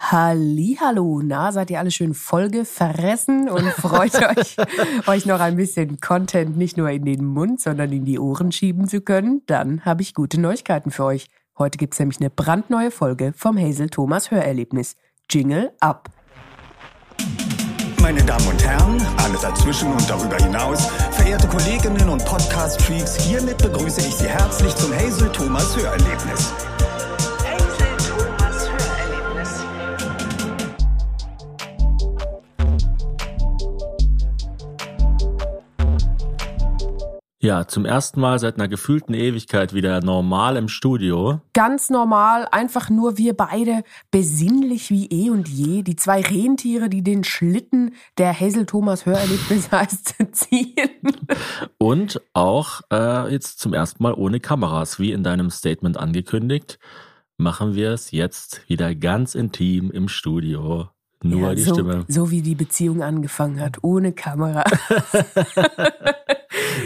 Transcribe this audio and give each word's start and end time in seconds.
Hallo, 0.00 1.20
na, 1.24 1.50
seid 1.50 1.70
ihr 1.70 1.80
alle 1.80 1.90
schön 1.90 2.14
Folge 2.14 2.64
verressen 2.64 3.48
und 3.48 3.64
freut 3.72 4.14
euch, 4.38 4.56
euch 5.06 5.26
noch 5.26 5.40
ein 5.40 5.56
bisschen 5.56 6.00
Content 6.00 6.56
nicht 6.56 6.76
nur 6.76 6.88
in 6.90 7.04
den 7.04 7.24
Mund, 7.24 7.60
sondern 7.60 7.92
in 7.92 8.04
die 8.04 8.18
Ohren 8.18 8.52
schieben 8.52 8.86
zu 8.86 9.00
können? 9.00 9.42
Dann 9.46 9.84
habe 9.84 10.02
ich 10.02 10.14
gute 10.14 10.40
Neuigkeiten 10.40 10.92
für 10.92 11.04
euch. 11.04 11.28
Heute 11.58 11.78
gibt's 11.78 11.98
nämlich 11.98 12.20
eine 12.20 12.30
brandneue 12.30 12.92
Folge 12.92 13.32
vom 13.36 13.58
Hazel 13.58 13.90
Thomas 13.90 14.30
Hörerlebnis. 14.30 14.94
Jingle 15.28 15.72
ab. 15.80 16.08
Meine 18.00 18.22
Damen 18.22 18.46
und 18.46 18.64
Herren, 18.64 19.02
alle 19.18 19.36
dazwischen 19.42 19.92
und 19.92 20.08
darüber 20.08 20.36
hinaus, 20.36 20.86
verehrte 21.10 21.48
Kolleginnen 21.48 22.08
und 22.08 22.24
Podcast-Freaks, 22.24 23.16
hiermit 23.16 23.58
begrüße 23.58 24.00
ich 24.00 24.14
Sie 24.14 24.28
herzlich 24.28 24.74
zum 24.76 24.94
Hazel 24.94 25.30
Thomas 25.32 25.76
Hörerlebnis. 25.76 26.54
Ja, 37.40 37.68
zum 37.68 37.84
ersten 37.84 38.20
Mal 38.20 38.40
seit 38.40 38.56
einer 38.56 38.66
gefühlten 38.66 39.14
Ewigkeit 39.14 39.72
wieder 39.72 40.00
normal 40.00 40.56
im 40.56 40.66
Studio. 40.66 41.40
Ganz 41.52 41.88
normal, 41.88 42.48
einfach 42.50 42.90
nur 42.90 43.16
wir 43.16 43.32
beide, 43.32 43.84
besinnlich 44.10 44.90
wie 44.90 45.06
eh 45.06 45.30
und 45.30 45.48
je, 45.48 45.82
die 45.82 45.94
zwei 45.94 46.20
Rentiere, 46.20 46.88
die 46.88 47.04
den 47.04 47.22
Schlitten 47.22 47.94
der 48.18 48.38
Hazel 48.38 48.66
Thomas 48.66 49.06
Hörerlebnis 49.06 49.70
heißt, 49.70 50.16
ziehen. 50.32 50.90
Und 51.78 52.20
auch 52.32 52.80
äh, 52.92 53.30
jetzt 53.30 53.60
zum 53.60 53.72
ersten 53.72 54.02
Mal 54.02 54.14
ohne 54.14 54.40
Kameras, 54.40 54.98
wie 54.98 55.12
in 55.12 55.22
deinem 55.22 55.50
Statement 55.50 55.96
angekündigt, 55.96 56.80
machen 57.36 57.76
wir 57.76 57.92
es 57.92 58.10
jetzt 58.10 58.68
wieder 58.68 58.96
ganz 58.96 59.36
intim 59.36 59.92
im 59.92 60.08
Studio. 60.08 60.88
Nur 61.22 61.48
Ja, 61.48 61.54
die 61.54 61.62
so, 61.62 61.74
Stimme. 61.74 62.04
So 62.08 62.30
wie 62.30 62.42
die 62.42 62.54
Beziehung 62.54 63.02
angefangen 63.02 63.60
hat, 63.60 63.78
ohne 63.82 64.12
Kamera. 64.12 64.64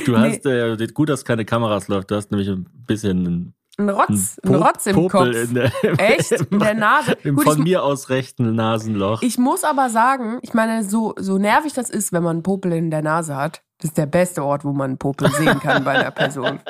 Du 0.07 0.17
hast 0.19 0.45
äh, 0.47 0.87
gut, 0.93 1.09
dass 1.09 1.25
keine 1.25 1.45
Kameras 1.45 1.87
läuft. 1.89 2.11
Du 2.11 2.17
hast 2.17 2.31
nämlich 2.31 2.49
ein 2.49 2.67
bisschen 2.87 3.55
Ein 3.79 3.89
Rotz, 3.91 4.39
ein 4.45 4.55
Rotz 4.55 4.87
im 4.87 4.95
Popel 4.97 5.33
Kopf. 5.33 5.49
In 5.49 5.55
der, 5.55 5.71
Echt? 5.99 6.33
In 6.51 6.59
der 6.59 6.75
Nase? 6.75 7.13
Im 7.25 7.37
Gut, 7.37 7.45
von 7.45 7.59
ich- 7.59 7.65
mir 7.65 7.83
aus 7.85 8.09
rechten 8.09 8.55
Nasenloch. 8.55 9.23
Ich 9.23 9.39
muss 9.39 9.65
aber 9.65 9.91
sagen, 9.91 10.39
ich 10.43 10.55
meine, 10.55 10.83
so, 10.85 11.15
so 11.19 11.39
nervig 11.39 11.73
das 11.75 11.89
ist, 11.91 12.13
wenn 12.13 12.23
man 12.23 12.37
einen 12.37 12.43
Popel 12.43 12.73
in 12.73 12.91
der 12.91 13.03
Nase 13.03 13.37
hat, 13.37 13.63
das 13.79 13.91
ist 13.91 13.99
der 13.99 14.07
beste 14.07 14.43
Ort, 14.45 14.65
wo 14.65 14.73
man 14.73 14.91
einen 14.93 14.99
Popel 14.99 15.29
sehen 15.31 15.59
kann 15.61 15.85
bei 15.85 15.93
einer 15.93 16.11
Person. 16.11 16.61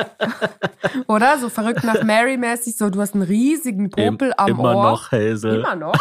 Oder? 1.08 1.38
So 1.38 1.48
verrückt 1.48 1.84
nach 1.84 2.02
Mary-mäßig, 2.02 2.76
so 2.76 2.90
du 2.90 3.00
hast 3.00 3.14
einen 3.14 3.22
riesigen 3.24 3.90
Popel 3.90 4.28
Im- 4.28 4.34
am 4.36 4.48
immer 4.48 4.74
Ohr. 4.76 4.90
noch 4.92 5.12
Hazel. 5.12 5.60
Immer 5.60 5.76
noch? 5.76 5.94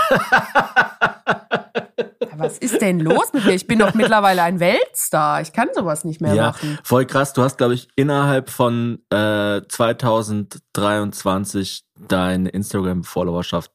Was 2.38 2.58
ist 2.58 2.82
denn 2.82 3.00
los 3.00 3.32
mit 3.34 3.46
mir? 3.46 3.54
Ich 3.54 3.68
bin 3.68 3.78
doch 3.80 3.94
mittlerweile 3.94 4.42
ein 4.44 4.60
Weltstar. 4.60 5.42
Ich 5.42 5.54
kann 5.54 5.68
sowas 5.76 6.04
nicht 6.06 6.22
mehr 6.22 6.34
Ja, 6.34 6.48
machen. 6.48 6.80
voll 6.84 7.06
krass. 7.06 7.34
Du 7.34 7.42
hast, 7.44 7.58
glaube 7.58 7.74
ich, 7.76 7.88
innerhalb 7.96 8.50
von 8.50 9.00
äh, 9.12 9.62
2023 9.68 11.84
deine 12.08 12.50
Instagram-Followerschaft 12.50 13.72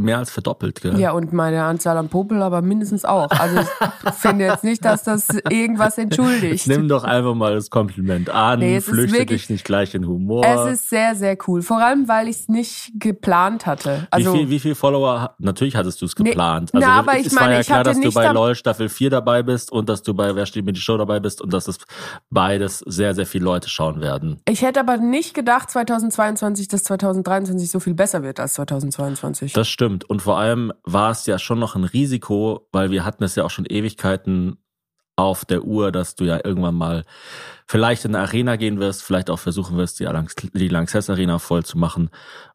mehr 0.00 0.18
als 0.18 0.30
verdoppelt. 0.30 0.80
Gell? 0.80 0.98
Ja, 0.98 1.10
und 1.10 1.32
meine 1.32 1.64
Anzahl 1.64 1.96
an 1.96 2.08
Popel 2.08 2.40
aber 2.40 2.62
mindestens 2.62 3.04
auch. 3.04 3.28
Also 3.30 3.58
ich 3.60 4.10
finde 4.14 4.44
jetzt 4.44 4.62
nicht, 4.62 4.84
dass 4.84 5.02
das 5.02 5.26
irgendwas 5.50 5.98
entschuldigt. 5.98 6.68
Nimm 6.68 6.86
doch 6.88 7.02
einfach 7.02 7.34
mal 7.34 7.54
das 7.54 7.68
Kompliment 7.68 8.30
an, 8.30 8.60
Nee, 8.60 8.76
es 8.76 8.84
flüchte 8.84 9.18
wirklich- 9.18 9.42
dich 9.42 9.50
nicht 9.50 9.64
gleich 9.64 9.94
in 9.96 10.06
Humor. 10.06 10.44
Es 10.46 10.72
ist 10.74 10.88
sehr, 10.90 11.16
sehr 11.16 11.36
cool. 11.48 11.62
Vor 11.62 11.82
allem, 11.82 12.06
weil 12.06 12.28
ich 12.28 12.36
es 12.36 12.48
nicht 12.48 12.92
geplant 13.00 13.66
hatte. 13.66 14.06
Also, 14.12 14.32
wie 14.32 14.38
viel, 14.38 14.50
wie 14.50 14.60
viel 14.60 14.74
Follower? 14.76 15.34
Natürlich 15.38 15.74
hattest 15.74 16.00
du 16.00 16.06
es 16.06 16.16
Nee, 16.16 16.30
geplant. 16.30 16.70
na, 16.72 16.80
Also 16.80 16.90
aber 16.92 17.18
es 17.18 17.26
ich 17.26 17.34
war 17.34 17.42
meine, 17.42 17.54
ja 17.54 17.60
ich 17.60 17.66
klar, 17.66 17.82
dass 17.82 18.00
du 18.00 18.12
bei 18.12 18.28
LOL 18.30 18.54
Staffel 18.54 18.88
4 18.88 19.10
dabei 19.10 19.42
bist 19.42 19.72
und 19.72 19.88
dass 19.88 20.02
du 20.04 20.14
bei 20.14 20.34
Wer 20.36 20.46
steht 20.46 20.64
mir 20.64 20.72
die 20.72 20.80
Show 20.80 20.96
dabei 20.96 21.18
bist 21.18 21.40
und 21.42 21.52
dass 21.52 21.64
das 21.64 21.78
beides 22.30 22.78
sehr, 22.86 23.16
sehr 23.16 23.26
viele 23.26 23.44
Leute 23.44 23.68
schauen 23.68 24.00
werden. 24.00 24.40
ich 24.48 24.62
hätte 24.62 24.78
aber 24.78 24.96
nicht 24.98 25.34
gedacht, 25.34 25.70
2022, 25.70 26.68
dass 26.68 26.84
2023 26.84 27.68
so 27.68 27.80
viel 27.80 27.94
besser 27.94 28.22
wird 28.22 28.38
als 28.38 28.54
2022. 28.54 29.52
Das 29.54 29.66
stimmt. 29.68 29.87
Und 29.88 30.22
vor 30.22 30.38
allem 30.38 30.72
war 30.84 31.10
es 31.10 31.26
ja 31.26 31.38
schon 31.38 31.58
noch 31.58 31.74
ein 31.74 31.84
Risiko, 31.84 32.68
weil 32.72 32.90
wir 32.90 33.04
hatten 33.04 33.24
es 33.24 33.34
ja 33.34 33.44
auch 33.44 33.50
schon 33.50 33.66
Ewigkeiten 33.66 34.58
auf 35.16 35.44
der 35.44 35.64
Uhr, 35.64 35.90
dass 35.90 36.14
du 36.14 36.24
ja 36.24 36.40
irgendwann 36.44 36.76
mal 36.76 37.04
vielleicht 37.66 38.04
in 38.04 38.14
eine 38.14 38.24
Arena 38.24 38.56
gehen 38.56 38.78
wirst, 38.78 39.02
vielleicht 39.02 39.30
auch 39.30 39.38
versuchen 39.38 39.76
wirst, 39.76 39.98
die, 39.98 40.04
Lanx 40.04 40.36
die 40.36 40.68
Lanxess 40.68 41.10
Arena 41.10 41.38
voll 41.38 41.64
zu 41.64 41.76
machen. 41.76 42.10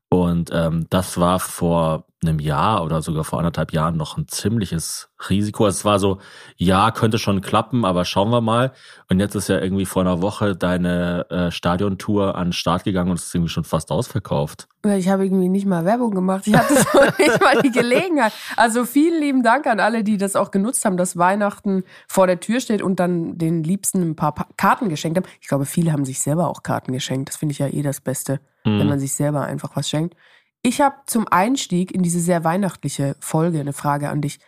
Und 0.10 0.50
ähm, 0.54 0.88
das 0.90 1.18
war 1.18 1.40
vor 1.40 2.06
einem 2.28 2.40
Jahr 2.40 2.84
oder 2.84 3.02
sogar 3.02 3.24
vor 3.24 3.40
anderthalb 3.40 3.72
Jahren 3.74 3.98
noch 3.98 4.18
ein 4.18 4.28
ziemliches 4.28 5.10
Risiko. 5.30 5.68
Es 5.68 5.86
war 5.86 6.00
so, 6.00 6.20
ja, 6.58 6.92
könnte 6.92 7.18
schon 7.18 7.42
klappen, 7.42 7.86
aber 7.86 8.04
schauen 8.06 8.30
wir 8.30 8.42
mal. 8.42 8.74
Und 9.10 9.20
jetzt 9.20 9.36
ist 9.36 9.48
ja 9.50 9.60
irgendwie 9.60 9.86
vor 9.86 10.02
einer 10.02 10.22
Woche 10.22 10.56
deine 10.56 11.26
äh, 11.30 11.52
Stadiontour 11.52 12.36
an 12.36 12.48
den 12.48 12.54
Start 12.54 12.84
gegangen 12.84 13.10
und 13.12 13.18
es 13.20 13.26
ist 13.28 13.36
irgendwie 13.36 13.50
schon 13.52 13.64
fast 13.64 13.92
ausverkauft. 13.92 14.68
Ich 14.86 15.08
habe 15.08 15.24
irgendwie 15.26 15.48
nicht 15.48 15.66
mal 15.66 15.86
Werbung 15.86 16.12
gemacht. 16.12 16.46
Ich 16.46 16.56
hatte 16.56 16.74
so 16.76 17.00
nicht 17.18 17.42
mal 17.42 17.62
die 17.62 17.72
Gelegenheit. 17.72 18.34
Also 18.58 18.84
vielen 18.86 19.22
lieben 19.22 19.42
Dank 19.44 19.66
an 19.66 19.80
alle, 19.80 20.04
die 20.04 20.18
das 20.18 20.36
auch 20.36 20.52
genutzt 20.52 20.84
haben, 20.84 20.98
dass 20.98 21.18
Weihnachten 21.18 21.84
vor 22.08 22.28
der 22.28 22.40
Tür 22.42 22.60
steht 22.60 22.82
und 22.82 23.00
dann 23.00 23.38
den 23.38 23.64
Liebsten 23.64 24.02
ein 24.02 24.16
paar 24.18 24.34
Pa- 24.36 24.48
Karten 24.58 24.90
geschenkt 24.90 25.18
haben. 25.18 25.26
Ich 25.40 25.48
glaube, 25.48 25.66
viele 25.66 25.94
haben 25.94 26.04
sich 26.06 26.20
selber 26.20 26.50
auch 26.50 26.64
Karten 26.64 26.92
geschenkt. 26.92 27.30
Das 27.30 27.38
finde 27.38 27.54
ich 27.54 27.60
ja 27.60 27.68
eh 27.68 27.82
das 27.82 28.02
Beste, 28.02 28.40
wenn 28.66 28.88
man 28.88 29.00
sich 29.00 29.14
selber 29.14 29.42
einfach 29.42 29.76
was 29.76 29.90
schenkt. 29.90 30.16
Ich 30.64 30.80
habe 30.80 30.96
zum 31.06 31.28
Einstieg 31.28 31.92
in 31.94 32.04
diese 32.04 32.22
sehr 32.22 32.44
weihnachtliche 32.46 33.16
Folge 33.20 33.60
eine 33.60 33.74
Frage 33.74 34.10
an 34.10 34.22
dich. 34.22 34.40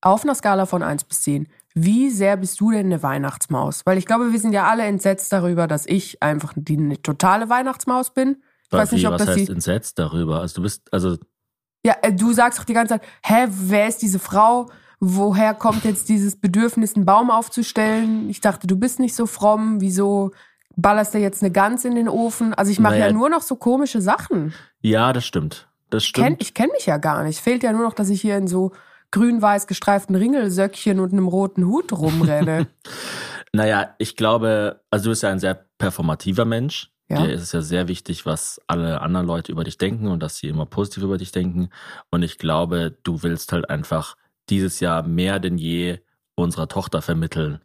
Auf 0.00 0.24
einer 0.24 0.34
Skala 0.34 0.66
von 0.66 0.82
1 0.82 1.04
bis 1.04 1.22
10, 1.22 1.48
wie 1.74 2.10
sehr 2.10 2.36
bist 2.36 2.60
du 2.60 2.72
denn 2.72 2.86
eine 2.86 3.02
Weihnachtsmaus? 3.02 3.86
Weil 3.86 3.96
ich 3.96 4.04
glaube, 4.04 4.32
wir 4.32 4.38
sind 4.38 4.52
ja 4.52 4.68
alle 4.68 4.82
entsetzt 4.82 5.32
darüber, 5.32 5.66
dass 5.66 5.86
ich 5.86 6.22
einfach 6.22 6.52
die 6.56 6.76
eine 6.76 7.00
totale 7.00 7.48
Weihnachtsmaus 7.48 8.12
bin. 8.12 8.42
Ich 8.66 8.72
weiß 8.72 8.92
nicht, 8.92 9.06
ob 9.06 9.14
was 9.14 9.24
das 9.24 9.36
heißt 9.36 9.48
entsetzt 9.48 9.98
darüber? 9.98 10.40
Also 10.40 10.56
du 10.56 10.62
bist, 10.62 10.92
also 10.92 11.16
Ja, 11.86 11.94
äh, 12.02 12.12
du 12.12 12.32
sagst 12.32 12.58
doch 12.58 12.64
die 12.64 12.74
ganze 12.74 12.94
Zeit, 12.94 13.02
hä, 13.24 13.46
wer 13.48 13.86
ist 13.86 14.02
diese 14.02 14.18
Frau? 14.18 14.70
Woher 14.98 15.54
kommt 15.54 15.84
jetzt 15.84 16.08
dieses 16.08 16.36
Bedürfnis, 16.36 16.96
einen 16.96 17.04
Baum 17.04 17.30
aufzustellen? 17.30 18.28
Ich 18.28 18.40
dachte, 18.40 18.66
du 18.66 18.76
bist 18.76 18.98
nicht 18.98 19.14
so 19.14 19.26
fromm. 19.26 19.80
Wieso 19.80 20.32
ballerst 20.76 21.14
du 21.14 21.18
jetzt 21.18 21.42
eine 21.42 21.50
Gans 21.52 21.84
in 21.84 21.94
den 21.94 22.08
Ofen? 22.08 22.54
Also 22.54 22.70
ich 22.70 22.78
mache 22.78 22.94
Naja. 22.94 23.06
ja 23.06 23.12
nur 23.12 23.28
noch 23.30 23.42
so 23.42 23.56
komische 23.56 24.00
Sachen. 24.00 24.54
ja, 24.80 25.12
das 25.12 25.24
stimmt. 25.24 25.68
Das 25.90 26.04
Kenn, 26.12 26.24
stimmt. 26.24 26.42
ich 26.42 26.54
kenne 26.54 26.72
mich 26.72 26.86
ja 26.86 26.96
gar 26.96 27.22
nicht. 27.22 27.38
Fehlt 27.40 27.62
ja 27.62 27.72
nur 27.72 27.82
noch, 27.84 27.92
dass 27.94 28.08
ich 28.08 28.20
hier 28.20 28.36
in 28.36 28.48
so 28.48 28.72
grün-weiß 29.12 29.66
gestreiften 29.68 30.16
Ringelsöckchen 30.16 30.98
und 30.98 31.12
einem 31.12 31.28
roten 31.28 31.66
Hut 31.66 31.92
rumrenne. 31.92 32.66
Naja, 33.52 33.94
ich 33.98 34.16
glaube, 34.16 34.80
also 34.90 35.04
du 35.04 35.10
bist 35.10 35.22
ja 35.22 35.30
ein 35.30 35.38
sehr 35.38 35.54
performativer 35.78 36.44
Mensch. 36.44 36.90
Ja. 37.08 37.18
Dir 37.24 37.32
ist 37.32 37.42
es 37.42 37.52
ja 37.52 37.60
sehr 37.62 37.86
wichtig, 37.86 38.26
was 38.26 38.60
alle 38.66 39.00
anderen 39.00 39.28
Leute 39.28 39.52
über 39.52 39.62
dich 39.62 39.78
denken 39.78 40.08
und 40.08 40.20
dass 40.24 40.38
sie 40.38 40.48
immer 40.48 40.66
positiv 40.66 41.04
über 41.04 41.18
dich 41.18 41.30
denken. 41.30 41.68
Und 42.10 42.24
ich 42.24 42.38
glaube, 42.38 42.96
du 43.04 43.22
willst 43.22 43.52
halt 43.52 43.70
einfach 43.70 44.16
dieses 44.50 44.80
Jahr 44.80 45.04
mehr 45.06 45.38
denn 45.38 45.56
je 45.56 46.00
unserer 46.34 46.66
Tochter 46.66 47.00
vermitteln, 47.00 47.60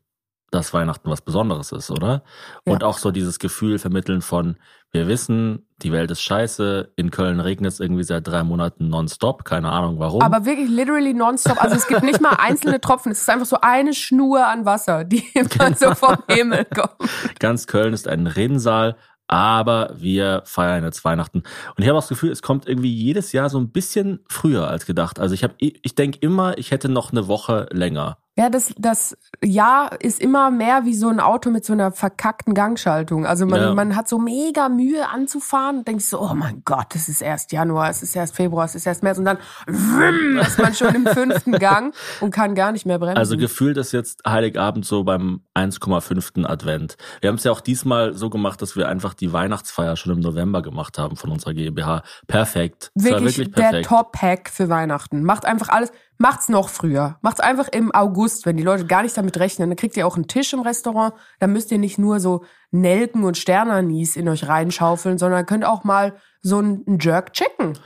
dass 0.52 0.74
Weihnachten 0.74 1.10
was 1.10 1.22
Besonderes 1.22 1.72
ist, 1.72 1.92
oder? 1.92 2.24
Ja. 2.66 2.74
Und 2.74 2.84
auch 2.84 2.98
so 2.98 3.12
dieses 3.12 3.40
Gefühl 3.40 3.80
vermitteln 3.80 4.22
von, 4.22 4.58
wir 4.92 5.08
wissen, 5.08 5.68
die 5.78 5.92
Welt 5.92 6.10
ist 6.10 6.22
scheiße, 6.22 6.94
in 6.96 7.12
Köln 7.12 7.40
regnet 7.40 7.72
es 7.72 7.80
irgendwie 7.80 8.04
seit 8.04 8.28
drei 8.28 8.44
Monaten 8.44 8.90
nonstop, 8.90 9.46
keine 9.46 9.70
Ahnung 9.70 10.00
warum. 10.00 10.22
Aber 10.22 10.46
wirklich 10.46 10.70
literally 10.70 11.14
nonstop. 11.14 11.62
Also 11.62 11.76
es 11.76 11.88
gibt 11.88 12.04
nicht 12.04 12.22
mal 12.22 12.36
einzelne 12.40 12.82
Tropfen. 12.82 13.12
Es 13.12 13.22
ist 13.22 13.30
einfach 13.30 13.46
so 13.46 13.58
eine 13.62 13.94
Schnur 13.94 14.48
an 14.48 14.66
Wasser, 14.66 15.04
die 15.04 15.24
immer 15.34 15.76
so 15.76 15.94
vom 15.94 16.18
Himmel 16.28 16.66
kommt. 16.66 16.96
Ganz 17.40 17.68
Köln 17.68 17.94
ist 17.94 18.08
ein 18.08 18.26
Rinnsal, 18.26 18.96
aber 19.28 19.92
wir 19.96 20.42
feiern 20.46 20.84
jetzt 20.84 21.06
Weihnachten. 21.06 21.40
Und 21.40 21.84
ich 21.84 21.88
habe 21.88 21.98
auch 21.98 22.02
das 22.02 22.10
Gefühl, 22.10 22.32
es 22.32 22.42
kommt 22.42 22.68
irgendwie 22.68 22.92
jedes 22.92 23.32
Jahr 23.32 23.50
so 23.50 23.60
ein 23.60 23.72
bisschen 23.72 24.22
früher 24.28 24.68
als 24.68 24.88
gedacht. 24.88 25.20
Also 25.20 25.36
ich 25.36 25.44
habe, 25.44 25.54
ich 25.60 25.94
denke 25.94 26.18
immer, 26.20 26.58
ich 26.58 26.72
hätte 26.72 26.90
noch 26.90 27.12
eine 27.12 27.28
Woche 27.28 27.68
länger. 27.72 28.18
Ja, 28.40 28.50
das, 28.50 28.74
das 28.78 29.18
Jahr 29.44 30.00
ist 30.00 30.22
immer 30.22 30.50
mehr 30.50 30.86
wie 30.86 30.94
so 30.94 31.10
ein 31.10 31.20
Auto 31.20 31.50
mit 31.50 31.66
so 31.66 31.74
einer 31.74 31.92
verkackten 31.92 32.54
Gangschaltung. 32.54 33.26
Also 33.26 33.46
man, 33.46 33.60
Ja. 33.60 33.74
man 33.74 33.98
hat 33.98 34.08
so 34.08 34.18
mega 34.18 34.70
Mühe 34.70 35.10
anzufahren 35.10 35.80
und 35.80 35.88
denkt 35.90 36.04
so, 36.04 36.22
oh 36.22 36.34
mein 36.34 36.62
Gott, 36.64 36.96
es 36.96 37.10
ist 37.10 37.22
erst 37.22 37.52
Januar, 37.52 37.90
es 37.90 38.02
ist 38.02 38.16
erst 38.16 38.38
Februar, 38.38 38.64
es 38.64 38.76
ist 38.76 38.88
erst 38.88 39.04
März 39.04 39.18
und 39.18 39.26
dann 39.26 39.40
wum, 39.68 40.38
ist 40.38 40.58
man 40.58 40.74
schon 40.74 40.96
im 40.96 41.06
fünften 41.06 41.52
Gang 41.60 41.94
und 42.22 42.32
kann 42.32 42.56
gar 42.56 42.72
nicht 42.72 42.86
mehr 42.86 42.98
bremsen. 42.98 43.18
Also 43.18 43.36
gefühlt 43.36 43.76
ist 43.76 43.92
jetzt 43.92 44.22
Heiligabend 44.26 44.86
so 44.86 45.04
beim 45.04 45.42
1,5. 45.54 46.46
Advent. 46.46 46.96
Wir 47.20 47.28
haben 47.28 47.36
es 47.36 47.44
ja 47.44 47.52
auch 47.52 47.60
diesmal 47.60 48.14
so 48.14 48.30
gemacht, 48.30 48.62
dass 48.62 48.78
wir 48.78 48.88
einfach 48.88 49.16
die 49.16 49.34
Weihnachtsfeier 49.34 49.98
schon 49.98 50.14
im 50.14 50.22
November 50.22 50.62
gemacht 50.62 50.98
haben 50.98 51.18
von 51.18 51.30
unserer 51.30 51.54
GmbH. 51.54 52.04
Perfekt. 52.28 52.90
Wirklich, 52.96 53.38
wirklich 53.38 53.52
der 53.52 53.62
perfekt. 53.64 53.90
Top-Hack 53.90 54.50
für 54.50 54.70
Weihnachten. 54.70 55.24
Macht 55.24 55.44
einfach 55.44 55.68
alles, 55.68 55.92
macht's 56.20 56.50
noch 56.50 56.70
früher. 56.70 57.18
Macht's 57.22 57.40
einfach 57.40 57.70
im 57.70 57.92
August, 57.94 58.46
wenn 58.46 58.58
die 58.58 58.64
Leute 58.64 58.86
gar 58.86 59.02
nicht 59.02 59.18
damit 59.18 59.40
rechnen. 59.40 59.70
Dann 59.70 59.78
kriegt 59.78 59.98
ihr 59.98 60.06
auch 60.06 60.16
einen 60.16 60.28
Tisch 60.28 60.54
im 60.54 60.60
Restaurant. 60.60 61.16
Dann 61.40 61.52
müsst 61.52 61.72
ihr 61.72 61.80
nicht 61.80 61.98
nur 61.98 62.20
so 62.20 62.44
Nelken 62.72 63.24
und 63.24 63.38
Sternanis 63.38 64.16
in 64.16 64.28
euch 64.30 64.48
reinschaufeln, 64.48 65.18
sondern 65.18 65.46
könnt 65.46 65.66
auch 65.66 65.84
mal 65.84 66.14
so 66.42 66.60
einen 66.60 67.00
Jerk 67.00 67.34
Chicken. 67.34 67.80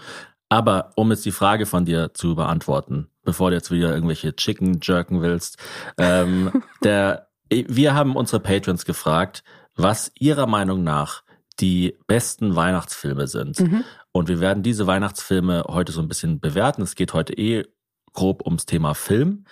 Aber 0.49 0.91
um 0.95 1.11
jetzt 1.11 1.25
die 1.25 1.31
Frage 1.31 1.65
von 1.65 1.85
dir 1.85 2.13
zu 2.13 2.35
beantworten, 2.35 3.07
bevor 3.23 3.51
du 3.51 3.55
jetzt 3.55 3.71
wieder 3.71 3.93
irgendwelche 3.93 4.35
Chicken 4.35 4.79
jerken 4.81 5.21
willst, 5.21 5.57
ähm, 5.97 6.63
der, 6.83 7.27
wir 7.49 7.93
haben 7.93 8.15
unsere 8.15 8.39
Patrons 8.39 8.85
gefragt, 8.85 9.43
was 9.75 10.11
ihrer 10.15 10.47
Meinung 10.47 10.83
nach 10.83 11.23
die 11.59 11.97
besten 12.07 12.55
Weihnachtsfilme 12.55 13.27
sind. 13.27 13.59
Mhm. 13.59 13.83
Und 14.11 14.27
wir 14.27 14.39
werden 14.39 14.63
diese 14.63 14.87
Weihnachtsfilme 14.87 15.65
heute 15.67 15.91
so 15.91 16.01
ein 16.01 16.07
bisschen 16.07 16.39
bewerten. 16.39 16.81
Es 16.81 16.95
geht 16.95 17.13
heute 17.13 17.33
eh 17.33 17.63
grob 18.13 18.45
ums 18.45 18.65
Thema 18.65 18.93
Film. 18.93 19.45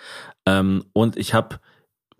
Ähm, 0.46 0.84
und 0.92 1.16
ich 1.16 1.34
habe, 1.34 1.60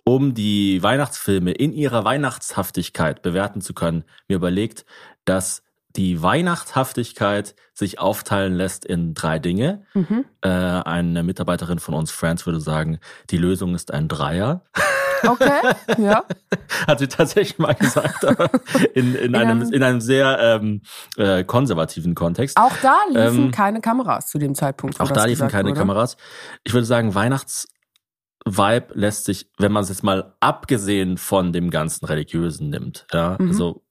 um 0.05 0.35
die 0.35 0.83
Weihnachtsfilme 0.83 1.53
in 1.53 1.73
ihrer 1.73 2.05
Weihnachtshaftigkeit 2.05 3.23
bewerten 3.23 3.61
zu 3.61 3.75
können, 3.75 4.05
mir 4.29 4.37
überlegt, 4.37 4.85
dass 5.25 5.63
die 5.97 6.23
Weihnachtshaftigkeit 6.23 7.55
sich 7.75 7.99
aufteilen 7.99 8.55
lässt 8.55 8.85
in 8.85 9.15
drei 9.15 9.39
Dinge. 9.39 9.85
Mhm. 9.95 10.25
Äh, 10.41 10.49
eine 10.49 11.23
Mitarbeiterin 11.23 11.79
von 11.79 11.95
uns, 11.95 12.11
Friends, 12.11 12.47
würde 12.47 12.61
sagen, 12.61 12.99
die 13.31 13.37
Lösung 13.39 13.75
ist 13.75 13.93
ein 13.93 14.09
Dreier. 14.09 14.65
Okay, 15.27 15.61
ja. 15.99 16.25
Hat 16.87 16.99
sie 16.99 17.09
tatsächlich 17.09 17.59
mal 17.59 17.75
gesagt, 17.75 18.25
aber 18.27 18.51
in, 18.95 19.15
in, 19.15 19.35
einem, 19.35 19.63
einem- 19.63 19.73
in 19.73 19.83
einem 19.83 20.01
sehr 20.01 20.39
ähm, 20.41 20.83
äh, 21.17 21.45
konservativen 21.45 22.15
Kontext. 22.15 22.57
Auch 22.57 22.77
da 22.83 22.97
liefen 23.09 23.45
Ähm, 23.47 23.51
keine 23.51 23.81
Kameras 23.81 24.29
zu 24.29 24.39
dem 24.39 24.55
Zeitpunkt. 24.55 25.01
Auch 25.01 25.11
da 25.11 25.25
liefen 25.25 25.35
gesagt 25.47 25.53
keine 25.53 25.69
wurde. 25.71 25.79
Kameras. 25.79 26.17
Ich 26.65 26.73
würde 26.75 26.87
sagen, 26.87 27.15
Weihnachts-Vibe 27.15 28.87
lässt 28.95 29.25
sich, 29.27 29.51
wenn 29.59 29.73
man 29.73 29.83
es 29.85 29.89
jetzt 29.89 30.03
mal 30.03 30.35
abgesehen 30.41 31.17
von 31.19 31.53
dem 31.53 31.71
ganzen 31.71 32.05
Religiösen 32.07 32.71
nimmt, 32.71 33.07
ja, 33.13 33.37
Mhm. 33.39 33.49
also, 33.49 33.83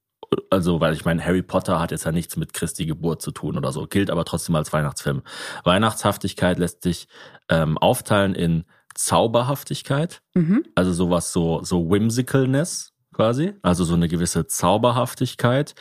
also, 0.50 0.80
weil 0.80 0.94
ich 0.94 1.04
meine, 1.04 1.24
Harry 1.26 1.42
Potter 1.42 1.80
hat 1.82 1.92
jetzt 1.92 2.06
ja 2.06 2.12
nichts 2.14 2.38
mit 2.38 2.54
Christi 2.54 2.86
Geburt 2.86 3.22
zu 3.22 3.32
tun 3.32 3.58
oder 3.58 3.74
so, 3.74 3.86
gilt 3.86 4.10
aber 4.10 4.24
trotzdem 4.24 4.56
als 4.56 4.72
Weihnachtsfilm. 4.72 5.24
Weihnachtshaftigkeit 5.66 6.58
lässt 6.58 6.84
sich 6.84 7.08
ähm, 7.50 7.78
aufteilen 7.78 8.34
in 8.34 8.64
Zauberhaftigkeit, 9.04 10.22
Mhm. 10.34 10.64
also 10.76 10.94
sowas 10.94 11.32
so, 11.34 11.64
so 11.64 11.90
Whimsicalness 11.90 12.94
quasi, 13.14 13.54
also 13.62 13.84
so 13.84 13.94
eine 13.96 14.08
gewisse 14.08 14.48
Zauberhaftigkeit. 14.48 15.76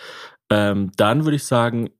Ähm, 0.50 0.90
dann 0.96 1.24
würde 1.24 1.36
ich 1.36 1.44
sagen, 1.44 1.90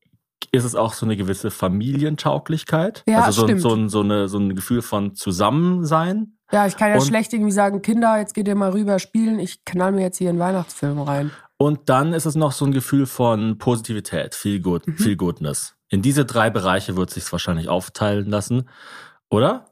ist 0.52 0.64
es 0.64 0.75
auch 0.75 0.94
so 0.94 1.06
eine 1.06 1.17
gewisse 1.17 1.50
Familientauglichkeit. 1.50 3.05
Ja, 3.08 3.22
also 3.22 3.43
so, 3.43 3.46
ein- 3.46 3.49
stimmt. 3.50 3.61
so, 3.62 3.75
ein, 3.75 3.88
so, 3.88 4.00
eine, 4.00 4.28
so 4.28 4.38
ein 4.38 4.55
Gefühl 4.55 4.82
von 4.82 5.14
Zusammensein. 5.14 6.37
Ja, 6.52 6.67
ich 6.67 6.76
kann 6.76 6.90
ja 6.90 6.96
Und- 6.96 7.06
schlecht 7.06 7.32
irgendwie 7.32 7.52
sagen, 7.52 7.82
Kinder, 7.82 8.19
jetzt 8.19 8.34
geht 8.34 8.49
ihr 8.49 8.56
mal 8.56 8.70
rüber 8.72 8.99
spielen, 8.99 9.38
ich 9.38 9.64
knall 9.64 9.93
mir 9.93 10.02
jetzt 10.02 10.19
hier 10.19 10.31
einen 10.31 10.38
Weihnachtsfilm 10.40 11.00
rein. 11.00 11.31
Und 11.58 11.88
dann 11.88 12.12
ist 12.14 12.25
es 12.26 12.34
noch 12.34 12.52
so 12.52 12.64
ein 12.64 12.72
Gefühl 12.72 13.06
von 13.06 13.58
Positivität, 13.58 14.34
Feel, 14.34 14.61
good, 14.61 14.87
Mhm. 14.88 14.96
feel 14.96 15.17
Goodness. 15.17 15.75
In 15.90 16.02
diese 16.02 16.25
drei 16.25 16.50
Bereiche 16.50 16.96
wird 16.96 17.11
sich 17.11 17.31
wahrscheinlich 17.31 17.69
aufteilen 17.69 18.28
lassen, 18.31 18.69
oder? 19.28 19.67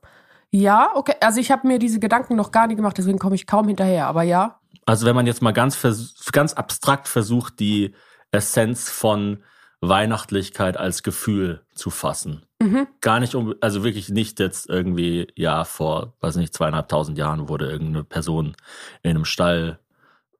Ja, 0.50 0.90
okay. 0.94 1.14
Also 1.20 1.40
ich 1.40 1.50
habe 1.50 1.66
mir 1.66 1.78
diese 1.78 2.00
Gedanken 2.00 2.36
noch 2.36 2.50
gar 2.52 2.66
nicht 2.66 2.76
gemacht, 2.76 2.96
deswegen 2.98 3.18
komme 3.18 3.34
ich 3.34 3.46
kaum 3.46 3.68
hinterher. 3.68 4.06
Aber 4.06 4.22
ja, 4.22 4.58
Also 4.86 5.06
wenn 5.06 5.14
man 5.14 5.26
jetzt 5.26 5.42
mal 5.42 5.52
ganz, 5.52 5.78
ganz 6.32 6.54
abstrakt 6.54 7.08
versucht, 7.08 7.60
die 7.60 7.94
Essenz 8.30 8.90
von 8.90 9.42
Weihnachtlichkeit 9.80 10.76
als 10.76 11.02
Gefühl 11.02 11.62
zu 11.74 11.90
fassen. 11.90 12.42
mhm. 12.60 12.88
Gar 13.00 13.20
nicht 13.20 13.34
um, 13.34 13.54
also 13.60 13.84
wirklich 13.84 14.08
nicht 14.08 14.40
jetzt 14.40 14.68
irgendwie, 14.68 15.28
ja, 15.36 15.64
vor, 15.64 16.14
weiß 16.20 16.36
nicht, 16.36 16.54
zweieinhalbtausend 16.54 17.16
Jahren 17.16 17.48
wurde 17.48 17.70
irgendeine 17.70 18.04
Person 18.04 18.56
in 19.02 19.10
einem 19.10 19.24
Stall 19.24 19.78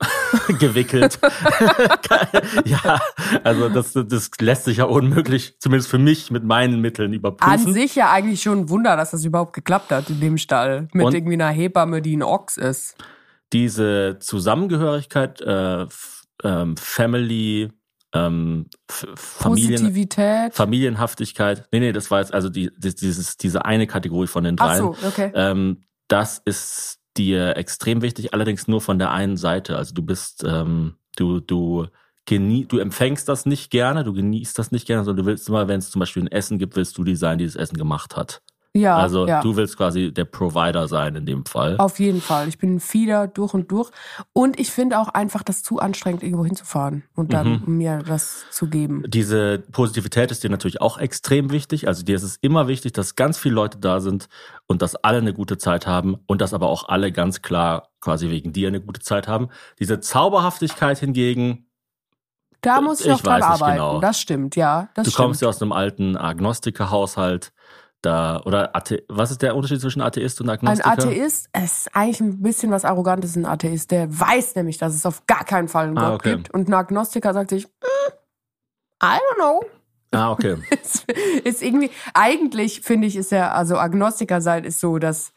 gewickelt. 0.59 1.19
ja, 2.65 3.01
also 3.45 3.69
das, 3.69 3.93
das 3.93 4.31
lässt 4.41 4.65
sich 4.65 4.79
ja 4.79 4.85
unmöglich, 4.85 5.57
zumindest 5.59 5.91
für 5.91 5.99
mich, 5.99 6.31
mit 6.31 6.45
meinen 6.45 6.81
Mitteln 6.81 7.11
an 7.11 7.15
überprüfen. 7.15 7.73
sich 7.73 7.95
ja 7.95 8.11
eigentlich 8.13 8.43
schon 8.43 8.61
ein 8.61 8.69
Wunder, 8.69 8.97
dass 8.97 9.11
das 9.11 9.25
überhaupt 9.25 9.53
geklappt 9.53 9.91
hat 9.91 10.11
in 10.11 10.21
dem 10.21 10.39
Stall. 10.39 10.89
Mit 10.93 11.07
Und- 11.07 11.15
irgendwie 11.15 11.35
einer 11.35 11.49
Hebamme, 11.49 12.03
die 12.03 12.17
ein 12.17 12.23
Ochs 12.23 12.57
ist. 12.57 12.97
Diese 13.53 14.19
Zusammengehörigkeit, 14.21 15.41
äh, 15.41 15.87
ähm, 16.45 16.77
Family, 16.77 17.71
ähm, 18.15 18.67
Familien, 18.89 19.71
Positivität. 19.73 20.55
Familienhaftigkeit. 20.55 21.67
Nee, 21.73 21.81
nee, 21.81 21.93
das 21.93 22.11
war 22.11 22.21
jetzt 22.21 22.33
also 22.35 22.49
die, 22.49 22.71
die, 22.77 22.95
dieses, 22.95 23.37
diese 23.37 23.65
eine 23.65 23.87
Kategorie 23.87 24.27
von 24.27 24.45
den 24.45 24.57
Ach 24.59 24.67
dreien. 24.67 24.79
so, 24.79 24.97
okay. 25.07 25.33
Ähm, 25.35 25.83
das 26.09 26.41
ist 26.45 26.98
dir 27.19 27.57
extrem 27.57 28.03
wichtig, 28.03 28.33
allerdings 28.33 28.69
nur 28.69 28.81
von 28.81 28.99
der 28.99 29.11
einen 29.11 29.37
Seite. 29.37 29.77
Also 29.77 29.95
du 29.95 30.03
bist, 30.03 30.45
ähm, 30.47 30.95
du, 31.17 31.41
du 31.41 31.89
genie 32.29 32.67
du 32.67 32.79
empfängst 32.79 33.29
das 33.29 33.47
nicht 33.47 33.71
gerne, 33.71 34.05
du 34.05 34.13
genießt 34.13 34.59
das 34.59 34.71
nicht 34.71 34.87
gerne, 34.87 35.05
sondern 35.05 35.25
du 35.25 35.31
willst 35.31 35.49
immer, 35.49 35.67
wenn 35.67 35.79
es 35.79 35.91
zum 35.91 36.01
Beispiel 36.01 36.23
ein 36.23 36.33
Essen 36.33 36.59
gibt, 36.59 36.77
willst 36.77 36.99
du 36.99 37.05
die 37.05 37.17
sein, 37.17 37.39
die 37.39 37.47
das 37.47 37.57
Essen 37.57 37.79
gemacht 37.79 38.17
hat. 38.17 38.43
Ja, 38.75 38.97
also 38.97 39.27
ja. 39.27 39.41
du 39.41 39.57
willst 39.57 39.77
quasi 39.77 40.13
der 40.13 40.27
Provider 40.27 40.87
sein 40.89 41.17
in 41.17 41.27
dem 41.27 41.45
Fall. 41.47 41.77
Auf 41.79 41.99
jeden 41.99 42.21
Fall. 42.21 42.49
Ich 42.49 42.59
bin 42.59 42.77
ein 42.77 42.81
Fieder 42.81 43.27
durch 43.27 43.55
und 43.55 43.73
durch. 43.73 43.91
Und 44.35 44.61
ich 44.61 44.71
finde 44.71 45.01
auch 45.01 45.09
einfach 45.09 45.43
das 45.43 45.63
zu 45.63 45.79
anstrengend, 45.79 46.23
irgendwo 46.23 46.45
hinzufahren 46.45 47.03
und 47.17 47.33
dann 47.33 47.63
Mhm. 47.67 47.79
mir 47.79 47.99
das 48.07 48.45
zu 48.51 48.69
geben. 48.69 49.03
Diese 49.09 49.59
Positivität 49.73 50.31
ist 50.31 50.45
dir 50.45 50.51
natürlich 50.51 50.81
auch 50.81 50.99
extrem 50.99 51.51
wichtig. 51.51 51.89
Also 51.89 52.05
dir 52.05 52.15
ist 52.15 52.23
es 52.23 52.37
immer 52.37 52.69
wichtig, 52.69 52.93
dass 52.93 53.17
ganz 53.17 53.39
viele 53.39 53.55
Leute 53.55 53.79
da 53.79 54.01
sind 54.01 54.29
und 54.67 54.83
dass 54.83 54.95
alle 54.97 55.19
eine 55.19 55.33
gute 55.33 55.57
Zeit 55.59 55.87
haben 55.87 56.17
und 56.27 56.41
dass 56.41 56.53
aber 56.55 56.69
auch 56.69 56.89
alle 56.89 57.11
ganz 57.11 57.43
klar 57.43 57.89
quasi 58.01 58.29
wegen 58.29 58.53
dir 58.53 58.69
eine 58.69 58.81
gute 58.83 59.01
Zeit 59.01 59.27
haben. 59.29 59.49
Diese 59.81 59.99
Zauberhaftigkeit 59.99 60.99
hingegen, 60.99 61.67
Da 62.61 62.81
muss 62.81 63.01
ich 63.01 63.07
noch 63.07 63.23
dran 63.23 63.43
arbeiten. 63.43 63.73
genau. 63.73 64.01
Das 64.01 64.21
stimmt, 64.21 64.57
ja. 64.57 64.89
Das 64.95 65.05
du 65.05 65.11
stimmt. 65.11 65.25
kommst 65.25 65.43
ja 65.43 65.49
aus 65.49 65.63
einem 65.63 65.73
alten 65.73 66.17
Agnostikerhaushalt. 66.17 67.53
Da, 68.03 68.41
oder 68.45 68.77
Athe 68.77 69.03
was 69.09 69.33
ist 69.33 69.43
der 69.43 69.57
Unterschied 69.57 69.81
zwischen 69.81 70.01
Atheist 70.03 70.41
und 70.41 70.49
Ein 70.49 70.59
Agnostiker? 70.59 70.91
Atheist 70.93 71.49
es 71.53 71.65
ist 71.65 71.97
eigentlich 71.97 72.21
ein 72.21 72.43
bisschen 72.43 72.71
was 72.71 72.85
Arrogantes, 72.85 73.35
ein 73.35 73.45
Atheist. 73.45 73.91
Der 73.91 74.07
weiß 74.19 74.55
nämlich, 74.55 74.79
dass 74.79 74.95
es 74.95 75.05
auf 75.05 75.27
gar 75.27 75.45
keinen 75.45 75.67
Fall 75.67 75.87
einen 75.89 75.99
Ah, 75.99 76.11
Gott 76.11 76.21
okay. 76.21 76.37
gibt. 76.37 76.55
Und 76.55 76.69
ein 76.69 76.75
Agnostiker 76.75 77.35
sagt 77.35 77.51
sich, 77.51 77.67
"Mm, 77.67 78.13
I 79.03 79.17
don't 79.19 79.35
know. 79.37 79.65
Ah, 80.13 80.31
okay. 80.31 80.57
ist, 80.83 81.11
ist 81.45 81.63
irgendwie, 81.63 81.91
eigentlich 82.15 82.81
finde 82.83 83.09
ich, 83.09 83.17
ist 83.17 83.33
ja, 83.33 83.51
also 83.51 83.77
Agnostiker 83.79 84.41
sein 84.41 84.63
ist 84.65 84.79
so, 84.81 84.99
dass 84.99 85.33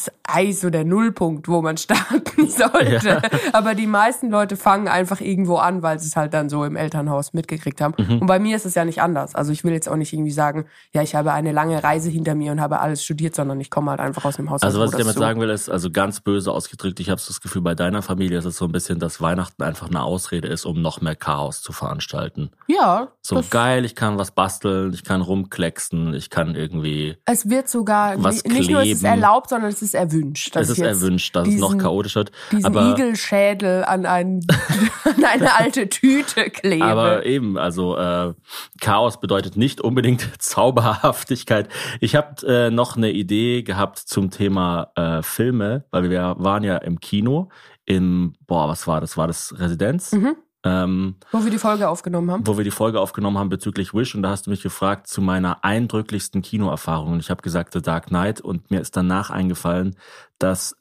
ist 0.00 0.12
eigentlich 0.24 0.60
so 0.60 0.70
der 0.70 0.84
Nullpunkt, 0.84 1.48
wo 1.48 1.60
man 1.62 1.76
starten 1.76 2.48
sollte. 2.48 3.08
Ja. 3.08 3.22
Aber 3.52 3.74
die 3.74 3.86
meisten 3.86 4.30
Leute 4.30 4.56
fangen 4.56 4.88
einfach 4.88 5.20
irgendwo 5.20 5.56
an, 5.56 5.82
weil 5.82 5.98
sie 5.98 6.08
es 6.08 6.16
halt 6.16 6.34
dann 6.34 6.48
so 6.48 6.64
im 6.64 6.76
Elternhaus 6.76 7.32
mitgekriegt 7.32 7.80
haben. 7.80 7.94
Mhm. 7.98 8.20
Und 8.20 8.26
bei 8.26 8.38
mir 8.38 8.56
ist 8.56 8.66
es 8.66 8.74
ja 8.74 8.84
nicht 8.84 9.02
anders. 9.02 9.34
Also 9.34 9.52
ich 9.52 9.64
will 9.64 9.72
jetzt 9.72 9.88
auch 9.88 9.96
nicht 9.96 10.12
irgendwie 10.12 10.30
sagen, 10.30 10.66
ja, 10.92 11.02
ich 11.02 11.14
habe 11.14 11.32
eine 11.32 11.52
lange 11.52 11.82
Reise 11.82 12.10
hinter 12.10 12.34
mir 12.34 12.52
und 12.52 12.60
habe 12.60 12.80
alles 12.80 13.04
studiert, 13.04 13.34
sondern 13.34 13.60
ich 13.60 13.70
komme 13.70 13.90
halt 13.90 14.00
einfach 14.00 14.24
aus 14.24 14.38
einem 14.38 14.50
Haus. 14.50 14.62
Also 14.62 14.80
was 14.80 14.92
ich 14.92 14.98
damit 14.98 15.14
so 15.14 15.20
sagen 15.20 15.40
will, 15.40 15.50
ist, 15.50 15.68
also 15.68 15.90
ganz 15.90 16.20
böse 16.20 16.52
ausgedrückt, 16.52 17.00
ich 17.00 17.10
habe 17.10 17.20
das 17.26 17.40
Gefühl, 17.40 17.62
bei 17.62 17.74
deiner 17.74 18.02
Familie 18.02 18.38
ist 18.38 18.44
es 18.44 18.56
so 18.56 18.64
ein 18.66 18.72
bisschen, 18.72 18.98
dass 18.98 19.20
Weihnachten 19.20 19.62
einfach 19.62 19.88
eine 19.88 20.02
Ausrede 20.02 20.48
ist, 20.48 20.64
um 20.64 20.80
noch 20.80 21.00
mehr 21.00 21.16
Chaos 21.16 21.62
zu 21.62 21.72
veranstalten. 21.72 22.50
Ja, 22.66 23.08
So 23.22 23.42
geil, 23.48 23.84
ich 23.84 23.94
kann 23.94 24.18
was 24.18 24.30
basteln, 24.30 24.92
ich 24.92 25.04
kann 25.04 25.20
rumklecksen, 25.20 26.14
ich 26.14 26.30
kann 26.30 26.54
irgendwie, 26.54 27.16
es 27.24 27.48
wird 27.48 27.68
sogar, 27.68 28.22
Was 28.22 28.44
nicht 28.44 28.70
nur 28.70 28.82
ist 28.82 28.98
es 28.98 29.02
erlaubt, 29.02 29.50
sondern 29.50 29.70
es 29.70 29.82
ist 29.82 29.89
erwünscht. 29.94 30.54
dass 30.56 30.68
es 30.68 30.78
ist 30.78 30.84
erwünscht, 30.84 31.34
dass 31.36 31.48
es 31.48 31.56
noch 31.56 31.68
diesen- 31.68 31.80
chaotisch 31.80 32.14
wird. 32.16 32.32
diesen 32.52 32.66
Aber, 32.66 32.90
Igelschädel 32.92 33.84
an, 33.84 34.06
ein, 34.06 34.40
an 35.04 35.24
eine 35.24 35.54
alte 35.56 35.88
Tüte 35.88 36.50
klebe. 36.50 36.84
aber 36.84 37.26
eben, 37.26 37.56
also 37.58 37.96
äh, 37.96 38.34
Chaos 38.80 39.20
bedeutet 39.20 39.56
nicht 39.56 39.80
unbedingt 39.80 40.28
Zauberhaftigkeit. 40.42 41.68
Ich 42.00 42.16
habe 42.16 42.46
äh, 42.46 42.70
noch 42.70 42.96
eine 42.96 43.10
Idee 43.10 43.62
gehabt 43.62 43.98
zum 43.98 44.30
Thema 44.30 44.90
äh, 44.94 45.22
Filme, 45.22 45.84
weil 45.90 46.10
wir 46.10 46.34
waren 46.38 46.62
ja 46.64 46.76
im 46.76 47.00
Kino 47.00 47.48
im, 47.86 48.34
boah, 48.46 48.68
was 48.68 48.86
war 48.86 49.00
das? 49.00 49.16
War 49.16 49.26
das 49.26 49.54
Residenz? 49.58 50.12
Mhm. 50.12 50.36
Ähm, 50.62 51.16
Wo 51.32 51.42
wir 51.44 51.50
die 51.50 51.58
Folge 51.58 51.88
aufgenommen 51.88 52.30
haben. 52.30 52.46
wo 52.46 52.56
wir 52.58 52.64
die 52.64 52.70
Folge 52.70 53.00
aufgenommen 53.00 53.38
haben 53.38 53.48
bezüglich 53.48 53.94
Wish. 53.94 54.14
Und 54.14 54.22
da 54.22 54.30
hast 54.30 54.46
du 54.46 54.50
mich 54.50 54.62
gefragt 54.62 55.06
zu 55.06 55.22
meiner 55.22 55.64
eindrücklichsten 55.64 56.42
Kinoerfahrung. 56.42 57.12
Und 57.12 57.20
ich 57.20 57.30
habe 57.30 57.40
gesagt 57.42 57.72
The 57.72 57.80
Dark 57.82 58.06
Knight. 58.08 58.40
Und 58.40 58.70
mir 58.70 58.80
ist 58.80 58.96
danach 58.96 59.30
eingefallen, 59.30 59.96
dass 60.38 60.76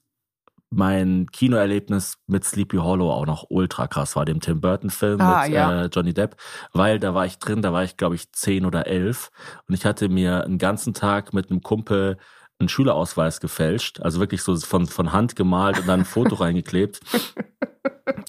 mein 0.72 1.28
Kinoerlebnis 1.32 2.20
mit 2.28 2.44
Sleepy 2.44 2.78
Hollow 2.78 3.12
auch 3.12 3.26
noch 3.26 3.46
ultra 3.50 3.88
krass 3.88 4.16
war, 4.16 4.26
dem 4.26 4.40
Tim 4.40 4.62
Burton 4.62 4.92
Film 4.92 5.20
Ah, 5.20 5.44
mit 5.46 5.54
ja. 5.54 5.84
äh, 5.86 5.90
Johnny 5.92 6.14
Depp, 6.14 6.36
weil 6.74 7.00
da 7.00 7.16
war 7.16 7.26
ich 7.26 7.40
drin, 7.40 7.64
da 7.64 7.74
war 7.74 7.84
ich 7.84 7.98
glaube 7.98 8.14
ich 8.14 8.32
zehn 8.34 8.66
oder 8.68 8.86
elf. 8.86 9.32
Und 9.68 9.74
ich 9.74 9.86
hatte 9.86 10.10
mir 10.10 10.44
einen 10.44 10.60
ganzen 10.60 10.94
Tag 10.94 11.34
mit 11.34 11.50
einem 11.50 11.62
Kumpel 11.64 12.18
einen 12.60 12.70
Schülerausweis 12.70 13.40
gefälscht, 13.40 14.02
also 14.02 14.20
wirklich 14.20 14.44
so 14.44 14.56
von, 14.58 14.86
von 14.86 15.14
Hand 15.14 15.36
gemalt 15.36 15.80
und 15.80 15.88
dann 15.88 16.02
ein 16.02 16.06
Foto 16.06 16.36
reingeklebt. 16.40 17.00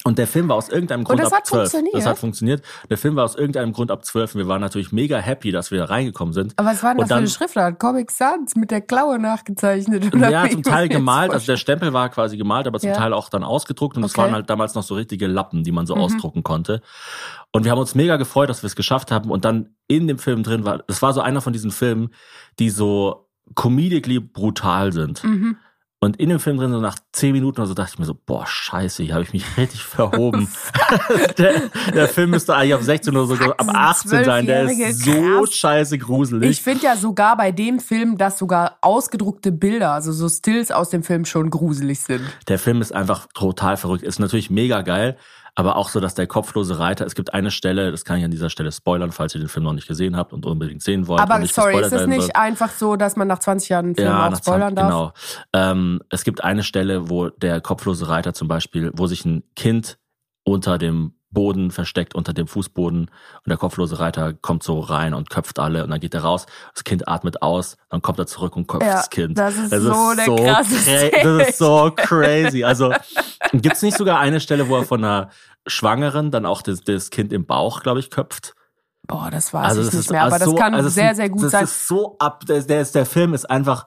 Und 0.04 0.18
der 0.18 0.26
Film 0.26 0.48
war 0.48 0.56
aus 0.56 0.68
irgendeinem 0.68 1.04
Grund 1.04 1.18
das 1.20 1.32
ab 1.32 1.38
hat 1.38 1.46
12. 1.46 1.60
funktioniert? 1.62 1.94
Das 1.96 2.06
hat 2.06 2.18
funktioniert. 2.18 2.62
Der 2.88 2.96
Film 2.98 3.16
war 3.16 3.24
aus 3.24 3.34
irgendeinem 3.34 3.72
Grund 3.72 3.90
ab 3.90 4.04
12 4.04 4.34
und 4.34 4.40
wir 4.42 4.48
waren 4.48 4.60
natürlich 4.60 4.92
mega 4.92 5.18
happy, 5.18 5.50
dass 5.50 5.70
wir 5.70 5.80
da 5.80 5.84
reingekommen 5.86 6.32
sind. 6.32 6.52
Aber 6.56 6.68
was 6.70 6.82
war 6.82 6.92
denn 6.94 7.00
das 7.00 7.08
für 7.08 7.14
eine 7.16 7.28
Schriftart? 7.28 7.80
Comic 7.80 8.10
Sans 8.10 8.54
mit 8.56 8.70
der 8.70 8.82
Klaue 8.82 9.18
nachgezeichnet? 9.18 10.14
Oder 10.14 10.30
Ja, 10.30 10.48
zum 10.48 10.62
Teil 10.62 10.88
gemalt, 10.88 11.32
also 11.32 11.46
der 11.46 11.56
Stempel 11.56 11.92
war 11.92 12.08
quasi 12.08 12.36
gemalt, 12.36 12.66
aber 12.68 12.78
zum 12.78 12.90
Ja. 12.90 12.96
Teil 12.96 13.12
auch 13.12 13.28
dann 13.30 13.42
ausgedruckt 13.42 13.96
und 13.96 14.04
es 14.04 14.12
Okay. 14.12 14.20
Mhm. 14.20 14.24
waren 14.26 14.34
halt 14.34 14.50
damals 14.50 14.74
noch 14.74 14.84
so 14.84 14.94
richtige 14.94 15.26
Lappen, 15.26 15.64
die 15.64 15.72
man 15.72 15.86
so 15.86 15.94
ausdrucken 15.96 16.42
konnte. 16.44 16.82
Und 17.52 17.64
wir 17.64 17.72
haben 17.72 17.78
uns 17.78 17.94
mega 17.96 18.16
gefreut, 18.16 18.48
dass 18.48 18.62
wir 18.62 18.68
es 18.68 18.76
geschafft 18.76 19.10
haben 19.10 19.30
und 19.30 19.44
dann 19.44 19.74
in 19.88 20.06
dem 20.06 20.18
Film 20.18 20.44
drin 20.44 20.64
war, 20.64 20.78
das 20.86 21.02
war 21.02 21.12
so 21.12 21.20
einer 21.20 21.40
von 21.40 21.52
diesen 21.52 21.72
Filmen, 21.72 22.10
die 22.60 22.70
so 22.70 23.26
comedically 23.54 24.20
brutal 24.20 24.92
sind. 24.92 25.22
Mhm. 25.24 25.56
Und 26.02 26.16
in 26.16 26.30
dem 26.30 26.40
Film 26.40 26.56
drin, 26.56 26.70
so 26.70 26.80
nach 26.80 26.96
zehn 27.12 27.32
Minuten 27.32 27.60
oder 27.60 27.68
so, 27.68 27.74
dachte 27.74 27.90
ich 27.92 27.98
mir 27.98 28.06
so, 28.06 28.14
boah, 28.14 28.46
scheiße, 28.46 29.02
hier 29.02 29.12
habe 29.12 29.24
ich 29.24 29.34
mich 29.34 29.44
richtig 29.58 29.82
verhoben. 29.82 30.48
der, 31.38 31.68
der 31.92 32.08
Film 32.08 32.30
müsste 32.30 32.56
eigentlich 32.56 32.72
ab 32.72 32.82
16 32.82 33.14
oder 33.14 33.26
so 33.26 33.34
ab 33.34 33.62
Fuck, 33.62 33.74
18 33.74 34.24
sein. 34.24 34.46
Der 34.46 34.62
ist 34.62 35.04
so 35.04 35.12
krass. 35.12 35.54
scheiße 35.54 35.98
gruselig. 35.98 36.48
Ich 36.48 36.62
finde 36.62 36.84
ja 36.84 36.96
sogar 36.96 37.36
bei 37.36 37.52
dem 37.52 37.80
Film, 37.80 38.16
dass 38.16 38.38
sogar 38.38 38.78
ausgedruckte 38.80 39.52
Bilder, 39.52 39.92
also 39.92 40.10
so 40.12 40.26
Stills 40.30 40.70
aus 40.72 40.88
dem 40.88 41.02
Film 41.02 41.26
schon 41.26 41.50
gruselig 41.50 42.00
sind. 42.00 42.22
Der 42.48 42.58
Film 42.58 42.80
ist 42.80 42.92
einfach 42.94 43.26
total 43.34 43.76
verrückt. 43.76 44.02
Ist 44.02 44.20
natürlich 44.20 44.48
mega 44.48 44.80
geil, 44.80 45.18
aber 45.54 45.76
auch 45.76 45.88
so, 45.88 46.00
dass 46.00 46.14
der 46.14 46.26
kopflose 46.26 46.78
Reiter, 46.78 47.06
es 47.06 47.14
gibt 47.14 47.34
eine 47.34 47.50
Stelle, 47.50 47.90
das 47.90 48.04
kann 48.04 48.18
ich 48.18 48.24
an 48.24 48.30
dieser 48.30 48.50
Stelle 48.50 48.72
spoilern, 48.72 49.12
falls 49.12 49.34
ihr 49.34 49.40
den 49.40 49.48
Film 49.48 49.64
noch 49.64 49.72
nicht 49.72 49.88
gesehen 49.88 50.16
habt 50.16 50.32
und 50.32 50.46
unbedingt 50.46 50.82
sehen 50.82 51.06
wollt. 51.06 51.20
Aber 51.20 51.44
sorry, 51.46 51.80
ist 51.80 51.92
es 51.92 52.06
nicht 52.06 52.22
sollt. 52.22 52.36
einfach 52.36 52.70
so, 52.70 52.96
dass 52.96 53.16
man 53.16 53.28
nach 53.28 53.38
20 53.38 53.68
Jahren 53.68 53.84
einen 53.86 53.94
Film 53.94 54.08
Ja, 54.08 54.28
auch 54.28 54.36
spoilern 54.36 54.74
20, 54.74 54.76
darf? 54.76 54.88
genau. 54.88 55.12
Ähm, 55.52 56.00
es 56.10 56.24
gibt 56.24 56.42
eine 56.44 56.62
Stelle, 56.62 57.08
wo 57.10 57.28
der 57.28 57.60
kopflose 57.60 58.08
Reiter 58.08 58.32
zum 58.34 58.48
Beispiel, 58.48 58.90
wo 58.94 59.06
sich 59.06 59.24
ein 59.24 59.42
Kind 59.56 59.98
unter 60.44 60.78
dem 60.78 61.14
Boden 61.32 61.70
versteckt, 61.70 62.14
unter 62.14 62.32
dem 62.32 62.46
Fußboden 62.48 63.02
und 63.02 63.48
der 63.48 63.56
kopflose 63.56 64.00
Reiter 64.00 64.32
kommt 64.32 64.62
so 64.62 64.80
rein 64.80 65.14
und 65.14 65.30
köpft 65.30 65.58
alle 65.58 65.84
und 65.84 65.90
dann 65.90 66.00
geht 66.00 66.14
er 66.14 66.22
raus, 66.22 66.46
das 66.74 66.82
Kind 66.84 67.06
atmet 67.08 67.40
aus, 67.42 67.76
dann 67.88 68.02
kommt 68.02 68.18
er 68.18 68.26
zurück 68.26 68.56
und 68.56 68.66
köpft 68.66 68.86
Ja, 68.86 68.94
das 68.96 69.10
Kind. 69.10 69.38
das 69.38 69.56
ist 69.56 69.70
so 69.70 70.08
eine 70.08 70.24
krasse 70.24 70.74
cra- 70.76 71.22
Das 71.38 71.48
ist 71.48 71.58
so 71.58 71.92
crazy. 71.94 72.64
Also 72.64 72.92
gibt's 73.52 73.82
nicht 73.82 73.96
sogar 73.96 74.18
eine 74.18 74.40
Stelle, 74.40 74.68
wo 74.68 74.76
er 74.78 74.84
von 74.84 75.04
einer 75.04 75.30
Schwangeren 75.66 76.30
dann 76.30 76.46
auch 76.46 76.62
das, 76.62 76.80
das 76.80 77.10
Kind 77.10 77.32
im 77.32 77.46
Bauch, 77.46 77.82
glaube 77.82 78.00
ich, 78.00 78.10
köpft? 78.10 78.54
Boah, 79.06 79.28
das 79.30 79.52
weiß 79.52 79.66
Also 79.68 79.80
ich 79.82 79.86
das 79.86 79.94
nicht 79.94 80.04
ist 80.06 80.10
mehr, 80.10 80.22
aber 80.22 80.32
also 80.34 80.44
das 80.46 80.50
so- 80.52 80.56
kann 80.56 80.74
also 80.74 80.88
sehr, 80.88 81.10
ist- 81.12 81.16
sehr 81.16 81.28
gut 81.30 81.42
das 81.44 81.52
sein. 81.52 81.64
ist 81.64 81.86
so 81.86 82.16
ab, 82.18 82.44
der, 82.46 82.62
der, 82.62 82.80
ist, 82.80 82.94
der 82.94 83.06
Film 83.06 83.34
ist 83.34 83.48
einfach, 83.48 83.84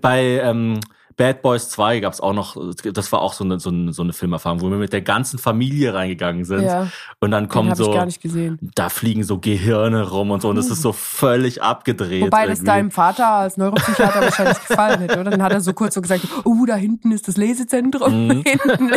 bei 0.00 0.40
ähm, 0.42 0.80
Bad 1.18 1.42
Boys 1.42 1.68
2 1.70 1.98
gab's 1.98 2.20
auch 2.20 2.32
noch, 2.32 2.56
das 2.94 3.10
war 3.10 3.20
auch 3.20 3.32
so 3.32 3.42
eine, 3.42 3.58
so 3.58 3.70
eine, 3.70 3.92
so 3.92 4.02
eine 4.02 4.12
Filmerfahrung, 4.12 4.60
wo 4.60 4.70
wir 4.70 4.76
mit 4.76 4.92
der 4.92 5.02
ganzen 5.02 5.40
Familie 5.40 5.92
reingegangen 5.92 6.44
sind. 6.44 6.62
Ja. 6.62 6.86
Und 7.18 7.32
dann 7.32 7.48
kommen 7.48 7.74
so, 7.74 7.92
gar 7.92 8.06
nicht 8.06 8.22
gesehen. 8.22 8.56
da 8.76 8.88
fliegen 8.88 9.24
so 9.24 9.38
Gehirne 9.38 10.08
rum 10.08 10.30
und 10.30 10.42
so, 10.42 10.48
und 10.48 10.54
das 10.54 10.70
ist 10.70 10.80
so 10.80 10.92
völlig 10.92 11.60
abgedreht. 11.60 12.22
Wobei 12.22 12.46
das 12.46 12.58
irgendwie. 12.60 12.66
deinem 12.66 12.90
Vater 12.92 13.26
als 13.26 13.56
Neuropsychiater 13.56 14.20
wahrscheinlich 14.20 14.64
gefallen 14.64 15.00
hätte, 15.00 15.18
oder? 15.18 15.32
Dann 15.32 15.42
hat 15.42 15.52
er 15.52 15.60
so 15.60 15.72
kurz 15.72 15.94
so 15.94 16.00
gesagt, 16.00 16.22
oh, 16.44 16.64
da 16.66 16.76
hinten 16.76 17.10
ist 17.10 17.26
das 17.26 17.36
Lesezentrum, 17.36 18.44
hinten 18.44 18.88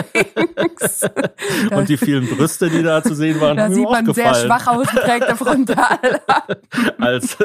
links. 0.55 1.01
Und 1.71 1.89
die 1.89 1.97
vielen 1.97 2.27
Brüste, 2.27 2.69
die 2.69 2.83
da 2.83 3.01
zu 3.01 3.15
sehen 3.15 3.41
waren, 3.41 3.57
da 3.57 3.71
sieht 3.71 3.83
man 3.89 4.05
sehr 4.13 4.25
gefallen. 4.25 4.45
schwach 4.45 4.67
ausgeprägte 4.67 5.35
Frontal. 5.35 6.21
als 6.99 7.35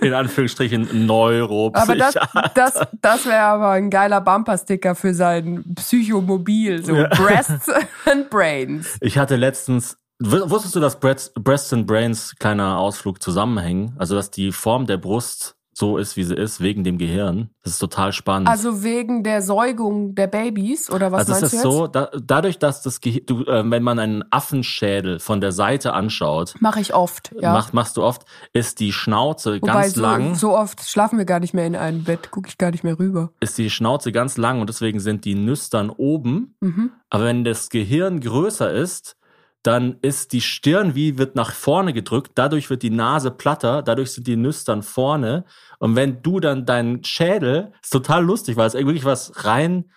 in 0.00 0.14
Anführungsstrichen 0.14 0.82
Aber 0.82 0.92
das, 0.92 2.14
Neuropsychiater. 2.14 2.50
das, 2.54 2.80
das 3.02 3.26
wäre 3.26 3.40
aber 3.42 3.70
ein 3.70 3.90
geiler 3.90 4.03
Bumpersticker 4.20 4.94
für 4.94 5.14
sein 5.14 5.64
Psychomobil, 5.74 6.84
so 6.84 6.94
Ja. 6.94 7.08
Breasts 7.16 7.68
and 8.06 8.30
Brains. 8.30 8.96
Ich 9.00 9.18
hatte 9.18 9.36
letztens, 9.36 9.96
wusstest 10.20 10.76
du, 10.76 10.80
dass 10.80 10.98
Breasts, 10.98 11.32
Breasts 11.34 11.72
and 11.72 11.86
Brains 11.86 12.34
kleiner 12.38 12.78
Ausflug 12.78 13.22
zusammenhängen? 13.22 13.94
Also, 13.98 14.14
dass 14.14 14.30
die 14.30 14.52
Form 14.52 14.86
der 14.86 14.96
Brust 14.98 15.56
so 15.76 15.98
ist, 15.98 16.16
wie 16.16 16.24
sie 16.24 16.34
ist, 16.34 16.60
wegen 16.60 16.84
dem 16.84 16.98
Gehirn. 16.98 17.50
Das 17.62 17.74
ist 17.74 17.78
total 17.78 18.12
spannend. 18.12 18.48
Also 18.48 18.82
wegen 18.82 19.22
der 19.24 19.42
Säugung 19.42 20.14
der 20.14 20.28
Babys, 20.28 20.90
oder 20.90 21.12
was 21.12 21.20
also 21.20 21.32
meinst 21.32 21.44
ist 21.44 21.52
du 21.52 21.56
jetzt? 21.56 21.62
so, 21.62 21.86
da, 21.88 22.10
dadurch, 22.22 22.58
dass 22.58 22.82
das 22.82 23.00
Gehirn, 23.00 23.26
du, 23.26 23.44
äh, 23.44 23.68
wenn 23.68 23.82
man 23.82 23.98
einen 23.98 24.24
Affenschädel 24.30 25.18
von 25.18 25.40
der 25.40 25.52
Seite 25.52 25.92
anschaut, 25.92 26.54
Mache 26.60 26.80
ich 26.80 26.94
oft, 26.94 27.34
ja. 27.40 27.52
macht, 27.52 27.74
machst 27.74 27.96
du 27.96 28.02
oft, 28.02 28.22
ist 28.52 28.80
die 28.80 28.92
Schnauze 28.92 29.60
Wobei 29.60 29.82
ganz 29.82 29.94
so, 29.94 30.02
lang, 30.02 30.34
so 30.34 30.56
oft 30.56 30.88
schlafen 30.88 31.18
wir 31.18 31.24
gar 31.24 31.40
nicht 31.40 31.54
mehr 31.54 31.66
in 31.66 31.76
einem 31.76 32.04
Bett, 32.04 32.30
gucke 32.30 32.48
ich 32.48 32.58
gar 32.58 32.70
nicht 32.70 32.84
mehr 32.84 32.98
rüber. 32.98 33.30
ist 33.40 33.58
die 33.58 33.70
Schnauze 33.70 34.12
ganz 34.12 34.36
lang 34.36 34.60
und 34.60 34.68
deswegen 34.68 35.00
sind 35.00 35.24
die 35.24 35.34
Nüstern 35.34 35.90
oben. 35.90 36.54
Mhm. 36.60 36.92
Aber 37.10 37.24
wenn 37.24 37.44
das 37.44 37.68
Gehirn 37.68 38.20
größer 38.20 38.72
ist, 38.72 39.16
dann 39.64 39.96
ist 40.02 40.32
die 40.32 40.42
Stirn 40.42 40.94
wie 40.94 41.16
wird 41.16 41.36
nach 41.36 41.52
vorne 41.52 41.94
gedrückt, 41.94 42.32
dadurch 42.34 42.68
wird 42.68 42.82
die 42.82 42.90
Nase 42.90 43.30
platter, 43.30 43.82
dadurch 43.82 44.12
sind 44.12 44.26
die 44.26 44.36
Nüstern 44.36 44.82
vorne. 44.82 45.44
Und 45.78 45.96
wenn 45.96 46.22
du 46.22 46.38
dann 46.38 46.66
deinen 46.66 47.02
Schädel, 47.02 47.72
ist 47.82 47.90
total 47.90 48.24
lustig, 48.24 48.56
weil 48.56 48.66
es 48.66 48.74
wirklich 48.74 49.06
was 49.06 49.44
rein, 49.44 49.90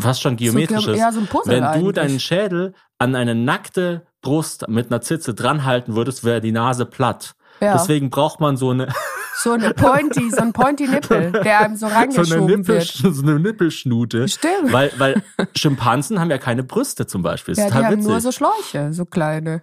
fast 0.00 0.22
schon 0.22 0.36
geometrisches. 0.36 0.98
ja, 0.98 1.12
so 1.12 1.20
ein 1.20 1.26
Puzzle 1.26 1.52
wenn 1.52 1.62
du 1.62 1.68
eigentlich. 1.68 1.94
deinen 1.94 2.18
Schädel 2.18 2.72
an 2.98 3.14
eine 3.14 3.34
nackte 3.34 4.06
Brust 4.22 4.68
mit 4.68 4.90
einer 4.90 5.02
Zitze 5.02 5.34
dranhalten 5.34 5.94
würdest, 5.94 6.24
wäre 6.24 6.40
die 6.40 6.52
Nase 6.52 6.86
platt. 6.86 7.34
Ja. 7.60 7.74
Deswegen 7.74 8.08
braucht 8.08 8.40
man 8.40 8.56
so 8.56 8.70
eine, 8.70 8.88
So 9.36 9.52
eine 9.52 9.74
Pointy, 9.74 10.30
so 10.30 10.42
ein 10.42 10.52
Pointy-Nippel, 10.52 11.32
der 11.32 11.60
einem 11.60 11.76
so 11.76 11.84
so 11.84 11.94
eine, 11.94 11.96
reingeschoben 11.96 12.46
Nippel, 12.46 12.66
wird. 12.66 12.86
so 12.86 13.22
eine 13.22 13.38
Nippelschnute. 13.38 14.28
Stimmt. 14.28 14.72
Weil, 14.72 14.92
weil 14.98 15.22
Schimpansen 15.56 16.20
haben 16.20 16.30
ja 16.30 16.38
keine 16.38 16.62
Brüste 16.62 17.06
zum 17.06 17.22
Beispiel. 17.22 17.54
Ja, 17.54 17.68
die 17.68 17.74
haben 17.74 17.96
witzig. 17.96 18.08
nur 18.08 18.20
so 18.20 18.32
Schläuche, 18.32 18.92
so 18.92 19.04
kleine. 19.04 19.62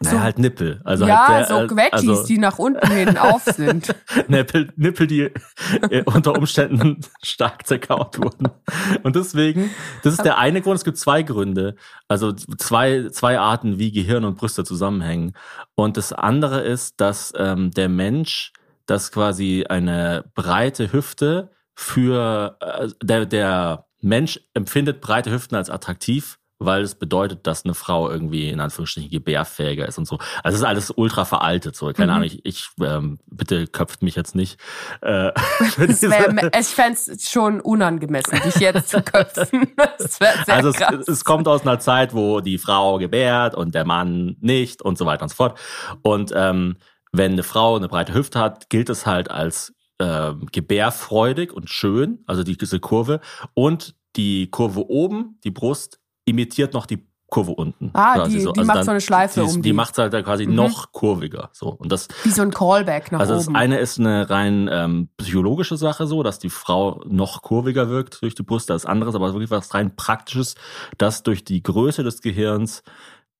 Naja, 0.00 0.20
halt 0.20 0.38
Nippel. 0.38 0.80
Also 0.84 1.06
ja, 1.06 1.28
halt 1.28 1.48
so 1.48 1.54
der, 1.54 1.64
äh, 1.64 1.68
Quetschis, 1.68 2.08
also 2.08 2.26
die 2.26 2.38
nach 2.38 2.58
unten 2.58 2.90
hin 2.90 3.18
auf 3.18 3.44
sind. 3.44 3.94
Nippel, 4.28 4.72
Nippel, 4.76 5.06
die 5.06 5.30
äh, 5.90 6.02
unter 6.04 6.34
Umständen 6.34 7.00
stark 7.22 7.66
zerkaut 7.66 8.18
wurden. 8.18 8.48
Und 9.02 9.16
deswegen, 9.16 9.70
das 10.02 10.14
ist 10.14 10.24
der 10.24 10.38
eine 10.38 10.62
Grund, 10.62 10.76
es 10.76 10.84
gibt 10.84 10.96
zwei 10.96 11.22
Gründe. 11.22 11.76
Also 12.08 12.32
zwei, 12.32 13.08
zwei 13.10 13.38
Arten, 13.38 13.78
wie 13.78 13.92
Gehirn 13.92 14.24
und 14.24 14.36
Brüste 14.36 14.64
zusammenhängen. 14.64 15.34
Und 15.74 15.96
das 15.96 16.12
andere 16.12 16.62
ist, 16.62 17.00
dass 17.00 17.32
ähm, 17.36 17.70
der 17.70 17.88
Mensch, 17.88 18.52
das 18.92 19.10
quasi 19.10 19.64
eine 19.68 20.24
breite 20.34 20.92
Hüfte 20.92 21.50
für, 21.74 22.56
äh, 22.60 22.88
der, 23.02 23.26
der 23.26 23.86
Mensch 24.00 24.40
empfindet 24.54 25.00
breite 25.00 25.32
Hüften 25.32 25.56
als 25.56 25.70
attraktiv 25.70 26.38
weil 26.64 26.82
es 26.82 26.94
bedeutet, 26.94 27.46
dass 27.46 27.64
eine 27.64 27.74
Frau 27.74 28.10
irgendwie 28.10 28.48
in 28.48 28.60
Anführungsstrichen 28.60 29.10
gebärfähiger 29.10 29.86
ist 29.86 29.98
und 29.98 30.06
so. 30.06 30.18
Also 30.42 30.56
es 30.56 30.60
ist 30.60 30.66
alles 30.66 30.90
ultra 30.90 31.24
veraltet, 31.24 31.76
so. 31.76 31.92
Keine 31.92 32.12
Mhm. 32.12 32.16
Ahnung, 32.16 32.26
ich, 32.26 32.44
ich 32.44 32.68
ähm, 32.80 33.18
bitte 33.26 33.66
köpft 33.66 34.02
mich 34.02 34.14
jetzt 34.14 34.34
nicht. 34.34 34.58
Äh, 35.00 35.08
wär, 35.76 36.50
ich 36.58 36.66
fände 36.68 36.98
es 36.98 37.30
schon 37.30 37.60
unangemessen, 37.60 38.40
dich 38.44 38.56
jetzt 38.56 38.90
zu 38.90 39.02
köpfen. 39.02 39.72
Also 40.46 40.70
es, 40.70 41.08
es 41.08 41.24
kommt 41.24 41.48
aus 41.48 41.62
einer 41.62 41.78
Zeit, 41.78 42.14
wo 42.14 42.40
die 42.40 42.58
Frau 42.58 42.98
gebärt 42.98 43.54
und 43.54 43.74
der 43.74 43.84
Mann 43.84 44.36
nicht 44.40 44.82
und 44.82 44.98
so 44.98 45.06
weiter 45.06 45.22
und 45.22 45.28
so 45.28 45.36
fort. 45.36 45.58
Und 46.02 46.32
ähm, 46.34 46.76
wenn 47.12 47.32
eine 47.32 47.42
Frau 47.42 47.76
eine 47.76 47.88
breite 47.88 48.14
Hüfte 48.14 48.40
hat, 48.40 48.70
gilt 48.70 48.88
es 48.88 49.06
halt 49.06 49.30
als 49.30 49.74
ähm, 49.98 50.46
gebärfreudig 50.50 51.52
und 51.52 51.68
schön, 51.70 52.20
also 52.26 52.42
die, 52.42 52.56
diese 52.56 52.80
Kurve. 52.80 53.20
Und 53.54 53.94
die 54.16 54.50
Kurve 54.50 54.88
oben, 54.90 55.38
die 55.44 55.50
Brust, 55.50 56.00
imitiert 56.24 56.72
noch 56.74 56.86
die 56.86 57.06
Kurve 57.28 57.52
unten. 57.52 57.90
Ah, 57.94 58.26
die- 58.26 58.38
die 58.38 58.46
Also 58.46 58.64
macht 58.64 58.84
so 58.84 58.90
eine 58.90 59.00
Schleife 59.00 59.40
die, 59.40 59.46
um 59.46 59.54
die. 59.56 59.62
die. 59.62 59.72
macht 59.72 59.96
halt 59.96 60.12
dann 60.12 60.22
quasi 60.24 60.46
Mhm. 60.46 60.54
noch 60.54 60.92
kurviger. 60.92 61.48
So. 61.52 61.68
Und 61.70 61.90
das, 61.92 62.08
Wie 62.24 62.30
so 62.30 62.42
ein 62.42 62.50
Callback 62.50 63.10
nach 63.12 63.20
also 63.20 63.34
das 63.34 63.46
oben. 63.48 63.56
eine 63.56 63.78
ist 63.78 63.98
eine 63.98 64.28
rein 64.28 64.68
ähm, 64.70 65.08
psychologische 65.16 65.76
Sache 65.78 66.06
so, 66.06 66.22
dass 66.22 66.38
die 66.38 66.50
Frau 66.50 67.02
noch 67.06 67.40
kurviger 67.42 67.88
wirkt 67.88 68.20
durch 68.22 68.34
die 68.34 68.42
Brust. 68.42 68.68
Das 68.70 68.84
andere 68.84 69.10
ist 69.10 69.16
aber 69.16 69.32
wirklich 69.32 69.50
was 69.50 69.72
rein 69.72 69.96
praktisches, 69.96 70.56
dass 70.98 71.22
durch 71.22 71.42
die 71.44 71.62
Größe 71.62 72.02
des 72.02 72.20
Gehirns 72.20 72.82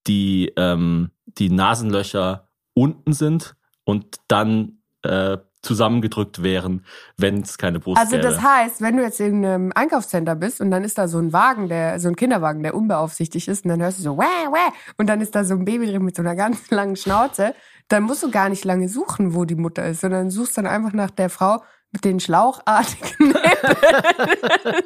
die, 0.07 0.53
ähm, 0.57 1.11
die 1.27 1.51
Nasenlöcher 1.51 2.49
unten 2.75 3.13
sind 3.13 3.57
und 3.85 4.17
dann 4.29 4.79
äh, 5.03 5.39
zusammengedrückt 5.63 6.43
wären, 6.43 6.85
wenn 7.17 7.41
es 7.41 7.57
keine 7.57 7.79
Brust 7.79 8.01
Also 8.01 8.17
gäbe. 8.17 8.23
das 8.29 8.43
heißt, 8.43 8.81
wenn 8.81 8.97
du 8.97 9.03
jetzt 9.03 9.21
in 9.21 9.45
einem 9.45 9.73
Einkaufscenter 9.75 10.35
bist 10.35 10.61
und 10.61 10.71
dann 10.73 10.83
ist 10.85 10.99
da 10.99 11.07
so 11.07 11.19
ein 11.19 11.33
Wagen, 11.33 11.69
der 11.69 12.01
so 12.01 12.09
ein 12.09 12.17
Kinderwagen, 12.17 12.63
der 12.63 12.75
unbeaufsichtigt 12.75 13.47
ist 13.49 13.65
und 13.65 13.69
dann 13.71 13.81
hörst 13.81 13.99
du 14.01 14.03
so 14.03 14.19
wäh, 14.19 14.23
wäh, 14.53 14.73
und 14.99 15.07
dann 15.07 15.21
ist 15.21 15.35
da 15.37 15.45
so 15.45 15.55
ein 15.55 15.65
Baby 15.65 15.87
drin 15.87 16.03
mit 16.03 16.17
so 16.17 16.23
einer 16.23 16.35
ganz 16.35 16.71
langen 16.73 16.97
Schnauze, 16.97 17.55
dann 17.89 18.03
musst 18.03 18.23
du 18.23 18.31
gar 18.31 18.49
nicht 18.49 18.65
lange 18.65 18.89
suchen, 18.89 19.35
wo 19.35 19.45
die 19.45 19.55
Mutter 19.55 19.87
ist, 19.87 20.01
sondern 20.01 20.31
suchst 20.31 20.59
dann 20.59 20.67
einfach 20.67 20.93
nach 20.93 21.11
der 21.11 21.31
Frau 21.31 21.63
mit 21.93 22.05
den 22.05 22.21
schlauchartigen 22.21 23.11
Nippeln. 23.29 24.83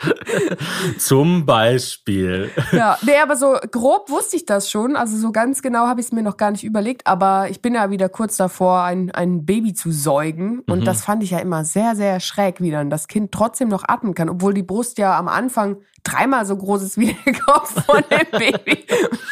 Zum 0.98 1.46
Beispiel. 1.46 2.50
Ja, 2.72 2.98
nee, 3.02 3.18
aber 3.22 3.36
so 3.36 3.56
grob 3.70 4.10
wusste 4.10 4.36
ich 4.36 4.46
das 4.46 4.70
schon. 4.70 4.96
Also 4.96 5.16
so 5.16 5.32
ganz 5.32 5.62
genau 5.62 5.86
habe 5.86 6.00
ich 6.00 6.06
es 6.06 6.12
mir 6.12 6.22
noch 6.22 6.36
gar 6.36 6.50
nicht 6.50 6.64
überlegt. 6.64 7.06
Aber 7.06 7.48
ich 7.50 7.62
bin 7.62 7.74
ja 7.74 7.90
wieder 7.90 8.08
kurz 8.08 8.36
davor, 8.36 8.82
ein, 8.82 9.10
ein 9.10 9.44
Baby 9.44 9.74
zu 9.74 9.90
säugen. 9.92 10.60
Und 10.66 10.86
das 10.86 11.04
fand 11.04 11.22
ich 11.22 11.30
ja 11.30 11.38
immer 11.38 11.64
sehr, 11.64 11.96
sehr 11.96 12.20
schräg, 12.20 12.60
wie 12.60 12.70
dann 12.70 12.90
das 12.90 13.08
Kind 13.08 13.32
trotzdem 13.32 13.68
noch 13.68 13.84
atmen 13.86 14.14
kann. 14.14 14.28
Obwohl 14.28 14.54
die 14.54 14.62
Brust 14.62 14.98
ja 14.98 15.18
am 15.18 15.28
Anfang 15.28 15.76
dreimal 16.02 16.46
so 16.46 16.56
groß 16.56 16.82
ist 16.82 16.98
wie 16.98 17.14
der 17.26 17.34
Kopf 17.34 17.84
von 17.84 18.02
dem 18.10 18.26
Baby. 18.38 18.86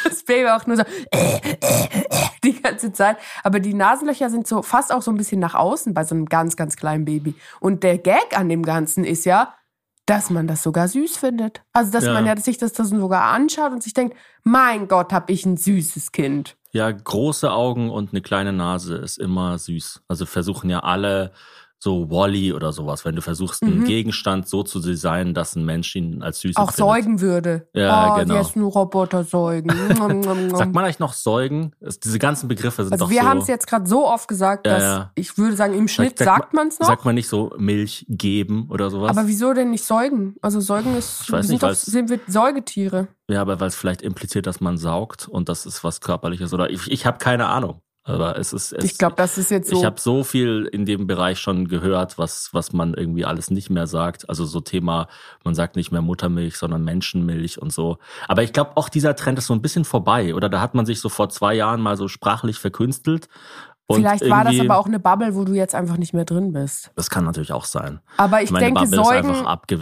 Das 0.05 0.23
Baby 0.23 0.49
auch 0.49 0.67
nur 0.67 0.77
so 0.77 0.83
äh, 1.11 1.37
äh, 1.37 1.57
äh, 1.61 2.09
die 2.45 2.61
ganze 2.61 2.93
Zeit. 2.93 3.17
Aber 3.43 3.61
die 3.61 3.75
Nasenlöcher 3.75 4.31
sind 4.31 4.47
so 4.47 4.63
fast 4.63 4.93
auch 4.93 5.03
so 5.03 5.11
ein 5.11 5.17
bisschen 5.17 5.41
nach 5.41 5.55
außen 5.55 5.95
bei 5.95 6.05
so 6.05 6.15
einem 6.15 6.27
ganz, 6.27 6.57
ganz 6.57 6.77
kleinen 6.77 7.05
Baby. 7.05 7.35
Und 7.61 7.83
der 7.83 7.99
Gag 7.99 8.37
an 8.39 8.49
dem 8.49 8.63
Ganzen 8.63 9.05
ist 9.05 9.25
ja, 9.25 9.55
dass 10.09 10.31
man 10.31 10.47
das 10.47 10.63
sogar 10.63 10.89
süß 10.89 11.17
findet. 11.19 11.63
Also, 11.73 11.93
dass 11.93 12.05
Ja. 12.05 12.15
man 12.15 12.25
ja 12.27 12.37
sich 12.37 12.59
das 12.59 12.73
dann 12.73 12.87
sogar 12.87 13.25
anschaut 13.25 13.73
und 13.73 13.83
sich 13.83 13.93
denkt, 13.95 14.17
mein 14.43 14.89
Gott, 14.89 15.13
hab 15.13 15.29
ich 15.31 15.45
ein 15.45 15.57
süßes 15.57 16.13
Kind. 16.13 16.57
Ja, 16.73 16.91
große 16.91 17.51
Augen 17.51 17.91
und 17.91 18.13
eine 18.13 18.21
kleine 18.23 18.53
Nase 18.53 18.97
ist 18.97 19.19
immer 19.19 19.59
süß. 19.59 20.03
Also 20.09 20.27
versuchen 20.27 20.69
ja 20.71 20.81
alle 20.81 21.33
so 21.81 22.11
Wally 22.11 22.53
oder 22.53 22.73
sowas, 22.73 23.05
wenn 23.05 23.15
du 23.15 23.23
versuchst, 23.23 23.63
einen 23.63 23.85
Gegenstand 23.85 24.49
so 24.49 24.65
zu 24.65 24.81
designen, 24.81 25.33
dass 25.33 25.55
ein 25.55 25.65
Mensch 25.65 25.95
ihn 25.95 26.23
als 26.23 26.41
süß 26.41 26.57
Mhm. 26.57 26.63
Auch 26.63 26.73
säugen 26.73 27.21
würde. 27.21 27.69
Ja, 27.73 28.15
oh, 28.15 28.19
genau. 28.19 28.35
jetzt 28.35 28.57
nur 28.57 28.73
Roboter 28.73 29.23
säugen. 29.25 29.71
Sagt 30.57 30.75
man 30.75 30.85
eigentlich 30.85 30.99
noch 30.99 31.13
säugen? 31.13 31.73
Es- 31.81 32.01
Diese 32.01 32.19
ganzen 32.19 32.49
Begriffe 32.49 32.83
sind 32.83 32.93
also 32.93 33.05
doch 33.05 33.11
wir 33.11 33.23
so. 33.23 33.29
haben 33.29 33.39
es 33.39 33.47
jetzt 33.47 33.67
gerade 33.69 33.87
so 33.89 34.07
oft 34.09 34.27
gesagt, 34.29 34.67
Ja, 34.67 34.73
dass 34.75 34.83
ja. 34.83 35.11
ich 35.15 35.39
würde 35.39 35.55
sagen, 35.57 35.75
im 35.75 35.87
Schnitt 35.89 36.19
sagt 36.19 36.53
man 36.53 36.69
es 36.69 36.81
noch. 36.81 36.89
Sagt 36.89 37.05
man 37.05 37.15
nicht 37.15 37.29
so 37.29 37.53
Milch 37.59 38.05
geben 38.09 38.69
oder 38.71 38.91
sowas? 38.91 39.11
aber 39.17 39.29
wieso 39.29 39.53
denn 39.55 39.71
nicht 39.71 39.85
säugen? 39.85 40.35
Also 40.43 40.61
säugen 40.61 40.97
ist, 40.97 41.23
Ich 41.23 41.33
weiß 41.33 41.47
wir 41.49 41.53
nicht, 41.53 41.61
sind, 41.61 41.63
doch, 41.63 41.75
sind 41.77 42.11
wir 42.11 42.21
Säugetiere. 42.27 43.09
ja, 43.31 43.41
aber 43.41 43.61
weil 43.61 43.69
es 43.69 43.77
vielleicht 43.77 44.03
impliziert, 44.03 44.47
dass 44.47 44.61
man 44.61 44.79
saugt 44.79 45.29
und 45.29 45.49
das 45.49 45.65
ist 45.67 45.85
was 45.85 46.01
körperliches 46.01 46.53
oder 46.53 46.71
ich, 46.71 46.91
ich 46.91 47.07
habe 47.07 47.19
keine 47.19 47.47
Ahnung. 47.47 47.81
Aber 48.09 48.39
es 48.39 48.53
ist 48.53 48.73
es, 48.73 48.85
Ich 48.85 48.99
glaube, 48.99 49.17
das 49.17 49.37
ist 49.37 49.51
jetzt 49.51 49.69
so. 49.69 49.79
Ich 49.79 49.85
habe 49.85 50.01
so 50.01 50.25
viel 50.25 50.69
in 50.73 50.87
dem 50.87 51.07
Bereich 51.07 51.39
schon 51.39 51.69
gehört, 51.69 52.17
was, 52.17 52.49
was 52.53 52.73
man 52.73 52.95
irgendwie 52.95 53.25
alles 53.25 53.51
nicht 53.51 53.69
mehr 53.69 53.87
sagt. 53.87 54.29
Also 54.29 54.47
so 54.47 54.61
Thema, 54.61 55.09
man 55.45 55.55
sagt 55.55 55.77
nicht 55.77 55.93
mehr 55.93 56.01
Muttermilch, 56.01 56.57
sondern 56.57 56.85
Menschenmilch 56.85 57.61
und 57.61 57.73
so. 57.73 57.99
Aber 58.27 58.43
ich 58.43 58.53
glaube, 58.53 58.73
auch 58.77 58.89
dieser 58.89 59.15
Trend 59.15 59.39
ist 59.39 59.47
so 59.47 59.55
ein 59.55 59.63
bisschen 59.63 59.85
vorbei. 59.85 60.35
Oder 60.35 60.49
da 60.49 60.61
hat 60.61 60.75
man 60.75 60.87
sich 60.87 61.01
so 61.01 61.09
vor 61.09 61.29
zwei 61.29 61.55
Jahren 61.55 61.81
mal 61.81 61.97
so 61.97 62.09
sprachlich 62.09 62.59
verkünstelt. 62.59 63.29
Und 63.91 63.97
Vielleicht 63.97 64.29
war 64.29 64.45
das 64.45 64.61
aber 64.61 64.77
auch 64.77 64.85
eine 64.85 65.01
Bubble, 65.01 65.35
wo 65.35 65.45
du 65.45 65.55
jetzt 65.55 65.75
einfach 65.75 65.97
nicht 65.97 66.13
mehr 66.13 66.27
drin 66.27 66.53
bist. 66.53 66.91
Das 66.95 67.09
kann 67.09 67.25
natürlich 67.25 67.53
auch 67.55 67.65
sein. 67.65 68.01
Aber 68.19 68.43
ich 68.43 68.51
Meine 68.51 68.67
denke, 68.67 68.87
säugen, 68.87 69.35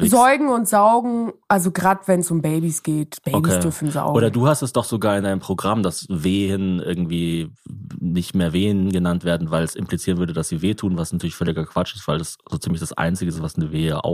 säugen 0.08 0.48
und 0.48 0.68
saugen, 0.68 1.32
also 1.48 1.72
gerade 1.72 2.02
wenn 2.06 2.20
es 2.20 2.30
um 2.30 2.40
Babys 2.40 2.84
geht, 2.84 3.20
Babys 3.24 3.38
Okay. 3.54 3.60
dürfen 3.62 3.90
saugen. 3.90 4.16
Oder 4.16 4.30
du 4.30 4.46
hast 4.46 4.62
es 4.62 4.72
doch 4.72 4.84
sogar 4.84 5.18
in 5.18 5.24
deinem 5.24 5.40
Programm, 5.40 5.82
dass 5.82 6.06
Wehen 6.08 6.78
irgendwie 6.78 7.50
nicht 7.98 8.36
mehr 8.36 8.52
Wehen 8.52 8.92
genannt 8.92 9.24
werden, 9.24 9.50
weil 9.50 9.64
es 9.64 9.74
implizieren 9.74 10.18
würde, 10.18 10.32
dass 10.32 10.50
sie 10.50 10.62
wehtun, 10.62 10.96
was 10.96 11.12
natürlich 11.12 11.34
völliger 11.34 11.66
Quatsch 11.66 11.96
ist, 11.96 12.06
weil 12.06 12.18
das 12.18 12.36
so 12.48 12.58
ziemlich 12.58 12.78
das 12.78 12.92
Einzige 12.92 13.28
ist, 13.28 13.42
was 13.42 13.56
eine 13.56 13.72
Wehe 13.72 14.04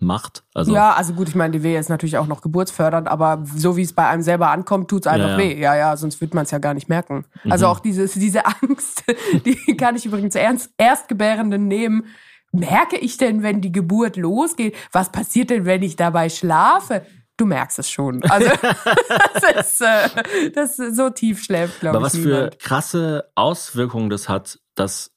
ausmacht. 0.00 0.44
Also 0.54 0.74
ja, 0.74 0.92
also 0.94 1.14
gut, 1.14 1.28
ich 1.28 1.34
meine, 1.34 1.52
die 1.52 1.62
Wehe 1.62 1.78
ist 1.78 1.88
natürlich 1.88 2.18
auch 2.18 2.26
noch 2.26 2.42
geburtsfördernd, 2.42 3.08
aber 3.08 3.44
so 3.54 3.76
wie 3.76 3.82
es 3.82 3.92
bei 3.92 4.06
einem 4.08 4.22
selber 4.22 4.50
ankommt, 4.50 4.88
tut's 4.88 5.06
einfach 5.06 5.30
Ja, 5.30 5.38
ja. 5.38 5.38
weh. 5.38 5.60
Ja, 5.60 5.76
ja, 5.76 5.96
sonst 5.96 6.20
wird 6.20 6.34
man 6.34 6.44
es 6.44 6.50
ja 6.50 6.58
gar 6.58 6.74
nicht 6.74 6.88
merken. 6.88 7.24
Also 7.48 7.66
auch 7.66 7.80
dieses, 7.80 8.12
diese 8.14 8.44
Angst, 8.46 9.04
die 9.44 9.76
kann 9.76 9.96
ich 9.96 10.06
übrigens 10.06 10.34
ernst, 10.34 10.70
Erstgebärenden 10.78 11.66
nehmen. 11.68 12.06
Merke 12.52 12.96
ich 12.96 13.16
denn, 13.18 13.42
wenn 13.42 13.60
die 13.60 13.72
Geburt 13.72 14.16
losgeht? 14.16 14.76
Was 14.92 15.10
passiert 15.12 15.50
denn, 15.50 15.64
wenn 15.66 15.82
ich 15.82 15.96
dabei 15.96 16.28
schlafe? 16.28 17.04
Du 17.36 17.44
merkst 17.44 17.78
es 17.80 17.90
schon. 17.90 18.22
Also 18.30 18.48
das 19.34 19.70
ist, 19.72 19.80
äh, 19.82 20.50
das 20.52 20.76
so 20.76 21.10
tief 21.10 21.42
schläft, 21.42 21.80
glaube 21.80 21.98
Aber 21.98 22.06
ich. 22.06 22.14
was 22.14 22.20
für 22.20 22.28
niemand. 22.34 22.58
krasse 22.58 23.30
Auswirkungen 23.34 24.08
das 24.08 24.28
hat, 24.28 24.58
dass 24.74 25.10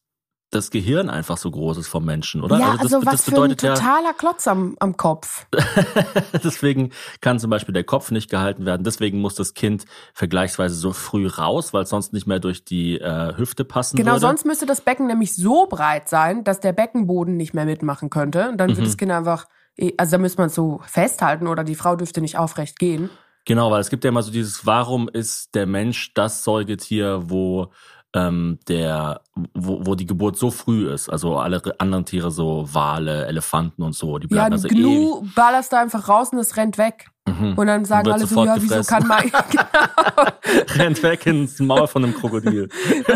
das 0.51 0.71
Gehirn 0.71 1.09
einfach 1.09 1.37
so 1.37 1.51
groß 1.51 1.77
ist 1.77 1.87
vom 1.87 2.05
Menschen, 2.05 2.41
oder? 2.41 2.57
Ja, 2.57 2.71
das, 2.71 2.91
also, 2.93 3.05
was 3.05 3.11
das 3.11 3.23
für 3.25 3.31
ein 3.31 3.33
bedeutet 3.49 3.61
ja, 3.63 3.73
totaler 3.75 4.13
Klotz 4.13 4.47
am, 4.47 4.75
am 4.79 4.97
Kopf. 4.97 5.45
deswegen 6.43 6.91
kann 7.21 7.39
zum 7.39 7.49
Beispiel 7.49 7.73
der 7.73 7.83
Kopf 7.83 8.11
nicht 8.11 8.29
gehalten 8.29 8.65
werden. 8.65 8.83
Deswegen 8.83 9.21
muss 9.21 9.35
das 9.35 9.53
Kind 9.53 9.85
vergleichsweise 10.13 10.75
so 10.75 10.91
früh 10.93 11.27
raus, 11.27 11.73
weil 11.73 11.83
es 11.83 11.89
sonst 11.89 12.13
nicht 12.13 12.27
mehr 12.27 12.39
durch 12.39 12.63
die 12.63 12.99
äh, 12.99 13.37
Hüfte 13.37 13.65
passen 13.65 13.97
Genau, 13.97 14.11
würde. 14.13 14.21
sonst 14.21 14.45
müsste 14.45 14.65
das 14.65 14.81
Becken 14.81 15.07
nämlich 15.07 15.35
so 15.35 15.67
breit 15.67 16.09
sein, 16.09 16.43
dass 16.43 16.59
der 16.59 16.73
Beckenboden 16.73 17.37
nicht 17.37 17.53
mehr 17.53 17.65
mitmachen 17.65 18.09
könnte. 18.09 18.49
Und 18.49 18.57
dann 18.57 18.71
Mhm. 18.71 18.75
würde 18.77 18.87
das 18.87 18.97
Kind 18.97 19.11
einfach, 19.11 19.45
eh- 19.77 19.93
also 19.97 20.11
da 20.13 20.17
müsste 20.17 20.41
man 20.41 20.47
es 20.47 20.55
so 20.55 20.81
festhalten 20.85 21.47
oder 21.47 21.63
die 21.63 21.75
Frau 21.75 21.95
dürfte 21.95 22.21
nicht 22.21 22.37
aufrecht 22.37 22.79
gehen. 22.79 23.09
Genau, 23.45 23.71
weil 23.71 23.81
es 23.81 23.89
gibt 23.89 24.03
ja 24.03 24.09
immer 24.09 24.21
so 24.21 24.31
dieses, 24.31 24.65
warum 24.65 25.09
ist 25.09 25.55
der 25.55 25.65
Mensch 25.65 26.13
das 26.13 26.43
Säugetier, 26.43 27.21
wo 27.29 27.71
ähm, 28.13 28.59
der, 28.67 29.21
wo, 29.53 29.85
wo 29.85 29.95
die 29.95 30.05
Geburt 30.05 30.37
so 30.37 30.51
früh 30.51 30.91
ist. 30.91 31.09
Also 31.09 31.37
alle 31.37 31.61
anderen 31.79 32.05
Tiere, 32.05 32.31
so 32.31 32.67
Wale, 32.71 33.27
Elefanten 33.27 33.83
und 33.83 33.93
so, 33.93 34.17
die 34.17 34.27
Ja, 34.27 34.47
bleiben 34.47 34.47
ein 34.47 34.53
also 34.53 34.67
ewig. 34.67 34.81
Gnu 34.83 35.27
ballerst 35.35 35.73
da 35.73 35.81
einfach 35.81 36.07
raus 36.09 36.29
und 36.31 36.39
es 36.39 36.57
rennt 36.57 36.77
weg. 36.77 37.09
Mhm. 37.29 37.53
Und 37.57 37.67
dann 37.67 37.85
sagen 37.85 38.11
alle 38.11 38.25
so, 38.25 38.43
ja, 38.45 38.55
wieso 38.55 38.67
gefressen. 38.77 38.97
kann 38.97 39.07
man, 39.07 39.21
genau, 39.51 40.29
rennt 40.75 41.03
weg 41.03 41.25
ins 41.25 41.59
Maul 41.59 41.87
von 41.87 42.03
einem 42.03 42.13
Krokodil. 42.13 42.69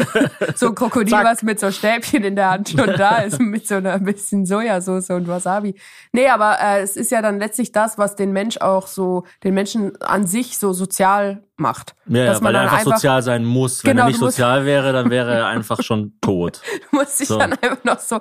so 0.55 0.67
ein 0.67 0.75
Krokodil, 0.75 1.11
Zack. 1.11 1.25
was 1.25 1.43
mit 1.43 1.59
so 1.59 1.71
Stäbchen 1.71 2.23
in 2.23 2.35
der 2.35 2.51
Hand 2.51 2.69
schon 2.69 2.93
da 2.97 3.17
ist, 3.19 3.39
mit 3.39 3.67
so 3.67 3.75
einer 3.75 3.99
bisschen 3.99 4.45
Sojasauce 4.45 5.09
und 5.11 5.27
Wasabi. 5.27 5.75
Nee, 6.11 6.27
aber 6.29 6.57
äh, 6.59 6.81
es 6.81 6.95
ist 6.95 7.11
ja 7.11 7.21
dann 7.21 7.39
letztlich 7.39 7.71
das, 7.71 7.97
was 7.97 8.15
den 8.15 8.31
Mensch 8.31 8.57
auch 8.57 8.87
so, 8.87 9.23
den 9.43 9.53
Menschen 9.53 9.99
an 10.01 10.27
sich 10.27 10.57
so 10.57 10.73
sozial 10.73 11.43
macht. 11.55 11.95
Ja, 12.07 12.25
Dass 12.25 12.37
ja, 12.39 12.43
man 12.43 12.53
weil 12.53 12.55
er 12.55 12.65
dann 12.65 12.75
einfach, 12.79 12.93
sozial 12.95 13.21
sein 13.21 13.45
muss. 13.45 13.83
Wenn 13.83 13.91
Genau, 13.91 14.03
er 14.03 14.07
nicht 14.07 14.19
sozial 14.19 14.65
wäre, 14.65 14.91
dann 14.91 15.09
wäre 15.11 15.33
er 15.33 15.47
einfach 15.47 15.81
schon 15.83 16.13
tot. 16.19 16.61
Du 16.89 16.97
musst 16.97 17.19
dich 17.19 17.27
So. 17.27 17.37
dann 17.37 17.53
einfach 17.53 17.83
noch 17.83 17.99
so 17.99 18.19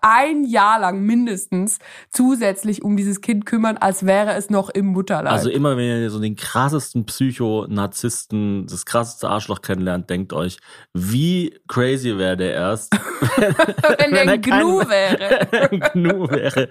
ein 0.00 0.44
Jahr 0.44 0.78
lang 0.78 1.00
mindestens 1.00 1.78
zusätzlich 2.10 2.82
um 2.82 2.96
dieses 2.96 3.20
Kind 3.20 3.44
kümmern, 3.44 3.76
als 3.76 4.06
wäre 4.06 4.34
es 4.34 4.50
noch 4.50 4.70
im 4.70 4.94
Mutterleib. 5.04 5.32
Also 5.32 5.50
immer 5.50 5.76
wenn 5.76 5.84
ihr 6.02 6.10
so 6.10 6.18
den 6.20 6.34
krassesten 6.36 7.04
Psycho-Narzissten, 7.06 8.66
das 8.66 8.84
krasseste 8.86 9.28
Arschloch 9.28 9.60
kennenlernt, 9.62 10.08
denkt 10.10 10.32
euch, 10.32 10.58
wie 10.92 11.58
crazy 11.68 12.16
wäre 12.18 12.36
der 12.36 12.52
erst, 12.54 12.92
wenn 13.36 14.12
der 14.12 14.26
wenn 14.26 14.28
er 14.28 14.32
ein 14.34 14.40
Gnu 14.40 14.78
kein- 14.78 14.88
wäre. 14.88 15.52
ein 15.70 15.80
Gnu 15.80 16.30
wäre. 16.30 16.68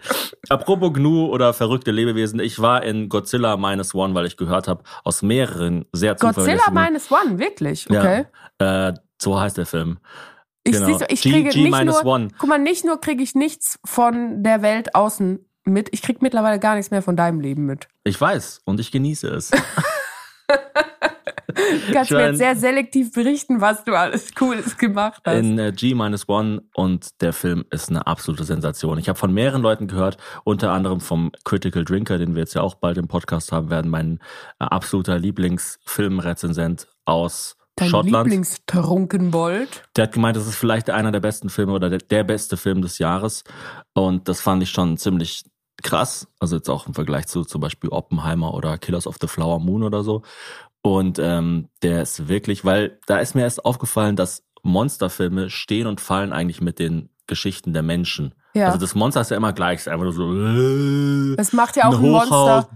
Apropos 0.49 0.93
Gnu 0.93 1.27
oder 1.27 1.53
verrückte 1.53 1.91
Lebewesen, 1.91 2.39
ich 2.39 2.59
war 2.59 2.83
in 2.83 3.09
Godzilla 3.09 3.57
Minus 3.57 3.93
One, 3.95 4.13
weil 4.15 4.25
ich 4.25 4.37
gehört 4.37 4.67
habe, 4.67 4.83
aus 5.03 5.21
mehreren 5.21 5.85
sehr 5.91 6.15
Godzilla. 6.15 6.69
Minus 6.71 7.11
One, 7.11 7.39
wirklich? 7.39 7.89
Okay. 7.89 8.25
Ja, 8.61 8.89
äh, 8.89 8.93
so 9.21 9.39
heißt 9.39 9.57
der 9.57 9.65
Film. 9.65 9.99
Ich, 10.65 10.73
genau. 10.73 10.85
siehst 10.87 11.05
ich 11.09 11.21
G- 11.21 11.31
kriege 11.31 11.49
G 11.49 11.63
nicht 11.63 11.77
minus 11.77 12.03
nur, 12.03 12.13
one. 12.13 12.27
guck 12.39 12.47
mal, 12.49 12.57
nicht 12.57 12.85
nur 12.85 12.99
kriege 13.01 13.21
ich 13.21 13.35
nichts 13.35 13.79
von 13.85 14.43
der 14.43 14.61
Welt 14.61 14.95
außen 14.95 15.45
mit, 15.65 15.89
ich 15.91 16.01
krieg 16.01 16.21
mittlerweile 16.21 16.59
gar 16.59 16.75
nichts 16.75 16.91
mehr 16.91 17.01
von 17.01 17.15
deinem 17.15 17.39
Leben 17.39 17.65
mit. 17.65 17.87
Ich 18.03 18.19
weiß 18.19 18.61
und 18.65 18.79
ich 18.79 18.91
genieße 18.91 19.27
es. 19.29 19.51
Du 21.55 21.93
kannst 21.93 22.09
Ich 22.09 22.11
mir 22.11 22.17
mein- 22.17 22.27
jetzt 22.31 22.37
sehr 22.39 22.55
selektiv 22.55 23.13
berichten, 23.13 23.61
was 23.61 23.83
du 23.83 23.93
alles 23.95 24.33
Cooles 24.33 24.77
gemacht 24.77 25.21
hast. 25.25 25.37
in 25.37 25.59
äh, 25.59 25.71
G-1 25.75 26.61
und 26.73 27.21
der 27.21 27.31
Film 27.33 27.65
ist 27.69 27.89
eine 27.89 28.07
absolute 28.07 28.43
Sensation. 28.43 28.97
Ich 28.97 29.07
habe 29.09 29.19
von 29.19 29.31
mehreren 29.33 29.61
Leuten 29.61 29.87
gehört, 29.87 30.17
unter 30.45 30.71
anderem 30.71 30.99
vom 30.99 31.31
Critical 31.43 31.83
Drinker, 31.85 32.17
den 32.17 32.33
wir 32.33 32.41
jetzt 32.41 32.55
ja 32.55 32.61
auch 32.61 32.75
bald 32.75 32.97
im 32.97 33.07
Podcast 33.07 33.51
haben 33.51 33.69
werden, 33.69 33.89
mein 33.91 34.19
äh, 34.59 34.65
absoluter 34.65 35.19
Lieblingsfilmrezensent 35.19 36.87
aus 37.05 37.55
Dein 37.75 37.89
Schottland. 37.89 38.25
Lieblingstrunkenbold. 38.25 39.83
Der 39.95 40.03
hat 40.05 40.13
gemeint, 40.13 40.37
das 40.37 40.47
ist 40.47 40.55
vielleicht 40.55 40.89
einer 40.89 41.11
der 41.11 41.19
besten 41.21 41.49
Filme 41.49 41.73
oder 41.73 41.89
der, 41.89 41.99
der 41.99 42.23
beste 42.23 42.55
Film 42.57 42.81
des 42.81 42.99
Jahres. 42.99 43.43
Und 43.93 44.27
das 44.27 44.41
fand 44.41 44.63
ich 44.63 44.69
schon 44.69 44.97
ziemlich 44.97 45.43
krass. 45.83 46.27
Also 46.39 46.55
jetzt 46.55 46.69
auch 46.69 46.87
im 46.87 46.93
Vergleich 46.93 47.27
zu 47.27 47.43
zum 47.43 47.61
Beispiel 47.61 47.89
Oppenheimer 47.89 48.53
oder 48.53 48.77
Killers 48.77 49.07
of 49.07 49.17
the 49.21 49.27
Flower 49.27 49.59
Moon 49.59 49.83
oder 49.83 50.03
so. 50.03 50.21
Und 50.81 51.17
ähm, 51.19 51.69
der 51.81 52.01
ist 52.01 52.27
wirklich, 52.27 52.65
weil 52.65 52.99
da 53.05 53.17
ist 53.19 53.35
mir 53.35 53.41
erst 53.43 53.63
aufgefallen, 53.63 54.15
dass 54.15 54.43
Monsterfilme 54.63 55.49
stehen 55.49 55.87
und 55.87 56.01
fallen 56.01 56.33
eigentlich 56.33 56.61
mit 56.61 56.79
den 56.79 57.09
Geschichten 57.27 57.71
der 57.73 57.83
Menschen. 57.83 58.33
Ja. 58.53 58.65
Also 58.67 58.77
das 58.77 58.93
Monster 58.95 59.21
ist 59.21 59.31
ja 59.31 59.37
immer 59.37 59.53
gleich, 59.53 59.79
ist 59.79 59.87
einfach 59.87 60.03
nur 60.03 60.13
so. 60.13 60.33
äh, 60.33 61.35
Das 61.37 61.53
macht 61.53 61.75
ja 61.77 61.87
auch 61.87 61.93
ein, 61.93 62.01
Hochhaus, 62.01 62.29
Monster. 62.29 62.69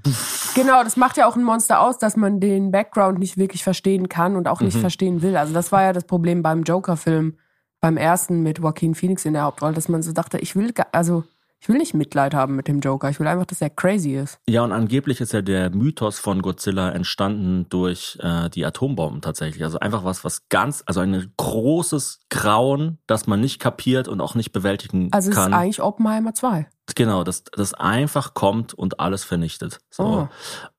Genau, 0.56 0.84
das 0.84 0.98
macht 0.98 1.18
ja 1.18 1.28
auch 1.28 1.36
ein 1.36 1.44
Monster 1.44 1.82
aus, 1.82 1.98
dass 1.98 2.16
man 2.16 2.40
den 2.40 2.72
Background 2.72 3.20
nicht 3.20 3.38
wirklich 3.38 3.64
verstehen 3.64 4.10
kann 4.10 4.36
und 4.36 4.48
auch 4.48 4.60
Mhm. 4.62 4.68
nicht 4.68 4.78
verstehen 4.78 5.22
will. 5.22 5.36
Also 5.38 5.54
das 5.54 5.72
war 5.72 5.84
ja 5.84 5.94
das 5.94 6.06
Problem 6.06 6.42
beim 6.42 6.64
Joker-Film, 6.64 7.38
beim 7.80 7.98
ersten 7.98 8.42
mit 8.42 8.58
Joaquin 8.60 8.96
Phoenix 8.96 9.26
in 9.26 9.34
der 9.34 9.44
Hauptrolle, 9.44 9.74
dass 9.76 9.88
man 9.90 10.02
so 10.02 10.14
dachte, 10.14 10.40
ich 10.40 10.56
will, 10.56 10.74
also 10.94 11.26
ich 11.60 11.70
will 11.70 11.78
nicht 11.78 11.94
Mitleid 11.94 12.34
haben 12.34 12.56
mit 12.56 12.68
dem 12.68 12.80
Joker. 12.80 13.10
Ich 13.10 13.20
will 13.20 13.28
einfach, 13.28 13.46
dass 13.46 13.62
er 13.62 13.70
crazy 13.70 14.16
ist. 14.16 14.40
Ja, 14.48 14.64
und 14.64 14.72
angeblich 14.72 15.22
ist 15.22 15.34
ja 15.34 15.42
der 15.42 15.70
Mythos 15.72 16.20
von 16.20 16.42
Godzilla 16.42 16.92
entstanden 16.92 17.68
durch 17.70 18.18
äh, 18.22 18.50
die 18.50 18.66
Atombomben 18.66 19.22
tatsächlich. 19.22 19.64
Also 19.64 19.80
einfach 19.80 20.04
was, 20.04 20.24
was 20.24 20.48
ganz, 20.50 20.84
also 20.86 21.00
ein 21.00 21.34
großes 21.38 22.20
Grauen, 22.30 23.00
das 23.08 23.28
man 23.28 23.40
nicht 23.40 23.60
kapiert 23.60 24.08
und 24.08 24.22
auch 24.22 24.36
nicht 24.36 24.52
bewältigen 24.52 25.10
Also 25.12 25.32
es 25.32 25.36
kann. 25.36 25.52
ist 25.52 25.58
eigentlich 25.58 25.82
Oppenheimer 25.82 26.34
2. 26.34 26.68
Genau, 26.96 27.24
das, 27.24 27.44
das 27.44 27.74
einfach 27.74 28.34
kommt 28.34 28.74
und 28.74 29.00
alles 29.00 29.24
vernichtet. 29.24 29.80
So. 29.90 30.04
Oh. 30.04 30.28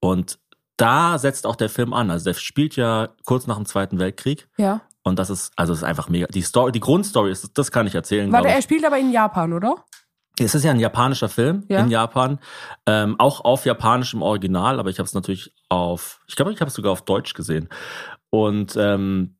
Und 0.01 0.39
da 0.77 1.19
setzt 1.19 1.47
auch 1.47 1.57
der 1.57 1.69
Film 1.69 1.93
an. 1.93 2.11
Also 2.11 2.25
der 2.25 2.35
spielt 2.35 2.77
ja 2.77 3.09
kurz 3.25 3.47
nach 3.47 3.57
dem 3.57 3.67
Zweiten 3.67 3.99
Weltkrieg. 3.99 4.49
Ja. 4.57 4.81
Und 5.03 5.19
das 5.19 5.29
ist, 5.31 5.53
also 5.57 5.73
das 5.73 5.81
ist 5.81 5.85
einfach 5.85 6.09
mega. 6.09 6.27
Die 6.27 6.43
Story, 6.43 6.71
die 6.71 6.81
Grundstory 6.81 7.33
ist, 7.33 7.51
das 7.59 7.73
kann 7.73 7.87
ich 7.87 7.95
erzählen. 7.95 8.31
Warte, 8.31 8.49
er 8.49 8.63
spielt 8.63 8.85
aber 8.85 8.99
in 8.99 9.11
Japan, 9.11 9.53
oder? 9.53 9.77
Es 10.47 10.55
ist 10.55 10.65
ja 10.65 10.71
ein 10.71 10.81
japanischer 10.81 11.29
Film 11.29 11.65
Ja. 11.69 11.81
in 11.81 11.89
Japan, 11.91 12.39
ähm, 12.87 13.19
auch 13.19 13.45
auf 13.45 13.65
japanischem 13.67 14.23
Original, 14.23 14.79
aber 14.79 14.91
ich 14.91 14.99
habe 14.99 15.07
es 15.07 15.15
natürlich 15.15 15.55
auf, 15.69 16.21
ich 16.27 16.37
glaube, 16.37 16.53
ich 16.53 16.61
habe 16.61 16.69
es 16.69 16.75
sogar 16.75 16.93
auf 16.93 17.03
Deutsch 17.03 17.35
gesehen. 17.35 17.69
Und 18.31 18.77
ähm, 18.77 19.39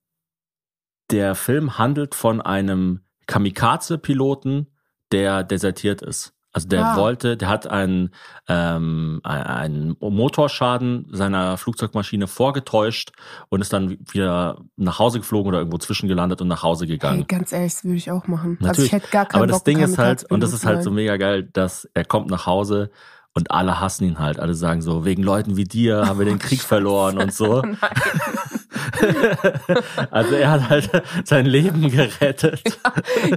der 1.11 1.35
Film 1.35 1.79
handelt 1.79 2.15
von 2.15 2.41
einem 2.41 3.05
Kamikaze-Piloten, 3.27 4.67
der 5.13 5.43
desertiert 5.45 6.03
ist. 6.03 6.35
Also 6.53 6.67
der 6.67 6.85
Ah. 6.85 6.97
wollte, 6.97 7.37
der 7.37 7.49
hat 7.49 7.67
einen, 7.67 8.11
ähm, 8.49 9.21
einen 9.23 9.97
Motorschaden 10.01 11.07
seiner 11.13 11.57
Flugzeugmaschine 11.59 12.27
vorgetäuscht 12.27 13.13
und 13.51 13.61
ist 13.61 13.73
dann 13.73 13.99
wieder 14.11 14.59
nach 14.77 14.99
Hause 14.99 15.19
geflogen 15.21 15.49
oder 15.49 15.59
irgendwo 15.59 15.79
zwischengelandet 15.79 16.41
und 16.41 16.49
nach 16.49 16.63
Hause 16.63 16.87
gegangen. 16.87 17.19
Hey, 17.29 17.39
ganz 17.39 17.53
ehrlich, 17.53 17.75
das 17.75 17.85
würde 17.85 17.97
ich 17.97 18.11
auch 18.11 18.27
machen. 18.27 18.57
Also 18.61 18.67
Natürlich. 18.69 18.87
ich 18.87 18.93
hätte 18.93 19.09
gar 19.11 19.27
keinen 19.27 19.39
Aber 19.43 19.47
das 19.47 19.59
Bock, 19.59 19.65
Ding 19.67 19.79
ist 19.81 19.99
halt, 19.99 20.31
und 20.31 20.41
das 20.41 20.53
ist 20.53 20.65
halt 20.65 20.83
so 20.83 20.91
mega 20.91 21.17
geil, 21.19 21.43
dass 21.53 21.89
er 21.95 22.05
kommt 22.05 22.31
nach 22.31 22.47
Hause 22.47 22.91
und 23.35 23.51
alle 23.51 23.79
hassen 23.79 24.05
ihn 24.05 24.19
halt. 24.19 24.41
Alle 24.41 24.55
sagen 24.55 24.81
so, 24.83 25.05
wegen 25.05 25.23
Leuten 25.23 25.57
wie 25.57 25.65
dir 25.65 26.07
haben 26.07 26.19
wir 26.19 26.27
den 26.27 26.39
Krieg 26.39 26.63
verloren 26.63 27.19
und 27.19 27.33
so. 27.33 27.63
Also 30.11 30.35
er 30.35 30.51
hat 30.51 30.69
halt 30.71 30.91
sein 31.25 31.47
Leben 31.47 31.91
gerettet. 31.91 32.63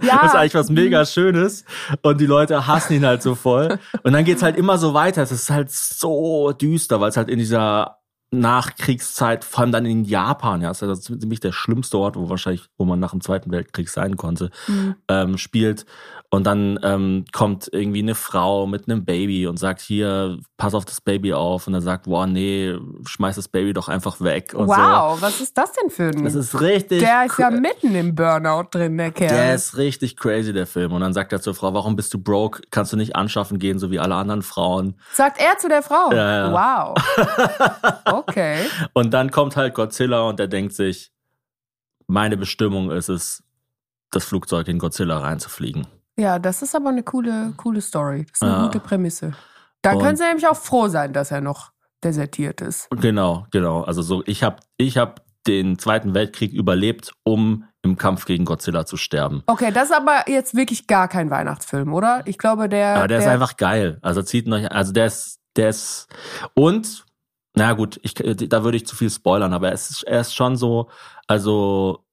Ja. 0.03 0.19
Das 0.21 0.25
ist 0.27 0.35
eigentlich 0.35 0.55
was 0.55 0.69
mega 0.69 1.05
Schönes. 1.05 1.65
Und 2.01 2.19
die 2.21 2.25
Leute 2.25 2.67
hassen 2.67 2.93
ihn 2.93 3.05
halt 3.05 3.21
so 3.21 3.35
voll. 3.35 3.79
Und 4.03 4.13
dann 4.13 4.25
geht's 4.25 4.43
halt 4.43 4.57
immer 4.57 4.77
so 4.77 4.93
weiter. 4.93 5.21
Es 5.21 5.31
ist 5.31 5.49
halt 5.49 5.71
so 5.71 6.51
düster, 6.51 6.99
weil 7.01 7.09
es 7.09 7.17
halt 7.17 7.29
in 7.29 7.39
dieser 7.39 7.97
Nachkriegszeit, 8.33 9.43
vor 9.43 9.61
allem 9.61 9.71
dann 9.73 9.85
in 9.85 10.05
Japan, 10.05 10.61
ja, 10.61 10.69
das 10.69 10.81
ist 10.81 10.87
also 10.87 11.15
ziemlich 11.17 11.41
der 11.41 11.51
schlimmste 11.51 11.97
Ort, 11.97 12.15
wo 12.15 12.29
wahrscheinlich, 12.29 12.63
wo 12.77 12.85
man 12.85 12.99
nach 12.99 13.11
dem 13.11 13.19
Zweiten 13.21 13.51
Weltkrieg 13.51 13.89
sein 13.89 14.15
konnte, 14.15 14.51
Mhm. 14.67 14.95
ähm, 15.09 15.37
spielt. 15.37 15.85
Und 16.33 16.47
dann 16.47 16.79
ähm, 16.81 17.25
kommt 17.33 17.67
irgendwie 17.73 17.99
eine 17.99 18.15
Frau 18.15 18.65
mit 18.65 18.87
einem 18.87 19.03
Baby 19.03 19.47
und 19.47 19.59
sagt, 19.59 19.81
hier, 19.81 20.37
pass 20.55 20.73
auf 20.73 20.85
das 20.85 21.01
Baby 21.01 21.33
auf. 21.33 21.67
Und 21.67 21.73
er 21.73 21.81
sagt, 21.81 22.05
boah, 22.05 22.25
nee, 22.25 22.73
schmeiß 23.05 23.35
das 23.35 23.49
Baby 23.49 23.73
doch 23.73 23.89
einfach 23.89 24.21
weg. 24.21 24.53
Wow, 24.55 25.21
was 25.21 25.41
ist 25.41 25.57
das 25.57 25.73
denn 25.73 25.89
für 25.89 26.05
ein... 26.05 26.19
So. 26.19 26.23
Das 26.23 26.35
ist 26.35 26.61
richtig. 26.61 27.01
der 27.01 27.25
ist 27.25 27.37
ja 27.37 27.51
mitten 27.51 27.93
im 27.95 28.15
Burnout 28.15 28.69
drin, 28.71 28.97
der 28.97 29.11
Kerl. 29.11 29.27
der 29.27 29.55
ist 29.55 29.75
richtig 29.75 30.15
crazy, 30.15 30.53
der 30.53 30.67
Film. 30.67 30.93
Und 30.93 31.01
dann 31.01 31.11
sagt 31.11 31.33
er 31.33 31.41
zur 31.41 31.53
Frau, 31.53 31.73
warum 31.73 31.97
bist 31.97 32.13
du 32.13 32.17
broke? 32.17 32.61
Kannst 32.71 32.93
du 32.93 32.97
nicht 32.97 33.13
anschaffen 33.17 33.59
gehen, 33.59 33.77
so 33.77 33.91
wie 33.91 33.99
alle 33.99 34.15
anderen 34.15 34.41
Frauen? 34.41 34.95
Sagt 35.11 35.37
er 35.37 35.57
zu 35.57 35.67
der 35.67 35.83
Frau? 35.83 36.13
Ja, 36.13 36.47
ja. 36.47 36.53
Wow. 36.53 36.97
Okay. 38.05 38.57
Und 38.93 39.13
dann 39.13 39.31
kommt 39.31 39.55
halt 39.55 39.73
Godzilla 39.73 40.21
und 40.21 40.39
der 40.39 40.47
denkt 40.47 40.73
sich, 40.73 41.11
meine 42.07 42.37
Bestimmung 42.37 42.91
ist 42.91 43.09
es, 43.09 43.43
das 44.11 44.25
Flugzeug 44.25 44.67
in 44.67 44.79
Godzilla 44.79 45.19
reinzufliegen. 45.19 45.87
Ja, 46.17 46.39
das 46.39 46.61
ist 46.61 46.75
aber 46.75 46.89
eine 46.89 47.03
coole, 47.03 47.53
coole 47.57 47.81
Story. 47.81 48.25
Das 48.25 48.33
ist 48.37 48.43
eine 48.43 48.51
Ja. 48.51 48.63
gute 48.63 48.79
Prämisse. 48.79 49.33
Da 49.81 49.93
Und- 49.93 50.01
können 50.03 50.17
sie 50.17 50.23
nämlich 50.23 50.47
auch 50.47 50.55
froh 50.57 50.87
sein, 50.87 51.13
dass 51.13 51.31
er 51.31 51.41
noch 51.41 51.71
desertiert 52.03 52.61
ist. 52.61 52.87
Genau, 52.91 53.45
genau. 53.51 53.83
Also 53.83 54.01
so, 54.01 54.23
ich 54.25 54.43
habe 54.43 54.57
ich 54.77 54.97
hab 54.97 55.21
den 55.47 55.79
Zweiten 55.79 56.13
Weltkrieg 56.13 56.51
überlebt, 56.53 57.13
um 57.23 57.65
im 57.81 57.97
Kampf 57.97 58.25
gegen 58.25 58.45
Godzilla 58.45 58.85
zu 58.85 58.95
sterben. 58.97 59.41
Okay, 59.47 59.71
das 59.71 59.85
ist 59.89 59.95
aber 59.95 60.25
jetzt 60.29 60.55
wirklich 60.55 60.85
gar 60.85 61.07
kein 61.07 61.31
Weihnachtsfilm, 61.31 61.93
oder? 61.93 62.21
Ich 62.25 62.37
glaube, 62.37 62.69
der. 62.69 62.95
Aber 62.97 63.07
der, 63.07 63.19
ist 63.19 63.25
einfach 63.27 63.57
geil. 63.57 63.97
Also 64.03 64.21
zieht 64.21 64.47
euch, 64.51 64.71
also 64.71 64.91
der 64.91 65.07
ist, 65.07 65.39
der 65.55 65.69
ist 65.69 66.07
und 66.53 67.05
na 67.55 67.73
gut, 67.73 67.99
ich, 68.03 68.13
da 68.13 68.63
würde 68.63 68.77
ich 68.77 68.85
zu 68.85 68.95
viel 68.95 69.09
spoilern, 69.09 69.51
aber 69.53 69.69
er 69.69 69.73
ist, 69.73 70.03
er 70.03 70.21
ist 70.21 70.33
schon 70.35 70.55
so, 70.55 70.89
also 71.27 72.05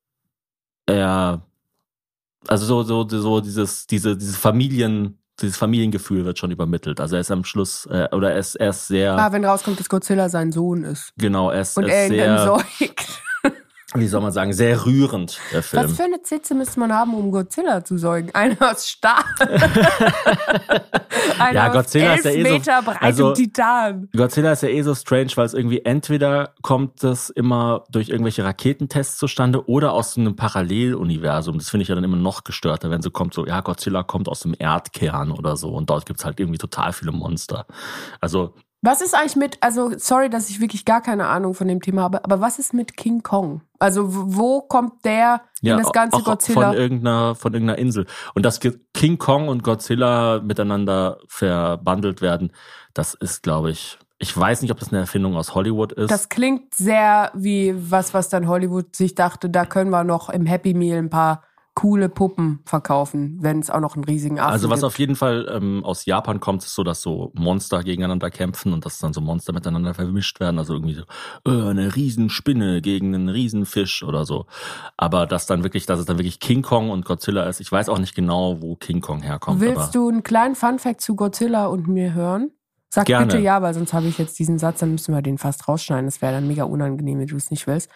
er, 0.87 1.42
also 2.48 2.64
so, 2.66 2.82
so, 2.82 3.06
so 3.08 3.40
dieses, 3.40 3.87
diese, 3.87 4.16
dieses 4.16 4.37
Familien, 4.37 5.18
dieses 5.40 5.56
Familiengefühl 5.56 6.24
wird 6.24 6.38
schon 6.38 6.50
übermittelt. 6.50 7.00
Also 7.00 7.14
er 7.14 7.20
ist 7.20 7.30
am 7.30 7.44
Schluss, 7.44 7.87
äh, 7.87 8.08
oder 8.12 8.32
er 8.32 8.38
ist, 8.38 8.56
er 8.56 8.70
ist 8.70 8.88
sehr, 8.88 9.16
Ah, 9.16 9.30
wenn 9.32 9.44
rauskommt, 9.44 9.78
dass 9.78 9.88
Godzilla 9.88 10.28
sein 10.28 10.50
Sohn 10.52 10.82
ist. 10.84 11.12
genau, 11.16 11.50
er 11.50 11.61
ist, 11.61 11.76
Und 11.76 11.84
er 11.84 11.94
er 11.94 12.04
ist 12.06 12.11
ihn 12.11 12.16
sehr, 12.16 12.32
entsäugt. 12.32 13.22
Wie 13.94 14.07
soll 14.07 14.20
man 14.20 14.33
sagen, 14.33 14.53
sehr 14.53 14.85
rührend, 14.85 15.40
der 15.51 15.62
Film. 15.62 15.85
Was 15.85 15.92
für 15.96 16.05
eine 16.05 16.20
Zitze 16.22 16.55
müsste 16.55 16.79
man 16.79 16.92
haben, 16.92 17.14
um 17.14 17.31
Godzilla 17.31 17.83
zu 17.85 17.96
säugen? 17.96 18.31
Eine 18.35 18.57
aus 18.61 18.87
Stahl. 18.88 19.24
Eine 21.38 21.55
Ja, 21.55 21.68
aus 21.68 21.72
Godzilla 21.74 22.12
elf 22.12 22.18
ist 22.18 22.24
ja 22.27 22.31
eh 22.33 22.44
so- 22.44 22.53
Meter 22.53 22.83
breitem 22.83 23.03
also- 23.07 23.33
Titan. 23.33 24.09
Godzilla 24.14 24.53
ist 24.53 24.62
ja 24.62 24.68
eh 24.68 24.83
so 24.83 24.94
strange, 24.94 25.31
weil 25.37 25.46
es 25.46 25.55
irgendwie 25.55 25.85
entweder 25.85 26.53
kommt 26.62 27.03
das 27.03 27.31
immer 27.31 27.85
durch 27.90 28.09
irgendwelche 28.11 28.44
Raketentests 28.44 29.16
zustande 29.18 29.66
oder 29.68 29.92
aus 29.92 30.16
einem 30.18 30.37
Paralleluniversum. 30.37 31.59
Das 31.59 31.70
finde 31.70 31.83
ich 31.83 31.88
ja 31.88 31.94
dann 31.94 32.05
immer 32.05 32.16
noch 32.16 32.44
gestörter, 32.44 32.90
wenn 32.90 33.03
so 33.03 33.11
kommt, 33.11 33.35
so, 33.35 33.46
ja, 33.46 33.61
Godzilla 33.61 34.03
kommt 34.03 34.29
aus 34.29 34.40
dem 34.40 34.55
Erdkern 34.59 35.31
oder 35.33 35.57
so 35.57 35.70
und 35.70 35.88
dort 35.90 36.07
gibt's 36.07 36.24
halt 36.24 36.40
irgendwie 36.40 36.59
total 36.59 36.92
viele 36.92 37.12
Monster. 37.12 37.66
Also, 38.20 38.55
Was 38.80 39.00
ist 39.00 39.14
eigentlich 39.14 39.36
mit, 39.36 39.58
also 39.60 39.92
sorry, 39.96 40.30
dass 40.30 40.50
ich 40.50 40.60
wirklich 40.60 40.84
gar 40.84 41.00
keine 41.00 41.26
Ahnung 41.26 41.54
von 41.54 41.66
dem 41.66 41.82
Thema 41.82 42.02
habe, 42.02 42.24
aber 42.24 42.40
was 42.40 42.60
ist 42.60 42.72
mit 42.72 42.96
King 42.96 43.22
Kong? 43.24 43.62
Also 43.80 44.06
wo 44.08 44.60
kommt 44.60 45.04
der 45.04 45.42
ja, 45.62 45.76
in 45.76 45.82
das 45.82 45.92
ganze 45.92 46.22
Godzilla? 46.22 46.68
von 46.68 46.76
irgendeiner, 46.76 47.34
von 47.34 47.52
irgendeiner 47.54 47.78
Insel. 47.78 48.06
Und 48.34 48.46
dass 48.46 48.60
King 48.60 49.18
Kong 49.18 49.48
und 49.48 49.64
Godzilla 49.64 50.40
miteinander 50.40 51.18
verbandelt 51.26 52.22
werden, 52.22 52.52
das 52.94 53.14
ist, 53.14 53.42
glaube 53.42 53.70
ich, 53.70 53.98
ich 54.20 54.36
weiß 54.36 54.62
nicht, 54.62 54.70
ob 54.70 54.78
das 54.78 54.90
eine 54.90 55.00
Erfindung 55.00 55.36
aus 55.36 55.54
Hollywood 55.54 55.92
ist. 55.92 56.10
Das 56.10 56.28
klingt 56.28 56.74
sehr 56.74 57.30
wie 57.34 57.74
was, 57.76 58.14
was 58.14 58.28
dann 58.28 58.48
Hollywood 58.48 58.94
sich 58.94 59.14
dachte, 59.14 59.50
da 59.50 59.64
können 59.64 59.90
wir 59.90 60.04
noch 60.04 60.28
im 60.28 60.46
Happy 60.46 60.74
Meal 60.74 60.98
ein 60.98 61.10
paar 61.10 61.42
coole 61.78 62.08
Puppen 62.08 62.58
verkaufen, 62.64 63.38
wenn 63.40 63.60
es 63.60 63.70
auch 63.70 63.78
noch 63.78 63.94
einen 63.94 64.02
riesigen 64.02 64.40
Affen 64.40 64.50
Also 64.50 64.68
was 64.68 64.80
gibt. 64.80 64.86
auf 64.86 64.98
jeden 64.98 65.14
Fall 65.14 65.48
ähm, 65.48 65.84
aus 65.84 66.06
Japan 66.06 66.40
kommt, 66.40 66.64
ist 66.64 66.74
so, 66.74 66.82
dass 66.82 67.02
so 67.02 67.30
Monster 67.36 67.84
gegeneinander 67.84 68.30
kämpfen 68.30 68.72
und 68.72 68.84
dass 68.84 68.98
dann 68.98 69.12
so 69.12 69.20
Monster 69.20 69.52
miteinander 69.52 69.94
vermischt 69.94 70.40
werden. 70.40 70.58
Also 70.58 70.74
irgendwie 70.74 70.94
so 70.94 71.02
äh, 71.48 71.70
eine 71.70 71.94
Riesenspinne 71.94 72.82
gegen 72.82 73.14
einen 73.14 73.28
Riesenfisch 73.28 74.02
oder 74.02 74.24
so. 74.24 74.46
Aber 74.96 75.24
dass 75.26 75.46
dann 75.46 75.62
wirklich, 75.62 75.86
dass 75.86 76.00
es 76.00 76.06
dann 76.06 76.18
wirklich 76.18 76.40
King 76.40 76.62
Kong 76.62 76.90
und 76.90 77.04
Godzilla 77.04 77.44
ist. 77.44 77.60
Ich 77.60 77.70
weiß 77.70 77.90
auch 77.90 78.00
nicht 78.00 78.16
genau, 78.16 78.60
wo 78.60 78.74
King 78.74 79.00
Kong 79.00 79.22
herkommt. 79.22 79.60
Willst 79.60 79.94
du 79.94 80.08
einen 80.08 80.24
kleinen 80.24 80.56
Funfact 80.56 81.00
zu 81.00 81.14
Godzilla 81.14 81.66
und 81.66 81.86
mir 81.86 82.12
hören? 82.12 82.50
Sag 82.90 83.06
Gerne. 83.06 83.26
bitte 83.26 83.38
ja, 83.38 83.62
weil 83.62 83.74
sonst 83.74 83.92
habe 83.92 84.08
ich 84.08 84.18
jetzt 84.18 84.36
diesen 84.40 84.58
Satz, 84.58 84.80
dann 84.80 84.90
müssen 84.90 85.14
wir 85.14 85.22
den 85.22 85.38
fast 85.38 85.68
rausschneiden. 85.68 86.06
Das 86.06 86.22
wäre 86.22 86.32
dann 86.32 86.48
mega 86.48 86.64
unangenehm, 86.64 87.20
wenn 87.20 87.28
du 87.28 87.36
es 87.36 87.52
nicht 87.52 87.68
willst. 87.68 87.88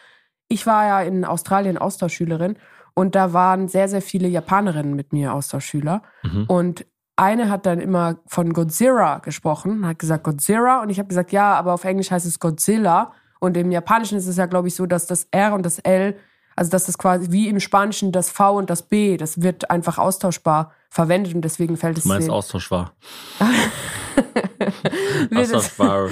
Ich 0.46 0.68
war 0.68 0.86
ja 0.86 1.02
in 1.02 1.24
Australien 1.24 1.78
Austauschschülerin 1.78 2.56
und 2.94 3.14
da 3.14 3.32
waren 3.32 3.68
sehr, 3.68 3.88
sehr 3.88 4.02
viele 4.02 4.28
Japanerinnen 4.28 4.94
mit 4.94 5.12
mir 5.12 5.32
Austauschschüler. 5.34 6.02
Mhm. 6.22 6.44
Und 6.46 6.86
eine 7.16 7.50
hat 7.50 7.66
dann 7.66 7.78
immer 7.80 8.16
von 8.26 8.52
Godzilla 8.52 9.18
gesprochen, 9.18 9.86
hat 9.86 9.98
gesagt 9.98 10.24
Godzilla 10.24 10.82
und 10.82 10.90
ich 10.90 10.98
habe 10.98 11.08
gesagt, 11.08 11.30
ja, 11.32 11.54
aber 11.54 11.74
auf 11.74 11.84
Englisch 11.84 12.10
heißt 12.10 12.26
es 12.26 12.40
Godzilla 12.40 13.12
und 13.38 13.56
im 13.56 13.70
Japanischen 13.70 14.16
ist 14.16 14.26
es 14.26 14.36
ja, 14.36 14.46
glaube 14.46 14.68
ich, 14.68 14.74
so, 14.74 14.86
dass 14.86 15.06
das 15.06 15.28
R 15.30 15.52
und 15.54 15.64
das 15.66 15.78
L, 15.80 16.16
also 16.56 16.70
dass 16.70 16.86
das 16.86 16.96
quasi 16.98 17.30
wie 17.30 17.48
im 17.48 17.60
Spanischen 17.60 18.12
das 18.12 18.30
V 18.30 18.56
und 18.56 18.70
das 18.70 18.82
B, 18.82 19.16
das 19.16 19.42
wird 19.42 19.70
einfach 19.70 19.98
austauschbar 19.98 20.72
verwendet 20.90 21.34
und 21.34 21.42
deswegen 21.42 21.76
fällt 21.76 21.98
es 21.98 22.04
du 22.04 22.08
meinst 22.08 22.28
den- 22.28 22.34
Austausch 24.22 24.28
war. 25.28 25.30
wird 25.30 25.50
es- 25.50 25.54
Austausch 25.54 25.78
war. 25.78 26.10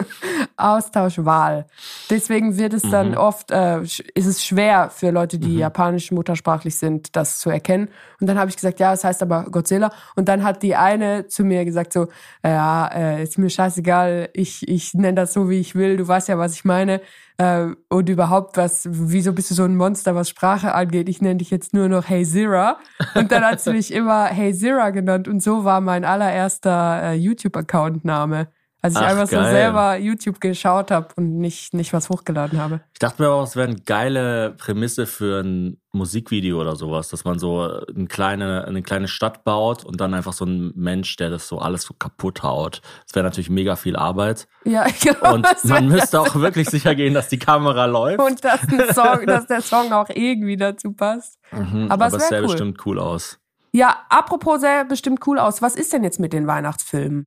Austauschwahl. 0.56 1.66
Deswegen 2.10 2.56
wird 2.58 2.74
es 2.74 2.84
Mhm. 2.84 2.90
dann 2.90 3.16
oft, 3.16 3.50
äh, 3.50 3.80
ist 3.82 4.26
es 4.26 4.44
schwer 4.44 4.90
für 4.90 5.10
Leute, 5.10 5.38
die 5.38 5.56
japanisch 5.56 6.10
muttersprachlich 6.10 6.76
sind, 6.76 7.16
das 7.16 7.38
zu 7.38 7.50
erkennen. 7.50 7.88
Und 8.20 8.26
dann 8.26 8.38
habe 8.38 8.50
ich 8.50 8.56
gesagt, 8.56 8.80
ja, 8.80 8.92
es 8.92 9.04
heißt 9.04 9.22
aber 9.22 9.44
Godzilla. 9.44 9.90
Und 10.16 10.28
dann 10.28 10.42
hat 10.44 10.62
die 10.62 10.76
eine 10.76 11.26
zu 11.28 11.44
mir 11.44 11.64
gesagt 11.64 11.92
so, 11.92 12.08
ja, 12.44 12.86
äh, 12.88 13.22
ist 13.22 13.38
mir 13.38 13.50
scheißegal, 13.50 14.28
ich, 14.34 14.68
ich 14.68 14.94
nenne 14.94 15.14
das 15.14 15.32
so, 15.32 15.48
wie 15.48 15.60
ich 15.60 15.74
will, 15.74 15.96
du 15.96 16.06
weißt 16.06 16.28
ja, 16.28 16.38
was 16.38 16.54
ich 16.54 16.64
meine. 16.64 17.00
Äh, 17.40 17.74
und 17.88 18.08
überhaupt, 18.10 18.58
was, 18.58 18.86
wieso 18.90 19.32
bist 19.32 19.50
du 19.50 19.54
so 19.54 19.64
ein 19.64 19.74
Monster, 19.74 20.14
was 20.14 20.28
Sprache 20.28 20.74
angeht? 20.74 21.08
Ich 21.08 21.22
nenne 21.22 21.36
dich 21.36 21.50
jetzt 21.50 21.72
nur 21.72 21.88
noch 21.88 22.06
Hey 22.06 22.22
Zira. 22.22 22.76
Und 23.14 23.32
dann 23.32 23.42
hat 23.42 23.62
sie 23.62 23.72
mich 23.72 23.94
immer 23.94 24.26
Hey 24.26 24.52
Zira 24.52 24.90
genannt. 24.90 25.26
Und 25.26 25.42
so 25.42 25.64
war 25.64 25.80
mein 25.80 26.04
allererster 26.04 27.02
äh, 27.02 27.14
YouTube-Account-Name. 27.14 28.48
Als 28.82 28.94
ich 28.94 29.00
Ach, 29.00 29.08
einfach 29.10 29.26
so 29.28 29.36
geil. 29.36 29.50
selber 29.50 29.96
YouTube 29.98 30.40
geschaut 30.40 30.90
habe 30.90 31.08
und 31.16 31.38
nicht, 31.38 31.74
nicht 31.74 31.92
was 31.92 32.08
hochgeladen 32.08 32.58
habe. 32.58 32.80
Ich 32.94 32.98
dachte 32.98 33.20
mir 33.22 33.28
aber, 33.28 33.42
es 33.42 33.54
wäre 33.54 33.68
eine 33.68 33.80
geile 33.80 34.52
Prämisse 34.52 35.06
für 35.06 35.42
ein 35.42 35.76
Musikvideo 35.92 36.58
oder 36.60 36.76
sowas, 36.76 37.08
dass 37.08 37.24
man 37.24 37.38
so 37.38 37.60
eine 37.62 38.06
kleine, 38.06 38.64
eine 38.66 38.82
kleine 38.82 39.08
Stadt 39.08 39.44
baut 39.44 39.84
und 39.84 40.00
dann 40.00 40.14
einfach 40.14 40.32
so 40.32 40.46
ein 40.46 40.72
Mensch, 40.76 41.16
der 41.16 41.28
das 41.28 41.46
so 41.46 41.58
alles 41.58 41.82
so 41.82 41.92
kaputt 41.94 42.42
haut. 42.42 42.80
Das 43.06 43.14
wäre 43.14 43.24
natürlich 43.24 43.50
mega 43.50 43.76
viel 43.76 43.96
Arbeit. 43.96 44.48
Ja, 44.64 44.86
genau. 45.02 45.34
Und 45.34 45.44
das 45.44 45.64
man 45.64 45.86
müsste 45.88 46.18
auch 46.20 46.34
wirklich 46.36 46.70
sicher 46.70 46.94
gehen, 46.94 47.12
dass 47.12 47.28
die 47.28 47.38
Kamera 47.38 47.84
läuft. 47.84 48.20
und 48.20 48.42
dass, 48.44 48.60
Song, 48.94 49.20
dass 49.26 49.46
der 49.46 49.60
Song 49.60 49.92
auch 49.92 50.08
irgendwie 50.08 50.56
dazu 50.56 50.92
passt. 50.92 51.38
Mhm, 51.52 51.90
aber 51.90 52.06
aber 52.06 52.16
es 52.16 52.22
es 52.22 52.28
sähe 52.28 52.40
cool. 52.40 52.46
bestimmt 52.46 52.86
cool 52.86 52.98
aus. 52.98 53.38
Ja, 53.72 53.98
apropos 54.08 54.60
sähe 54.60 54.84
bestimmt 54.84 55.26
cool 55.26 55.38
aus. 55.38 55.60
Was 55.60 55.76
ist 55.76 55.92
denn 55.92 56.02
jetzt 56.02 56.18
mit 56.18 56.32
den 56.32 56.46
Weihnachtsfilmen? 56.46 57.26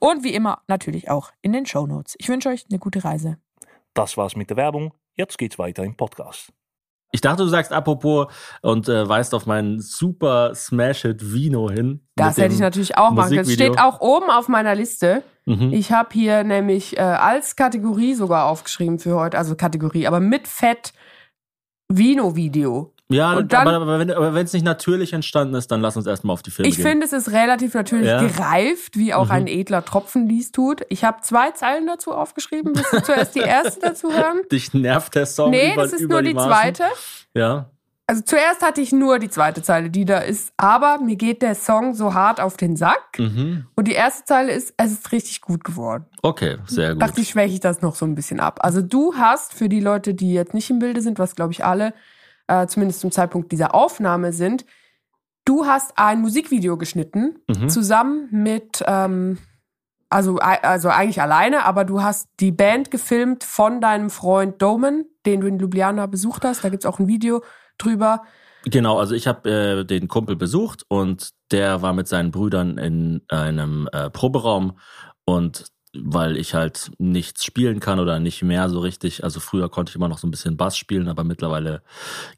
Und 0.00 0.24
wie 0.24 0.34
immer 0.34 0.62
natürlich 0.68 1.10
auch 1.10 1.30
in 1.42 1.52
den 1.52 1.66
Show 1.66 1.86
Notes. 1.86 2.14
Ich 2.18 2.28
wünsche 2.28 2.48
euch 2.48 2.64
eine 2.70 2.78
gute 2.78 3.04
Reise. 3.04 3.38
Das 3.94 4.16
war's 4.16 4.36
mit 4.36 4.50
der 4.50 4.56
Werbung. 4.56 4.94
Jetzt 5.14 5.36
geht's 5.36 5.58
weiter 5.58 5.84
im 5.84 5.96
Podcast. 5.96 6.52
Ich 7.14 7.20
dachte, 7.20 7.42
du 7.42 7.48
sagst 7.48 7.72
apropos 7.72 8.32
und 8.62 8.88
äh, 8.88 9.06
weist 9.06 9.34
auf 9.34 9.44
meinen 9.44 9.80
super 9.80 10.54
Smash-Hit 10.54 11.34
Vino 11.34 11.70
hin. 11.70 12.00
Das 12.16 12.38
hätte 12.38 12.54
ich 12.54 12.60
natürlich 12.60 12.96
auch 12.96 13.10
machen 13.10 13.36
können. 13.36 13.50
Steht 13.50 13.78
auch 13.78 14.00
oben 14.00 14.30
auf 14.30 14.48
meiner 14.48 14.74
Liste. 14.74 15.22
Mhm. 15.44 15.74
Ich 15.74 15.92
habe 15.92 16.08
hier 16.12 16.42
nämlich 16.42 16.96
äh, 16.96 17.02
als 17.02 17.54
Kategorie 17.54 18.14
sogar 18.14 18.46
aufgeschrieben 18.46 18.98
für 18.98 19.14
heute, 19.14 19.36
also 19.36 19.54
Kategorie, 19.56 20.06
aber 20.06 20.20
mit 20.20 20.48
Fett 20.48 20.94
Vino-Video. 21.88 22.94
Ja, 23.12 23.32
Und 23.34 23.52
dann- 23.52 23.68
aber, 23.68 23.84
aber 24.16 24.34
wenn 24.34 24.44
es 24.44 24.52
nicht 24.52 24.64
natürlich 24.64 25.12
entstanden 25.12 25.54
ist, 25.54 25.70
dann 25.70 25.80
lass 25.80 25.96
uns 25.96 26.06
erstmal 26.06 26.34
auf 26.34 26.42
die 26.42 26.50
Filme 26.50 26.68
Ich 26.68 26.76
gehen. 26.76 26.86
finde, 26.86 27.06
es 27.06 27.12
ist 27.12 27.30
relativ 27.32 27.74
natürlich 27.74 28.06
Ja. 28.08 28.20
gereift, 28.26 28.96
wie 28.96 29.14
auch 29.14 29.26
Mhm. 29.26 29.30
ein 29.32 29.46
edler 29.46 29.84
Tropfen 29.84 30.28
dies 30.28 30.52
tut. 30.52 30.82
Ich 30.88 31.04
habe 31.04 31.18
zwei 31.22 31.50
Zeilen 31.52 31.86
dazu 31.86 32.12
aufgeschrieben. 32.12 32.74
Willst 32.74 32.92
du 32.92 33.02
zuerst 33.02 33.34
die 33.34 33.40
erste 33.40 33.80
dazu 33.80 34.12
hören? 34.12 34.40
Dich 34.52 34.74
nervt 34.74 35.14
der 35.14 35.26
Song 35.26 35.50
Nee, 35.50 35.74
über, 35.74 35.82
das 35.82 35.92
ist 35.92 36.08
nur 36.08 36.22
die 36.22 36.34
Maßen. 36.34 36.50
zweite. 36.50 36.84
Ja. 37.34 37.66
Also 38.08 38.22
zuerst 38.26 38.62
hatte 38.62 38.80
ich 38.80 38.92
nur 38.92 39.18
die 39.20 39.30
zweite 39.30 39.62
Zeile, 39.62 39.88
die 39.88 40.04
da 40.04 40.18
ist. 40.18 40.52
Aber 40.58 40.98
mir 40.98 41.16
geht 41.16 41.40
der 41.40 41.54
Song 41.54 41.94
so 41.94 42.12
hart 42.12 42.40
auf 42.40 42.56
den 42.56 42.76
Sack. 42.76 43.16
Mhm. 43.16 43.66
Und 43.76 43.88
die 43.88 43.92
erste 43.92 44.24
Zeile 44.24 44.52
ist, 44.52 44.74
es 44.76 44.92
ist 44.92 45.12
richtig 45.12 45.40
gut 45.40 45.64
geworden. 45.64 46.04
Okay, 46.20 46.58
sehr 46.66 46.92
gut. 46.92 47.00
Dachte 47.02 47.20
ich, 47.22 47.30
schwäche 47.30 47.54
ich 47.54 47.60
das 47.60 47.80
noch 47.80 47.94
so 47.94 48.04
ein 48.04 48.14
bisschen 48.14 48.40
ab. 48.40 48.58
Also 48.62 48.82
du 48.82 49.14
hast 49.14 49.54
für 49.54 49.68
die 49.68 49.80
Leute, 49.80 50.14
die 50.14 50.34
jetzt 50.34 50.52
nicht 50.52 50.68
im 50.68 50.78
Bilde 50.80 51.00
sind, 51.00 51.18
was 51.18 51.36
glaube 51.36 51.52
ich 51.52 51.64
alle, 51.64 51.94
äh, 52.52 52.66
zumindest 52.66 53.00
zum 53.00 53.10
Zeitpunkt 53.10 53.50
dieser 53.50 53.74
Aufnahme 53.74 54.32
sind, 54.32 54.66
du 55.44 55.64
hast 55.64 55.92
ein 55.96 56.20
Musikvideo 56.20 56.76
geschnitten, 56.76 57.36
Mhm. 57.48 57.68
zusammen 57.68 58.28
mit, 58.30 58.84
ähm, 58.86 59.38
also, 60.10 60.36
also 60.38 60.90
eigentlich 60.90 61.22
alleine, 61.22 61.64
aber 61.64 61.84
du 61.86 62.02
hast 62.02 62.28
die 62.40 62.52
Band 62.52 62.90
gefilmt 62.90 63.42
von 63.44 63.80
deinem 63.80 64.10
Freund 64.10 64.60
Doman, 64.60 65.04
den 65.24 65.40
du 65.40 65.46
in 65.46 65.58
Ljubljana 65.58 66.06
besucht 66.06 66.44
hast. 66.44 66.62
Da 66.62 66.68
gibt's 66.68 66.84
auch 66.84 66.98
ein 66.98 67.08
Video 67.08 67.42
drüber. 67.78 68.22
Genau, 68.66 68.98
also 68.98 69.14
ich 69.14 69.26
habe 69.26 69.50
äh, 69.50 69.84
den 69.84 70.08
Kumpel 70.08 70.36
besucht 70.36 70.84
und 70.88 71.30
der 71.50 71.80
war 71.82 71.94
mit 71.94 72.06
seinen 72.08 72.30
Brüdern 72.30 72.76
in 72.78 73.22
einem 73.28 73.88
äh, 73.92 74.10
Proberaum 74.10 74.78
und 75.24 75.64
weil 75.94 76.36
ich 76.36 76.54
halt 76.54 76.90
nichts 76.98 77.44
spielen 77.44 77.80
kann 77.80 78.00
oder 78.00 78.18
nicht 78.18 78.42
mehr 78.42 78.68
so 78.68 78.80
richtig, 78.80 79.24
also 79.24 79.40
früher 79.40 79.68
konnte 79.68 79.90
ich 79.90 79.96
immer 79.96 80.08
noch 80.08 80.18
so 80.18 80.26
ein 80.26 80.30
bisschen 80.30 80.56
Bass 80.56 80.76
spielen, 80.76 81.08
aber 81.08 81.24
mittlerweile 81.24 81.82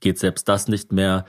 geht 0.00 0.18
selbst 0.18 0.48
das 0.48 0.68
nicht 0.68 0.92
mehr, 0.92 1.24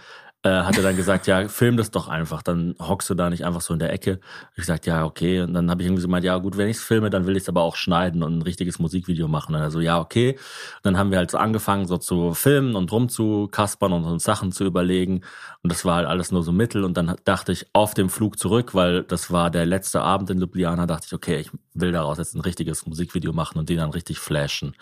hat 0.51 0.77
er 0.77 0.83
dann 0.83 0.95
gesagt, 0.95 1.27
ja, 1.27 1.47
film 1.47 1.75
das 1.75 1.91
doch 1.91 2.07
einfach, 2.07 2.41
dann 2.43 2.75
hockst 2.79 3.09
du 3.09 3.15
da 3.15 3.29
nicht 3.29 3.45
einfach 3.45 3.61
so 3.61 3.73
in 3.73 3.79
der 3.79 3.91
Ecke. 3.91 4.19
Ich 4.51 4.57
gesagt, 4.57 4.85
ja, 4.85 5.03
okay. 5.03 5.41
Und 5.41 5.53
dann 5.53 5.69
habe 5.69 5.81
ich 5.81 5.87
irgendwie 5.87 6.01
so 6.01 6.07
gemeint, 6.07 6.23
ja 6.23 6.37
gut, 6.37 6.57
wenn 6.57 6.69
ich 6.69 6.77
es 6.77 6.83
filme, 6.83 7.09
dann 7.09 7.25
will 7.25 7.35
ich 7.35 7.43
es 7.43 7.49
aber 7.49 7.63
auch 7.63 7.75
schneiden 7.75 8.21
und 8.23 8.37
ein 8.37 8.41
richtiges 8.41 8.79
Musikvideo 8.79 9.27
machen. 9.27 9.55
Und 9.55 9.61
er 9.61 9.71
so, 9.71 9.79
ja, 9.79 9.99
okay. 9.99 10.33
Und 10.33 10.83
dann 10.83 10.97
haben 10.97 11.11
wir 11.11 11.17
halt 11.17 11.31
so 11.31 11.37
angefangen, 11.37 11.87
so 11.87 11.97
zu 11.97 12.33
filmen 12.33 12.75
und 12.75 12.91
rumzukaspern 12.91 13.91
und 13.91 14.05
uns 14.05 14.23
Sachen 14.23 14.51
zu 14.51 14.65
überlegen. 14.65 15.21
Und 15.63 15.71
das 15.71 15.83
war 15.83 15.95
halt 15.95 16.07
alles 16.07 16.31
nur 16.31 16.43
so 16.43 16.51
Mittel. 16.51 16.83
Und 16.83 16.95
dann 16.95 17.15
dachte 17.25 17.51
ich 17.51 17.65
auf 17.73 17.93
dem 17.93 18.09
Flug 18.09 18.37
zurück, 18.37 18.75
weil 18.75 19.03
das 19.03 19.31
war 19.31 19.49
der 19.49 19.65
letzte 19.65 20.01
Abend 20.01 20.29
in 20.29 20.39
Ljubljana, 20.39 20.85
dachte 20.85 21.07
ich, 21.07 21.13
okay, 21.13 21.39
ich 21.39 21.49
will 21.73 21.91
daraus 21.91 22.19
jetzt 22.19 22.35
ein 22.35 22.41
richtiges 22.41 22.85
Musikvideo 22.85 23.33
machen 23.33 23.57
und 23.57 23.69
den 23.69 23.77
dann 23.77 23.89
richtig 23.89 24.19
flashen. 24.19 24.75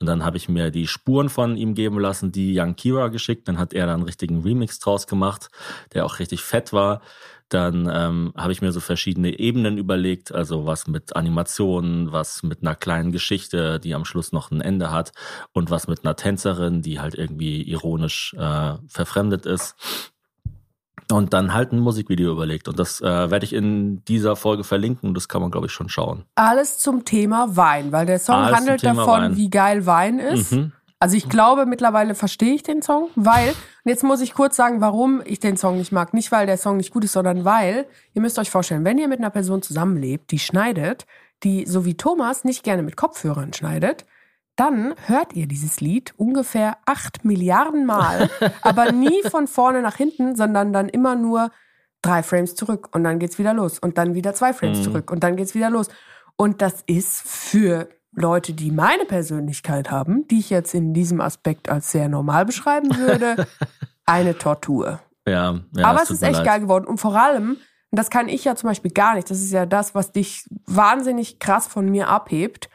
Und 0.00 0.06
dann 0.06 0.24
habe 0.24 0.36
ich 0.36 0.48
mir 0.48 0.70
die 0.70 0.86
Spuren 0.86 1.28
von 1.28 1.56
ihm 1.56 1.74
geben 1.74 1.98
lassen, 1.98 2.32
die 2.32 2.58
Young 2.58 2.74
Kira 2.76 3.08
geschickt. 3.08 3.48
Dann 3.48 3.58
hat 3.58 3.72
er 3.72 3.86
da 3.86 3.94
einen 3.94 4.02
richtigen 4.02 4.42
Remix 4.42 4.78
draus 4.94 5.06
gemacht, 5.06 5.48
der 5.92 6.06
auch 6.06 6.18
richtig 6.18 6.42
fett 6.42 6.72
war. 6.72 7.00
Dann 7.50 7.90
ähm, 7.92 8.32
habe 8.36 8.52
ich 8.52 8.62
mir 8.62 8.72
so 8.72 8.80
verschiedene 8.80 9.38
Ebenen 9.38 9.76
überlegt, 9.76 10.32
also 10.32 10.66
was 10.66 10.86
mit 10.86 11.14
Animationen, 11.14 12.10
was 12.10 12.42
mit 12.42 12.62
einer 12.62 12.74
kleinen 12.74 13.12
Geschichte, 13.12 13.78
die 13.78 13.94
am 13.94 14.04
Schluss 14.06 14.32
noch 14.32 14.50
ein 14.50 14.60
Ende 14.60 14.90
hat 14.90 15.12
und 15.52 15.70
was 15.70 15.86
mit 15.86 16.04
einer 16.04 16.16
Tänzerin, 16.16 16.80
die 16.80 17.00
halt 17.00 17.14
irgendwie 17.14 17.62
ironisch 17.62 18.34
äh, 18.38 18.74
verfremdet 18.88 19.46
ist. 19.46 19.76
Und 21.12 21.34
dann 21.34 21.52
halt 21.52 21.70
ein 21.70 21.80
Musikvideo 21.80 22.32
überlegt. 22.32 22.66
Und 22.66 22.78
das 22.78 23.02
äh, 23.02 23.30
werde 23.30 23.44
ich 23.44 23.52
in 23.52 24.02
dieser 24.06 24.36
Folge 24.36 24.64
verlinken. 24.64 25.12
Das 25.12 25.28
kann 25.28 25.42
man, 25.42 25.50
glaube 25.50 25.66
ich, 25.66 25.72
schon 25.72 25.90
schauen. 25.90 26.24
Alles 26.34 26.78
zum 26.78 27.04
Thema 27.04 27.54
Wein, 27.56 27.92
weil 27.92 28.06
der 28.06 28.18
Song 28.18 28.36
Alles 28.36 28.56
handelt 28.56 28.82
davon, 28.82 29.06
Wein. 29.06 29.36
wie 29.36 29.50
geil 29.50 29.84
Wein 29.84 30.18
ist. 30.18 30.52
Mhm. 30.52 30.72
Also 31.00 31.16
ich 31.16 31.28
glaube, 31.28 31.66
mittlerweile 31.66 32.14
verstehe 32.14 32.54
ich 32.54 32.62
den 32.62 32.80
Song, 32.80 33.10
weil, 33.14 33.48
und 33.50 33.56
jetzt 33.90 34.04
muss 34.04 34.20
ich 34.20 34.32
kurz 34.32 34.56
sagen, 34.56 34.80
warum 34.80 35.22
ich 35.24 35.38
den 35.40 35.56
Song 35.56 35.76
nicht 35.76 35.92
mag. 35.92 36.14
Nicht, 36.14 36.32
weil 36.32 36.46
der 36.46 36.56
Song 36.56 36.76
nicht 36.78 36.92
gut 36.92 37.04
ist, 37.04 37.12
sondern 37.12 37.44
weil, 37.44 37.86
ihr 38.14 38.22
müsst 38.22 38.38
euch 38.38 38.50
vorstellen, 38.50 38.84
wenn 38.84 38.96
ihr 38.98 39.08
mit 39.08 39.18
einer 39.18 39.30
Person 39.30 39.60
zusammenlebt, 39.60 40.30
die 40.30 40.38
schneidet, 40.38 41.04
die 41.42 41.66
so 41.66 41.84
wie 41.84 41.96
Thomas 41.96 42.44
nicht 42.44 42.62
gerne 42.62 42.82
mit 42.82 42.96
Kopfhörern 42.96 43.52
schneidet, 43.52 44.06
dann 44.56 44.94
hört 45.06 45.34
ihr 45.34 45.46
dieses 45.48 45.80
Lied 45.80 46.14
ungefähr 46.16 46.78
acht 46.86 47.24
Milliarden 47.24 47.84
Mal, 47.86 48.30
aber 48.62 48.92
nie 48.92 49.22
von 49.28 49.46
vorne 49.46 49.82
nach 49.82 49.96
hinten, 49.96 50.36
sondern 50.36 50.72
dann 50.72 50.88
immer 50.88 51.16
nur 51.16 51.50
drei 52.02 52.22
Frames 52.22 52.54
zurück 52.54 52.88
und 52.94 53.02
dann 53.04 53.18
geht's 53.18 53.38
wieder 53.38 53.52
los 53.52 53.78
und 53.78 53.98
dann 53.98 54.14
wieder 54.14 54.32
zwei 54.34 54.52
Frames 54.52 54.78
Mhm. 54.78 54.82
zurück 54.84 55.10
und 55.10 55.24
dann 55.24 55.36
geht's 55.36 55.54
wieder 55.54 55.70
los. 55.70 55.88
Und 56.36 56.62
das 56.62 56.82
ist 56.86 57.22
für 57.26 57.88
Leute, 58.14 58.52
die 58.52 58.70
meine 58.70 59.04
Persönlichkeit 59.04 59.90
haben, 59.90 60.26
die 60.28 60.38
ich 60.38 60.50
jetzt 60.50 60.74
in 60.74 60.94
diesem 60.94 61.20
Aspekt 61.20 61.68
als 61.68 61.90
sehr 61.90 62.08
normal 62.08 62.44
beschreiben 62.44 62.96
würde, 62.96 63.46
eine 64.06 64.36
Tortur. 64.38 65.00
Ja, 65.26 65.60
ja 65.74 65.84
Aber 65.84 66.02
es 66.02 66.10
ist 66.10 66.22
echt 66.22 66.38
leid. 66.38 66.46
geil 66.46 66.60
geworden. 66.60 66.86
Und 66.86 66.98
vor 66.98 67.16
allem, 67.16 67.56
und 67.90 67.98
das 67.98 68.10
kann 68.10 68.28
ich 68.28 68.44
ja 68.44 68.54
zum 68.56 68.68
Beispiel 68.68 68.90
gar 68.90 69.14
nicht, 69.14 69.30
das 69.30 69.40
ist 69.40 69.52
ja 69.52 69.66
das, 69.66 69.94
was 69.94 70.12
dich 70.12 70.48
wahnsinnig 70.66 71.38
krass 71.38 71.66
von 71.66 71.88
mir 71.88 72.08
abhebt, 72.08 72.68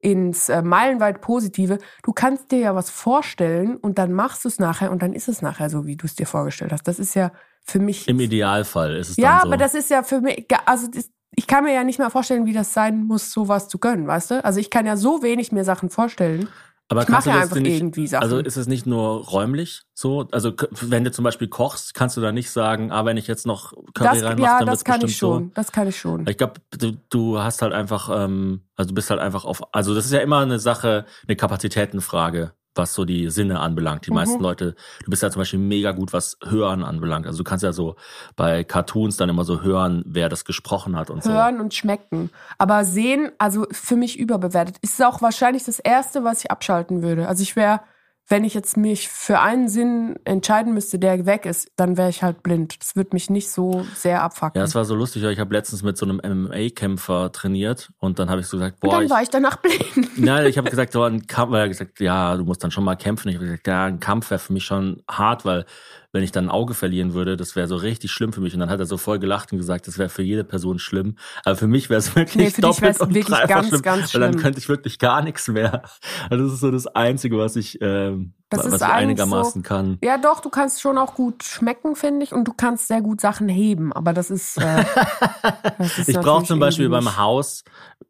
ins 0.00 0.50
äh, 0.50 0.60
meilenweit 0.60 1.22
Positive. 1.22 1.78
Du 2.02 2.12
kannst 2.12 2.52
dir 2.52 2.58
ja 2.58 2.74
was 2.74 2.90
vorstellen 2.90 3.76
und 3.76 3.98
dann 3.98 4.12
machst 4.12 4.44
du 4.44 4.48
es 4.48 4.58
nachher 4.58 4.90
und 4.90 5.02
dann 5.02 5.14
ist 5.14 5.28
es 5.28 5.40
nachher 5.40 5.70
so, 5.70 5.86
wie 5.86 5.96
du 5.96 6.06
es 6.06 6.14
dir 6.14 6.26
vorgestellt 6.26 6.72
hast. 6.72 6.86
Das 6.86 6.98
ist 6.98 7.14
ja 7.14 7.32
für 7.62 7.78
mich. 7.78 8.06
Im 8.06 8.20
Idealfall 8.20 8.96
ist 8.96 9.10
es 9.10 9.16
ja, 9.16 9.40
so. 9.40 9.46
aber 9.46 9.56
das 9.56 9.74
ist 9.74 9.88
ja 9.88 10.02
für 10.02 10.20
mich, 10.20 10.46
also 10.66 10.88
das, 10.88 11.08
ich 11.36 11.46
kann 11.46 11.64
mir 11.64 11.74
ja 11.74 11.84
nicht 11.84 11.98
mehr 11.98 12.10
vorstellen, 12.10 12.46
wie 12.46 12.52
das 12.52 12.72
sein 12.72 13.04
muss, 13.04 13.32
sowas 13.32 13.68
zu 13.68 13.78
gönnen, 13.78 14.06
weißt 14.06 14.30
du? 14.32 14.44
Also 14.44 14.60
ich 14.60 14.70
kann 14.70 14.86
ja 14.86 14.96
so 14.96 15.22
wenig 15.22 15.52
mir 15.52 15.64
Sachen 15.64 15.90
vorstellen. 15.90 16.48
Aber 16.88 17.00
Ich 17.00 17.06
kannst 17.06 17.26
mache 17.26 17.32
du 17.32 17.38
ja 17.38 17.42
einfach 17.42 17.56
nicht, 17.56 17.76
irgendwie 17.76 18.06
Sachen. 18.06 18.22
Also 18.22 18.38
ist 18.38 18.56
es 18.56 18.66
nicht 18.66 18.84
nur 18.84 19.24
räumlich 19.24 19.82
so? 19.94 20.28
Also 20.32 20.52
wenn 20.82 21.02
du 21.02 21.10
zum 21.10 21.24
Beispiel 21.24 21.48
kochst, 21.48 21.94
kannst 21.94 22.16
du 22.16 22.20
da 22.20 22.30
nicht 22.30 22.50
sagen, 22.50 22.92
ah, 22.92 23.06
wenn 23.06 23.16
ich 23.16 23.26
jetzt 23.26 23.46
noch 23.46 23.72
Curry 23.94 24.20
das, 24.20 24.22
reinmache, 24.22 24.42
ja, 24.42 24.58
dann 24.58 24.66
das 24.66 24.84
kann 24.84 25.00
bestimmt 25.00 25.10
ich 25.10 25.16
schon. 25.16 25.52
Das 25.54 25.72
kann 25.72 25.88
ich 25.88 25.98
schon. 25.98 26.24
so. 26.24 26.30
Ich 26.30 26.36
glaube, 26.36 26.60
du, 26.78 26.92
du 27.08 27.38
hast 27.38 27.62
halt 27.62 27.72
einfach, 27.72 28.10
ähm, 28.12 28.60
also 28.76 28.88
du 28.88 28.94
bist 28.94 29.08
halt 29.08 29.20
einfach 29.20 29.46
auf, 29.46 29.62
also 29.74 29.94
das 29.94 30.04
ist 30.04 30.12
ja 30.12 30.20
immer 30.20 30.40
eine 30.40 30.58
Sache, 30.58 31.06
eine 31.26 31.36
Kapazitätenfrage, 31.36 32.52
was 32.74 32.94
so 32.94 33.04
die 33.04 33.30
Sinne 33.30 33.60
anbelangt. 33.60 34.06
Die 34.06 34.10
Mhm. 34.10 34.16
meisten 34.16 34.40
Leute, 34.42 34.74
du 35.04 35.10
bist 35.10 35.22
ja 35.22 35.30
zum 35.30 35.40
Beispiel 35.40 35.58
mega 35.58 35.92
gut, 35.92 36.12
was 36.12 36.36
Hören 36.44 36.82
anbelangt. 36.84 37.26
Also 37.26 37.38
du 37.38 37.44
kannst 37.44 37.62
ja 37.62 37.72
so 37.72 37.96
bei 38.36 38.64
Cartoons 38.64 39.16
dann 39.16 39.28
immer 39.28 39.44
so 39.44 39.62
hören, 39.62 40.02
wer 40.06 40.28
das 40.28 40.44
gesprochen 40.44 40.96
hat 40.96 41.10
und 41.10 41.22
so. 41.22 41.30
Hören 41.32 41.60
und 41.60 41.74
schmecken. 41.74 42.30
Aber 42.58 42.84
sehen, 42.84 43.30
also 43.38 43.66
für 43.70 43.96
mich 43.96 44.18
überbewertet. 44.18 44.76
Ist 44.82 45.02
auch 45.02 45.22
wahrscheinlich 45.22 45.64
das 45.64 45.78
Erste, 45.78 46.24
was 46.24 46.44
ich 46.44 46.50
abschalten 46.50 47.02
würde. 47.02 47.28
Also 47.28 47.42
ich 47.42 47.56
wäre, 47.56 47.80
wenn 48.28 48.44
ich 48.44 48.54
jetzt 48.54 48.76
mich 48.76 49.08
für 49.08 49.40
einen 49.40 49.68
Sinn 49.68 50.16
entscheiden 50.24 50.72
müsste, 50.72 50.98
der 50.98 51.26
weg 51.26 51.44
ist, 51.44 51.70
dann 51.76 51.96
wäre 51.96 52.08
ich 52.08 52.22
halt 52.22 52.42
blind. 52.42 52.80
Das 52.80 52.96
würde 52.96 53.10
mich 53.12 53.28
nicht 53.28 53.50
so 53.50 53.84
sehr 53.94 54.22
abfacken. 54.22 54.58
Ja, 54.58 54.64
es 54.64 54.74
war 54.74 54.84
so 54.84 54.94
lustig, 54.94 55.22
weil 55.22 55.32
ich 55.32 55.38
habe 55.38 55.54
letztens 55.54 55.82
mit 55.82 55.98
so 55.98 56.06
einem 56.06 56.20
MMA-Kämpfer 56.24 57.32
trainiert 57.32 57.90
und 57.98 58.18
dann 58.18 58.30
habe 58.30 58.40
ich 58.40 58.46
so 58.46 58.56
gesagt, 58.56 58.82
und 58.82 58.88
boah, 58.88 58.96
dann 58.96 59.04
ich, 59.04 59.10
war 59.10 59.22
ich 59.22 59.28
danach 59.28 59.56
blind. 59.56 60.16
Nein, 60.18 60.46
ich 60.46 60.56
habe 60.56 60.70
gesagt, 60.70 60.92
so 60.92 61.02
ein 61.02 61.26
Kampf, 61.26 61.52
weil 61.52 61.62
er 61.62 61.68
gesagt, 61.68 62.00
ja, 62.00 62.36
du 62.36 62.44
musst 62.44 62.64
dann 62.64 62.70
schon 62.70 62.84
mal 62.84 62.96
kämpfen. 62.96 63.28
Ich 63.28 63.34
habe 63.34 63.44
gesagt, 63.44 63.66
ja, 63.66 63.84
ein 63.84 64.00
Kampf 64.00 64.30
wäre 64.30 64.38
für 64.38 64.52
mich 64.52 64.64
schon 64.64 65.02
hart, 65.10 65.44
weil 65.44 65.66
wenn 66.14 66.22
ich 66.22 66.30
dann 66.30 66.46
ein 66.46 66.50
Auge 66.50 66.74
verlieren 66.74 67.12
würde, 67.12 67.36
das 67.36 67.56
wäre 67.56 67.66
so 67.66 67.74
richtig 67.74 68.12
schlimm 68.12 68.32
für 68.32 68.40
mich. 68.40 68.54
Und 68.54 68.60
dann 68.60 68.70
hat 68.70 68.78
er 68.78 68.86
so 68.86 68.96
voll 68.96 69.18
gelacht 69.18 69.50
und 69.50 69.58
gesagt, 69.58 69.88
das 69.88 69.98
wäre 69.98 70.08
für 70.08 70.22
jede 70.22 70.44
Person 70.44 70.78
schlimm. 70.78 71.16
Aber 71.44 71.56
für 71.56 71.66
mich 71.66 71.90
wäre 71.90 71.98
es 71.98 72.14
wirklich 72.14 72.36
Nee, 72.36 72.50
für 72.50 72.62
dich 72.62 72.70
doppelt 72.70 72.82
wär's 72.82 73.00
und 73.00 73.14
wirklich 73.14 73.26
dreifach 73.26 73.48
ganz, 73.48 73.68
schlimm, 73.68 73.82
ganz 73.82 74.14
Weil 74.14 74.20
dann 74.20 74.32
schlimm. 74.32 74.42
könnte 74.42 74.58
ich 74.60 74.68
wirklich 74.68 75.00
gar 75.00 75.22
nichts 75.22 75.48
mehr. 75.48 75.82
Also 76.30 76.44
das 76.44 76.54
ist 76.54 76.60
so 76.60 76.70
das 76.70 76.86
Einzige, 76.86 77.36
was 77.36 77.56
ich, 77.56 77.78
ähm, 77.80 78.34
Das 78.50 78.70
was 78.70 78.80
ich 78.80 78.86
einigermaßen 78.86 79.62
so- 79.62 79.68
kann. 79.68 79.98
Ja, 80.02 80.18
doch, 80.18 80.40
du 80.40 80.48
kannst 80.50 80.80
schon 80.80 80.98
auch 80.98 81.14
gut 81.14 81.42
schmecken, 81.42 81.96
finde 81.96 82.24
ich, 82.24 82.32
und 82.32 82.44
du 82.46 82.52
kannst 82.52 82.86
sehr 82.88 83.00
gut 83.00 83.20
Sachen 83.20 83.48
heben. 83.48 83.92
Aber 83.92 84.12
das 84.12 84.30
ist. 84.30 84.58
Äh, 84.58 84.84
das 85.78 85.98
ist 85.98 86.08
Ich 86.08 86.18
brauche 86.18 86.44
zum 86.44 86.60
Beispiel 86.60 86.88
beim 86.88 87.04
nicht- 87.04 87.16
Haus, 87.18 87.64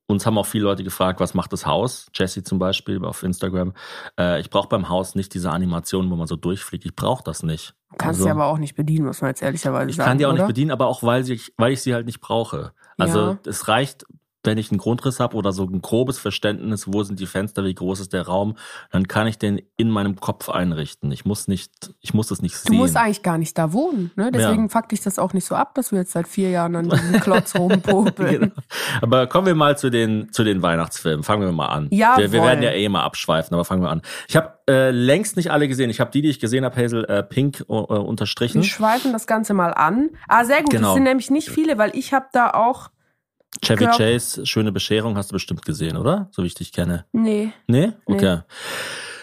uns 0.06 0.26
haben 0.26 0.36
auch 0.36 0.46
viele 0.46 0.64
Leute 0.64 0.84
gefragt, 0.84 1.20
was 1.20 1.34
macht 1.34 1.52
das 1.52 1.64
Haus? 1.66 2.06
Jesse 2.14 2.42
zum 2.42 2.58
Beispiel 2.58 3.02
auf 3.04 3.22
Instagram. 3.22 3.72
Äh, 4.18 4.40
ich 4.40 4.50
brauche 4.50 4.68
beim 4.68 4.88
Haus 4.88 5.14
nicht 5.14 5.32
diese 5.34 5.50
Animation, 5.50 6.10
wo 6.10 6.16
man 6.16 6.26
so 6.26 6.36
durchfliegt. 6.36 6.84
Ich 6.84 6.94
brauche 6.96 7.22
das 7.24 7.42
nicht. 7.42 7.74
Du 7.90 7.96
kannst 7.96 8.18
Also- 8.18 8.24
sie 8.24 8.30
aber 8.30 8.46
auch 8.46 8.58
nicht 8.58 8.74
bedienen, 8.74 9.06
muss 9.06 9.22
man 9.22 9.30
jetzt 9.30 9.40
ehrlicherweise 9.42 9.88
Ich 9.90 9.96
sagen. 9.96 10.08
kann 10.08 10.18
die 10.18 10.26
auch 10.26 10.30
oder? 10.32 10.40
nicht 10.42 10.48
bedienen, 10.48 10.72
aber 10.72 10.88
auch 10.88 11.02
weil, 11.02 11.24
sie, 11.24 11.40
weil 11.56 11.72
ich 11.72 11.80
sie 11.82 11.94
halt 11.94 12.06
nicht 12.06 12.20
brauche. 12.20 12.72
Also 12.98 13.18
Ja. 13.20 13.38
es 13.46 13.68
reicht, 13.68 14.04
wenn 14.46 14.58
ich 14.58 14.70
einen 14.70 14.78
Grundriss 14.78 15.20
habe 15.20 15.36
oder 15.36 15.52
so 15.52 15.64
ein 15.64 15.80
grobes 15.82 16.18
Verständnis, 16.18 16.92
wo 16.92 17.02
sind 17.02 17.18
die 17.20 17.26
Fenster, 17.26 17.64
wie 17.64 17.74
groß 17.74 18.00
ist 18.00 18.12
der 18.12 18.22
Raum, 18.22 18.56
dann 18.90 19.08
kann 19.08 19.26
ich 19.26 19.38
den 19.38 19.60
in 19.76 19.90
meinem 19.90 20.16
Kopf 20.20 20.48
einrichten. 20.48 21.10
Ich 21.12 21.24
muss 21.24 21.48
nicht, 21.48 21.70
ich 22.00 22.14
muss 22.14 22.28
das 22.28 22.42
nicht 22.42 22.54
Du 22.64 22.68
sehen. 22.70 22.76
musst 22.76 22.96
eigentlich 22.96 23.22
gar 23.22 23.38
nicht 23.38 23.56
da 23.58 23.72
wohnen. 23.72 24.10
Ne? 24.16 24.30
Deswegen 24.32 24.64
Ja. 24.64 24.68
fuckt 24.68 24.92
dich 24.92 25.00
das 25.02 25.18
auch 25.18 25.32
nicht 25.32 25.44
so 25.46 25.54
ab, 25.54 25.74
dass 25.74 25.92
wir 25.92 25.98
jetzt 26.00 26.12
seit 26.12 26.28
vier 26.28 26.50
Jahren 26.50 26.76
an 26.76 26.88
diesem 26.90 27.20
Klotz 27.20 27.54
rumpopeln. 27.58 28.40
Genau. 28.40 28.52
Aber 29.02 29.26
kommen 29.26 29.46
wir 29.46 29.54
mal 29.54 29.76
zu 29.78 29.90
den, 29.90 30.32
zu 30.32 30.44
den 30.44 30.62
Weihnachtsfilmen. 30.62 31.22
Fangen 31.24 31.42
wir 31.42 31.52
mal 31.52 31.66
an. 31.68 31.88
Jawohl. 31.90 32.24
Wir, 32.24 32.32
wir 32.32 32.42
werden 32.42 32.62
ja 32.62 32.70
eh 32.70 32.84
immer 32.84 33.02
abschweifen, 33.04 33.54
aber 33.54 33.64
fangen 33.64 33.82
wir 33.82 33.90
an. 33.90 34.02
Ich 34.28 34.36
habe 34.36 34.54
äh, 34.68 34.90
längst 34.90 35.36
nicht 35.36 35.50
alle 35.50 35.68
gesehen. 35.68 35.90
Ich 35.90 36.00
habe 36.00 36.10
die, 36.10 36.22
die 36.22 36.30
ich 36.30 36.40
gesehen 36.40 36.64
habe, 36.64 36.76
Hazel, 36.82 37.04
äh, 37.04 37.22
pink 37.22 37.60
äh, 37.68 37.72
unterstrichen. 37.72 38.62
Wir 38.62 38.68
schweifen 38.68 39.12
das 39.12 39.26
Ganze 39.26 39.52
mal 39.54 39.72
an. 39.74 40.10
Ah, 40.28 40.44
sehr 40.44 40.62
gut. 40.62 40.70
Genau. 40.70 40.88
Das 40.88 40.94
sind 40.94 41.04
nämlich 41.04 41.30
nicht 41.30 41.50
viele, 41.50 41.76
weil 41.78 41.90
ich 41.94 42.12
habe 42.14 42.26
da 42.32 42.50
auch. 42.50 42.90
Chevy 43.62 43.84
glaub- 43.84 43.96
Chase, 43.96 44.46
schöne 44.46 44.72
Bescherung, 44.72 45.16
hast 45.16 45.30
du 45.30 45.34
bestimmt 45.34 45.64
gesehen, 45.64 45.96
oder? 45.96 46.28
So 46.30 46.42
wie 46.42 46.46
ich 46.46 46.54
dich 46.54 46.72
kenne. 46.72 47.06
Nee. 47.12 47.52
Nee? 47.66 47.92
Okay. 48.06 48.40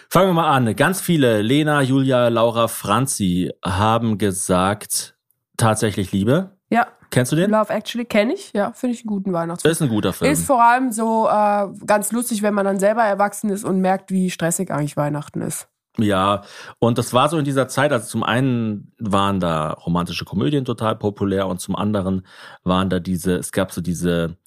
Fangen 0.10 0.30
wir 0.30 0.34
mal 0.34 0.52
an. 0.52 0.76
Ganz 0.76 1.02
viele, 1.02 1.41
Lena, 1.41 1.82
Julia, 1.82 2.28
Laura, 2.28 2.67
Franzi, 2.67 3.52
haben 3.63 4.17
gesagt, 4.17 5.15
tatsächlich 5.58 6.12
Liebe. 6.12 6.58
Ja, 6.70 6.88
Kennst 7.12 7.34
du 7.34 7.36
den? 7.36 7.52
Love 7.52 7.72
Actually 7.72 8.06
kenne 8.06 8.34
ich. 8.34 8.54
Ja, 8.54 8.72
finde 8.72 8.96
ich 8.96 9.02
einen 9.02 9.10
guten 9.10 9.34
Weihnachtsfilm. 9.34 9.70
Das 9.70 9.82
ist 9.82 9.82
ein 9.82 9.89
guter 9.89 10.13
Film. 10.13 10.32
Ist 10.32 10.46
vor 10.48 10.63
allem 10.63 10.94
so 10.94 11.28
äh, 11.28 11.67
ganz 11.86 12.13
lustig, 12.13 12.41
wenn 12.41 12.54
man 12.54 12.65
dann 12.65 12.80
selber 12.80 13.04
erwachsen 13.04 13.50
ist 13.50 13.65
und 13.65 13.82
merkt, 13.82 14.12
wie 14.12 14.30
stressig 14.32 14.72
eigentlich 14.72 14.96
Weihnachten 14.96 15.41
ist. 15.41 15.67
Ja, 15.97 16.43
und 16.80 16.97
das 16.97 17.13
war 17.13 17.27
so 17.27 17.38
in 17.38 17.43
dieser 17.43 17.67
Zeit, 17.67 17.91
also 17.91 18.08
zum 18.08 18.23
einen 18.23 18.93
waren 18.97 19.39
da 19.39 19.71
romantische 19.71 20.23
Komödien 20.23 20.63
total 20.63 20.95
populär 20.95 21.47
und 21.47 21.60
zum 21.60 21.75
anderen 21.75 22.25
waren 22.63 22.89
da 22.89 22.99
diese, 22.99 23.36
es 23.36 23.51
gab 23.51 23.71
so 23.71 23.82
diese, 23.82 24.38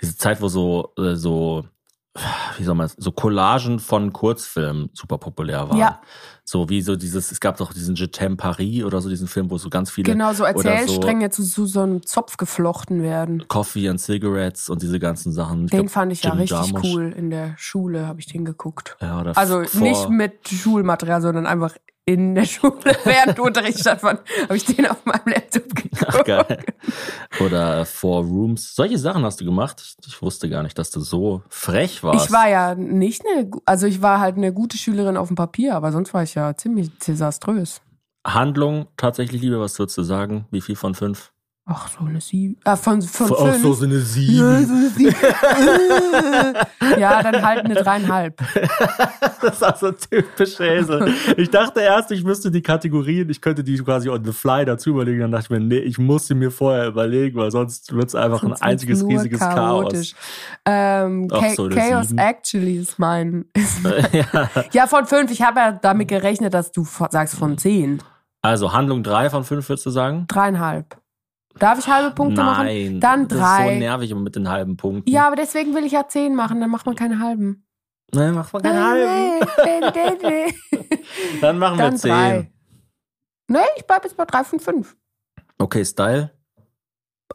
diese 0.00 0.16
Zeit, 0.16 0.40
wo 0.40 0.48
so, 0.48 0.92
äh, 0.96 1.16
so, 1.16 1.64
wie 2.56 2.64
soll 2.64 2.76
man 2.76 2.86
es, 2.86 2.92
so 2.92 3.10
Collagen 3.10 3.80
von 3.80 4.12
Kurzfilmen 4.12 4.90
super 4.92 5.18
populär 5.18 5.68
waren. 5.68 5.78
Ja. 5.78 6.00
So 6.46 6.68
wie 6.68 6.82
so 6.82 6.94
dieses, 6.94 7.32
es 7.32 7.40
gab 7.40 7.56
doch 7.56 7.72
diesen 7.72 7.94
Je 7.94 8.04
t'aime 8.04 8.36
Paris 8.36 8.84
oder 8.84 9.00
so 9.00 9.08
diesen 9.08 9.28
Film, 9.28 9.50
wo 9.50 9.56
so 9.56 9.70
ganz 9.70 9.90
viele 9.90 10.12
Genau, 10.12 10.34
so 10.34 10.44
Erzählstränge 10.44 11.30
zu, 11.30 11.42
zu 11.42 11.64
so 11.64 11.80
einem 11.80 12.04
Zopf 12.04 12.36
geflochten 12.36 13.02
werden. 13.02 13.44
Coffee 13.48 13.88
and 13.88 13.98
Cigarettes 13.98 14.68
und 14.68 14.82
diese 14.82 14.98
ganzen 15.00 15.32
Sachen. 15.32 15.64
Ich 15.64 15.70
Den 15.70 15.80
glaub, 15.80 15.90
fand 15.90 16.12
ich 16.12 16.22
ja 16.22 16.30
Jim 16.32 16.40
richtig 16.40 16.58
Jarmusch. 16.58 16.84
cool. 16.94 17.14
In 17.16 17.30
der 17.30 17.54
Schule 17.56 18.06
habe 18.06 18.20
ich 18.20 18.26
den 18.26 18.44
geguckt. 18.44 18.96
Ja, 19.00 19.20
oder 19.22 19.36
Also 19.38 19.64
vor- 19.64 19.80
nicht 19.80 20.10
mit 20.10 20.46
Schulmaterial, 20.48 21.22
sondern 21.22 21.46
einfach 21.46 21.74
in 22.06 22.34
der 22.34 22.44
Schule 22.44 22.74
während 23.04 23.38
Unterricht 23.38 23.80
stattfand, 23.80 24.20
habe 24.42 24.56
ich 24.56 24.64
den 24.64 24.86
auf 24.86 25.04
meinem 25.04 25.26
Laptop 25.26 25.74
geguckt. 25.74 26.04
Ach, 26.06 26.24
geil. 26.24 26.64
Oder 27.40 27.84
Four 27.86 28.24
Rooms. 28.24 28.74
Solche 28.74 28.98
Sachen 28.98 29.24
hast 29.24 29.40
du 29.40 29.44
gemacht. 29.44 29.96
Ich, 30.06 30.20
wusste 30.20 30.48
gar 30.48 30.62
nicht, 30.62 30.78
dass 30.78 30.90
du 30.90 31.00
so 31.00 31.42
frech 31.48 32.02
warst. 32.02 32.26
Ich 32.26 32.32
war 32.32 32.48
ja 32.48 32.74
nicht 32.74 33.22
eine, 33.26 33.50
also 33.64 33.86
ich 33.86 34.02
war 34.02 34.20
halt 34.20 34.36
eine 34.36 34.52
gute 34.52 34.76
Schülerin 34.78 35.16
auf 35.16 35.28
dem 35.28 35.36
Papier, 35.36 35.74
aber 35.74 35.92
sonst 35.92 36.12
war 36.14 36.22
ich 36.22 36.34
ja 36.34 36.56
ziemlich 36.56 36.96
desaströs. 36.98 37.80
Handlung, 38.26 38.86
tatsächlich 38.96 39.42
Liebe, 39.42 39.60
was 39.60 39.78
würdest 39.78 39.98
du 39.98 40.02
sagen? 40.02 40.46
Wie 40.50 40.62
viel 40.62 40.76
von 40.76 40.94
fünf? 40.94 41.33
Ach, 41.66 41.88
so 41.88 42.04
eine 42.04 42.20
sieben. 42.20 42.58
Ah, 42.64 42.76
von, 42.76 43.00
von 43.00 43.32
Ach 43.32 43.38
fünf. 43.38 43.62
so, 43.62 43.72
so 43.72 43.84
eine 43.86 43.94
ja, 43.94 44.00
sieben. 44.00 44.66
so 44.66 44.74
eine 44.74 44.90
sieben. 44.90 45.14
ja, 47.00 47.22
dann 47.22 47.42
halt 47.42 47.64
eine 47.64 47.74
dreieinhalb. 47.74 48.38
Das 49.40 49.60
war 49.60 49.76
so 49.76 49.92
typisch 49.92 50.58
Hazel. 50.58 51.12
Ich 51.36 51.50
dachte 51.50 51.80
erst, 51.80 52.10
ich 52.10 52.24
müsste 52.24 52.50
die 52.50 52.62
Kategorien, 52.62 53.28
ich 53.28 53.42
könnte 53.42 53.62
die 53.62 53.76
quasi 53.76 54.08
on 54.08 54.24
the 54.24 54.32
fly 54.32 54.64
dazu 54.64 54.90
überlegen. 54.90 55.20
Dann 55.20 55.32
dachte 55.32 55.44
ich 55.44 55.50
mir, 55.50 55.60
nee, 55.60 55.78
ich 55.78 55.98
muss 55.98 56.26
sie 56.28 56.34
mir 56.34 56.50
vorher 56.50 56.86
überlegen, 56.86 57.38
weil 57.38 57.50
sonst 57.50 57.92
wird 57.94 58.08
es 58.08 58.14
einfach 58.14 58.42
ein 58.42 58.48
Sonst 58.48 58.50
wird's 58.50 58.62
einziges 58.62 59.06
riesiges 59.06 59.40
chaotisch. 59.40 60.14
Ähm, 60.64 61.28
Ach 61.30 61.50
so, 61.54 61.68
Chaos 61.68 62.08
sieben. 62.08 62.18
Actually 62.18 62.76
ist 62.78 62.98
mein. 62.98 63.44
Ist 63.52 63.82
mein 63.82 64.02
Chaos. 64.02 64.48
ja. 64.54 64.64
ja, 64.72 64.86
von 64.86 65.04
fünf. 65.04 65.30
Ich 65.30 65.42
habe 65.42 65.60
ja 65.60 65.72
damit 65.72 66.08
gerechnet, 66.08 66.54
dass 66.54 66.72
du 66.72 66.84
sagst 66.84 67.34
von 67.34 67.58
zehn. 67.58 68.02
Also 68.40 68.72
Handlung 68.72 69.02
drei 69.02 69.28
von 69.28 69.44
fünf, 69.44 69.68
würdest 69.68 69.84
du 69.84 69.90
sagen? 69.90 70.24
Dreieinhalb. 70.28 70.96
Darf 71.58 71.78
ich 71.78 71.86
halbe 71.88 72.14
Punkte 72.14 72.42
machen? 72.42 72.66
Nein. 72.66 73.00
Dann 73.00 73.28
Das 73.28 73.38
ist 73.38 73.44
so 73.44 73.44
drei. 73.44 73.78
nervig 73.78 74.10
immer 74.10 74.20
mit 74.22 74.34
den 74.36 74.48
halben 74.48 74.76
Punkten. 74.76 75.08
Ja, 75.10 75.26
aber 75.26 75.36
deswegen 75.36 75.74
will 75.74 75.84
ich 75.84 75.92
ja 75.92 76.06
zehn 76.08 76.34
machen, 76.34 76.60
dann 76.60 76.70
macht 76.70 76.86
man 76.86 76.94
keine 76.96 77.18
halben. 77.20 77.66
Nein, 78.12 78.34
mach 78.34 78.52
mal 78.52 78.60
keine 78.62 78.84
halben. 78.84 79.46
Dann 81.40 81.58
machen 81.58 81.78
wir 81.78 81.84
Dann 81.84 81.96
zehn. 81.96 82.10
drei. 82.10 82.50
Nee, 83.48 83.58
ich 83.76 83.86
bleib 83.86 84.04
jetzt 84.04 84.16
bei 84.16 84.24
drei 84.24 84.44
von 84.44 84.60
fünf. 84.60 84.96
Okay, 85.58 85.84
Style. 85.84 86.30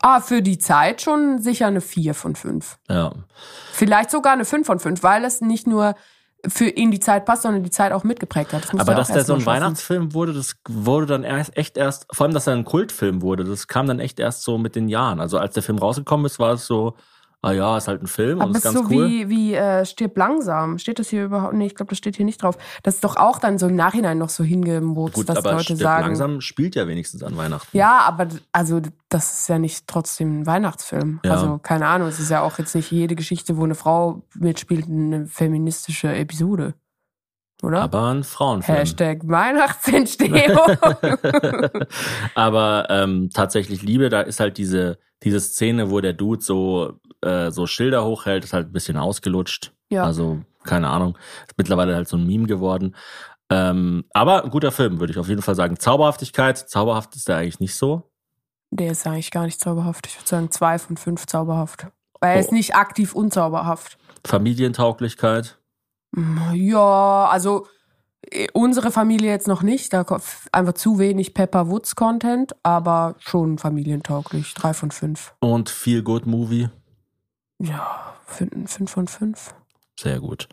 Ah, 0.02 0.22
für 0.22 0.42
die 0.42 0.58
Zeit 0.58 1.02
schon 1.02 1.42
sicher 1.42 1.68
eine 1.68 1.82
vier 1.82 2.14
von 2.14 2.36
fünf. 2.36 2.78
Ja. 2.88 3.12
Vielleicht 3.74 4.12
sogar 4.12 4.34
eine 4.34 4.46
fünf 4.46 4.68
von 4.68 4.80
fünf, 4.80 5.04
weil 5.04 5.26
es 5.26 5.42
nicht 5.42 5.68
nur 5.68 5.96
für 6.48 6.66
in 6.66 6.92
die 6.92 7.00
Zeit 7.00 7.26
passt, 7.26 7.44
sondern 7.44 7.64
die 7.64 7.70
Zeit 7.70 7.92
auch 7.92 8.04
mitgeprägt 8.04 8.54
hat. 8.54 8.74
Das 8.74 8.80
Aber 8.80 8.96
dass 8.96 9.10
der 9.10 9.26
so 9.26 9.34
ein. 9.34 9.46
Weihnachtsfilm 9.46 10.14
wurde, 10.14 10.34
das 10.34 10.56
wurde 10.68 11.06
dann 11.06 11.24
erst 11.24 11.56
echt 11.58 11.78
erst, 11.78 12.08
vor 12.12 12.26
allem, 12.26 12.34
dass 12.34 12.48
er 12.48 12.54
ein 12.54 12.66
Kultfilm 12.66 13.22
wurde, 13.22 13.44
das 13.44 13.68
kam 13.68 13.88
dann 13.88 14.00
echt 14.00 14.20
erst 14.20 14.44
so 14.44 14.58
mit 14.58 14.76
den 14.76 14.88
Jahren. 14.88 15.20
Also 15.20 15.38
als 15.38 15.54
der 15.54 15.64
Film 15.64 15.78
rausgekommen 15.78 16.26
ist, 16.26 16.40
war 16.40 16.54
es 16.54 16.66
so, 16.66 16.96
ah 17.42 17.52
ja, 17.52 17.78
ist 17.78 17.88
halt 17.88 18.02
ein 18.02 18.08
Film 18.08 18.42
Aber 18.42 18.50
und 18.50 18.58
ist 18.58 18.64
ganz 18.64 18.78
so 18.78 18.86
cool. 18.86 19.08
wie, 19.08 19.30
wie 19.30 19.54
äh, 19.54 19.86
stirb 19.86 20.18
langsam. 20.18 20.78
Steht 20.78 21.00
das 21.00 21.10
hier 21.10 21.26
überhaupt? 21.26 21.54
Nee, 21.54 21.68
ich 21.68 21.76
glaube, 21.76 21.90
das 21.90 21.98
steht 21.98 22.16
hier 22.16 22.26
nicht 22.26 22.44
drauf. 22.44 22.58
Das 22.84 22.96
ist 22.96 23.04
doch 23.04 23.16
auch 23.16 23.40
dann 23.40 23.58
so 23.58 23.68
im 23.68 23.76
Nachhinein 23.76 24.18
noch 24.18 24.30
so 24.30 24.44
hingemurzt, 24.44 25.16
Gut, 25.16 25.30
dass 25.30 25.38
aber 25.38 25.54
Leute 25.54 25.64
Stirb 25.64 25.80
sagen. 25.80 26.08
langsam 26.08 26.42
spielt 26.42 26.76
ja 26.76 26.88
wenigstens 26.88 27.24
an 27.24 27.38
Weihnachten. 27.38 27.76
Ja, 27.76 28.00
aber 28.00 28.28
also 28.52 28.82
das 29.10 29.40
ist 29.40 29.50
ja 29.50 29.60
nicht 29.60 29.88
trotzdem 29.88 30.42
ein 30.42 30.46
Weihnachtsfilm. 30.46 31.20
Ja. 31.24 31.32
Also 31.32 31.60
keine 31.60 31.88
Ahnung, 31.88 32.08
es 32.08 32.20
ist 32.20 32.30
ja 32.30 32.42
auch 32.42 32.60
jetzt 32.60 32.76
nicht 32.76 32.92
jede 32.92 33.16
Geschichte, 33.16 33.58
wo 33.58 33.64
eine 33.64 33.76
Frau 33.76 34.24
mitspielt, 34.36 34.88
eine 34.88 35.28
feministische 35.28 36.14
Episode. 36.14 36.74
Oder? 37.62 37.82
Aber 37.82 38.08
ein 38.08 38.24
Frauenfilm. 38.24 38.78
Hashtag 38.78 39.28
Weihnachtsentstehung. 39.28 40.78
aber 42.36 42.88
ähm, 42.90 43.30
tatsächlich 43.34 43.82
Liebe, 43.82 44.10
da 44.10 44.22
ist 44.22 44.40
halt 44.40 44.58
diese, 44.58 44.98
diese 45.24 45.42
Szene, 45.42 45.92
wo 45.92 46.00
der 46.00 46.14
Dude 46.14 46.42
so, 46.42 46.94
äh, 47.22 47.52
so 47.52 47.68
Schilder 47.68 48.06
hochhält, 48.06 48.44
ist 48.44 48.54
halt 48.54 48.68
ein 48.68 48.74
bisschen 48.74 48.98
ausgelutscht. 48.98 49.72
Ja. 49.90 50.04
Also, 50.04 50.40
keine 50.64 50.90
Ahnung. 50.90 51.18
Ist 51.48 51.58
mittlerweile 51.58 51.96
halt 51.96 52.08
so 52.08 52.18
ein 52.18 52.26
Meme 52.28 52.48
geworden. 52.48 52.96
Ähm, 53.50 54.06
aber 54.14 54.44
ein 54.44 54.52
guter 54.52 54.72
Film, 54.72 55.00
würde 55.00 55.12
ich 55.12 55.18
auf 55.20 55.28
jeden 55.28 55.42
Fall 55.42 55.56
sagen. 55.56 55.80
Zauberhaftigkeit, 55.80 56.58
zauberhaft 56.58 57.16
ist 57.16 57.28
der 57.28 57.38
eigentlich 57.38 57.60
nicht 57.60 57.76
so. 57.76 58.04
Der 58.72 58.92
ist 58.92 59.08
eigentlich 59.08 59.32
gar 59.32 59.46
nicht 59.46 59.60
zauberhaft. 59.60 60.06
Ich 60.06 60.16
würde 60.18 60.28
sagen, 60.30 60.52
zwei 60.52 60.78
von 60.78 60.98
fünf 60.98 61.26
zauberhaft. 61.26 61.88
Weil 62.22 62.36
er 62.36 62.40
ist 62.42 62.52
Oh. 62.52 62.56
nicht 62.56 62.76
aktiv 62.76 63.16
unzauberhaft. 63.16 63.98
Familientauglichkeit. 64.26 65.58
Ja, 66.54 67.28
also 67.32 67.68
äh, 68.30 68.48
unsere 68.54 68.92
Familie 68.92 69.32
jetzt 69.32 69.48
noch 69.48 69.64
nicht. 69.64 69.94
Da 69.94 70.04
kommt 70.04 70.24
einfach 70.52 70.74
zu 70.74 71.00
wenig 71.00 71.34
Pepper 71.34 71.70
Woods 71.70 71.96
Content, 71.96 72.54
aber 72.64 73.16
schon 73.20 73.58
familientauglich. 73.58 74.54
Drei 74.54 74.74
von 74.74 74.92
fünf. 74.92 75.34
Und 75.40 75.70
Feel 75.70 76.04
Good 76.04 76.26
Movie. 76.28 76.70
Ja, 77.62 78.16
fünf, 78.26 78.72
fünf 78.72 78.92
von 78.92 79.08
fünf. 79.08 79.54
Sehr 80.02 80.22
gut. 80.22 80.48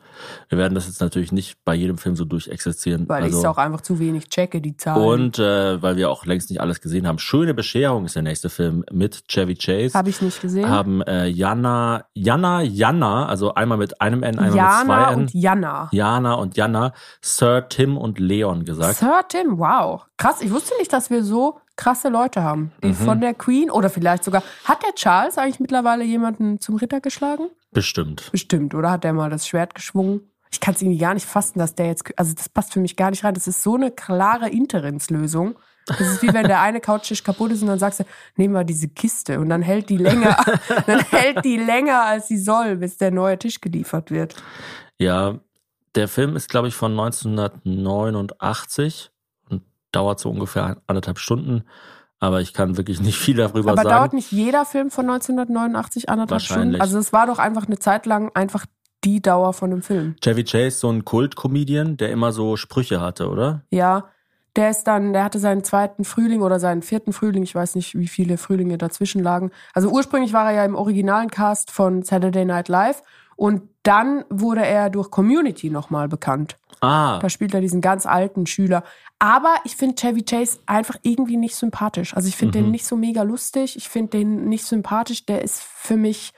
Wir 0.49 0.59
werden 0.59 0.75
das 0.75 0.87
jetzt 0.89 1.01
natürlich 1.01 1.31
nicht 1.31 1.65
bei 1.65 1.73
jedem 1.75 1.99
Film 1.99 2.17
so 2.17 2.25
durchexerzieren. 2.25 3.09
Weil 3.09 3.25
ich 3.27 3.29
es 3.31 3.37
also, 3.37 3.49
auch 3.51 3.59
einfach 3.59 3.81
zu 3.81 4.01
wenig 4.01 4.29
checke, 4.29 4.61
die 4.61 4.77
Zahlen. 4.77 5.05
und 5.07 5.39
äh, 5.39 5.81
weil 5.81 5.97
wir 5.97 6.11
auch 6.11 6.27
längst 6.27 6.51
nicht 6.51 6.61
alles 6.61 6.81
gesehen 6.81 7.07
haben. 7.07 7.21
Schöne 7.21 7.55
Bescherung 7.55 8.07
ist 8.07 8.17
der 8.17 8.23
nächste 8.23 8.49
Film 8.49 8.85
mit 8.91 9.29
Chevy 9.29 9.55
Chase. 9.55 9.97
Habe 9.97 10.11
ich 10.11 10.21
nicht 10.21 10.41
gesehen. 10.41 10.69
haben 10.69 11.01
äh, 11.03 11.27
Jana, 11.27 12.07
Jana, 12.15 12.63
Jana, 12.63 13.27
also 13.27 13.55
einmal 13.55 13.79
mit 13.79 14.01
einem 14.01 14.25
N, 14.25 14.39
einmal 14.41 14.51
mit 14.51 14.57
Jana 14.57 14.85
zwei 14.85 15.13
N. 15.13 15.19
und 15.21 15.35
Jana. 15.35 15.89
Jana 15.93 16.35
und 16.35 16.57
Jana, 16.57 16.93
Sir 17.21 17.69
Tim 17.69 17.97
und 17.97 18.19
Leon 18.19 18.65
gesagt. 18.65 18.97
Sir 18.97 19.23
Tim, 19.29 19.59
wow. 19.59 20.03
Krass, 20.17 20.41
ich 20.41 20.51
wusste 20.51 20.75
nicht, 20.81 20.93
dass 20.93 21.09
wir 21.11 21.23
so 21.23 21.61
krasse 21.77 22.09
Leute 22.09 22.43
haben. 22.43 22.73
Die 22.83 22.89
Mhm. 22.89 22.95
von 22.95 23.21
der 23.21 23.35
Queen 23.35 23.71
oder 23.71 23.91
vielleicht 23.91 24.25
sogar. 24.25 24.43
Hat 24.65 24.83
der 24.83 24.95
Charles 24.95 25.37
eigentlich 25.39 25.61
mittlerweile 25.61 26.05
jemanden 26.05 26.59
zum 26.59 26.77
Ritter 26.77 27.01
geschlagen? 27.01 27.49
Bestimmt. 27.77 28.33
Bestimmt, 28.33 28.75
oder 28.75 28.91
hat 28.91 29.05
der 29.05 29.13
mal 29.13 29.29
das 29.29 29.47
Schwert 29.47 29.75
geschwungen? 29.75 30.23
Ich 30.51 30.61
kann 30.61 30.73
es 30.73 30.81
irgendwie 30.81 30.97
gar 30.97 31.13
nicht 31.13 31.27
fassen, 31.27 31.59
dass 31.59 31.75
der 31.75 31.89
jetzt. 31.89 32.19
Also, 32.19 32.33
das 32.33 32.49
passt 32.49 32.73
für 32.73 32.81
mich 32.81 32.97
gar 32.97 33.11
nicht 33.11 33.23
rein. 33.23 33.35
Das 33.35 33.47
ist 33.47 33.63
so 33.63 33.75
eine 33.75 33.91
klare 33.91 34.49
Interimslösung. 34.49 35.59
Das 35.85 36.01
ist 36.01 36.23
wie 36.23 36.33
wenn 36.33 36.47
der 36.47 36.63
eine 36.63 36.81
Couchtisch 36.81 37.23
kaputt 37.23 37.53
ist 37.53 37.61
und 37.61 37.69
dann 37.69 37.79
sagst 37.79 38.01
du, 38.01 38.05
nehmen 38.37 38.55
wir 38.55 38.65
diese 38.65 38.89
Kiste 38.89 39.39
und 39.39 39.51
dann 39.51 39.61
hält 39.61 39.91
die 39.91 39.99
länger, 39.99 40.39
dann 40.87 41.01
hält 41.01 41.45
die 41.45 41.59
länger 41.59 42.03
als 42.03 42.29
sie 42.29 42.39
soll, 42.39 42.77
bis 42.77 42.97
der 42.97 43.11
neue 43.11 43.39
Tisch 43.39 43.61
geliefert 43.61 44.11
wird. 44.11 44.37
Ja, 44.99 45.39
der 45.95 46.09
Film 46.09 46.35
ist, 46.35 46.49
glaube 46.49 46.69
ich, 46.69 46.75
von 46.75 46.93
1989 46.93 49.11
und 49.51 49.65
dauert 49.93 50.19
so 50.19 50.31
ungefähr 50.31 50.79
anderthalb 50.87 51.19
Stunden. 51.19 51.65
Aber 52.27 52.41
ich 52.41 52.53
kann 52.53 52.77
wirklich 52.77 53.01
nicht 53.01 53.19
viel 53.19 53.37
darüber 53.37 53.71
Aber 53.71 53.83
sagen. 53.83 53.89
dauert 53.89 54.13
nicht 54.13 54.33
jeder 54.33 54.65
Film 54.65 54.91
von 54.91 55.09
1989 55.09 56.09
anderthalb 56.09 56.43
Stunden? 56.43 56.81
Also 56.81 56.99
es 56.99 57.13
war 57.13 57.29
doch 57.29 57.39
einfach 57.39 57.69
eine 57.69 57.79
Zeit 57.79 58.05
lang 58.05 58.33
einfach 58.35 58.67
die 59.05 59.23
Dauer 59.23 59.53
von 59.53 59.71
dem 59.71 59.81
Film. 59.81 60.17
Chevy 60.21 60.43
Chase, 60.43 60.77
so 60.77 60.91
ein 60.91 61.05
Kult-Comedian, 61.05 61.97
der 61.97 62.11
immer 62.11 62.33
so 62.33 62.57
Sprüche 62.57 63.01
hatte, 63.01 63.29
oder? 63.29 63.63
Ja, 63.71 64.09
der 64.57 64.71
ist 64.71 64.83
dann, 64.89 65.13
der 65.13 65.23
hatte 65.23 65.39
seinen 65.39 65.63
zweiten 65.63 66.05
Frühling 66.05 66.43
oder 66.43 66.59
seinen 66.59 66.83
vierten 66.83 67.13
Frühling, 67.13 67.45
ich 67.45 67.55
weiß 67.55 67.77
nicht, 67.77 67.97
wie 67.97 68.09
viele 68.09 68.39
Frühlinge 68.39 68.77
dazwischen 68.77 69.23
lagen. 69.23 69.53
Also 69.73 69.89
ursprünglich 69.91 70.33
war 70.33 70.51
er 70.51 70.57
ja 70.57 70.65
im 70.65 70.75
originalen 70.75 71.31
Cast 71.31 71.71
von 71.71 72.03
Saturday 72.03 72.45
Night 72.45 72.67
Live 72.67 73.05
und 73.37 73.63
dann 73.87 74.25
wurde 74.31 74.65
er 74.65 74.91
durch 74.91 75.11
Community 75.11 75.71
nochmal 75.71 76.09
bekannt. 76.09 76.57
Ah, 76.81 77.19
Da 77.21 77.31
spielt 77.31 77.55
er 77.55 77.61
diesen 77.61 77.81
ganz 77.81 78.05
alten 78.07 78.47
Schüler. 78.47 78.83
Aber 79.19 79.55
ich 79.65 79.77
finde 79.77 79.95
Chevy 79.95 80.23
Chase 80.25 80.59
einfach 80.67 80.97
irgendwie 81.03 81.37
nicht 81.37 81.55
sympathisch. 81.57 82.15
Also 82.15 82.29
ich 82.29 82.37
finde 82.37 82.59
Mhm. 82.59 82.65
den 82.65 82.71
nicht 82.73 82.87
so 82.87 82.97
mega 82.97 83.23
lustig. 83.23 83.77
Ich 83.77 83.89
finde 83.89 84.19
den 84.19 84.49
nicht 84.49 84.65
sympathisch. 84.67 85.25
Der 85.25 85.43
ist 85.43 85.63
für 85.63 85.97
mich, 85.97 86.33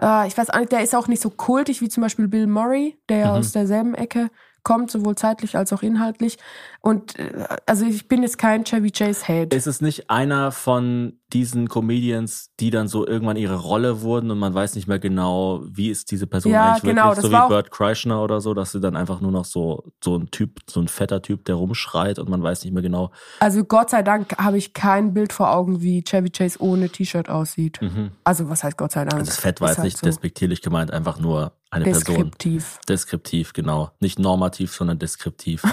äh, 0.00 0.26
ich 0.26 0.36
weiß 0.38 0.48
nicht, 0.58 0.72
der 0.72 0.80
ist 0.82 0.94
auch 0.94 1.08
nicht 1.08 1.20
so 1.20 1.28
kultig 1.30 1.80
wie 1.82 1.88
zum 1.90 2.02
Beispiel 2.02 2.28
Bill 2.28 2.46
Murray, 2.46 2.96
der 3.10 3.18
ja 3.18 3.30
Mhm. 3.32 3.38
aus 3.38 3.52
derselben 3.52 3.94
Ecke 3.94 4.30
kommt, 4.62 4.90
sowohl 4.90 5.16
zeitlich 5.16 5.56
als 5.58 5.72
auch 5.74 5.82
inhaltlich. 5.82 6.38
Und 6.84 7.18
äh, 7.18 7.46
also 7.64 7.86
ich 7.86 8.08
bin 8.08 8.22
jetzt 8.22 8.36
kein 8.36 8.62
Chevy 8.64 8.90
Chase-Hate. 8.90 9.56
ist 9.56 9.66
es 9.66 9.80
nicht 9.80 10.10
einer 10.10 10.52
von 10.52 11.18
diesen 11.32 11.66
Comedians, 11.70 12.50
die 12.60 12.70
dann 12.70 12.88
so 12.88 13.06
irgendwann 13.06 13.38
ihre 13.38 13.56
Rolle 13.56 14.02
wurden 14.02 14.30
und 14.30 14.38
man 14.38 14.52
weiß 14.52 14.74
nicht 14.74 14.86
mehr 14.86 14.98
genau, 14.98 15.62
wie 15.66 15.88
ist 15.88 16.10
diese 16.10 16.26
Person 16.26 16.52
Ja, 16.52 16.72
eigentlich 16.72 16.82
genau, 16.82 17.16
wirklich? 17.16 17.24
So 17.24 17.32
wie 17.32 17.48
Bert 17.48 17.70
Kreischer 17.70 18.22
oder 18.22 18.42
so, 18.42 18.52
dass 18.52 18.72
sie 18.72 18.80
dann 18.80 18.96
einfach 18.96 19.22
nur 19.22 19.32
noch 19.32 19.46
so, 19.46 19.92
so 20.02 20.18
ein 20.18 20.30
Typ, 20.30 20.60
so 20.68 20.78
ein 20.78 20.88
fetter 20.88 21.22
Typ, 21.22 21.46
der 21.46 21.54
rumschreit 21.54 22.18
und 22.18 22.28
man 22.28 22.42
weiß 22.42 22.64
nicht 22.64 22.74
mehr 22.74 22.82
genau. 22.82 23.10
Also 23.40 23.64
Gott 23.64 23.88
sei 23.88 24.02
Dank 24.02 24.36
habe 24.36 24.58
ich 24.58 24.74
kein 24.74 25.14
Bild 25.14 25.32
vor 25.32 25.52
Augen, 25.52 25.80
wie 25.80 26.04
Chevy 26.04 26.28
Chase 26.28 26.60
ohne 26.60 26.90
T-Shirt 26.90 27.30
aussieht. 27.30 27.80
Also 28.24 28.50
was 28.50 28.62
heißt 28.62 28.76
Gott 28.76 28.92
sei 28.92 29.06
Dank? 29.06 29.14
Also 29.14 29.30
das 29.30 29.38
Fett 29.38 29.62
war 29.62 29.70
jetzt 29.70 29.82
nicht 29.82 29.94
halt 29.94 30.00
so 30.00 30.06
despektierlich 30.06 30.60
gemeint, 30.60 30.90
einfach 30.90 31.18
nur 31.18 31.52
eine 31.70 31.84
Person. 31.84 32.04
deskriptiv. 32.04 32.78
Deskriptiv, 32.86 33.54
genau. 33.54 33.90
Nicht 34.00 34.18
normativ, 34.18 34.74
sondern 34.74 34.98
deskriptiv. 34.98 35.62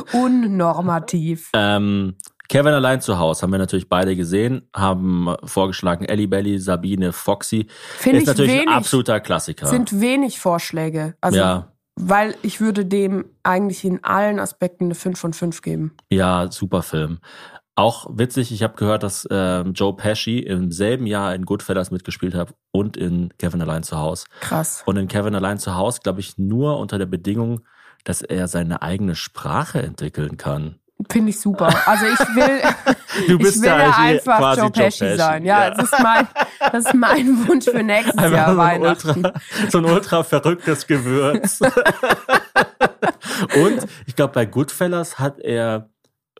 Unnormativ. 0.12 1.50
ähm, 1.54 2.14
Kevin 2.48 2.74
allein 2.74 3.00
zu 3.00 3.18
Hause 3.18 3.42
haben 3.42 3.52
wir 3.52 3.58
natürlich 3.58 3.88
beide 3.88 4.14
gesehen, 4.14 4.68
haben 4.76 5.34
vorgeschlagen 5.44 6.04
Ellie 6.04 6.26
Belly, 6.28 6.58
Sabine, 6.58 7.12
Foxy. 7.12 7.66
Finde 7.96 8.18
ist 8.18 8.22
ich 8.22 8.28
natürlich 8.28 8.52
wenig. 8.52 8.68
ein 8.68 8.74
absoluter 8.74 9.20
Klassiker. 9.20 9.66
sind 9.66 10.00
wenig 10.00 10.38
Vorschläge. 10.38 11.14
Also, 11.22 11.38
Ja. 11.38 11.72
weil 11.96 12.34
ich 12.42 12.60
würde 12.60 12.84
dem 12.84 13.24
eigentlich 13.42 13.84
in 13.84 14.04
allen 14.04 14.38
Aspekten 14.38 14.84
eine 14.84 14.94
5 14.94 15.18
von 15.18 15.32
5 15.32 15.62
geben. 15.62 15.94
Ja, 16.10 16.50
super 16.50 16.82
Film. 16.82 17.20
Auch 17.74 18.06
witzig, 18.12 18.52
ich 18.52 18.62
habe 18.62 18.74
gehört, 18.76 19.02
dass 19.02 19.26
ähm, 19.30 19.72
Joe 19.72 19.96
Pesci 19.96 20.40
im 20.40 20.70
selben 20.72 21.06
Jahr 21.06 21.34
in 21.34 21.46
Goodfellas 21.46 21.90
mitgespielt 21.90 22.34
hat 22.34 22.54
und 22.70 22.98
in 22.98 23.32
Kevin 23.38 23.62
allein 23.62 23.82
zu 23.82 23.96
Hause. 23.98 24.26
Krass. 24.40 24.82
Und 24.84 24.98
in 24.98 25.08
Kevin 25.08 25.34
allein 25.34 25.58
zu 25.58 25.74
Hause, 25.74 26.00
glaube 26.02 26.20
ich, 26.20 26.36
nur 26.36 26.78
unter 26.78 26.98
der 26.98 27.06
Bedingung, 27.06 27.62
dass 28.04 28.22
er 28.22 28.48
seine 28.48 28.82
eigene 28.82 29.14
Sprache 29.14 29.82
entwickeln 29.82 30.36
kann. 30.36 30.76
Finde 31.10 31.30
ich 31.30 31.40
super. 31.40 31.74
Also 31.86 32.04
ich 32.06 32.18
will, 32.36 32.60
Du 33.26 33.32
ich 33.36 33.38
bist 33.42 33.60
will 33.60 33.68
ja 33.68 33.78
ja 33.78 33.90
eigentlich 33.90 34.20
einfach 34.20 34.38
quasi 34.38 34.60
Joe 34.60 34.66
Joe 34.68 34.84
Pesci, 34.84 35.04
Pesci. 35.04 35.16
sein. 35.16 35.44
Ja, 35.44 35.64
Ja. 35.64 35.70
Das, 35.70 35.84
ist 35.92 36.00
mein, 36.00 36.28
das 36.72 36.84
ist 36.86 36.94
mein 36.94 37.26
Wunsch 37.48 37.64
für 37.64 37.82
nächstes 37.82 38.30
Jahr 38.30 38.52
so 38.52 38.56
Weihnachten. 38.56 39.08
ultra, 39.08 39.32
so 39.68 39.78
ein 39.78 39.84
ultra 39.84 40.22
verrücktes 40.22 40.86
Gewürz. 40.86 41.60
und 43.56 43.86
ich 44.06 44.14
glaube, 44.16 44.32
bei 44.34 44.46
Goodfellas 44.46 45.18
hat 45.18 45.38
er, 45.40 45.88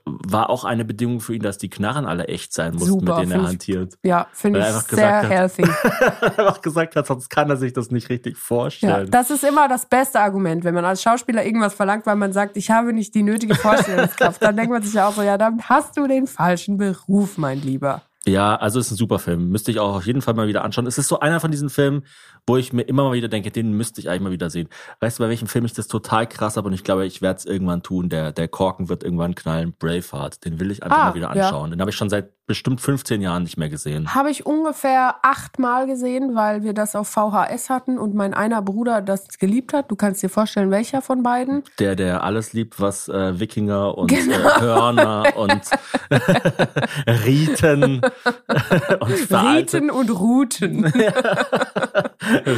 war 0.05 0.51
auch 0.51 0.65
eine 0.65 0.85
Bedingung 0.85 1.21
für 1.21 1.35
ihn, 1.35 1.43
dass 1.43 1.59
die 1.59 1.71
Knarren 1.71 2.07
alle 2.07 2.27
echt 2.29 2.53
sein 2.53 2.73
mussten, 2.75 2.89
Super, 2.89 3.19
mit 3.19 3.23
denen 3.25 3.33
er 3.33 3.49
find 3.49 3.69
ich- 3.69 3.77
hantiert. 3.77 3.99
Ja, 4.03 4.27
finde 4.33 4.61
ich 4.61 4.67
sehr 4.97 5.19
hat- 5.23 5.29
healthy. 5.31 5.63
einfach 6.21 6.61
gesagt 6.61 6.97
hat, 6.97 7.07
sonst 7.07 7.29
kann 7.31 7.49
er 7.51 7.57
sich 7.57 7.73
das 7.73 7.91
nicht 7.91 8.09
richtig 8.09 8.35
Ja, 8.35 8.41
vorstellen. 8.41 9.11
das 9.11 9.31
ist 9.31 9.45
immer 9.45 9.69
das 9.69 9.87
beste 9.87 10.21
Argument, 10.21 10.65
wenn 10.65 10.75
man 10.75 10.85
als 10.85 11.03
Schauspieler 11.03 11.45
irgendwas 11.45 11.75
verlangt, 11.75 12.07
weil 12.07 12.17
man 12.17 12.33
sagt, 12.33 12.57
ich 12.57 12.71
habe 12.71 12.93
nicht 12.93 13.15
die 13.15 13.23
nötige 13.23 13.55
Vorstellungskraft. 13.55 14.43
dann 14.43 14.57
denkt 14.57 14.73
man 14.73 14.83
sich 14.83 14.95
ja 14.95 15.09
auch 15.09 15.15
so, 15.15 15.23
ja, 15.23 15.39
dann 15.39 15.61
hast 15.63 15.97
du 15.97 16.07
den 16.07 16.27
falschen 16.27 16.77
Beruf, 16.77 17.39
mein 17.39 17.61
Lieber. 17.61 18.03
Ja, 18.25 18.55
also 18.55 18.79
es 18.79 18.87
ist 18.87 18.93
ein 18.93 18.97
super 18.99 19.19
Film. 19.19 19.49
Müsste 19.49 19.73
ich 19.73 19.81
auch 19.81 19.97
auf 19.97 20.07
jeden 20.07 20.23
Fall 20.23 20.35
mal 20.35 20.47
wieder 20.47 20.63
anschauen. 20.63 20.87
Es 20.87 20.97
ist 20.97 21.09
so 21.09 21.19
einer 21.19 21.41
von 21.41 21.51
diesen 21.51 21.71
Filmen, 21.71 22.05
wo 22.49 22.57
ich 22.57 22.73
mir 22.73 22.83
immer 22.83 23.05
mal 23.05 23.13
wieder 23.13 23.29
denke, 23.29 23.51
den 23.51 23.73
müsste 23.73 24.01
ich 24.01 24.09
eigentlich 24.09 24.23
mal 24.23 24.33
wieder 24.33 24.51
sehen. 24.51 24.69
Weißt 25.01 25.19
du, 25.19 25.23
bei 25.23 25.29
welchem 25.29 25.47
Film 25.49 25.65
ich 25.65 25.73
das 25.75 25.87
total 25.87 26.27
krass 26.27 26.57
habe 26.57 26.67
und 26.69 26.75
ich 26.75 26.83
glaube, 26.83 27.07
ich 27.07 27.23
werde 27.23 27.39
es 27.39 27.45
irgendwann 27.47 27.83
tun. 27.83 28.09
Der, 28.09 28.33
der 28.33 28.49
Korken 28.49 28.89
wird 28.89 29.05
irgendwann 29.05 29.35
knallen. 29.35 29.75
Braveheart. 29.79 30.45
Den 30.45 30.59
will 30.59 30.71
ich 30.71 30.83
einfach 30.83 30.99
Ah, 30.99 31.09
mal 31.11 31.15
wieder 31.15 31.35
ja. 31.37 31.45
anschauen. 31.47 31.71
Den 31.71 31.81
habe 31.81 31.91
ich 31.91 31.97
schon 31.97 32.11
seit 32.11 32.31
bestimmt 32.47 32.81
15 32.81 33.21
Jahren 33.23 33.45
nicht 33.45 33.57
mehr 33.57 33.69
gesehen. 33.69 34.15
Habe 34.15 34.31
ich 34.31 34.45
ungefähr 34.45 35.17
achtmal 35.23 35.87
gesehen, 35.87 36.35
weil 36.35 36.63
wir 36.65 36.73
das 36.75 36.97
auf 36.97 37.09
VHS 37.09 37.71
hatten 37.71 37.99
und 37.99 38.15
mein 38.15 38.35
einer 38.35 38.61
Bruder 38.63 39.01
das 39.01 39.39
geliebt 39.39 39.73
hat. 39.73 39.91
Du 39.91 39.97
kannst 39.97 40.23
dir 40.23 40.29
vorstellen, 40.29 40.71
welcher 40.71 41.03
von 41.03 41.23
beiden. 41.23 41.63
Der, 41.79 41.95
der 41.97 42.25
alles 42.25 42.53
liebt, 42.53 42.81
was 42.81 43.09
äh, 43.09 43.39
Wikinger 43.39 43.97
und 43.97 44.09
Genau. 44.09 44.37
äh, 44.37 44.61
Hörner 44.61 45.25
und 45.37 45.63
Riten 47.25 48.01
und 49.01 49.13
veraltet- 49.29 49.75
Riten 49.83 49.91
und 49.91 50.11
Routen. 50.11 50.85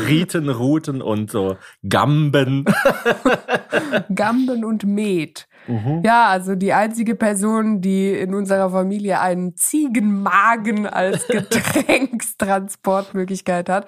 Riten, 0.09 0.49
Ruten 0.49 1.03
und 1.03 1.31
so 1.31 1.57
Gamben. 1.89 2.65
Gamben 4.15 4.65
und 4.65 4.85
Met. 4.85 5.47
Ja, 6.05 6.29
also 6.29 6.55
die 6.55 6.73
einzige 6.73 7.15
Person, 7.15 7.81
die 7.81 8.11
in 8.11 8.35
unserer 8.35 8.71
Familie 8.71 9.21
einen 9.21 9.57
Ziegenmagen 9.57 10.87
als 10.87 11.27
Getränkstransportmöglichkeit 11.29 13.69
hat. 13.69 13.87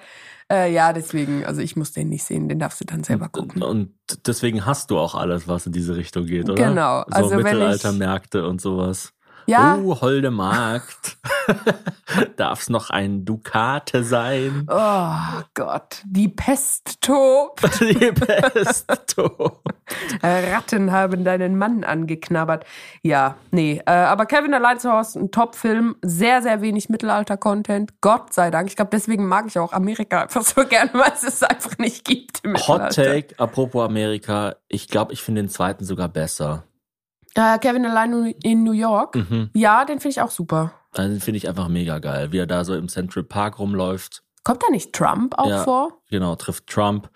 Äh, 0.51 0.73
ja, 0.73 0.93
deswegen, 0.93 1.45
also 1.45 1.61
ich 1.61 1.75
muss 1.75 1.91
den 1.91 2.09
nicht 2.09 2.23
sehen, 2.23 2.47
den 2.47 2.59
darfst 2.59 2.79
du 2.79 2.85
dann 2.85 3.03
selber 3.03 3.27
gucken. 3.27 3.61
Und 3.61 3.91
deswegen 4.25 4.65
hast 4.65 4.91
du 4.91 4.97
auch 4.97 5.13
alles, 5.13 5.47
was 5.47 5.65
in 5.65 5.73
diese 5.73 5.97
Richtung 5.97 6.25
geht, 6.25 6.49
oder? 6.49 6.69
Genau, 6.69 7.03
So 7.07 7.15
also 7.15 7.35
Mittelaltermärkte 7.35 8.47
und 8.47 8.61
sowas. 8.61 9.13
Ja. 9.47 9.77
Oh, 9.81 10.01
holde 10.01 10.29
Magd. 10.29 11.17
Darf's 12.35 12.69
noch 12.69 12.89
ein 12.89 13.23
Dukate 13.23 14.03
sein? 14.03 14.67
Oh 14.69 15.41
Gott, 15.53 16.03
die 16.05 16.27
Pest 16.27 17.01
tobt. 17.01 17.61
Die 17.79 18.11
Pesto. 18.11 19.61
Ratten 20.21 20.91
haben 20.91 21.23
deinen 21.23 21.57
Mann 21.57 21.85
angeknabbert. 21.85 22.65
Ja, 23.01 23.37
nee, 23.51 23.81
äh, 23.85 23.91
aber 23.91 24.25
Kevin 24.25 24.53
allein 24.53 24.79
zu 24.79 24.91
Hause, 24.91 25.19
ein 25.19 25.31
Top-Film, 25.31 25.95
sehr, 26.01 26.41
sehr 26.41 26.61
wenig 26.61 26.89
Mittelalter-Content. 26.89 28.01
Gott 28.01 28.33
sei 28.33 28.51
Dank. 28.51 28.67
Ich 28.67 28.75
glaube, 28.75 28.91
deswegen 28.91 29.27
mag 29.27 29.45
ich 29.47 29.57
auch 29.57 29.71
Amerika 29.71 30.23
einfach 30.23 30.43
so 30.43 30.65
gerne, 30.69 30.91
weil 30.93 31.13
es 31.13 31.23
es 31.23 31.43
einfach 31.43 31.77
nicht 31.77 32.03
gibt 32.03 32.43
im 32.43 32.55
Hot. 32.55 32.93
Take, 32.93 33.35
apropos 33.37 33.85
Amerika. 33.85 34.55
Ich 34.67 34.87
glaube, 34.87 35.13
ich 35.13 35.21
finde 35.21 35.43
den 35.43 35.49
zweiten 35.49 35.85
sogar 35.85 36.09
besser. 36.09 36.63
Äh, 37.37 37.59
Kevin 37.59 37.85
allein 37.85 38.33
in 38.43 38.63
New 38.63 38.71
York. 38.71 39.15
Mhm. 39.15 39.51
Ja, 39.53 39.85
den 39.85 39.99
finde 39.99 40.09
ich 40.09 40.21
auch 40.21 40.31
super. 40.31 40.71
Den 40.97 41.19
finde 41.19 41.37
ich 41.37 41.47
einfach 41.47 41.67
mega 41.67 41.99
geil, 41.99 42.31
wie 42.31 42.39
er 42.39 42.47
da 42.47 42.65
so 42.65 42.73
im 42.75 42.89
Central 42.89 43.23
Park 43.23 43.59
rumläuft. 43.59 44.23
Kommt 44.43 44.63
da 44.63 44.67
nicht 44.71 44.91
Trump 44.93 45.37
auch 45.37 45.49
Ja. 45.49 45.63
vor? 45.63 46.01
Genau, 46.09 46.35
trifft 46.35 46.65
Trump. 46.67 47.09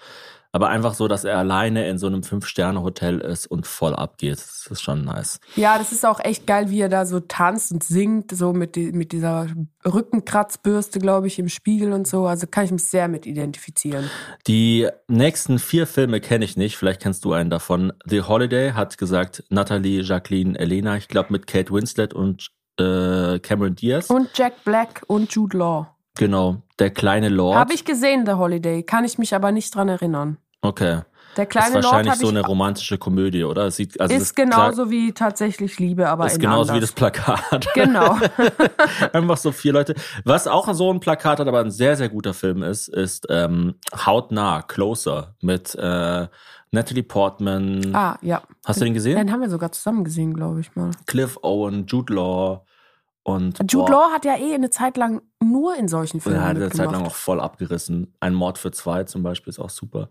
Aber 0.53 0.69
einfach 0.69 0.93
so, 0.93 1.07
dass 1.07 1.23
er 1.23 1.37
alleine 1.37 1.87
in 1.87 1.97
so 1.97 2.07
einem 2.07 2.23
Fünf-Sterne-Hotel 2.23 3.19
ist 3.19 3.47
und 3.47 3.65
voll 3.65 3.95
abgeht. 3.95 4.33
Das 4.33 4.67
ist 4.69 4.81
schon 4.81 5.05
nice. 5.05 5.39
Ja, 5.55 5.77
das 5.77 5.93
ist 5.93 6.05
auch 6.05 6.19
echt 6.19 6.45
geil, 6.45 6.69
wie 6.69 6.81
er 6.81 6.89
da 6.89 7.05
so 7.05 7.21
tanzt 7.21 7.71
und 7.71 7.83
singt, 7.83 8.35
so 8.35 8.51
mit, 8.51 8.75
die, 8.75 8.91
mit 8.91 9.13
dieser 9.13 9.47
Rückenkratzbürste, 9.85 10.99
glaube 10.99 11.27
ich, 11.27 11.39
im 11.39 11.47
Spiegel 11.47 11.93
und 11.93 12.05
so. 12.05 12.27
Also 12.27 12.47
kann 12.47 12.65
ich 12.65 12.71
mich 12.71 12.83
sehr 12.83 13.07
mit 13.07 13.25
identifizieren. 13.25 14.09
Die 14.45 14.89
nächsten 15.07 15.57
vier 15.57 15.87
Filme 15.87 16.19
kenne 16.19 16.43
ich 16.43 16.57
nicht. 16.57 16.75
Vielleicht 16.77 17.01
kennst 17.01 17.23
du 17.23 17.31
einen 17.31 17.49
davon. 17.49 17.93
The 18.05 18.23
Holiday 18.23 18.73
hat 18.73 18.97
gesagt 18.97 19.43
Natalie, 19.49 20.01
Jacqueline, 20.01 20.59
Elena. 20.59 20.97
Ich 20.97 21.07
glaube 21.07 21.31
mit 21.31 21.47
Kate 21.47 21.71
Winslet 21.71 22.13
und 22.13 22.49
äh, 22.77 23.39
Cameron 23.39 23.75
Diaz. 23.75 24.09
Und 24.09 24.29
Jack 24.35 24.63
Black 24.65 25.03
und 25.07 25.31
Jude 25.31 25.57
Law. 25.57 25.95
Genau. 26.17 26.61
Der 26.79 26.89
kleine 26.89 27.29
Lord. 27.29 27.57
Habe 27.57 27.73
ich 27.73 27.85
gesehen, 27.85 28.25
The 28.25 28.33
Holiday, 28.33 28.83
kann 28.83 29.05
ich 29.05 29.17
mich 29.17 29.35
aber 29.35 29.51
nicht 29.51 29.73
dran 29.73 29.89
erinnern. 29.89 30.37
Okay. 30.61 31.01
Der 31.37 31.45
Das 31.45 31.51
kleine 31.51 31.67
ist 31.67 31.73
Lord 31.73 31.85
wahrscheinlich 31.85 32.11
hab 32.13 32.19
so 32.19 32.27
eine 32.27 32.41
romantische 32.41 32.97
Komödie, 32.97 33.43
oder? 33.45 33.67
Es 33.67 33.77
sieht, 33.77 33.99
also 34.01 34.13
ist 34.13 34.21
das 34.21 34.35
genauso 34.35 34.91
wie 34.91 35.13
tatsächlich 35.13 35.79
Liebe, 35.79 36.09
aber 36.09 36.25
ist 36.25 36.39
genauso 36.39 36.73
wie 36.73 36.77
anders. 36.77 36.89
das 36.89 36.95
Plakat. 36.95 37.67
Genau. 37.73 38.17
Einfach 39.13 39.37
so 39.37 39.51
vier 39.51 39.73
Leute. 39.73 39.95
Was 40.25 40.47
auch 40.47 40.73
so 40.73 40.91
ein 40.91 40.99
Plakat 40.99 41.39
hat, 41.39 41.47
aber 41.47 41.61
ein 41.61 41.71
sehr, 41.71 41.95
sehr 41.95 42.09
guter 42.09 42.33
Film 42.33 42.63
ist, 42.63 42.89
ist 42.89 43.27
ähm, 43.29 43.75
Hautnah, 43.95 44.61
Closer 44.63 45.35
mit 45.41 45.73
äh, 45.75 46.27
Natalie 46.71 47.03
Portman. 47.03 47.95
ah, 47.95 48.17
ja. 48.21 48.41
Hast 48.65 48.81
du 48.81 48.85
den 48.85 48.93
gesehen? 48.93 49.15
Den 49.15 49.31
haben 49.31 49.41
wir 49.41 49.49
sogar 49.49 49.71
zusammen 49.71 50.03
gesehen, 50.03 50.33
glaube 50.33 50.59
ich 50.59 50.75
mal. 50.75 50.91
Cliff 51.05 51.37
Owen, 51.43 51.85
Jude 51.85 52.13
Law 52.13 52.65
und 53.23 53.59
Jude 53.71 53.91
boah, 53.91 53.91
Law 53.91 54.11
hat 54.11 54.25
ja 54.25 54.35
eh 54.37 54.53
eine 54.55 54.69
Zeit 54.69 54.97
lang 54.97 55.21
nur 55.39 55.75
in 55.75 55.87
solchen 55.87 56.21
Filmen 56.21 56.39
er 56.39 56.43
hat 56.47 56.55
eine 56.55 56.69
Zeit 56.69 56.91
lang 56.91 57.05
auch 57.05 57.15
voll 57.15 57.39
abgerissen. 57.39 58.13
Ein 58.19 58.33
Mord 58.33 58.57
für 58.57 58.71
zwei 58.71 59.03
zum 59.03 59.21
Beispiel 59.23 59.51
ist 59.51 59.59
auch 59.59 59.69
super. 59.69 60.09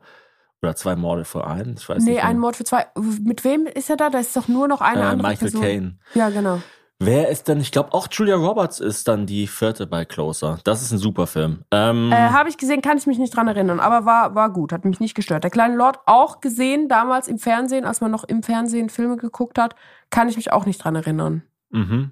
Oder 0.62 0.76
zwei 0.76 0.94
Morde 0.94 1.24
für 1.24 1.46
einen. 1.46 1.76
Ich 1.78 1.88
weiß 1.88 2.02
Nee, 2.04 2.12
nicht. 2.12 2.22
ein 2.24 2.32
mehr. 2.36 2.40
Mord 2.40 2.56
für 2.56 2.64
zwei. 2.64 2.86
Mit 3.22 3.44
wem 3.44 3.66
ist 3.66 3.88
er 3.90 3.96
da? 3.96 4.10
Da 4.10 4.18
ist 4.18 4.36
doch 4.36 4.46
nur 4.46 4.68
noch 4.68 4.80
eine 4.82 5.00
äh, 5.00 5.04
andere 5.04 5.28
Michael 5.30 5.50
Person. 5.50 5.60
Caine. 5.62 5.98
Ja, 6.14 6.28
genau. 6.30 6.60
Wer 7.02 7.30
ist 7.30 7.48
denn? 7.48 7.60
Ich 7.60 7.72
glaube 7.72 7.94
auch 7.94 8.08
Julia 8.10 8.36
Roberts 8.36 8.78
ist 8.78 9.08
dann 9.08 9.24
die 9.24 9.46
vierte 9.46 9.86
bei 9.86 10.04
Closer. 10.04 10.58
Das 10.64 10.82
ist 10.82 10.92
ein 10.92 10.98
super 10.98 11.26
Film. 11.26 11.64
Ähm, 11.70 12.12
Äh, 12.12 12.16
Habe 12.28 12.50
ich 12.50 12.58
gesehen, 12.58 12.82
kann 12.82 12.98
ich 12.98 13.06
mich 13.06 13.18
nicht 13.18 13.34
dran 13.34 13.48
erinnern, 13.48 13.80
aber 13.80 14.04
war, 14.04 14.34
war 14.34 14.52
gut, 14.52 14.70
hat 14.70 14.84
mich 14.84 15.00
nicht 15.00 15.14
gestört. 15.14 15.42
Der 15.42 15.50
kleine 15.50 15.76
Lord 15.76 15.98
auch 16.04 16.42
gesehen, 16.42 16.88
damals 16.90 17.26
im 17.26 17.38
Fernsehen, 17.38 17.86
als 17.86 18.02
man 18.02 18.10
noch 18.10 18.24
im 18.24 18.42
Fernsehen 18.42 18.90
Filme 18.90 19.16
geguckt 19.16 19.58
hat, 19.58 19.74
kann 20.10 20.28
ich 20.28 20.36
mich 20.36 20.52
auch 20.52 20.66
nicht 20.66 20.84
dran 20.84 20.94
erinnern. 20.94 21.42
Mhm. 21.70 22.10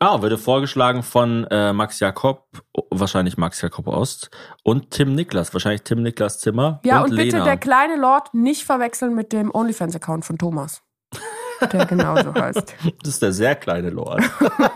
Ah, 0.00 0.22
wurde 0.22 0.38
vorgeschlagen 0.38 1.02
von 1.02 1.44
äh, 1.50 1.72
Max 1.72 1.98
Jakob, 1.98 2.46
wahrscheinlich 2.90 3.36
Max 3.36 3.60
Jakob 3.60 3.88
Ost 3.88 4.30
und 4.62 4.92
Tim 4.92 5.16
Niklas, 5.16 5.52
wahrscheinlich 5.52 5.82
Tim 5.82 6.02
Niklas 6.02 6.38
Zimmer 6.38 6.80
Ja, 6.84 6.98
und, 7.02 7.10
und, 7.10 7.16
bitte 7.16 7.38
Lena. 7.38 7.44
der 7.44 7.56
kleine 7.56 7.96
Lord 7.96 8.32
nicht 8.32 8.64
verwechseln 8.64 9.16
mit 9.16 9.32
dem 9.32 9.52
OnlyFans-Account 9.52 10.24
von 10.24 10.38
Thomas. 10.38 10.82
Der 11.72 11.86
genauso 11.86 12.32
heißt. 12.32 12.76
das 13.02 13.14
ist 13.14 13.20
der 13.22 13.32
sehr 13.32 13.56
kleine 13.56 13.90
Lord. 13.90 14.22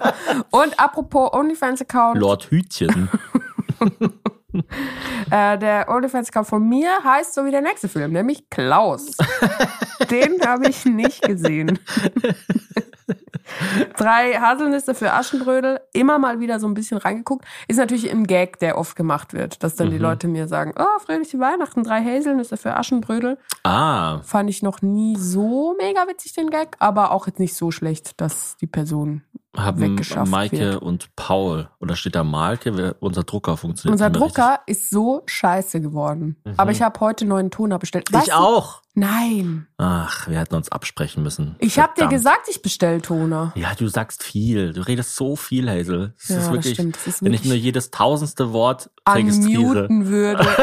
Und 0.50 0.80
apropos 0.80 1.32
OnlyFans-Account, 1.32 2.18
Lord 2.18 2.50
Hütchen. 2.50 3.08
äh, 5.30 5.56
der 5.58 5.88
OnlyFans-Account 5.88 6.48
von 6.48 6.68
mir 6.68 6.90
heißt 7.04 7.34
so 7.34 7.44
wie 7.44 7.52
der 7.52 7.60
nächste 7.62 7.88
Film, 7.88 8.10
nämlich 8.10 8.50
Klaus. 8.50 9.12
Den 10.10 10.40
habe 10.44 10.68
ich 10.68 10.84
nicht 10.84 11.22
gesehen. 11.22 11.78
Drei 13.96 14.34
Haselnüsse 14.34 14.94
für 14.94 15.12
Aschenbrödel, 15.12 15.80
immer 15.92 16.18
mal 16.18 16.40
wieder 16.40 16.61
so 16.61 16.66
ein 16.66 16.74
bisschen 16.74 16.98
reingeguckt. 16.98 17.44
Ist 17.68 17.76
natürlich 17.76 18.11
ein 18.11 18.26
Gag, 18.26 18.59
der 18.61 18.78
oft 18.78 18.96
gemacht 18.96 19.32
wird, 19.34 19.62
dass 19.62 19.74
dann 19.76 19.90
die 19.90 19.96
Mhm. 19.96 20.03
Leute 20.03 20.28
mir 20.28 20.48
sagen, 20.48 20.74
oh, 20.78 20.98
fröhliche 21.05 21.38
Weihnachten, 21.38 21.82
drei 21.84 22.03
Haselnüsse 22.03 22.57
für 22.57 22.76
Aschenbrödel. 22.76 23.38
Ah, 23.64 24.20
Fand 24.20 24.48
ich 24.50 24.62
noch 24.62 24.82
nie 24.82 25.16
so 25.16 25.74
mega 25.78 26.07
witzig, 26.09 26.32
den 26.34 26.50
Gag, 26.50 26.76
aber 26.78 27.11
auch 27.12 27.26
jetzt 27.26 27.38
nicht 27.40 27.55
so 27.55 27.70
schlecht, 27.70 28.20
dass 28.20 28.57
die 28.61 28.66
Person 28.66 29.22
haben 29.57 30.00
Maike 30.30 30.59
wird. 30.59 30.82
und 30.82 31.14
Paul. 31.14 31.68
Oder 31.78 31.94
steht 31.94 32.14
da 32.14 32.24
Malke? 32.24 32.94
Unser 33.00 33.22
Drucker 33.22 33.57
funktioniert 33.59 33.92
Unser 33.92 34.09
Drucker 34.11 34.61
ist 34.66 34.88
so 34.90 35.22
scheiße 35.26 35.80
geworden. 35.82 36.36
Mhm. 36.44 36.55
Aber 36.57 36.70
ich 36.70 36.80
habe 36.80 36.98
heute 37.00 37.26
neuen 37.26 37.50
Toner 37.50 37.78
bestellt. 37.78 38.05
richtig. 38.09 38.18
Weißt 38.20 38.28
Ich 38.28 38.34
du- 38.34 38.40
auch. 38.40 38.80
Nein. 38.94 39.68
Ach, 39.78 40.28
wir 40.28 40.38
hätten 40.38 40.55
uns 40.55 40.70
absprechen 40.70 41.22
müssen. 41.22 41.57
Ich 41.61 41.78
habe 41.78 41.92
dir 41.98 42.09
gesagt, 42.09 42.48
ich 42.50 42.61
bestell 42.61 43.00
Toner. 43.00 43.53
Ja, 43.55 43.74
du 43.74 43.88
sagst 43.88 44.22
viel. 44.22 44.74
Du 44.74 44.82
redest 44.82 45.16
so 45.16 45.34
viel, 45.34 45.68
Hazel. 45.70 46.12
Das 46.18 46.28
Ja, 46.28 46.36
ist 46.36 46.44
das 46.46 46.53
wirklich, 46.53 46.74
stimmt. 46.74 46.96
Das 46.96 47.07
ist 47.07 47.24
wenn 47.24 47.32
ich 47.32 47.44
nur 47.44 47.55
jedes 47.55 47.90
tausendste 47.90 48.53
Wort 48.53 48.90
registriere. 49.09 49.88
Würde. 49.90 50.46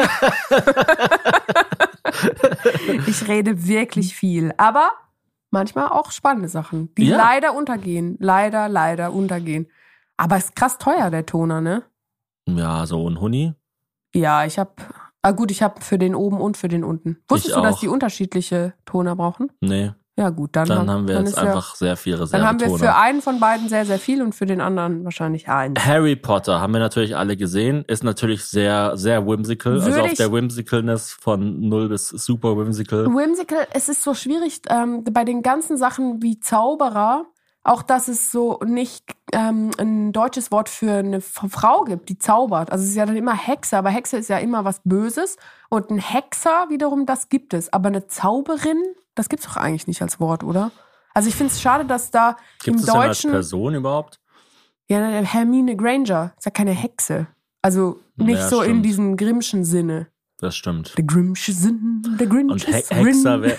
ich 3.06 3.28
rede 3.28 3.66
wirklich 3.66 4.14
viel. 4.14 4.52
Aber 4.56 4.90
manchmal 5.50 5.88
auch 5.88 6.10
spannende 6.10 6.48
Sachen, 6.48 6.94
die 6.96 7.06
Ja. 7.08 7.16
leider 7.16 7.54
untergehen. 7.54 8.16
Leider, 8.20 8.68
leider 8.68 9.12
untergehen. 9.12 9.68
Aber 10.16 10.36
es 10.36 10.44
ist 10.46 10.56
krass 10.56 10.78
teuer, 10.78 11.10
der 11.10 11.26
Toner, 11.26 11.60
ne? 11.60 11.82
Ja, 12.48 12.86
so 12.86 13.08
ein 13.08 13.20
Huni. 13.20 13.54
Ja, 14.14 14.44
ich 14.44 14.58
habe. 14.58 14.72
Ah 15.22 15.32
gut, 15.32 15.50
ich 15.50 15.62
habe 15.62 15.80
für 15.82 15.98
den 15.98 16.14
oben 16.14 16.40
und 16.40 16.56
für 16.56 16.68
den 16.68 16.82
unten. 16.82 17.18
Wusstest 17.28 17.50
Ich 17.50 17.54
du, 17.54 17.60
dass 17.62 17.76
auch. 17.76 17.80
die 17.80 17.88
unterschiedliche 17.88 18.72
Toner 18.86 19.14
brauchen? 19.16 19.52
Nee, 19.60 19.92
Ja 20.20 20.28
gut, 20.28 20.50
dann, 20.54 20.68
dann 20.68 20.90
haben 20.90 21.08
wir 21.08 21.14
dann 21.14 21.24
jetzt 21.24 21.36
ist 21.36 21.42
ja- 21.42 21.48
einfach 21.48 21.74
sehr 21.74 21.96
viel 21.96 22.16
Dann 22.18 22.46
haben 22.46 22.60
wir 22.60 22.76
für 22.76 22.94
einen 22.94 23.22
von 23.22 23.40
beiden 23.40 23.70
sehr, 23.70 23.86
sehr 23.86 23.98
viel 23.98 24.20
und 24.22 24.34
für 24.34 24.44
den 24.44 24.60
anderen 24.60 25.02
wahrscheinlich 25.02 25.48
eins. 25.48 25.80
Harry 25.84 26.14
Potter 26.14 26.60
haben 26.60 26.74
wir 26.74 26.80
natürlich 26.80 27.16
alle 27.16 27.38
gesehen. 27.38 27.84
Ist 27.86 28.04
natürlich 28.04 28.44
sehr, 28.44 28.98
sehr 28.98 29.26
whimsical. 29.26 29.72
also 29.74 29.86
Würde 29.86 30.02
auf 30.02 30.12
ich- 30.12 30.18
der 30.18 30.30
Whimsicalness 30.30 31.12
von 31.12 31.60
null 31.68 31.88
bis 31.88 32.08
super 32.08 32.56
whimsical. 32.58 33.06
Whimsical, 33.06 33.66
es 33.72 33.88
ist 33.88 34.02
so 34.02 34.12
schwierig 34.12 34.60
ähm, 34.68 35.04
bei 35.04 35.24
den 35.24 35.42
ganzen 35.42 35.78
Sachen 35.78 36.22
wie 36.22 36.38
Zauberer, 36.38 37.24
auch 37.62 37.82
dass 37.82 38.08
es 38.08 38.30
so 38.32 38.58
nicht 38.64 39.04
ähm, 39.32 39.70
ein 39.78 40.12
deutsches 40.12 40.50
Wort 40.52 40.68
für 40.68 40.92
eine 40.92 41.20
Frau 41.20 41.84
gibt, 41.84 42.08
die 42.08 42.18
zaubert. 42.18 42.72
Also 42.72 42.84
es 42.84 42.90
ist 42.90 42.96
ja 42.96 43.06
dann 43.06 43.16
immer 43.16 43.34
Hexe, 43.34 43.76
aber 43.78 43.90
Hexe 43.90 44.16
ist 44.18 44.28
ja 44.28 44.38
immer 44.38 44.64
was 44.64 44.80
Böses. 44.84 45.36
Und 45.68 45.90
ein 45.90 45.98
Hexer 45.98 46.66
wiederum, 46.68 47.06
das 47.06 47.28
gibt 47.28 47.54
es. 47.54 47.72
Aber 47.72 47.88
eine 47.88 48.06
Zauberin, 48.06 48.82
das 49.20 49.28
gibt's 49.28 49.46
doch 49.46 49.56
eigentlich 49.56 49.86
nicht 49.86 50.02
als 50.02 50.18
Wort, 50.20 50.42
oder? 50.44 50.70
Also 51.14 51.28
ich 51.28 51.34
finde 51.34 51.52
es 51.52 51.60
schade, 51.60 51.84
dass 51.84 52.10
da 52.10 52.36
Gibt 52.62 52.68
im 52.68 52.74
es 52.76 52.86
denn 52.86 52.94
als 52.94 53.06
Deutschen. 53.18 53.30
Person 53.32 53.74
überhaupt? 53.74 54.20
Ja, 54.88 55.00
ne, 55.00 55.24
Hermine 55.24 55.76
Granger 55.76 56.32
ist 56.38 56.44
ja 56.46 56.50
keine 56.50 56.72
Hexe. 56.72 57.26
Also 57.62 58.00
nicht 58.16 58.38
Ja, 58.38 58.48
so 58.48 58.60
in 58.62 58.70
stimmt. 58.70 58.84
diesem 58.86 59.16
Grimmschen 59.16 59.64
Sinne. 59.64 60.08
Das 60.38 60.56
stimmt. 60.56 60.96
Der 60.96 61.04
Grimmsche 61.04 61.52
Sinn, 61.52 62.02
der 62.18 62.26
Grinch 62.26 62.50
Und 62.50 62.64
He 62.64 62.72
Hexer 62.72 63.42
wäre. 63.42 63.58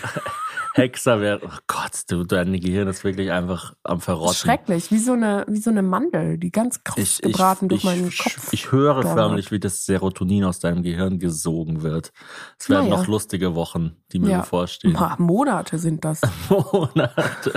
Hexer 0.73 1.19
wäre. 1.19 1.41
Oh 1.43 1.49
Gott, 1.67 2.03
du, 2.09 2.23
dein 2.23 2.53
Gehirn 2.59 2.87
ist 2.87 3.03
wirklich 3.03 3.31
einfach 3.31 3.73
am 3.83 3.99
Verrotten. 3.99 4.35
Schrecklich, 4.35 4.89
wie 4.91 4.99
so 4.99 5.13
eine, 5.13 5.45
wie 5.47 5.59
so 5.59 5.69
eine 5.69 5.81
Mandel, 5.81 6.37
die 6.37 6.51
ganz 6.51 6.83
kross 6.83 6.97
Ich, 6.97 7.15
ich, 7.23 7.31
gebraten 7.33 7.67
durch 7.67 7.81
ich, 7.81 7.85
meinen 7.85 8.07
ich, 8.07 8.17
Kopf. 8.17 8.53
ich 8.53 8.71
höre 8.71 9.03
förmlich, 9.03 9.51
wie 9.51 9.59
das 9.59 9.85
Serotonin 9.85 10.45
aus 10.45 10.59
deinem 10.59 10.81
Gehirn 10.83 11.19
gesogen 11.19 11.81
wird. 11.83 12.11
Es 12.57 12.69
werden 12.69 12.89
Naja. 12.89 12.97
noch 13.01 13.07
lustige 13.07 13.53
Wochen, 13.55 13.97
die 14.13 14.19
mir 14.19 14.29
Ja. 14.31 14.39
bevorstehen. 14.39 14.93
Boah, 14.93 15.15
Monate 15.19 15.77
sind 15.77 16.05
das. 16.05 16.21
Monate. 16.49 17.53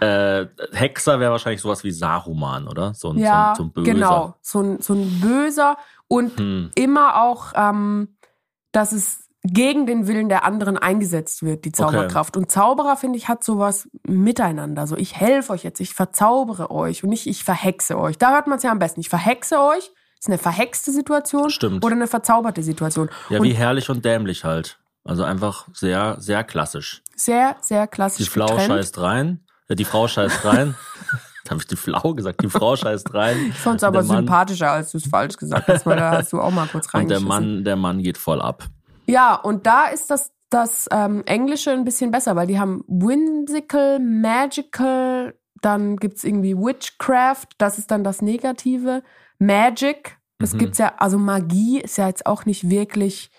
äh, 0.00 0.46
Hexer 0.72 1.18
wäre 1.20 1.32
wahrscheinlich 1.32 1.60
sowas 1.60 1.82
wie 1.84 1.90
Saruman, 1.90 2.68
oder? 2.68 2.94
So 2.94 3.10
ein, 3.10 3.18
ja, 3.18 3.54
so 3.56 3.64
ein, 3.64 3.72
so 3.74 3.80
ein 3.80 3.84
Böser. 3.84 3.92
genau. 3.94 4.34
So 4.42 4.60
ein, 4.60 4.80
so 4.82 4.94
ein 4.94 5.20
böser 5.20 5.76
und 6.08 6.38
Hm. 6.38 6.70
immer 6.74 7.22
auch, 7.22 7.52
ähm, 7.56 8.16
dass 8.72 8.92
es 8.92 9.25
gegen 9.46 9.86
den 9.86 10.06
Willen 10.06 10.28
der 10.28 10.44
anderen 10.44 10.76
eingesetzt 10.78 11.42
wird, 11.42 11.64
die 11.64 11.72
Zauberkraft. 11.72 12.36
Und 12.36 12.50
Zauberer, 12.50 12.96
finde 12.96 13.18
ich, 13.18 13.28
hat 13.28 13.44
sowas 13.44 13.88
miteinander. 14.06 14.86
So, 14.86 14.96
ich 14.96 15.16
helfe 15.16 15.52
euch 15.52 15.64
jetzt, 15.64 15.80
ich 15.80 15.94
verzaubere 15.94 16.70
euch 16.70 17.02
und 17.04 17.10
nicht 17.10 17.26
ich 17.26 17.44
verhexe 17.44 17.98
euch. 17.98 18.18
Da 18.18 18.32
hört 18.32 18.46
man 18.46 18.58
es 18.58 18.64
ja 18.64 18.70
am 18.70 18.78
besten. 18.78 19.00
Ich 19.00 19.08
verhexe 19.08 19.58
euch. 19.60 19.90
Ist 20.18 20.28
eine 20.28 20.38
verhexte 20.38 20.92
Situation 20.92 21.50
Stimmt. 21.50 21.84
oder 21.84 21.94
eine 21.94 22.06
verzauberte 22.06 22.62
Situation. 22.62 23.10
Ja, 23.28 23.38
und 23.38 23.44
wie 23.44 23.52
herrlich 23.52 23.90
und 23.90 24.04
dämlich 24.04 24.44
halt. 24.44 24.78
Also 25.04 25.22
einfach 25.24 25.68
sehr, 25.74 26.16
sehr 26.18 26.42
klassisch. 26.42 27.02
sehr, 27.14 27.56
sehr 27.60 27.86
Die 27.86 27.90
klassisch 27.90 28.30
Frau 28.30 28.46
getrennt. 28.46 28.68
scheißt 28.68 28.98
rein, 29.00 29.44
äh, 29.68 29.76
die 29.76 29.84
Frau 29.84 30.08
scheißt 30.08 30.44
rein. 30.44 30.74
habe 31.50 31.60
ich 31.60 31.66
die 31.66 31.76
Flau 31.76 32.14
gesagt, 32.14 32.42
die 32.42 32.48
Frau 32.48 32.76
scheißt 32.76 33.14
rein. 33.14 33.36
Ich 33.50 33.54
fand 33.54 33.76
es 33.76 33.84
aber 33.84 34.02
sympathischer, 34.02 34.72
als 34.72 34.92
du 34.92 34.98
es 34.98 35.06
falsch 35.06 35.36
gesagt 35.36 35.68
hast, 35.68 35.86
weil 35.86 35.96
da 35.96 36.10
hast 36.12 36.32
du 36.32 36.40
auch 36.40 36.50
mal 36.50 36.66
kurz 36.66 36.86
Und 36.86 36.92
der 36.92 37.00
reingeschissen. 37.18 37.28
Mann, 37.28 37.64
der 37.64 37.76
Mann 37.76 38.02
geht 38.02 38.18
voll 38.18 38.40
ab. 38.42 38.64
Ja, 39.06 39.34
und 39.34 39.66
da 39.66 39.86
ist 39.86 40.10
das, 40.10 40.32
das 40.50 40.88
ähm, 40.90 41.22
Englische 41.26 41.70
ein 41.72 41.84
bisschen 41.84 42.10
besser, 42.10 42.36
weil 42.36 42.46
die 42.46 42.58
haben 42.58 42.84
whimsical, 42.88 43.98
magical, 44.00 45.34
dann 45.62 45.96
gibt's 45.96 46.24
irgendwie 46.24 46.56
Witchcraft, 46.56 47.46
das 47.58 47.78
ist 47.78 47.90
dann 47.90 48.04
das 48.04 48.22
Negative. 48.22 49.02
Magic, 49.38 50.18
das 50.38 50.54
Mhm. 50.54 50.58
gibt's 50.58 50.78
ja, 50.78 50.94
also 50.98 51.18
Magie 51.18 51.80
ist 51.80 51.98
ja 51.98 52.08
jetzt 52.08 52.26
auch 52.26 52.46
nicht 52.46 52.68
wirklich, 52.70 53.30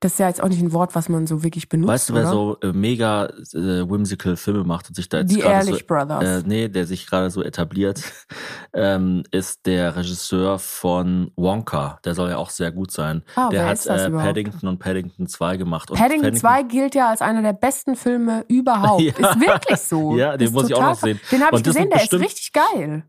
das 0.00 0.12
ist 0.12 0.18
ja 0.18 0.28
jetzt 0.28 0.42
auch 0.42 0.48
nicht 0.48 0.60
ein 0.60 0.72
Wort, 0.72 0.94
was 0.94 1.08
man 1.08 1.26
so 1.26 1.42
wirklich 1.42 1.70
benutzt. 1.70 1.88
Weißt 1.88 2.08
du, 2.10 2.14
wer 2.14 2.22
oder? 2.22 2.30
so 2.30 2.58
äh, 2.62 2.72
mega 2.72 3.26
äh, 3.26 3.88
whimsical 3.88 4.36
Filme 4.36 4.62
macht 4.62 4.88
und 4.88 4.94
sich 4.94 5.08
da 5.08 5.18
jetzt 5.20 5.30
Die 5.34 5.40
gerade 5.40 5.64
so, 5.64 5.70
Ehrlich 5.70 5.86
Brothers. 5.86 6.24
äh, 6.24 6.42
nee, 6.46 6.68
der 6.68 6.86
sich 6.86 7.06
gerade 7.06 7.30
so 7.30 7.42
etabliert, 7.42 8.02
ähm, 8.74 9.22
ist 9.30 9.64
der 9.64 9.96
Regisseur 9.96 10.58
von 10.58 11.30
Wonka. 11.36 11.98
Der 12.04 12.14
soll 12.14 12.28
ja 12.28 12.36
auch 12.36 12.50
sehr 12.50 12.72
gut 12.72 12.90
sein. 12.90 13.22
Ah, 13.36 13.48
der 13.48 13.60
wer 13.60 13.66
hat 13.68 13.74
ist 13.78 13.86
das 13.86 14.02
äh? 14.02 14.10
Paddington 14.10 14.68
und 14.68 14.78
Paddington 14.78 15.26
2 15.26 15.56
gemacht. 15.56 15.90
Und 15.90 15.98
Paddington 15.98 16.34
2 16.34 16.62
gilt 16.64 16.94
ja 16.94 17.08
als 17.08 17.22
einer 17.22 17.40
der 17.40 17.54
besten 17.54 17.96
Filme 17.96 18.44
überhaupt. 18.48 19.02
Ja. 19.06 19.30
Ist 19.30 19.40
wirklich 19.40 19.78
so. 19.80 20.16
Ja, 20.16 20.36
den 20.36 20.48
Ist 20.48 20.52
muss 20.52 20.68
ich 20.68 20.74
auch 20.74 20.82
noch 20.82 20.94
sehen. 20.94 21.20
Den 21.30 21.42
habe 21.42 21.56
ich 21.56 21.62
gesehen, 21.62 21.88
der 21.90 22.02
ist 22.02 22.12
richtig 22.12 22.52
geil. 22.52 23.04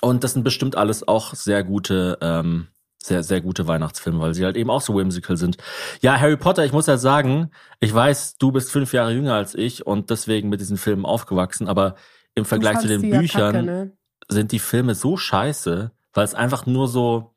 Und 0.00 0.22
das 0.22 0.34
sind 0.34 0.44
bestimmt 0.44 0.76
alles 0.76 1.06
auch 1.06 1.34
sehr 1.34 1.64
gute, 1.64 2.18
ähm, 2.20 2.68
sehr, 2.98 3.22
sehr 3.22 3.40
gute 3.40 3.66
Weihnachtsfilme, 3.66 4.20
weil 4.20 4.34
sie 4.34 4.44
halt 4.44 4.56
eben 4.56 4.70
auch 4.70 4.80
so 4.80 4.96
whimsical 4.96 5.36
sind. 5.36 5.56
Ja, 6.00 6.18
Harry 6.18 6.36
Potter, 6.36 6.64
ich 6.64 6.72
muss 6.72 6.86
ja 6.86 6.98
sagen, 6.98 7.50
ich 7.80 7.94
weiß, 7.94 8.38
du 8.38 8.52
bist 8.52 8.70
fünf 8.70 8.92
Jahre 8.92 9.12
jünger 9.12 9.34
als 9.34 9.54
ich 9.54 9.86
und 9.86 10.10
deswegen 10.10 10.48
mit 10.48 10.60
diesen 10.60 10.76
Filmen 10.76 11.06
aufgewachsen, 11.06 11.68
aber 11.68 11.94
im 12.34 12.44
Vergleich 12.44 12.78
zu 12.78 12.88
den 12.88 13.02
die 13.02 13.08
ja 13.08 13.20
Büchern 13.20 13.52
Kacke, 13.52 13.66
ne? 13.66 13.92
sind 14.28 14.52
die 14.52 14.58
Filme 14.58 14.94
so 14.94 15.16
scheiße, 15.16 15.92
weil 16.12 16.24
es 16.24 16.34
einfach 16.34 16.66
nur 16.66 16.88
so. 16.88 17.34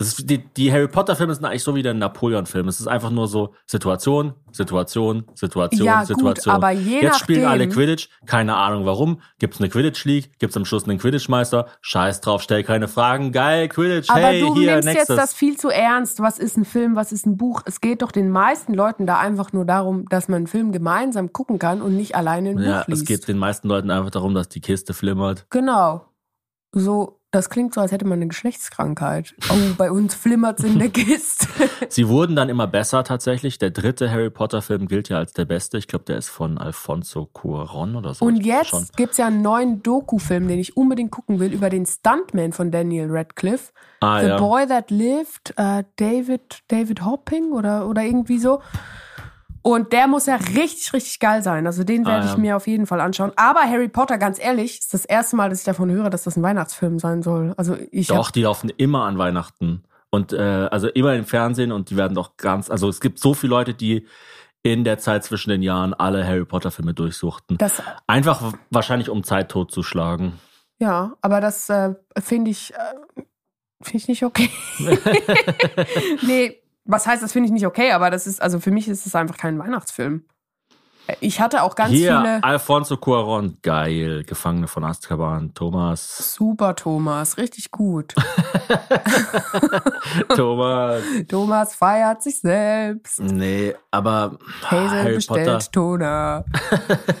Ist, 0.00 0.30
die, 0.30 0.38
die 0.38 0.72
Harry 0.72 0.88
Potter 0.88 1.14
Filme 1.14 1.34
sind 1.34 1.44
eigentlich 1.44 1.62
so 1.62 1.74
wie 1.74 1.82
der 1.82 1.92
Napoleon 1.92 2.46
Film. 2.46 2.68
Es 2.68 2.80
ist 2.80 2.86
einfach 2.86 3.10
nur 3.10 3.28
so 3.28 3.52
Situation, 3.66 4.32
Situation, 4.50 5.26
Situation, 5.34 5.86
Ja, 5.86 6.00
gut, 6.00 6.08
Situation. 6.08 6.54
aber 6.54 6.70
je 6.70 7.02
Jetzt 7.02 7.18
spielen 7.20 7.44
alle 7.44 7.68
Quidditch, 7.68 8.08
keine 8.24 8.56
Ahnung 8.56 8.86
warum. 8.86 9.20
Gibt's 9.38 9.60
eine 9.60 9.68
Quidditch 9.68 10.02
League? 10.06 10.38
Gibt's 10.38 10.56
am 10.56 10.64
Schluss 10.64 10.88
einen 10.88 10.98
Quidditch 10.98 11.28
Meister? 11.28 11.66
Scheiß 11.82 12.22
drauf, 12.22 12.40
stell 12.40 12.64
keine 12.64 12.88
Fragen. 12.88 13.30
Geil, 13.30 13.68
Quidditch. 13.68 14.08
Aber 14.08 14.20
hey, 14.20 14.40
du 14.40 14.54
hier 14.54 14.72
nimmst 14.72 14.86
nächstes. 14.86 15.08
jetzt 15.08 15.18
das 15.18 15.34
viel 15.34 15.58
zu 15.58 15.68
ernst. 15.68 16.20
Was 16.20 16.38
ist 16.38 16.56
ein 16.56 16.64
Film, 16.64 16.96
was 16.96 17.12
ist 17.12 17.26
ein 17.26 17.36
Buch? 17.36 17.60
Es 17.66 17.82
geht 17.82 18.00
doch 18.00 18.10
den 18.10 18.30
meisten 18.30 18.72
Leuten 18.72 19.06
da 19.06 19.18
einfach 19.18 19.52
nur 19.52 19.66
darum, 19.66 20.06
dass 20.08 20.28
man 20.28 20.38
einen 20.38 20.46
Film 20.46 20.72
gemeinsam 20.72 21.34
gucken 21.34 21.58
kann 21.58 21.82
und 21.82 21.94
nicht 21.94 22.14
alleine 22.14 22.50
ein 22.50 22.58
ja, 22.58 22.78
Buch 22.80 22.88
liest. 22.88 23.02
es 23.02 23.06
geht 23.06 23.28
den 23.28 23.36
meisten 23.38 23.68
Leuten 23.68 23.90
einfach 23.90 24.10
darum, 24.10 24.34
dass 24.34 24.48
die 24.48 24.62
Kiste 24.62 24.94
flimmert. 24.94 25.44
Genau. 25.50 26.06
So, 26.72 27.19
das 27.30 27.48
klingt 27.48 27.74
so, 27.74 27.80
als 27.80 27.92
hätte 27.92 28.04
man 28.04 28.18
eine 28.18 28.26
Geschlechtskrankheit. 28.26 29.34
Oh, 29.50 29.54
bei 29.78 29.90
uns 29.90 30.14
flimmert's 30.14 30.64
in 30.64 30.78
der 30.78 30.88
Kiste. 30.90 31.46
Sie 31.88 32.08
wurden 32.08 32.34
dann 32.34 32.48
immer 32.48 32.66
besser 32.66 33.04
tatsächlich. 33.04 33.58
Der 33.58 33.70
dritte 33.70 34.10
Harry 34.10 34.30
Potter 34.30 34.62
Film 34.62 34.88
gilt 34.88 35.08
ja 35.08 35.18
als 35.18 35.32
der 35.32 35.44
beste. 35.44 35.78
Ich 35.78 35.86
glaube, 35.86 36.04
der 36.06 36.18
ist 36.18 36.28
von 36.28 36.58
Alfonso 36.58 37.28
Cuarón 37.32 37.96
oder 37.96 38.14
so. 38.14 38.24
Und 38.24 38.44
jetzt 38.44 38.68
schon. 38.70 38.86
gibt's 38.96 39.16
ja 39.18 39.28
einen 39.28 39.42
neuen 39.42 39.82
Doku-Film, 39.82 40.48
den 40.48 40.58
ich 40.58 40.76
unbedingt 40.76 41.12
gucken 41.12 41.38
will, 41.38 41.52
über 41.52 41.70
den 41.70 41.86
Stuntman 41.86 42.52
von 42.52 42.72
Daniel 42.72 43.08
Radcliffe. 43.10 43.72
Ah, 44.00 44.20
The 44.20 44.26
ja. 44.26 44.38
Boy 44.38 44.66
That 44.66 44.90
Lived, 44.90 45.54
äh, 45.56 45.84
David, 45.96 46.60
David 46.68 47.04
Hopping 47.04 47.52
oder, 47.52 47.86
oder 47.86 48.02
irgendwie 48.02 48.38
so. 48.38 48.60
Und 49.62 49.92
der 49.92 50.06
muss 50.06 50.26
ja 50.26 50.36
richtig, 50.36 50.92
richtig 50.92 51.18
geil 51.20 51.42
sein. 51.42 51.66
Also 51.66 51.84
den 51.84 52.06
werde 52.06 52.22
Ah, 52.22 52.26
ja. 52.26 52.32
ich 52.32 52.38
mir 52.38 52.56
auf 52.56 52.66
jeden 52.66 52.86
Fall 52.86 53.00
anschauen. 53.00 53.32
Aber 53.36 53.60
Harry 53.60 53.88
Potter, 53.88 54.16
ganz 54.16 54.38
ehrlich, 54.42 54.78
ist 54.80 54.94
das 54.94 55.04
erste 55.04 55.36
Mal, 55.36 55.50
dass 55.50 55.58
ich 55.60 55.64
davon 55.64 55.90
höre, 55.90 56.08
dass 56.10 56.24
das 56.24 56.36
ein 56.36 56.42
Weihnachtsfilm 56.42 56.98
sein 56.98 57.22
soll. 57.22 57.52
Also 57.56 57.76
ich 57.90 58.06
Doch, 58.06 58.30
die 58.30 58.42
laufen 58.42 58.70
immer 58.76 59.04
an 59.04 59.18
Weihnachten. 59.18 59.82
Und 60.08 60.32
äh, 60.32 60.38
also 60.70 60.88
immer 60.88 61.14
im 61.14 61.24
Fernsehen 61.26 61.72
und 61.72 61.90
die 61.90 61.96
werden 61.96 62.14
doch 62.14 62.36
ganz, 62.36 62.70
also 62.70 62.88
es 62.88 63.00
gibt 63.00 63.18
so 63.20 63.34
viele 63.34 63.50
Leute, 63.50 63.74
die 63.74 64.06
in 64.62 64.82
der 64.84 64.98
Zeit 64.98 65.24
zwischen 65.24 65.50
den 65.50 65.62
Jahren 65.62 65.94
alle 65.94 66.26
Harry 66.26 66.44
Potter 66.44 66.70
Filme 66.70 66.94
durchsuchten. 66.94 67.56
das, 67.58 67.82
Einfach 68.06 68.52
wahrscheinlich 68.70 69.08
um 69.08 69.22
Zeit 69.24 69.50
totzuschlagen. 69.50 70.32
ja, 70.80 71.12
aber 71.22 71.40
das 71.40 71.68
äh, 71.70 71.94
finde 72.18 72.50
ich, 72.50 72.72
äh, 72.74 73.22
finde 73.82 73.98
ich 73.98 74.08
nicht 74.08 74.24
okay. 74.24 74.50
nee, 76.22 76.59
was 76.84 77.06
heißt, 77.06 77.22
das 77.22 77.32
finde 77.32 77.46
ich 77.46 77.52
nicht 77.52 77.66
okay, 77.66 77.92
aber 77.92 78.10
das 78.10 78.26
ist, 78.26 78.40
also 78.42 78.60
für 78.60 78.70
mich 78.70 78.88
ist 78.88 79.06
es 79.06 79.14
einfach 79.14 79.36
kein 79.36 79.58
Weihnachtsfilm. 79.58 80.24
Ich 81.20 81.40
hatte 81.40 81.62
auch 81.62 81.74
ganz 81.74 81.90
Hier, 81.90 82.16
viele. 82.16 82.44
Alfonso 82.44 82.96
Cuarón, 82.96 83.56
geil. 83.62 84.24
Gefangene 84.24 84.66
von 84.68 84.84
Azkaban, 84.84 85.54
Thomas. 85.54 86.34
Super, 86.34 86.76
Thomas, 86.76 87.36
richtig 87.38 87.70
gut. 87.70 88.14
Thomas. 90.36 91.02
Thomas 91.28 91.74
feiert 91.74 92.22
sich 92.22 92.40
selbst. 92.40 93.20
Nee, 93.20 93.74
aber 93.90 94.38
Hazel 94.64 94.90
Harry 94.90 95.14
bestellt 95.14 95.46
Potter. 95.46 95.72
Toner. 95.72 96.44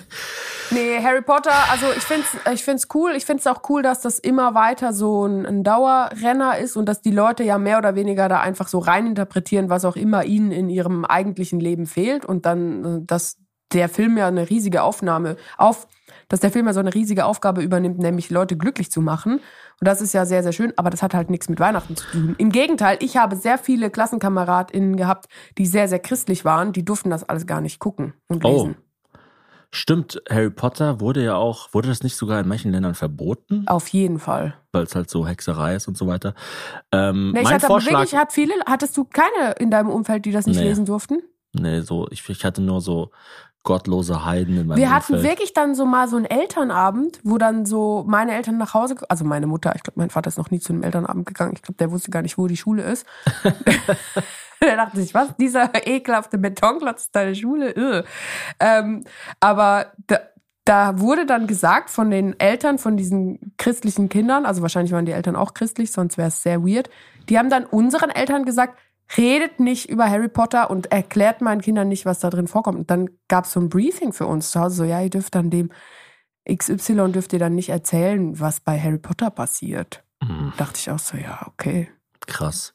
nee, 0.70 1.02
Harry 1.02 1.22
Potter, 1.22 1.52
also 1.70 1.86
ich 1.96 2.02
find's, 2.02 2.28
ich 2.52 2.64
find's 2.64 2.88
cool. 2.94 3.12
Ich 3.16 3.24
find's 3.24 3.46
auch 3.46 3.62
cool, 3.68 3.82
dass 3.82 4.00
das 4.00 4.18
immer 4.18 4.54
weiter 4.54 4.92
so 4.92 5.26
ein, 5.26 5.46
ein 5.46 5.64
Dauerrenner 5.64 6.58
ist 6.58 6.76
und 6.76 6.86
dass 6.86 7.00
die 7.00 7.10
Leute 7.10 7.44
ja 7.44 7.58
mehr 7.58 7.78
oder 7.78 7.94
weniger 7.94 8.28
da 8.28 8.40
einfach 8.40 8.68
so 8.68 8.78
reininterpretieren, 8.78 9.70
was 9.70 9.84
auch 9.84 9.96
immer 9.96 10.24
ihnen 10.24 10.52
in 10.52 10.68
ihrem 10.68 11.04
eigentlichen 11.04 11.60
Leben 11.60 11.86
fehlt 11.86 12.24
und 12.24 12.46
dann, 12.46 12.84
äh, 12.84 13.04
dass 13.04 13.38
der 13.72 13.88
Film 13.88 14.16
ja 14.18 14.28
eine 14.28 14.48
riesige 14.50 14.82
Aufnahme 14.82 15.36
auf, 15.56 15.86
dass 16.28 16.40
der 16.40 16.50
Film 16.50 16.66
ja 16.66 16.72
so 16.72 16.80
eine 16.80 16.94
riesige 16.94 17.24
Aufgabe 17.24 17.60
übernimmt, 17.62 17.98
nämlich 17.98 18.30
Leute 18.30 18.56
glücklich 18.56 18.90
zu 18.90 19.00
machen. 19.00 19.34
Und 19.34 19.86
das 19.88 20.00
ist 20.00 20.12
ja 20.12 20.26
sehr, 20.26 20.42
sehr 20.42 20.52
schön, 20.52 20.72
aber 20.76 20.90
das 20.90 21.02
hat 21.02 21.14
halt 21.14 21.30
nichts 21.30 21.48
mit 21.48 21.58
Weihnachten 21.60 21.96
zu 21.96 22.06
tun. 22.06 22.34
Im 22.38 22.50
Gegenteil, 22.50 22.98
ich 23.00 23.16
habe 23.16 23.34
sehr 23.36 23.58
viele 23.58 23.90
KlassenkameradInnen 23.90 24.96
gehabt, 24.96 25.26
die 25.58 25.66
sehr, 25.66 25.88
sehr 25.88 25.98
christlich 25.98 26.44
waren, 26.44 26.72
die 26.72 26.84
durften 26.84 27.10
das 27.10 27.28
alles 27.28 27.46
gar 27.46 27.60
nicht 27.60 27.78
gucken 27.78 28.14
und 28.28 28.44
Oh. 28.44 28.52
lesen. 28.52 28.76
Stimmt, 29.72 30.20
Harry 30.28 30.50
Potter 30.50 30.98
wurde 30.98 31.22
ja 31.22 31.36
auch, 31.36 31.72
wurde 31.72 31.88
das 31.88 32.02
nicht 32.02 32.16
sogar 32.16 32.40
in 32.40 32.48
manchen 32.48 32.72
Ländern 32.72 32.96
verboten, 32.96 33.68
Auf 33.68 33.86
jeden 33.88 34.18
Fall. 34.18 34.54
weil 34.72 34.82
es 34.82 34.96
halt 34.96 35.08
so 35.08 35.28
Hexerei 35.28 35.76
ist 35.76 35.86
und 35.86 35.96
so 35.96 36.08
weiter. 36.08 36.34
Ähm, 36.90 37.30
Nee, 37.32 37.38
ich 37.38 37.44
mein 37.44 37.54
hatte 37.54 37.66
aber 37.66 37.74
Vorschlag, 37.74 38.00
wirklich, 38.00 38.16
hat 38.18 38.32
viele, 38.32 38.52
hattest 38.66 38.96
du 38.96 39.04
keine 39.04 39.52
in 39.60 39.70
deinem 39.70 39.88
Umfeld, 39.88 40.24
die 40.24 40.32
das 40.32 40.46
nicht 40.46 40.58
Nee. 40.58 40.64
lesen 40.68 40.86
durften? 40.86 41.18
nee, 41.52 41.80
so, 41.82 42.08
ich, 42.10 42.28
ich 42.28 42.44
hatte 42.44 42.60
nur 42.62 42.80
so 42.80 43.10
gottlose 43.62 44.24
Heiden 44.24 44.58
in 44.58 44.66
meinem 44.66 44.78
Wir 44.78 44.90
hatten 44.90 45.14
Umfeld. 45.14 45.30
wirklich 45.30 45.52
dann 45.52 45.74
so 45.74 45.84
mal 45.84 46.08
so 46.08 46.16
einen 46.16 46.24
Elternabend, 46.24 47.20
wo 47.24 47.38
dann 47.38 47.66
so 47.66 48.04
meine 48.06 48.34
Eltern 48.34 48.56
nach 48.58 48.74
Hause, 48.74 48.96
also 49.08 49.24
meine 49.24 49.46
Mutter, 49.46 49.74
ich 49.76 49.82
glaube, 49.82 49.98
mein 50.00 50.10
Vater 50.10 50.28
ist 50.28 50.38
noch 50.38 50.50
nie 50.50 50.60
zu 50.60 50.72
einem 50.72 50.82
Elternabend 50.82 51.26
gegangen. 51.26 51.52
Ich 51.54 51.62
glaube, 51.62 51.76
der 51.78 51.90
wusste 51.90 52.10
gar 52.10 52.22
nicht, 52.22 52.38
wo 52.38 52.46
die 52.46 52.56
Schule 52.56 52.82
ist. 52.82 53.06
der 54.62 54.76
dachte 54.76 54.96
sich, 55.00 55.12
was? 55.12 55.36
Dieser 55.36 55.70
ekelhafte 55.86 56.38
Betonklotz 56.38 57.02
ist 57.02 57.16
deine 57.16 57.34
Schule? 57.34 58.04
Ähm, 58.58 59.04
aber 59.40 59.92
da, 60.06 60.20
da 60.64 60.98
wurde 60.98 61.26
dann 61.26 61.46
gesagt 61.46 61.90
von 61.90 62.10
den 62.10 62.38
Eltern 62.38 62.78
von 62.78 62.96
diesen 62.96 63.54
christlichen 63.58 64.08
Kindern, 64.08 64.46
also 64.46 64.62
wahrscheinlich 64.62 64.92
waren 64.92 65.06
die 65.06 65.12
Eltern 65.12 65.36
auch 65.36 65.52
christlich, 65.52 65.92
sonst 65.92 66.16
wäre 66.16 66.28
es 66.28 66.42
sehr 66.42 66.62
weird. 66.62 66.88
Die 67.28 67.38
haben 67.38 67.50
dann 67.50 67.64
unseren 67.64 68.10
Eltern 68.10 68.44
gesagt, 68.44 68.78
redet 69.16 69.60
nicht 69.60 69.88
über 69.88 70.08
Harry 70.08 70.28
Potter 70.28 70.70
und 70.70 70.92
erklärt 70.92 71.40
meinen 71.40 71.60
Kindern 71.60 71.88
nicht, 71.88 72.06
was 72.06 72.20
da 72.20 72.30
drin 72.30 72.46
vorkommt. 72.46 72.78
Und 72.78 72.90
dann 72.90 73.10
gab 73.28 73.44
es 73.44 73.52
so 73.52 73.60
ein 73.60 73.68
Briefing 73.68 74.12
für 74.12 74.26
uns 74.26 74.50
zu 74.50 74.60
Hause, 74.60 74.76
so, 74.76 74.84
ja, 74.84 75.00
ihr 75.00 75.10
dürft 75.10 75.34
dann 75.34 75.50
dem 75.50 75.70
XY 76.50 77.12
dürft 77.12 77.32
ihr 77.32 77.38
dann 77.38 77.54
nicht 77.54 77.68
erzählen, 77.68 78.38
was 78.40 78.60
bei 78.60 78.80
Harry 78.80 78.98
Potter 78.98 79.30
passiert. 79.30 80.02
Mhm, 80.22 80.52
Dachte 80.56 80.78
ich 80.78 80.90
auch 80.90 80.98
so, 80.98 81.16
ja, 81.16 81.46
okay. 81.46 81.90
krass. 82.26 82.74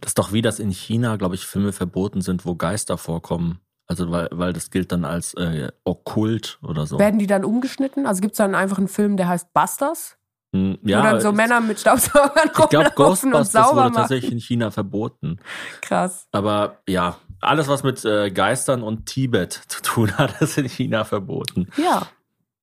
Das 0.00 0.10
ist 0.10 0.18
doch 0.18 0.32
wie 0.32 0.42
das 0.42 0.58
in 0.58 0.70
China, 0.70 1.16
glaube 1.16 1.36
ich, 1.36 1.46
Filme 1.46 1.72
verboten 1.72 2.20
sind, 2.20 2.44
wo 2.44 2.56
Geister 2.56 2.98
vorkommen. 2.98 3.60
Also 3.86 4.10
weil, 4.10 4.28
weil 4.32 4.52
das 4.52 4.70
gilt 4.70 4.90
dann 4.92 5.04
als 5.04 5.34
äh, 5.34 5.70
okkult 5.84 6.58
oder 6.62 6.86
so. 6.86 6.98
Werden 6.98 7.18
die 7.18 7.26
dann 7.26 7.44
umgeschnitten? 7.44 8.06
Also 8.06 8.20
gibt 8.20 8.32
es 8.32 8.38
dann 8.38 8.54
einfach 8.54 8.78
einen 8.78 8.88
Film, 8.88 9.16
der 9.16 9.28
heißt 9.28 9.52
Busters? 9.52 10.16
Hm, 10.54 10.78
ja, 10.84 11.02
dann 11.02 11.20
so 11.20 11.32
Männer 11.32 11.60
mit 11.60 11.80
Staubsaugern 11.80 12.30
Ich 12.46 12.68
glaube, 12.68 12.92
Ghostbusters 12.94 13.66
wurde 13.70 13.76
machen. 13.76 13.94
tatsächlich 13.94 14.30
in 14.30 14.38
China 14.38 14.70
verboten. 14.70 15.40
Krass. 15.80 16.28
Aber 16.30 16.78
ja, 16.88 17.16
alles, 17.40 17.66
was 17.66 17.82
mit 17.82 18.04
äh, 18.04 18.30
Geistern 18.30 18.84
und 18.84 19.06
Tibet 19.06 19.52
zu 19.66 19.82
tun 19.82 20.16
hat, 20.16 20.40
ist 20.40 20.56
in 20.56 20.68
China 20.68 21.02
verboten. 21.04 21.68
Ja, 21.76 22.06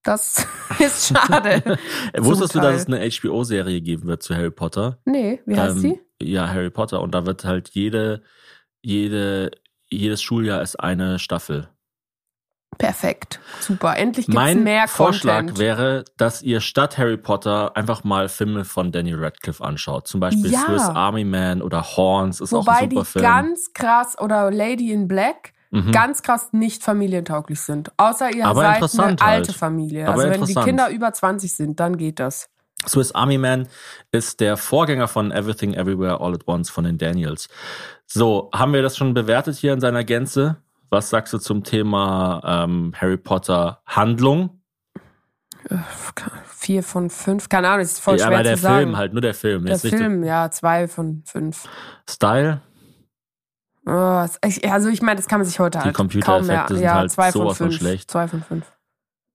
das 0.03 0.47
ist 0.79 1.07
schade. 1.09 1.77
Wusstest 2.17 2.55
du, 2.55 2.59
dass 2.61 2.75
es 2.77 2.87
eine 2.87 3.07
HBO-Serie 3.09 3.81
geben 3.81 4.07
wird 4.07 4.23
zu 4.23 4.35
Harry 4.35 4.51
Potter? 4.51 4.99
Nee, 5.03 5.41
wie 5.45 5.59
heißt 5.59 5.75
Ähm, 5.75 5.81
sie? 5.81 5.99
Ja, 6.21 6.47
Harry 6.47 6.69
Potter. 6.69 7.01
Und 7.01 7.13
da 7.13 7.25
wird 7.25 7.43
halt 7.43 7.69
jede, 7.69 8.23
jede, 8.81 9.51
jedes 9.89 10.21
Schuljahr 10.21 10.61
ist 10.61 10.79
eine 10.79 11.19
Staffel. 11.19 11.67
Perfekt. 12.81 13.39
Super. 13.59 13.95
Endlich 13.97 14.25
gibt's 14.25 14.35
mein 14.35 14.63
mehr 14.63 14.87
Vorschlag 14.87 15.37
Content. 15.39 15.59
wäre, 15.59 16.05
dass 16.17 16.41
ihr 16.41 16.61
statt 16.61 16.97
Harry 16.97 17.17
Potter 17.17 17.75
einfach 17.75 18.03
mal 18.03 18.27
Filme 18.29 18.65
von 18.65 18.91
Daniel 18.91 19.23
Radcliffe 19.23 19.63
anschaut. 19.63 20.07
Zum 20.07 20.19
Beispiel 20.19 20.51
Ja. 20.51 20.65
Swiss 20.65 20.81
Army 20.83 21.23
Man 21.23 21.61
oder 21.61 21.83
Horns 21.95 22.41
ist 22.41 22.53
auch 22.53 22.61
Wobei 22.65 22.79
ein 22.79 22.89
die 22.89 22.95
super 22.95 23.05
Film. 23.05 23.23
ganz 23.23 23.73
krass 23.73 24.17
oder 24.19 24.51
Lady 24.51 24.91
in 24.91 25.07
Black, 25.07 25.53
Mhm. 25.69 25.91
ganz 25.91 26.21
krass 26.21 26.49
nicht 26.51 26.83
familientauglich 26.83 27.61
sind. 27.61 27.91
Außer 27.97 28.33
ihr 28.35 28.45
Aber 28.45 28.55
seid 28.61 28.65
eine 28.65 28.75
interessant 28.75 29.21
alte 29.21 29.47
halt. 29.49 29.57
Familie. 29.57 30.07
Aber 30.07 30.21
also 30.23 30.29
wenn 30.29 30.45
die. 30.45 30.53
Kinder 30.55 30.89
über 30.89 31.13
20 31.13 31.53
sind, 31.55 31.79
dann 31.79 31.97
geht 31.97 32.19
das. 32.19 32.49
Swiss 32.87 33.13
Army 33.13 33.37
Man 33.37 33.67
ist 34.11 34.39
der 34.39 34.57
Vorgänger 34.57 35.07
von 35.07 35.31
Everything 35.31 35.75
Everywhere 35.75 36.19
All 36.19 36.33
at 36.33 36.47
Once 36.47 36.69
von 36.71 36.83
den 36.83 36.97
Daniels. 36.97 37.47
So, 38.07 38.49
haben 38.53 38.73
wir 38.73 38.81
das 38.81 38.97
schon 38.97 39.13
bewertet 39.13 39.55
hier 39.55 39.71
in 39.71 39.79
seiner 39.79 40.03
Gänze? 40.03 40.57
Was 40.91 41.09
sagst 41.09 41.31
du 41.31 41.37
zum 41.37 41.63
Thema 41.63 42.41
ähm, 42.45 42.93
Harry 42.99 43.17
Potter 43.17 43.81
Handlung? 43.85 44.61
Vier 46.47 46.83
von 46.83 47.09
fünf, 47.09 47.47
keine 47.47 47.69
Ahnung, 47.69 47.79
das 47.79 47.93
ist 47.93 47.99
voll 47.99 48.17
ja, 48.17 48.25
schwer 48.27 48.37
aber 48.39 48.43
der 48.43 48.55
zu 48.57 48.61
sagen. 48.63 48.77
Film 48.77 48.97
halt, 48.97 49.13
nur 49.13 49.21
der 49.21 49.33
Film. 49.33 49.65
der 49.65 49.79
Film, 49.79 50.23
ja, 50.23 50.51
zwei 50.51 50.87
von 50.89 51.23
fünf. 51.25 51.63
Style. 52.09 52.61
Oh, 53.85 53.91
also 53.91 54.89
ich 54.89 55.01
meine, 55.01 55.15
das 55.15 55.27
kann 55.27 55.39
man 55.39 55.47
sich 55.47 55.59
heute 55.59 55.79
Die 55.79 55.85
halt 55.85 55.95
kaum 55.95 56.07
mehr. 56.07 56.21
Computereffekte 56.21 56.75
sind 56.75 56.83
ja, 56.83 56.95
halt 56.95 57.11
zwei 57.11 57.31
von 57.31 57.41
sowas 57.41 57.57
von 57.57 57.67
fünf. 57.69 57.79
schlecht. 57.79 58.11
Zwei 58.11 58.27
von 58.27 58.43
fünf. 58.43 58.65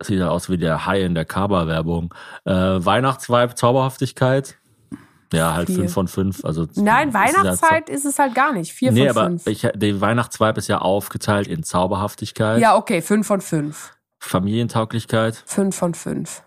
Sieht 0.03 0.19
ja 0.19 0.29
aus 0.29 0.51
wie 0.51 0.59
der 0.59 0.85
Hai 0.85 1.03
in 1.03 1.15
der 1.15 1.25
Kaba-Werbung. 1.25 2.13
Äh, 2.45 2.53
Weihnachtsvibe, 2.53 3.55
Zauberhaftigkeit. 3.55 4.59
Ja, 5.33 5.55
halt 5.55 5.67
Vier. 5.67 5.77
fünf 5.77 5.93
von 5.93 6.09
fünf. 6.09 6.45
Also 6.45 6.67
Nein, 6.75 7.09
es 7.09 7.15
Weihnachtszeit 7.15 7.89
ist 7.89 8.05
es 8.05 8.19
halt 8.19 8.35
gar 8.35 8.53
nicht. 8.53 8.73
Vier 8.73 8.93
nee, 8.93 9.09
von 9.09 9.17
aber 9.17 9.27
fünf. 9.29 9.47
ich, 9.47 9.69
der 9.75 10.01
Weihnachtsvibe 10.01 10.59
ist 10.59 10.69
ja 10.69 10.79
aufgeteilt 10.79 11.49
in 11.49 11.63
Zauberhaftigkeit, 11.63 12.61
ja, 12.61 12.77
okay, 12.77 13.03
fünf 13.03 13.27
von 13.27 13.41
fünf. 13.41 13.93
Familientauglichkeit, 14.21 15.43
Fünf 15.47 15.77
von 15.77 15.95
fünf. 15.95 16.43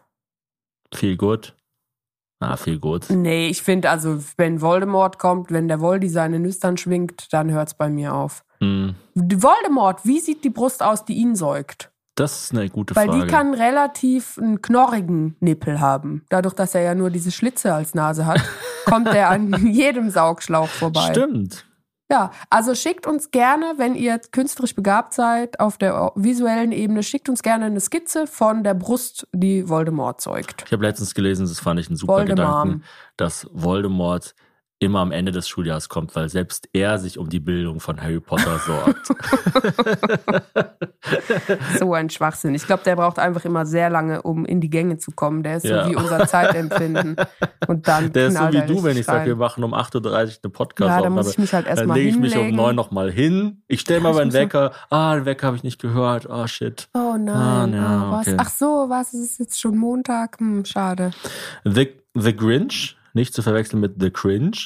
viel 0.94 1.18
gut. 1.18 1.56
Ah, 2.42 2.56
viel 2.56 2.80
gut. 2.80 3.10
Nee, 3.10 3.48
ich 3.50 3.62
finde, 3.62 3.90
also, 3.90 4.24
wenn 4.38 4.62
Voldemort 4.62 5.20
kommt, 5.20 5.52
wenn 5.52 5.68
der 5.68 5.82
Voldy 5.82 6.08
seine 6.08 6.40
Nüstern 6.40 6.78
schwingt, 6.78 7.34
dann 7.34 7.52
hört's 7.52 7.74
bei 7.74 7.90
mir 7.90 8.14
auf. 8.14 8.46
Hm, 8.60 8.96
Voldemort, 9.14 10.06
wie 10.06 10.20
sieht 10.22 10.44
die 10.46 10.50
Brust 10.50 10.82
aus, 10.82 11.04
die 11.04 11.16
ihn 11.16 11.36
säugt? 11.36 11.92
Das 12.20 12.44
ist 12.44 12.52
eine 12.52 12.70
gute 12.70 12.96
Weil 12.96 13.08
Frage. 13.08 13.26
die 13.26 13.28
kann 13.28 13.54
relativ 13.54 14.38
einen 14.38 14.62
knorrigen 14.62 15.36
Nippel 15.40 15.80
haben. 15.80 16.26
Dadurch, 16.30 16.54
dass 16.54 16.76
er 16.76 16.82
ja 16.82 16.96
nur 16.96 17.10
diese 17.10 17.32
Schlitze 17.32 17.74
als 17.74 17.94
Nase 17.94 18.26
hat, 18.26 18.42
kommt 18.86 19.08
er 19.08 19.30
an 19.30 19.68
jedem 19.68 20.10
Saugschlauch 20.10 20.68
vorbei. 20.68 21.12
Stimmt. 21.12 21.66
Ja, 22.12 22.32
also 22.50 22.74
schickt 22.74 23.06
uns 23.06 23.30
gerne, 23.30 23.74
wenn 23.78 23.94
ihr 23.94 24.20
künstlerisch 24.32 24.74
begabt 24.74 25.14
seid, 25.14 25.60
auf 25.60 25.78
der 25.78 26.12
visuellen 26.16 26.72
Ebene, 26.72 27.04
schickt 27.04 27.30
uns 27.30 27.44
gerne 27.44 27.66
eine 27.66 27.80
Skizze 27.80 28.26
von 28.26 28.64
der 28.64 28.74
Brust, 28.74 29.28
die 29.32 29.70
Voldemort 29.70 30.20
zeugt. 30.20 30.64
Ich 30.66 30.74
habe 30.74 30.84
letztens 30.84 31.14
gelesen, 31.14 31.46
das 31.46 31.60
fand 31.60 31.80
ich 31.80 31.90
ein 31.90 31.96
super 31.96 32.14
Voldemort. 32.14 32.64
Gedanken, 32.64 32.84
dass 33.16 33.48
Voldemort 33.54 34.34
immer 34.80 35.00
am 35.00 35.12
Ende 35.12 35.32
des 35.34 35.48
Schuljahres 35.50 35.90
kommt, 35.90 36.16
weil 36.16 36.30
selbst 36.30 36.70
er 36.74 36.98
sich 37.00 37.18
um 37.18 37.30
die 37.30 37.40
Bildung 37.42 37.80
von 37.82 38.02
Harry 38.02 38.20
Potter 38.20 38.60
sorgt. 38.60 39.10
So 41.80 41.94
ein 41.94 42.10
Schwachsinn. 42.10 42.54
Ich 42.56 42.66
glaube, 42.66 42.84
der 42.84 42.96
braucht 42.96 43.20
einfach 43.20 43.46
immer 43.46 43.66
sehr 43.66 43.90
lange, 43.90 44.22
um 44.22 44.46
in 44.46 44.62
die 44.62 44.70
Gänge 44.70 44.98
zu 44.98 45.12
kommen. 45.12 45.44
Der 45.44 45.58
ist 45.58 45.66
Ja. 45.66 45.84
so 45.86 45.90
wie 45.92 45.96
unser 45.96 46.28
Zeitempfinden. 46.28 47.16
Und 47.68 47.88
dann 47.88 48.12
Der 48.14 48.28
ist 48.28 48.38
so 48.38 48.52
wie 48.52 48.62
du, 48.62 48.84
wenn 48.84 48.98
ich 48.98 49.06
sage, 49.06 49.28
wir 49.28 49.36
machen 49.36 49.64
um 49.64 49.74
8.30 49.74 49.96
Uhr 50.06 50.12
eine 50.44 50.52
podcast 50.52 50.90
Ja, 50.90 51.02
da 51.02 51.10
muss 51.10 51.32
ich 51.32 51.38
mich 51.38 51.54
halt 51.54 51.66
Dann 51.68 51.78
erstmal 51.78 51.98
lege 51.98 52.10
ich 52.10 52.18
mich 52.18 52.34
um 52.36 52.40
hinlegen. 52.42 52.58
9 52.58 52.76
nochmal 52.76 53.12
hin. 53.12 53.62
Ich 53.68 53.82
stelle 53.82 54.02
mal 54.02 54.14
meinen 54.14 54.34
Wecker. 54.34 54.72
Ah, 54.90 55.16
den 55.16 55.26
Wecker 55.26 55.48
habe 55.48 55.58
ich 55.58 55.64
nicht 55.64 55.80
gehört. 55.82 56.30
Ah, 56.30 56.48
shit. 56.48 56.90
Oh 56.94 57.16
nein. 57.18 57.74
Ah, 57.76 58.10
oh, 58.10 58.12
was? 58.14 58.28
okay. 58.28 58.38
Ach 58.40 58.50
so, 58.50 58.86
was? 58.90 59.14
Es 59.14 59.22
ist 59.22 59.40
jetzt 59.40 59.60
schon 59.60 59.78
Montag? 59.78 60.40
Hm, 60.40 60.66
schade. 60.66 61.12
The, 61.64 61.90
The 62.14 62.36
Grinch, 62.36 62.98
nicht 63.14 63.34
zu 63.34 63.42
verwechseln 63.42 63.80
mit 63.80 63.96
The 64.00 64.10
Cringe. 64.12 64.58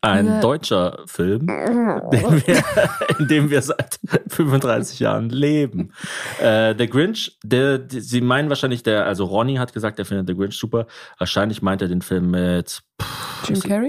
Ein 0.00 0.26
The- 0.26 0.40
deutscher 0.42 0.98
Film, 1.06 1.46
wir, 1.48 2.64
in 3.18 3.26
dem 3.26 3.48
wir 3.48 3.62
seit 3.62 3.98
35 4.28 5.00
Jahren 5.00 5.30
leben. 5.30 5.92
Äh, 6.42 6.74
The 6.76 6.86
Grinch, 6.88 7.38
der, 7.42 7.78
die, 7.78 8.00
Sie 8.00 8.20
meinen 8.20 8.50
wahrscheinlich, 8.50 8.82
der, 8.82 9.06
also 9.06 9.24
Ronny 9.24 9.54
hat 9.54 9.72
gesagt, 9.72 9.98
er 9.98 10.04
findet 10.04 10.26
The 10.28 10.34
Grinch 10.36 10.58
super. 10.58 10.86
Wahrscheinlich 11.16 11.62
meint 11.62 11.80
er 11.80 11.88
den 11.88 12.02
Film 12.02 12.32
mit 12.32 12.82
pff, 13.00 13.48
Jim 13.48 13.60
Carrey? 13.62 13.88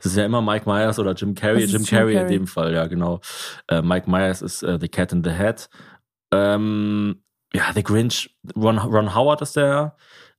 Es 0.00 0.06
ist 0.06 0.16
ja 0.16 0.24
immer 0.24 0.42
Mike 0.42 0.68
Myers 0.68 0.98
oder 0.98 1.12
Jim 1.12 1.36
Carrey. 1.36 1.60
Jim, 1.66 1.70
Jim 1.70 1.84
Carrey, 1.86 2.16
in 2.16 2.26
dem 2.26 2.46
Fall, 2.48 2.74
ja, 2.74 2.88
genau. 2.88 3.20
Äh, 3.68 3.80
Mike 3.80 4.10
Myers 4.10 4.42
ist 4.42 4.64
äh, 4.64 4.76
The 4.80 4.88
Cat 4.88 5.12
in 5.12 5.22
the 5.22 5.30
Hat. 5.30 5.68
Ähm, 6.32 7.22
ja, 7.52 7.62
The 7.72 7.84
Grinch, 7.84 8.36
Ron, 8.56 8.78
Ron 8.78 9.14
Howard 9.14 9.40
ist 9.42 9.54
der. 9.54 9.96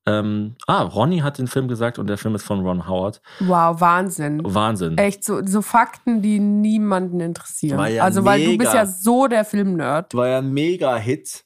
Ähm, 0.07 0.55
ah, 0.67 0.83
Ronny 0.83 1.19
hat 1.19 1.39
den 1.39 1.47
Film 1.47 1.67
gesagt 1.67 1.97
und 1.97 2.07
der 2.07 2.17
Film 2.17 2.35
ist 2.35 2.43
von 2.43 2.65
Ron 2.65 2.87
Howard. 2.87 3.21
Wow, 3.39 3.81
Wahnsinn. 3.81 4.41
Wahnsinn. 4.43 4.97
Echt, 4.97 5.23
so, 5.23 5.43
so 5.45 5.61
Fakten, 5.63 6.21
die 6.21 6.39
niemanden 6.39 7.19
interessieren. 7.19 7.77
War 7.79 7.89
Ja 7.89 8.03
also, 8.03 8.21
mega. 8.21 8.31
weil 8.31 8.45
du 8.45 8.57
bist 8.57 8.73
ja 8.73 8.85
so 8.85 9.27
der 9.27 9.45
Film-Nerd. 9.45 10.13
War 10.13 10.27
ja 10.27 10.37
ein 10.37 10.51
Mega-Hit. 10.53 11.43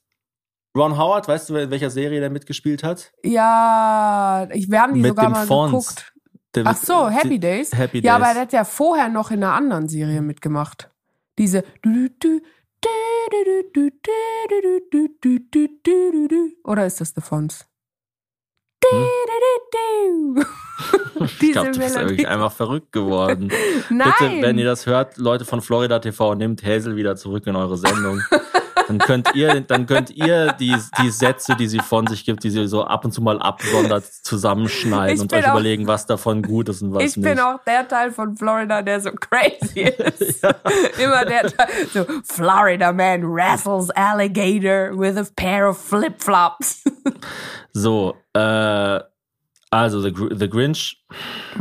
Ron 0.77 0.97
Howard, 0.97 1.27
weißt 1.27 1.49
du, 1.49 1.55
in 1.55 1.71
welcher 1.71 1.89
Serie 1.89 2.19
der 2.19 2.29
mitgespielt 2.29 2.83
hat? 2.83 3.11
Ja, 3.23 4.47
ich, 4.51 4.69
wir 4.69 4.81
haben 4.81 4.93
die 4.93 5.01
Mit 5.01 5.09
sogar 5.09 5.29
mal 5.29 5.47
Fons. 5.47 5.71
geguckt. 5.71 6.13
Der 6.55 6.65
Ach 6.65 6.75
so, 6.75 7.09
Happy 7.09 7.39
Days. 7.39 7.71
Happy 7.73 8.01
Days. 8.01 8.07
Ja, 8.07 8.15
aber 8.15 8.33
der 8.33 8.41
hat 8.41 8.53
ja 8.53 8.63
vorher 8.63 9.07
noch 9.09 9.31
in 9.31 9.43
einer 9.43 9.53
anderen 9.53 9.87
Serie 9.87 10.21
mitgemacht. 10.21 10.89
Diese 11.37 11.63
oder 16.63 16.85
ist 16.85 17.01
das 17.01 17.13
The 17.15 17.21
Fonz? 17.21 17.68
Du. 18.91 19.05
ich 21.41 21.51
glaube, 21.51 21.71
du 21.71 21.79
bist 21.79 21.95
wirklich 21.95 22.27
einfach 22.27 22.51
verrückt 22.51 22.91
geworden. 22.91 23.51
Nein. 23.89 24.13
Bitte, 24.19 24.41
wenn 24.41 24.57
ihr 24.57 24.65
das 24.65 24.85
hört, 24.85 25.17
Leute 25.17 25.45
von 25.45 25.61
Florida 25.61 25.99
TV, 25.99 26.35
nehmt 26.35 26.63
Hazel 26.63 26.95
wieder 26.95 27.15
zurück 27.15 27.45
in 27.47 27.55
eure 27.55 27.77
Sendung. 27.77 28.21
dann 28.87 28.97
könnt 28.99 29.35
ihr, 29.35 29.61
dann 29.61 29.85
könnt 29.85 30.09
ihr 30.11 30.53
die, 30.53 30.75
die 31.01 31.09
Sätze, 31.11 31.55
die 31.55 31.67
sie 31.67 31.79
von 31.79 32.07
sich 32.07 32.25
gibt, 32.25 32.43
die 32.43 32.49
sie 32.49 32.67
so 32.67 32.83
ab 32.85 33.05
und 33.05 33.11
zu 33.11 33.21
mal 33.21 33.39
absondert, 33.39 34.05
zusammenschneiden 34.05 35.15
Ich 35.15 35.21
und 35.21 35.33
euch 35.33 35.45
auch- 35.47 35.51
überlegen, 35.51 35.87
was 35.87 36.05
davon 36.05 36.41
gut 36.41 36.69
ist 36.69 36.81
und 36.81 36.93
was 36.93 37.03
ich 37.03 37.17
nicht. 37.17 37.25
bin 37.29 37.39
auch 37.39 37.59
der 37.65 37.87
Teil 37.87 38.11
von 38.11 38.35
Florida, 38.35 38.81
der 38.81 38.99
so 39.01 39.11
crazy 39.11 39.81
ist. 40.19 40.43
Immer 40.97 41.25
der 41.25 41.43
Teil, 41.43 41.67
so 41.93 42.05
Florida 42.23 42.91
man 42.91 43.23
wrestles 43.23 43.89
alligator 43.91 44.97
with 44.99 45.17
a 45.17 45.25
pair 45.35 45.69
of 45.69 45.77
flip-flops. 45.77 46.83
So, 47.73 48.15
äh, 48.33 48.99
also 49.71 50.01
The, 50.01 50.11
Gr- 50.11 50.35
The 50.35 50.49
Grinch, 50.49 51.03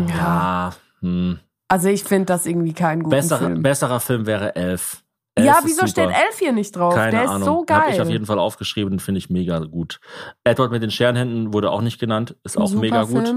ja, 0.09 0.71
hm. 1.01 1.39
Also 1.71 1.89
ich 1.91 2.03
finde 2.03 2.25
das 2.25 2.47
irgendwie 2.47 2.73
keinen 2.73 3.03
guten 3.03 3.11
besserer, 3.15 3.39
Film. 3.41 3.63
besserer 3.63 4.01
Film 4.01 4.25
wäre 4.27 4.57
Elf. 4.57 5.03
Elf 5.39 5.47
ja, 5.47 5.61
wieso 5.64 5.86
steht 5.86 6.09
Elf 6.09 6.39
hier 6.39 6.53
nicht 6.53 6.76
drauf? 6.76 6.95
Keine 6.95 7.11
der 7.12 7.24
ist 7.24 7.30
Ahnung. 7.30 7.45
so 7.45 7.64
geil. 7.64 7.80
Habe 7.80 7.91
ich 7.93 8.01
auf 8.01 8.11
jeden 8.11 8.26
Fall 8.26 8.39
aufgeschrieben, 8.39 8.99
finde 9.01 9.18
ich 9.18 9.30
mega 9.30 9.59
gut. 9.61 10.01
Edward 10.45 10.70
mit 10.70 10.82
den 10.82 10.91
Scherenhänden 10.91 11.53
wurde 11.53 11.70
auch 11.70 11.80
nicht 11.80 11.99
genannt, 11.99 12.36
ist 12.45 12.59
auch 12.59 12.68
super 12.68 12.80
mega 12.80 13.05
gut. 13.05 13.34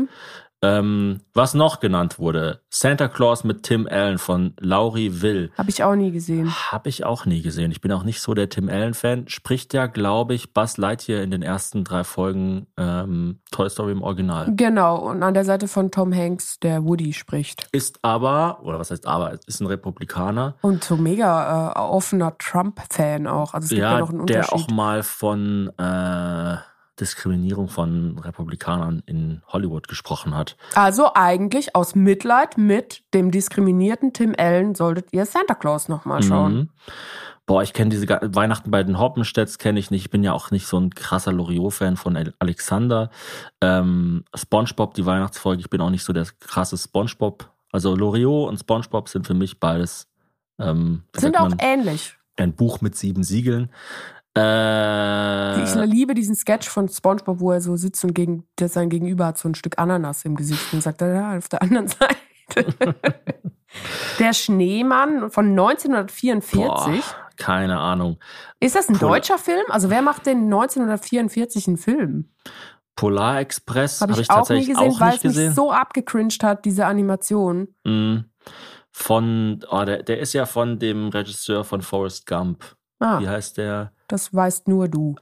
Ähm, 0.64 1.22
was 1.34 1.54
noch 1.56 1.80
genannt 1.80 2.20
wurde, 2.20 2.62
Santa 2.70 3.08
Claus 3.08 3.44
mit 3.44 3.64
Tim 3.64 3.88
Allen 3.90 4.20
von 4.20 4.54
Laurie 4.60 5.22
Will. 5.22 5.52
Habe 5.58 5.70
ich 5.72 5.84
auch 5.84 5.96
nie 5.96 6.12
gesehen. 6.12 6.54
Habe 6.72 6.88
ich 6.90 7.04
auch 7.04 7.26
nie 7.26 7.42
gesehen. 7.42 7.72
Ich 7.72 7.82
bin 7.82 7.92
auch 7.92 8.04
nicht 8.04 8.22
so 8.22 8.34
der 8.36 8.48
Tim 8.50 8.70
Allen-Fan. 8.70 9.28
Spricht 9.28 9.74
ja, 9.74 9.88
glaube 9.88 10.36
ich, 10.36 10.54
Buzz 10.54 10.78
Lightyear 10.78 11.24
in 11.24 11.32
den 11.32 11.42
ersten 11.42 11.84
drei 11.84 12.04
Folgen 12.04 12.68
ähm, 12.78 13.40
Toy 13.52 13.70
Story 13.72 13.92
im 13.94 14.04
Original. 14.04 14.54
Genau, 14.56 14.98
und 14.98 15.24
an 15.24 15.34
der 15.34 15.46
Seite 15.46 15.68
von 15.68 15.90
Tom 15.90 16.14
Hanks, 16.14 16.60
der 16.60 16.84
Woody 16.84 17.14
spricht. 17.14 17.68
Ist 17.72 17.98
aber, 18.04 18.60
oder 18.64 18.78
was 18.78 18.92
heißt 18.92 19.08
aber, 19.08 19.40
ist 19.48 19.62
ein 19.62 19.68
Republikaner. 19.68 20.56
Und 20.62 20.84
so 20.84 20.96
mega 20.96 21.72
äh, 21.72 21.80
offener 21.80 22.38
Trump-Fan 22.38 23.26
auch. 23.26 23.56
Also 23.56 23.66
es 23.66 23.70
gibt 23.70 23.82
ja, 23.82 23.94
Ja, 23.94 24.00
noch 24.02 24.10
einen 24.12 24.28
der 24.28 24.42
Unterschied. 24.44 24.70
auch 24.70 24.76
mal 24.76 25.02
von 25.02 25.72
äh, 25.80 26.58
Diskriminierung 27.02 27.68
von 27.68 28.18
Republikanern 28.20 29.04
in 29.06 29.42
Hollywood 29.48 29.88
gesprochen 29.88 30.36
hat. 30.36 30.56
Also 30.76 31.14
eigentlich 31.14 31.76
aus 31.76 31.96
Mitleid 31.96 32.58
mit 32.58 33.04
dem 33.14 33.32
diskriminierten 33.32 34.14
Tim 34.14 34.36
Allen 34.38 34.76
solltet 34.76 35.08
ihr 35.12 35.26
Santa 35.26 35.56
Claus 35.56 35.90
nochmal 35.90 36.24
schauen. 36.24 36.54
Mhm. 36.54 36.70
Boah, 37.48 37.64
ich 37.64 37.74
kenne 37.74 37.90
diese 37.90 38.08
Weihnachten 38.08 38.72
bei 38.72 38.84
den 38.84 39.00
Hoppenstedts 39.00 39.58
kenne 39.58 39.80
ich 39.80 39.92
nicht. 39.92 40.06
Ich 40.06 40.10
bin 40.12 40.24
ja 40.24 40.32
auch 40.32 40.52
nicht 40.52 40.68
so 40.68 40.80
ein 40.80 40.92
krasser 40.92 41.34
Loriot-Fan 41.34 41.98
von 41.98 42.34
Alexander. 42.40 43.10
Ähm, 43.60 44.24
SpongeBob, 44.34 44.94
die 44.94 45.06
Weihnachtsfolge, 45.06 45.60
ich 45.60 45.70
bin 45.70 45.82
auch 45.82 45.90
nicht 45.90 46.06
so 46.06 46.14
der 46.14 46.28
krasse 46.40 46.78
SpongeBob. 46.78 47.50
Also 47.72 47.96
Loriot 47.96 48.48
und 48.48 48.60
SpongeBob 48.60 49.10
sind 49.10 49.28
für 49.28 49.34
mich 49.34 49.60
beides 49.60 50.08
ähm, 50.60 51.04
Sind 51.16 51.38
auch 51.38 51.52
ähnlich. 51.60 52.16
ein 52.38 52.54
Buch 52.54 52.82
mit 52.82 52.96
sieben 52.96 53.24
Siegeln. 53.24 53.70
Äh, 54.38 55.64
Ich 55.64 55.76
liebe 55.76 56.14
diesen 56.14 56.36
Sketch 56.36 56.70
von 56.70 56.88
SpongeBob, 56.88 57.40
wo 57.40 57.52
er 57.52 57.62
so 57.62 57.76
sitzt 57.76 58.04
und 58.06 58.14
gegen, 58.14 58.48
der 58.60 58.70
sein 58.70 58.90
Gegenüber 58.90 59.26
hat 59.28 59.38
so 59.38 59.50
ein 59.50 59.56
Stück 59.56 59.78
Ananas 59.78 60.24
im 60.26 60.36
Gesicht 60.36 60.74
und 60.74 60.82
sagt, 60.82 61.02
ja, 61.02 61.38
auf 61.38 61.50
der 61.50 61.62
anderen 61.62 61.88
Seite. 61.90 62.96
der 64.20 64.34
Schneemann 64.34 65.30
von 65.32 65.50
1944. 65.50 66.60
boah, 66.66 66.92
keine 67.38 67.80
Ahnung. 67.80 68.18
Ist 68.60 68.76
das 68.76 68.90
ein 68.90 68.98
Pol- 68.98 69.10
deutscher 69.10 69.38
Film? 69.38 69.64
Also 69.70 69.90
wer 69.90 70.02
macht 70.02 70.26
denn 70.26 70.44
1944 70.46 71.68
einen 71.68 71.78
Film? 71.78 72.30
Polar 72.96 73.40
Express 73.40 74.02
Habe 74.02 74.14
ich, 74.14 74.20
ich 74.20 74.30
auch 74.30 74.36
nie 74.36 74.40
tatsächlich 74.40 74.68
gesehen, 74.76 74.92
auch 74.92 75.00
weil 75.00 75.10
es 75.16 75.24
mich 75.24 75.34
gesehen. 75.34 75.54
so 75.54 75.72
abgecringed 75.72 76.44
hat, 76.44 76.66
diese 76.66 76.86
Animation. 76.86 77.70
Mm. 77.86 78.18
Von, 78.92 79.64
oh, 79.72 79.84
der, 79.86 80.04
der 80.04 80.20
ist 80.20 80.34
ja 80.34 80.46
von 80.46 80.78
dem 80.78 81.08
Regisseur 81.08 81.64
von 81.64 81.82
Forrest 81.82 82.28
Gump. 82.28 82.76
Ah, 83.00 83.20
Wie 83.22 83.28
heißt 83.30 83.58
der? 83.58 83.94
Das 84.12 84.34
weißt 84.34 84.68
nur 84.68 84.88
du. 84.88 85.16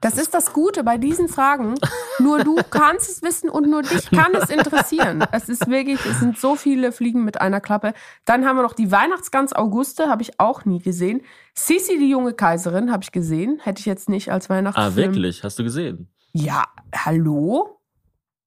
Das 0.00 0.18
ist 0.18 0.34
das 0.34 0.52
Gute 0.52 0.84
bei 0.84 0.98
diesen 0.98 1.28
Fragen. 1.28 1.74
Nur 2.18 2.44
du 2.44 2.56
kannst 2.70 3.10
es 3.10 3.22
wissen 3.22 3.48
und 3.48 3.68
nur 3.68 3.82
dich 3.82 4.10
kann 4.10 4.34
es 4.34 4.50
interessieren. 4.50 5.24
Es 5.32 5.48
ist 5.48 5.68
wirklich, 5.68 6.04
es 6.04 6.20
sind 6.20 6.38
so 6.38 6.54
viele 6.54 6.92
Fliegen 6.92 7.24
mit 7.24 7.40
einer 7.40 7.60
Klappe. 7.60 7.94
Dann 8.24 8.46
haben 8.46 8.56
wir 8.56 8.62
noch 8.62 8.74
die 8.74 8.92
Weihnachtsgans 8.92 9.52
Auguste, 9.54 10.08
habe 10.08 10.22
ich 10.22 10.38
auch 10.38 10.64
nie 10.64 10.80
gesehen. 10.80 11.22
Sissi, 11.54 11.98
die 11.98 12.10
junge 12.10 12.34
Kaiserin, 12.34 12.92
habe 12.92 13.02
ich 13.04 13.12
gesehen. 13.12 13.58
Hätte 13.62 13.80
ich 13.80 13.86
jetzt 13.86 14.08
nicht 14.08 14.30
als 14.30 14.50
Weihnachtsfilm. 14.50 14.92
Ah, 14.92 14.96
wirklich? 14.96 15.42
Hast 15.42 15.58
du 15.58 15.64
gesehen? 15.64 16.08
Ja, 16.32 16.64
hallo? 16.94 17.80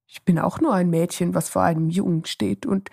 Ich 0.06 0.24
bin 0.24 0.38
auch 0.38 0.60
nur 0.60 0.72
ein 0.74 0.90
Mädchen, 0.90 1.34
was 1.34 1.48
vor 1.48 1.62
einem 1.62 1.90
Jungen 1.90 2.24
steht 2.24 2.66
und 2.66 2.90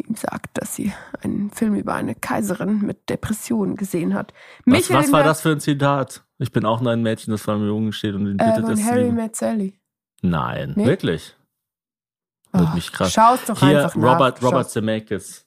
ihm 0.00 0.14
sagt, 0.16 0.58
dass 0.60 0.74
sie 0.74 0.92
einen 1.22 1.50
Film 1.50 1.74
über 1.74 1.94
eine 1.94 2.14
Kaiserin 2.14 2.80
mit 2.82 3.08
Depressionen 3.08 3.76
gesehen 3.76 4.14
hat. 4.14 4.32
Was, 4.66 4.90
was 4.90 5.12
war 5.12 5.22
das 5.22 5.40
für 5.42 5.50
ein 5.50 5.60
Zitat? 5.60 6.24
Ich 6.38 6.52
bin 6.52 6.64
auch 6.64 6.80
nur 6.80 6.92
ein 6.92 7.02
Mädchen, 7.02 7.32
das 7.32 7.42
vor 7.42 7.54
einem 7.54 7.66
Jungen 7.66 7.92
steht 7.92 8.14
und 8.14 8.26
ihn 8.26 8.38
Äh, 8.38 8.44
bittet, 8.46 8.64
von 8.64 8.72
es 8.74 8.84
Harry. 8.84 9.10
Met 9.12 9.36
Sally. 9.36 9.78
Nein, 10.22 10.72
Nee? 10.76 10.86
wirklich? 10.86 11.36
Oh, 12.52 12.66
mich 12.74 12.92
krass. 12.92 13.12
Schau's 13.12 13.44
doch 13.46 13.58
Hier, 13.60 13.84
einfach 13.84 13.96
nach. 13.96 14.14
Robert, 14.14 14.42
Robert 14.42 14.64
Schau's. 14.66 14.72
Zemeckis. 14.72 15.46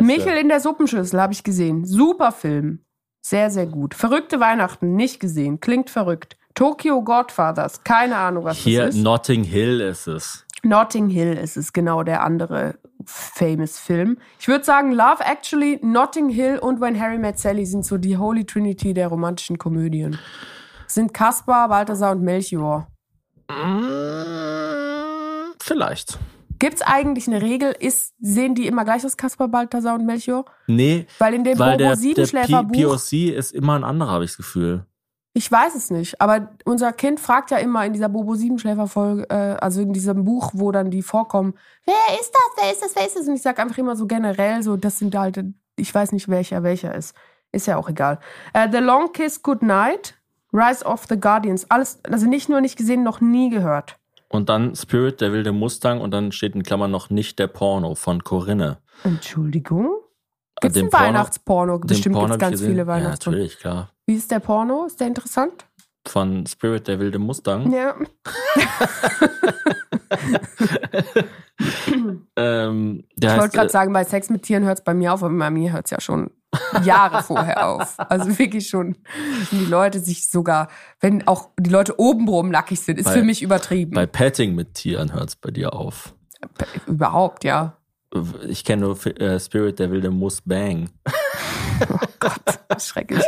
Michel 0.00 0.28
er. 0.34 0.40
in 0.40 0.48
der 0.48 0.60
Suppenschüssel 0.60 1.20
habe 1.20 1.32
ich 1.32 1.42
gesehen. 1.42 1.84
Super 1.84 2.30
Film. 2.32 2.84
Sehr, 3.20 3.50
sehr 3.50 3.66
gut. 3.66 3.94
Verrückte 3.94 4.38
Weihnachten, 4.38 4.94
nicht 4.94 5.18
gesehen. 5.20 5.60
Klingt 5.60 5.90
verrückt. 5.90 6.36
Tokyo 6.54 7.02
Godfathers, 7.02 7.84
keine 7.84 8.16
Ahnung, 8.16 8.44
was 8.44 8.56
Hier, 8.58 8.86
das 8.86 8.94
ist. 8.96 9.02
Notting 9.02 9.44
Hill 9.44 9.80
ist 9.80 10.06
es. 10.06 10.44
Notting 10.64 11.08
Hill 11.08 11.34
ist 11.34 11.56
es, 11.56 11.72
genau 11.72 12.02
der 12.02 12.22
andere 12.24 12.78
famous 13.04 13.78
Film. 13.78 14.18
Ich 14.38 14.48
würde 14.48 14.64
sagen, 14.64 14.92
Love 14.92 15.24
Actually, 15.24 15.78
Notting 15.82 16.28
Hill 16.28 16.58
und 16.58 16.80
When 16.80 17.00
Harry 17.00 17.18
Met 17.18 17.38
Sally 17.38 17.64
sind 17.64 17.84
so 17.84 17.96
die 17.96 18.16
Holy 18.16 18.44
Trinity 18.44 18.92
der 18.94 19.08
romantischen 19.08 19.58
Komödien. 19.58 20.18
Sind 20.86 21.14
Kaspar, 21.14 21.68
Balthasar 21.68 22.12
und 22.12 22.22
Melchior. 22.22 22.88
Mm, 23.50 24.18
Vielleicht. 25.60 26.18
Gibt's 26.58 26.82
eigentlich 26.82 27.28
eine 27.28 27.40
Regel? 27.40 27.74
Ist, 27.78 28.14
sehen 28.20 28.54
die 28.54 28.66
immer 28.66 28.84
gleich 28.84 29.04
aus, 29.04 29.16
Kaspar, 29.16 29.48
Balthasar 29.48 29.94
und 29.94 30.04
Melchior? 30.04 30.44
Nee, 30.66 31.06
Weil 31.18 31.34
in 31.34 31.44
dem 31.44 31.58
weil 31.58 31.76
Bobo 31.78 31.94
der, 31.94 31.96
der 31.96 32.26
P 32.26 32.82
POC 32.82 33.12
ist 33.36 33.52
immer 33.52 33.76
ein 33.76 33.84
anderer, 33.84 34.10
habe 34.10 34.24
ich 34.24 34.30
das 34.32 34.38
Gefühl. 34.38 34.84
Ich 35.38 35.52
weiß 35.52 35.76
es 35.76 35.92
nicht, 35.92 36.20
aber 36.20 36.48
unser 36.64 36.92
Kind 36.92 37.20
fragt 37.20 37.52
ja 37.52 37.58
immer 37.58 37.86
in 37.86 37.92
dieser 37.92 38.08
Bobo 38.08 38.34
Siebenschläfer 38.34 38.88
Folge, 38.88 39.22
äh, 39.30 39.56
also 39.60 39.80
in 39.80 39.92
diesem 39.92 40.24
Buch, 40.24 40.50
wo 40.52 40.72
dann 40.72 40.90
die 40.90 41.00
vorkommen, 41.00 41.54
wer 41.86 42.18
ist 42.20 42.32
das, 42.32 42.64
wer 42.64 42.72
ist 42.72 42.82
das, 42.82 42.96
wer 42.96 43.06
ist 43.06 43.16
das? 43.16 43.28
Und 43.28 43.36
ich 43.36 43.42
sag 43.42 43.60
einfach 43.60 43.78
immer 43.78 43.94
so 43.94 44.08
generell 44.08 44.64
so, 44.64 44.76
das 44.76 44.98
sind 44.98 45.14
halt, 45.14 45.44
ich 45.76 45.94
weiß 45.94 46.10
nicht 46.10 46.28
welcher 46.28 46.64
welcher 46.64 46.92
ist. 46.92 47.14
Ist 47.52 47.68
ja 47.68 47.76
auch 47.76 47.88
egal. 47.88 48.18
Äh, 48.52 48.68
the 48.72 48.78
Long 48.78 49.12
Kiss 49.12 49.40
Goodnight, 49.40 50.18
Rise 50.52 50.84
of 50.84 51.04
the 51.08 51.18
Guardians, 51.18 51.70
alles, 51.70 52.00
also 52.02 52.26
nicht 52.26 52.48
nur 52.48 52.60
nicht 52.60 52.76
gesehen, 52.76 53.04
noch 53.04 53.20
nie 53.20 53.48
gehört. 53.48 53.96
Und 54.28 54.48
dann 54.48 54.74
Spirit, 54.74 55.20
der 55.20 55.32
wilde 55.32 55.52
Mustang 55.52 56.00
und 56.00 56.10
dann 56.10 56.32
steht 56.32 56.56
in 56.56 56.64
Klammern 56.64 56.90
noch 56.90 57.10
nicht 57.10 57.38
der 57.38 57.46
Porno 57.46 57.94
von 57.94 58.24
Corinne. 58.24 58.78
Entschuldigung? 59.04 59.88
Gibt's 60.60 60.74
Den 60.74 60.82
einen 60.84 60.90
Porno- 60.90 61.04
Weihnachtsporno? 61.06 61.78
Bestimmt 61.78 62.16
hab 62.16 62.30
ich 62.30 62.38
ganz 62.38 62.60
viele 62.60 62.78
Ja, 62.78 62.86
Weihnachtsporno. 62.86 63.36
natürlich, 63.38 63.58
klar. 63.58 63.90
Wie 64.06 64.14
ist 64.14 64.30
der 64.30 64.40
Porno? 64.40 64.86
Ist 64.86 64.98
der 65.00 65.06
interessant? 65.08 65.66
Von 66.06 66.46
Spirit, 66.46 66.88
der 66.88 66.98
wilde 67.00 67.18
Mustang. 67.18 67.70
Ja. 67.72 67.94
Ähm, 72.36 73.04
Ich 73.20 73.24
wollte 73.28 73.56
gerade 73.56 73.68
äh, 73.68 73.70
sagen, 73.72 73.92
bei 73.92 74.04
Sex 74.04 74.30
mit 74.30 74.42
Tieren 74.44 74.64
hört 74.64 74.78
es 74.78 74.84
bei 74.84 74.94
mir 74.94 75.12
auf, 75.12 75.22
aber 75.22 75.36
bei 75.36 75.50
mir 75.50 75.72
hört 75.72 75.86
es 75.86 75.90
ja 75.90 76.00
schon 76.00 76.30
Jahre 76.84 77.22
vorher 77.22 77.66
auf. 77.68 77.94
Also 77.98 78.38
wirklich 78.38 78.68
schon, 78.68 78.96
wenn 79.50 79.58
die 79.60 79.64
Leute 79.66 79.98
sich 80.00 80.28
sogar, 80.28 80.68
wenn 81.00 81.26
auch 81.26 81.50
die 81.58 81.70
Leute 81.70 81.98
obenrum 81.98 82.50
nackig 82.50 82.80
sind, 82.80 82.98
ist 82.98 83.06
Bei- 83.06 83.12
für 83.14 83.22
mich 83.22 83.42
übertrieben. 83.42 83.92
bei 83.94 84.06
Petting 84.06 84.54
mit 84.54 84.74
Tieren 84.74 85.12
hört 85.12 85.30
es 85.30 85.36
bei 85.36 85.50
dir 85.50 85.72
auf. 85.74 86.14
Überhaupt, 86.86 87.42
ja. 87.44 87.76
Ich 88.48 88.64
kenne 88.64 88.82
nur 88.82 89.06
äh, 89.20 89.38
Spirit, 89.38 89.78
der 89.78 89.90
wilde 89.90 90.10
Mustang. 90.10 90.88
Schrecklich. 92.78 93.24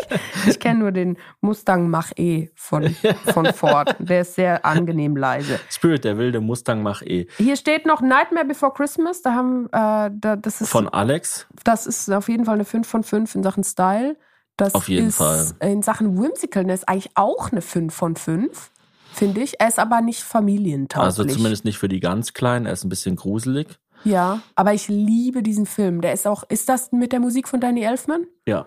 Ich 0.46 0.58
kenne 0.58 0.80
nur 0.80 0.92
den 0.92 1.16
Mustang 1.40 1.90
Mach-E 1.90 2.50
von, 2.54 2.94
von 3.32 3.52
Ford. 3.52 3.94
Der 3.98 4.22
ist 4.22 4.34
sehr 4.34 4.64
angenehm 4.64 5.16
leise. 5.16 5.60
Spirit, 5.70 6.04
der 6.04 6.18
wilde 6.18 6.40
Mustang 6.40 6.82
mach 6.82 7.02
eh. 7.02 7.26
Hier 7.36 7.56
steht 7.56 7.86
noch 7.86 8.00
Nightmare 8.00 8.46
Before 8.46 8.72
Christmas. 8.72 9.22
Da 9.22 9.34
haben, 9.34 9.66
äh, 9.66 10.10
da, 10.12 10.36
das 10.36 10.60
ist 10.60 10.70
Von 10.70 10.88
Alex. 10.88 11.46
Das 11.64 11.86
ist 11.86 12.10
auf 12.10 12.28
jeden 12.28 12.44
Fall 12.44 12.54
eine 12.54 12.64
5 12.64 12.88
von 12.88 13.02
5 13.02 13.34
in 13.34 13.42
Sachen 13.42 13.64
Style. 13.64 14.16
Das 14.56 14.74
Auf 14.74 14.88
jeden 14.88 15.08
ist 15.08 15.16
Fall. 15.16 15.52
In 15.60 15.82
Sachen 15.82 16.20
Whimsicalness 16.20 16.84
eigentlich 16.84 17.12
auch 17.14 17.50
eine 17.50 17.62
5 17.62 17.94
von 17.94 18.14
5, 18.16 18.70
finde 19.12 19.40
ich. 19.40 19.58
Er 19.58 19.68
ist 19.68 19.78
aber 19.78 20.02
nicht 20.02 20.22
familientauglich. 20.22 21.18
Also 21.18 21.24
zumindest 21.24 21.64
nicht 21.64 21.78
für 21.78 21.88
die 21.88 22.00
ganz 22.00 22.34
Kleinen. 22.34 22.66
Er 22.66 22.74
ist 22.74 22.84
ein 22.84 22.90
bisschen 22.90 23.16
gruselig. 23.16 23.78
Ja, 24.04 24.40
aber 24.54 24.72
ich 24.74 24.88
liebe 24.88 25.42
diesen 25.42 25.66
Film. 25.66 26.00
Der 26.00 26.12
ist 26.12 26.26
auch, 26.26 26.44
ist 26.48 26.68
das 26.68 26.92
mit 26.92 27.12
der 27.12 27.20
Musik 27.20 27.48
von 27.48 27.60
Danny 27.60 27.82
Elfman? 27.82 28.26
Ja. 28.46 28.66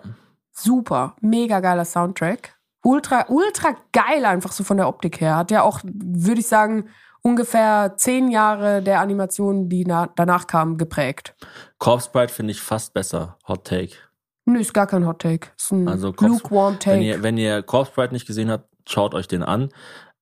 Super, 0.52 1.16
mega 1.20 1.60
geiler 1.60 1.84
Soundtrack. 1.84 2.54
Ultra, 2.82 3.24
ultra 3.28 3.76
geil 3.92 4.24
einfach 4.24 4.52
so 4.52 4.62
von 4.62 4.76
der 4.76 4.88
Optik 4.88 5.20
her. 5.20 5.36
Hat 5.36 5.50
ja 5.50 5.62
auch, 5.62 5.80
würde 5.84 6.40
ich 6.40 6.46
sagen, 6.46 6.88
ungefähr 7.22 7.94
zehn 7.96 8.30
Jahre 8.30 8.82
der 8.82 9.00
Animationen, 9.00 9.68
die 9.68 9.84
na, 9.86 10.08
danach 10.14 10.46
kamen, 10.46 10.76
geprägt. 10.76 11.34
Corpse 11.78 12.10
Bride 12.12 12.28
finde 12.32 12.50
ich 12.52 12.60
fast 12.60 12.92
besser. 12.94 13.38
Hot 13.48 13.66
Take. 13.66 13.94
Nö, 14.44 14.58
ist 14.60 14.74
gar 14.74 14.86
kein 14.86 15.06
Hot 15.06 15.20
Take. 15.22 15.48
Ist 15.56 15.72
ein 15.72 15.88
Also 15.88 16.12
Corpse- 16.12 16.28
lukewarm 16.42 16.78
Take. 16.78 16.96
Wenn 16.96 17.02
ihr, 17.02 17.22
wenn 17.22 17.38
ihr 17.38 17.62
Corpse 17.62 17.92
Bride 17.94 18.12
nicht 18.12 18.26
gesehen 18.26 18.50
habt, 18.50 18.68
schaut 18.86 19.14
euch 19.14 19.26
den 19.26 19.42
an. 19.42 19.70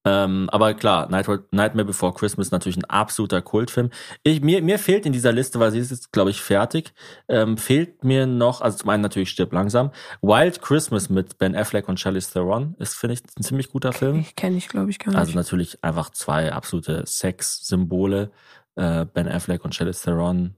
Ähm, 0.05 0.49
aber 0.51 0.75
klar, 0.75 1.09
Night- 1.11 1.29
Nightmare 1.53 1.85
Before 1.85 2.13
Christmas 2.13 2.49
ist 2.49 2.53
natürlich 2.53 2.77
ein 2.77 2.85
absoluter 2.85 3.41
Kultfilm. 3.41 3.91
Ich, 4.25 4.41
mir, 4.41 4.61
mir 4.63 4.79
fehlt 4.79 5.07
in 5.07 5.13
dieser 5.13 5.33
Liste, 5.33 5.61
weil 5.61 5.71
sie 5.71 5.79
ist 5.79 5.91
jetzt, 5.91 6.13
glaube 6.13 6.31
ich, 6.31 6.41
fertig, 6.41 6.93
ähm, 7.29 7.57
fehlt 7.57 8.03
mir 8.03 8.27
noch, 8.27 8.61
also 8.61 8.79
zum 8.79 8.91
einen 8.91 9.03
natürlich 9.03 9.31
stirbt 9.31 9.53
langsam, 9.53 9.93
Wild 10.21 10.61
Christmas 10.61 11.09
mit 11.09 11.39
Ben 11.39 11.55
Affleck 11.55 11.89
und 11.89 12.01
Charlize 12.01 12.33
Theron 12.33 12.75
ist, 12.79 12.95
finde 12.95 13.15
ich, 13.15 13.21
ein 13.39 13.43
ziemlich 13.43 13.71
guter 13.71 13.93
Film. 13.93 14.19
Ich 14.19 14.35
kenne 14.35 14.57
ich, 14.57 14.69
glaube 14.69 14.91
ich, 14.91 14.99
gar 14.99 15.11
nicht. 15.13 15.19
Also 15.19 15.35
natürlich 15.35 15.85
einfach 15.85 16.11
zwei 16.11 16.53
absolute 16.53 17.05
Sex-Symbole. 17.07 18.31
Äh, 18.75 19.05
ben 19.05 19.29
Affleck 19.29 19.65
und 19.67 19.75
Charlize 19.75 20.03
Theron, 20.03 20.55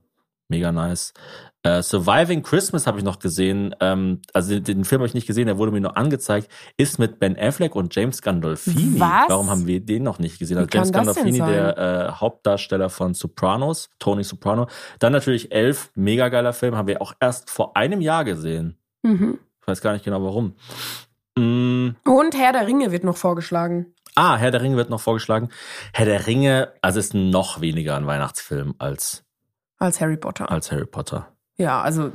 mega 0.49 0.71
nice. 0.71 1.13
Äh, 1.63 1.81
Surviving 1.81 2.43
Christmas 2.43 2.85
habe 2.85 2.99
ich 2.99 3.03
noch 3.03 3.17
gesehen. 3.19 3.75
Ähm, 3.79 4.21
also 4.33 4.53
den, 4.53 4.63
den 4.63 4.85
Film 4.85 4.99
habe 4.99 5.07
ich 5.07 5.15
nicht 5.15 5.25
gesehen, 5.25 5.47
der 5.47 5.57
wurde 5.57 5.71
mir 5.71 5.81
nur 5.81 5.97
angezeigt. 5.97 6.49
Ist 6.77 6.99
mit 6.99 7.19
Ben 7.19 7.37
Affleck 7.39 7.75
und 7.75 7.95
James 7.95 8.21
Gandolfini. 8.21 8.99
Was? 8.99 9.29
Warum 9.29 9.49
haben 9.49 9.65
wir 9.65 9.79
den 9.79 10.03
noch 10.03 10.19
nicht 10.19 10.37
gesehen? 10.37 10.57
Also 10.57 10.69
James 10.71 10.91
Gandolfini, 10.91 11.39
der 11.39 11.77
äh, 11.77 12.11
Hauptdarsteller 12.11 12.89
von 12.89 13.15
Sopranos, 13.15 13.89
Tony 13.97 14.23
Soprano. 14.23 14.67
Dann 14.99 15.13
natürlich 15.13 15.51
Elf, 15.51 15.91
mega 15.95 16.29
geiler 16.29 16.53
Film, 16.53 16.75
haben 16.75 16.87
wir 16.87 17.01
auch 17.01 17.13
erst 17.19 17.49
vor 17.49 17.75
einem 17.75 18.01
Jahr 18.01 18.23
gesehen. 18.23 18.77
mhm. 19.03 19.39
Ich 19.61 19.67
weiß 19.67 19.81
gar 19.81 19.93
nicht 19.93 20.05
genau 20.05 20.21
warum. 20.23 20.53
Mm, 21.35 21.95
Und 22.05 22.35
Herr 22.37 22.53
der 22.53 22.67
Ringe 22.67 22.91
wird 22.91 23.03
noch 23.03 23.17
vorgeschlagen. 23.17 23.95
Ah, 24.13 24.37
Herr 24.37 24.51
der 24.51 24.61
Ringe 24.61 24.77
wird 24.77 24.91
noch 24.91 25.01
vorgeschlagen. 25.01 25.49
Herr 25.91 26.05
der 26.05 26.27
Ringe, 26.27 26.71
also 26.83 26.99
ist 26.99 27.15
noch 27.15 27.59
weniger 27.61 27.97
ein 27.97 28.05
Weihnachtsfilm 28.07 28.75
als, 28.77 29.24
Als 29.85 30.01
Harry 30.01 30.17
Potter. 30.17 30.49
als 30.51 30.71
Harry 30.71 30.85
Potter. 30.85 31.27
Ja, 31.57 31.81
also 31.81 32.11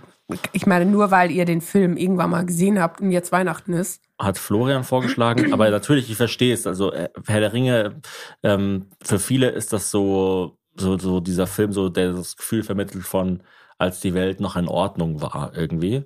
ich 0.52 0.66
meine, 0.66 0.86
nur 0.86 1.10
weil 1.10 1.30
ihr 1.30 1.44
den 1.44 1.60
Film 1.60 1.96
irgendwann 1.96 2.30
mal 2.30 2.44
gesehen 2.46 2.80
habt 2.80 3.00
und 3.00 3.10
jetzt 3.10 3.32
Weihnachten 3.32 3.72
ist. 3.72 4.02
Hat 4.18 4.38
Florian 4.38 4.84
vorgeschlagen, 4.84 5.52
aber 5.52 5.70
natürlich, 5.70 6.10
ich 6.10 6.16
verstehe 6.16 6.52
es. 6.54 6.66
Also 6.66 6.92
äh, 6.92 7.08
Herr 7.26 7.40
der 7.40 7.52
Ringe, 7.52 8.00
ähm, 8.42 8.90
für 9.02 9.18
viele 9.18 9.48
ist 9.48 9.72
das 9.72 9.90
so, 9.90 10.58
so, 10.76 10.98
so 10.98 11.20
dieser 11.20 11.46
Film, 11.46 11.72
so 11.72 11.88
der 11.88 12.12
das 12.12 12.36
Gefühl 12.36 12.62
vermittelt 12.62 13.04
von, 13.04 13.42
als 13.78 14.00
die 14.00 14.14
Welt 14.14 14.40
noch 14.40 14.56
in 14.56 14.68
Ordnung 14.68 15.20
war 15.22 15.52
irgendwie. 15.56 16.04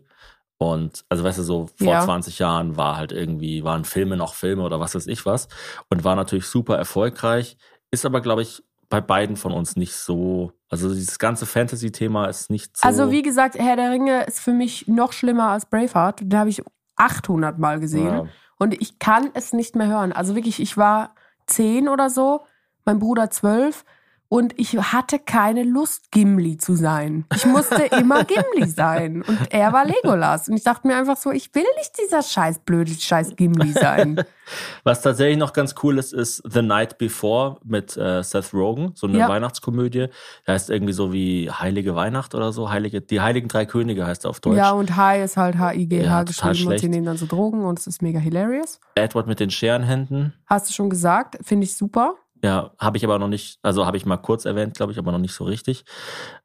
Und 0.57 1.05
also 1.09 1.25
weißt 1.25 1.39
du, 1.39 1.43
so 1.43 1.69
vor 1.77 1.93
Ja. 1.93 2.05
20 2.05 2.39
Jahren 2.39 2.77
war 2.77 2.97
halt 2.97 3.11
irgendwie, 3.13 3.65
waren 3.65 3.85
Filme 3.85 4.17
noch 4.17 4.35
Filme 4.35 4.63
oder 4.63 4.79
was 4.81 4.95
weiß 4.95 5.09
ich 5.09 5.27
was. 5.27 5.49
Und 5.91 6.05
war 6.05 6.15
natürlich 6.15 6.47
super 6.47 6.77
erfolgreich. 6.79 7.57
Ist 7.91 8.07
aber, 8.07 8.21
glaube 8.21 8.43
ich, 8.43 8.63
bei 8.89 9.01
beiden 9.01 9.37
von 9.37 9.53
uns 9.53 9.77
nicht 9.77 9.95
so. 9.95 10.53
Also 10.69 10.93
dieses 10.93 11.19
ganze 11.19 11.47
Fantasy-Thema 11.47 12.27
ist 12.27 12.51
nicht 12.51 12.77
so. 12.77 12.87
Also 12.87 13.11
wie 13.11 13.23
gesagt, 13.23 13.59
Herr 13.59 13.77
der 13.77 13.91
Ringe 13.91 14.25
ist 14.25 14.41
für 14.41 14.53
mich 14.53 14.89
noch 14.89 15.13
schlimmer 15.13 15.49
als 15.49 15.67
Braveheart. 15.67 16.21
Den 16.21 16.39
habe 16.39 16.51
ich 16.51 16.63
800 16.97 17.59
Mal 17.59 17.81
gesehen. 17.81 18.07
Ja. 18.07 18.27
Und 18.59 18.81
ich 18.81 18.99
kann 18.99 19.31
es 19.35 19.53
nicht 19.53 19.77
mehr 19.77 19.89
hören. 19.89 20.13
Also 20.13 20.35
wirklich, 20.35 20.61
ich 20.61 20.77
war 20.77 21.15
zehn 21.47 21.89
oder 21.89 22.11
so, 22.11 22.43
mein 22.85 22.99
Bruder 22.99 23.31
zwölf. 23.31 23.85
Und 24.29 24.59
ich 24.59 24.73
hatte 24.77 25.19
keine 25.19 25.63
Lust, 25.63 26.11
Gimli 26.11 26.57
zu 26.57 26.75
sein. 26.75 27.25
Ich 27.35 27.45
musste 27.47 27.83
immer 27.99 28.25
Gimli 28.25 28.69
sein. 28.69 29.23
Und 29.23 29.39
er 29.51 29.73
war 29.73 29.85
Legolas. 29.85 30.49
Und 30.49 30.57
ich 30.57 30.65
dachte 30.65 30.87
mir 30.89 30.97
einfach 30.97 31.17
so, 31.17 31.31
ich 31.31 31.55
will 31.55 31.65
nicht 31.79 31.93
dieser 32.03 32.23
scheiß 32.23 32.61
blöde 32.61 32.93
scheiß 32.93 33.37
Gimli 33.37 33.73
sein. 33.73 34.25
Was 34.85 35.01
tatsächlich 35.03 35.39
noch 35.39 35.53
ganz 35.53 35.75
cool 35.83 35.99
ist, 35.99 36.13
ist 36.13 36.43
The 36.51 36.63
Night 36.63 36.99
Before 36.99 37.59
mit 37.65 37.97
äh, 37.97 38.23
Seth 38.23 38.53
Rogen, 38.53 38.93
so 38.95 39.07
eine 39.07 39.19
Ja. 39.19 39.29
Weihnachtskomödie. 39.29 40.09
Heißt 40.47 40.69
irgendwie 40.69 40.93
so 40.93 41.13
wie 41.13 41.51
Heilige 41.51 41.95
Weihnacht 41.95 42.35
oder 42.35 42.53
so. 42.53 42.71
Heilige, 42.71 43.01
die 43.01 43.21
Heiligen 43.21 43.49
Drei 43.49 43.65
Könige 43.67 44.07
heißt 44.07 44.25
er 44.27 44.31
auf 44.31 44.41
Deutsch. 44.41 44.57
Ja, 44.57 44.73
und 44.73 44.97
Hi 44.97 45.23
ist 45.23 45.37
halt 45.37 45.59
H-I-G-H 45.59 46.05
Ja, 46.05 46.23
geschrieben 46.25 46.73
und 46.73 46.79
sie 46.79 46.89
nehmen 46.89 47.07
dann 47.07 47.17
so 47.17 47.27
Drogen 47.27 47.65
und 47.65 47.79
es 47.79 47.87
ist 47.87 48.03
mega 48.03 48.19
hilarious. 48.19 48.81
Edward 48.97 49.27
mit 49.27 49.41
den 49.41 49.51
Scherenhänden. 49.51 50.35
Hast 50.47 50.69
du 50.69 50.73
schon 50.75 50.91
gesagt? 50.91 51.39
Finde 51.43 51.65
ich 51.65 51.77
super. 51.77 52.15
Ja, 52.45 52.73
habe 52.79 52.99
ich 52.99 53.05
aber 53.05 53.19
noch 53.19 53.29
nicht, 53.29 53.59
also 53.63 53.87
habe 53.87 53.97
ich 53.97 54.05
mal 54.05 54.19
kurz 54.19 54.45
erwähnt, 54.45 54.75
glaube 54.77 54.93
ich, 54.93 54.99
aber 54.99 55.13
noch 55.13 55.19
nicht 55.19 55.33
so 55.33 55.45
richtig. 55.45 55.85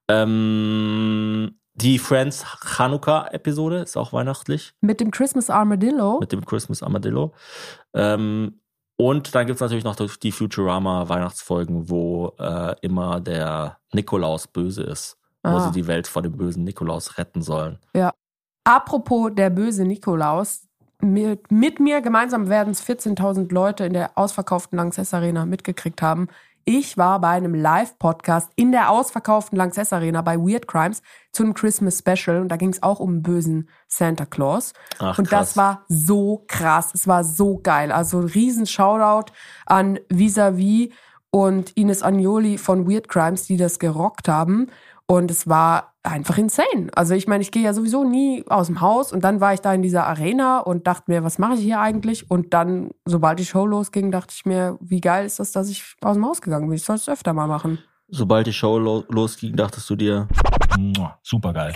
Ähm, 0.07 1.59
die 1.73 1.99
Friends 1.99 2.45
Chanukka-Episode 2.65 3.79
ist 3.79 3.97
auch 3.97 4.13
weihnachtlich 4.13 4.73
Mit 4.81 4.99
dem 5.01 5.11
Christmas 5.11 5.49
Armadillo. 5.49 6.19
mit 6.19 6.31
dem 6.31 6.45
Christmas 6.45 6.83
Armadillo. 6.83 7.33
Ähm, 7.93 8.61
und 8.97 9.33
dann 9.35 9.47
gibt's 9.47 9.61
natürlich 9.61 9.83
noch 9.83 9.95
die 9.95 10.31
Futurama-Weihnachtsfolgen, 10.31 11.89
wo 11.89 12.33
äh, 12.39 12.75
immer 12.81 13.19
der 13.21 13.77
Nikolaus 13.93 14.47
böse 14.47 14.83
ist, 14.83 15.17
wo 15.43 15.51
Ah. 15.51 15.59
sie 15.67 15.71
die 15.81 15.87
Welt 15.87 16.07
vor 16.07 16.21
dem 16.21 16.35
bösen 16.37 16.63
Nikolaus 16.65 17.17
retten 17.17 17.41
sollen. 17.41 17.77
Apropos 18.65 19.31
der 19.33 19.49
böse 19.49 19.83
Nikolaus. 19.85 20.67
Mit, 21.01 21.51
mit 21.51 21.79
mir 21.79 22.01
gemeinsam 22.01 22.49
werden 22.49 22.71
es 22.71 22.83
14.000 22.83 23.53
Leute 23.53 23.85
in 23.85 23.93
der 23.93 24.11
ausverkauften 24.15 24.77
Lanxess 24.77 25.13
Arena 25.13 25.45
mitgekriegt 25.45 26.01
haben. 26.01 26.27
Ich 26.65 26.97
war 26.97 27.19
bei 27.19 27.29
einem 27.29 27.55
Live-Podcast 27.55 28.51
in 28.55 28.71
der 28.71 28.91
ausverkauften 28.91 29.57
Lanxess 29.57 29.93
Arena 29.93 30.21
bei 30.21 30.37
Weird 30.37 30.67
Crimes 30.67 31.01
zu 31.31 31.43
einem 31.43 31.53
Christmas 31.53 31.99
Special 31.99 32.41
und 32.41 32.49
da 32.49 32.57
ging 32.57 32.69
es 32.69 32.83
auch 32.83 32.99
um 32.99 33.09
einen 33.09 33.23
bösen 33.23 33.69
Santa 33.87 34.25
Claus. 34.25 34.73
Ach, 34.99 35.17
und 35.17 35.27
krass. 35.27 35.49
das 35.49 35.57
war 35.57 35.85
so 35.87 36.43
krass. 36.47 36.91
Es 36.93 37.07
war 37.07 37.23
so 37.23 37.59
geil. 37.63 37.91
Also 37.91 38.19
riesen 38.19 38.67
Shoutout 38.67 39.31
an 39.65 39.99
Visavi 40.09 40.93
und 41.31 41.71
Ines 41.77 42.03
Agnoli 42.03 42.57
von 42.57 42.87
Weird 42.87 43.07
Crimes, 43.07 43.43
die 43.43 43.57
das 43.57 43.79
gerockt 43.79 44.27
haben. 44.27 44.67
Und 45.07 45.31
es 45.31 45.47
war 45.47 45.88
einfach 46.03 46.37
insane. 46.37 46.87
Also 46.93 47.13
ich 47.13 47.27
meine, 47.27 47.41
ich 47.41 47.51
gehe 47.51 47.63
ja 47.63 47.73
sowieso 47.73 48.03
nie 48.03 48.45
aus 48.47 48.67
dem 48.67 48.81
Haus 48.81 49.11
und 49.11 49.23
dann 49.23 49.41
war 49.41 49.53
ich 49.53 49.59
da 49.59 49.73
in 49.73 49.81
dieser 49.81 50.07
Arena 50.07 50.59
und 50.59 50.87
dachte 50.87 51.05
mir, 51.07 51.23
was 51.23 51.37
mache 51.39 51.55
ich 51.55 51.61
hier 51.61 51.79
eigentlich? 51.79 52.29
Und 52.31 52.53
dann, 52.53 52.91
sobald 53.05 53.39
die 53.39 53.45
Show 53.45 53.65
losging, 53.65 54.11
dachte 54.11 54.33
ich 54.35 54.45
mir, 54.45 54.77
wie 54.81 55.01
geil 55.01 55.25
ist 55.25 55.39
das, 55.39 55.51
dass 55.51 55.69
ich 55.69 55.95
aus 56.01 56.15
dem 56.15 56.25
Haus 56.25 56.41
gegangen 56.41 56.67
bin. 56.67 56.75
Ich 56.75 56.83
soll 56.83 56.95
es 56.95 57.09
öfter 57.09 57.33
mal 57.33 57.47
machen. 57.47 57.79
Sobald 58.07 58.47
die 58.47 58.53
Show 58.53 58.79
lo 58.79 59.03
losging, 59.09 59.55
dachtest 59.55 59.89
du 59.89 59.95
dir, 59.95 60.27
Super 61.23 61.53
geil. 61.53 61.75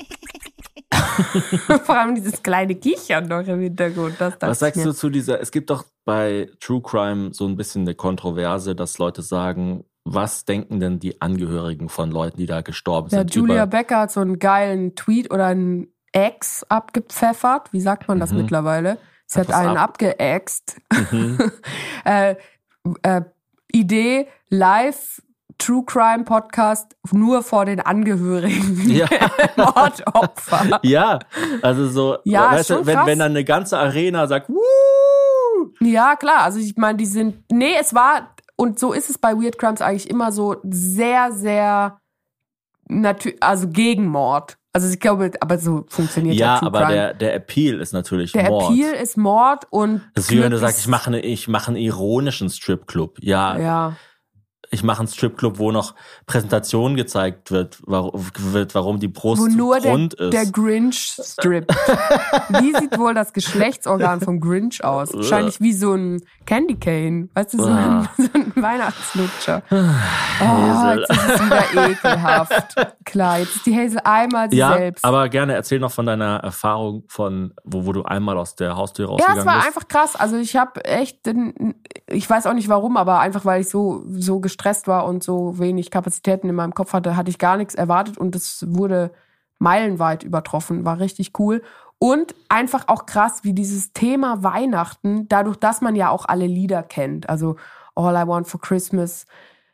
Vor 1.84 1.98
allem 1.98 2.16
dieses 2.16 2.42
kleine 2.42 2.76
Kichern 2.76 3.28
noch 3.28 3.46
im 3.46 3.60
Hintergrund. 3.60 4.16
Was 4.40 4.60
sagst 4.60 4.84
du 4.86 4.94
zu 4.94 5.10
dieser, 5.10 5.40
es 5.40 5.52
gibt 5.52 5.70
doch 5.70 5.86
bei 6.06 6.50
True 6.60 6.82
Crime 6.82 7.34
so 7.34 7.46
ein 7.46 7.56
bisschen 7.56 7.84
eine 7.84 7.96
Kontroverse, 7.96 8.76
dass 8.76 8.98
Leute 8.98 9.22
sagen, 9.22 9.84
was 10.06 10.46
denken 10.46 10.80
denn 10.80 11.00
die 11.00 11.22
Angehörigen 11.22 11.88
von 11.90 12.12
Leuten, 12.12 12.38
die 12.38 12.46
da 12.46 12.62
gestorben 12.62 13.10
Ja, 13.12 13.20
sind? 13.20 13.36
Julia 13.36 13.66
Becker 13.66 14.00
hat 14.02 14.12
so 14.12 14.20
einen 14.20 14.40
geilen 14.40 14.96
Tweet 14.96 15.32
oder 15.34 15.48
einen 15.48 15.88
Ex 16.12 16.64
abgepfeffert. 16.70 17.72
Wie 17.74 17.82
sagt 17.82 18.08
man 18.08 18.20
das 18.20 18.32
Mhm. 18.32 18.38
mittlerweile? 18.40 18.98
Sie 19.26 19.40
hat 19.40 19.48
Etwas 19.48 19.60
einen 19.62 19.78
ab- 19.78 19.90
abgeext. 19.92 20.76
Mhm. 21.12 21.38
äh, 22.06 22.36
äh, 23.04 23.22
Idee, 23.72 24.28
live 24.50 25.22
True 25.58 25.84
Crime 25.86 26.24
Podcast 26.26 26.96
nur 27.12 27.42
vor 27.42 27.66
den 27.66 27.80
Angehörigen 27.80 28.82
Ja. 28.90 29.08
Mordopfer. 29.56 30.80
Ja, 30.84 31.20
also 31.62 31.88
so, 31.88 32.18
Ja, 32.26 32.52
weißt 32.52 32.70
du, 32.72 32.86
wenn, 32.86 32.96
krass. 32.96 33.06
wenn 33.08 33.20
dann 33.20 33.32
eine 33.32 33.44
ganze 33.46 33.78
Arena 33.78 34.28
sagt, 34.28 34.50
Wuh! 34.50 34.58
Ja, 35.80 36.16
klar. 36.18 36.42
Also 36.44 36.60
ich 36.60 36.76
meine, 36.76 36.98
die 36.98 37.06
sind. 37.06 37.44
Nee, 37.52 37.76
es 37.80 37.94
war. 37.94 38.33
Und 38.64 38.80
so 38.80 38.94
ist 38.94 39.10
es 39.10 39.18
bei 39.18 39.34
Weird 39.34 39.58
Crimes 39.58 39.82
eigentlich 39.82 40.10
immer 40.10 40.32
so 40.32 40.56
sehr, 40.64 41.34
sehr 41.34 42.00
natürlich, 42.88 43.44
also 43.44 43.68
gegen 43.68 44.08
Mord. 44.08 44.58
Also 44.72 44.88
ich 44.90 45.02
glaube, 45.02 45.32
aber 45.42 45.60
so 45.60 45.86
funktioniert 45.90 46.38
ja, 46.38 46.54
ja, 46.54 46.60
True 46.60 46.68
aber 46.68 46.80
Crime. 46.80 46.94
der, 46.94 47.14
der 47.14 47.36
Appeal 47.36 47.82
ist 47.82 47.92
natürlich 47.92 48.32
Der 48.32 48.50
Mord. 48.50 48.72
Appeal 48.72 48.94
ist 48.94 49.18
Mord 49.18 49.68
und 49.70 50.02
das 50.16 50.24
ist 50.26 50.32
wie 50.32 50.42
wenn 50.42 50.52
du 50.52 50.58
sagst, 50.58 50.80
ich 50.80 50.88
mache, 50.88 51.08
eine, 51.08 51.20
ich 51.20 51.50
mache 51.50 51.68
einen 51.68 51.76
ironischen 51.76 52.50
Stripclub. 52.50 53.18
Ja, 53.22 53.58
Ja, 53.58 53.98
ich 54.74 54.84
mache 54.84 55.00
einen 55.00 55.08
Stripclub, 55.08 55.60
wo 55.60 55.72
noch 55.72 55.94
Präsentation 56.26 56.96
gezeigt 56.96 57.52
wird, 57.52 57.78
warum, 57.86 58.12
wird, 58.40 58.74
warum 58.74 59.00
die 59.00 59.08
Brust 59.08 59.42
wo 59.42 59.46
nur 59.46 59.80
der, 59.80 59.92
rund 59.92 60.16
ist. 60.16 60.34
der 60.34 60.48
Grinch 60.48 61.16
strippt. 61.22 61.72
wie 62.60 62.74
sieht 62.80 62.98
wohl 62.98 63.14
das 63.14 63.34
Geschlechtsorgan 63.34 64.20
vom 64.22 64.40
Grinch 64.40 64.84
aus? 64.84 65.14
Wahrscheinlich 65.14 65.62
wie 65.62 65.74
so 65.74 65.94
ein 65.94 66.22
Candy 66.48 66.76
Cane. 66.76 67.30
Weißt 67.36 67.54
du, 67.54 67.60
so 67.60 67.66
ein, 67.70 68.10
so 68.18 68.30
ein 68.34 68.52
Weihnachtslutscher. 68.56 69.62
Oh, 69.70 70.96
jetzt 70.98 71.10
ist 71.12 71.30
es 71.30 71.46
wieder 71.46 71.90
ekelhaft. 71.90 72.76
Klar, 73.06 73.40
jetzt 73.40 73.56
ist 73.58 73.66
die 73.68 73.78
Hazel 73.78 74.00
einmal 74.04 74.50
sie 74.50 74.58
ja, 74.58 74.74
selbst. 74.76 75.06
aber 75.06 75.30
gerne 75.30 75.54
erzähl 75.54 75.80
noch 75.80 75.92
von 75.92 76.08
deiner 76.08 76.38
Erfahrung 76.38 77.04
von, 77.08 77.54
wo, 77.64 77.86
wo 77.86 77.94
du 77.94 78.04
einmal 78.04 78.38
aus 78.38 78.56
der 78.56 78.76
Haustür 78.76 79.06
Ja, 79.06 79.12
rausgegangen 79.12 79.40
es 79.40 79.46
war 79.46 79.56
bist. 79.56 79.68
einfach 79.68 79.88
krass. 79.88 80.16
Also 80.16 80.38
ich 80.38 80.56
habe 80.56 80.84
echt, 80.84 81.26
den- 81.28 81.76
ich 82.08 82.28
weiß 82.28 82.48
auch 82.48 82.54
nicht 82.54 82.70
warum, 82.70 82.98
aber 82.98 83.20
einfach 83.20 83.46
weil 83.46 83.62
ich 83.62 83.70
so 83.70 84.04
so 84.08 84.40
gestresst 84.40 84.63
war 84.88 85.06
und 85.06 85.24
so 85.24 85.60
wenig 85.60 85.92
Kapazitäten 85.92 86.50
in 86.50 86.56
meinem 86.56 86.74
Kopf 86.74 86.94
hatte, 86.94 87.16
hatte 87.16 87.30
ich 87.30 87.38
gar 87.38 87.58
nichts 87.58 87.76
erwartet 87.76 88.18
und 88.18 88.36
es 88.36 88.66
wurde 88.70 89.12
meilenweit 89.60 90.24
übertroffen. 90.24 90.86
War 90.86 91.00
richtig 91.00 91.38
cool. 91.40 91.62
Und 92.00 92.36
einfach 92.50 92.88
auch 92.88 93.06
krass, 93.06 93.44
wie 93.44 93.54
dieses 93.54 93.94
Thema 93.94 94.44
Weihnachten, 94.44 95.28
dadurch, 95.30 95.58
dass 95.58 95.82
man 95.82 95.96
ja 95.96 96.10
auch 96.10 96.26
alle 96.26 96.48
Lieder 96.48 96.84
kennt, 96.84 97.30
also 97.30 97.56
All 97.96 98.16
I 98.16 98.28
Want 98.28 98.48
for 98.48 98.60
Christmas 98.60 99.26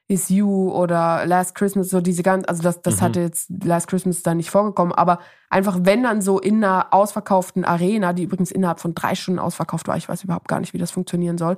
is 0.07 0.29
You 0.29 0.71
oder 0.71 1.25
Last 1.25 1.55
Christmas, 1.55 1.89
so 1.89 2.01
diese 2.01 2.23
ganz, 2.23 2.45
also 2.47 2.63
das, 2.63 2.81
das 2.81 2.97
Mhm. 2.97 3.01
hatte 3.01 3.19
jetzt 3.21 3.49
Last 3.63 3.87
Christmas 3.87 4.23
da 4.23 4.33
nicht 4.33 4.49
vorgekommen, 4.49 4.93
aber 4.93 5.19
einfach 5.49 5.77
wenn 5.81 6.03
dann 6.03 6.21
so 6.21 6.39
in 6.39 6.63
einer 6.63 6.87
ausverkauften 6.93 7.63
Arena, 7.63 8.13
die 8.13 8.23
übrigens 8.23 8.51
innerhalb 8.51 8.79
von 8.79 8.95
drei 8.95 9.13
Stunden 9.15 9.39
ausverkauft 9.39 9.87
war, 9.87 9.97
ich 9.97 10.09
weiß 10.09 10.23
überhaupt 10.23 10.47
gar 10.47 10.59
nicht, 10.59 10.73
wie 10.73 10.79
das 10.79 10.91
funktionieren 10.91 11.37
soll, 11.37 11.57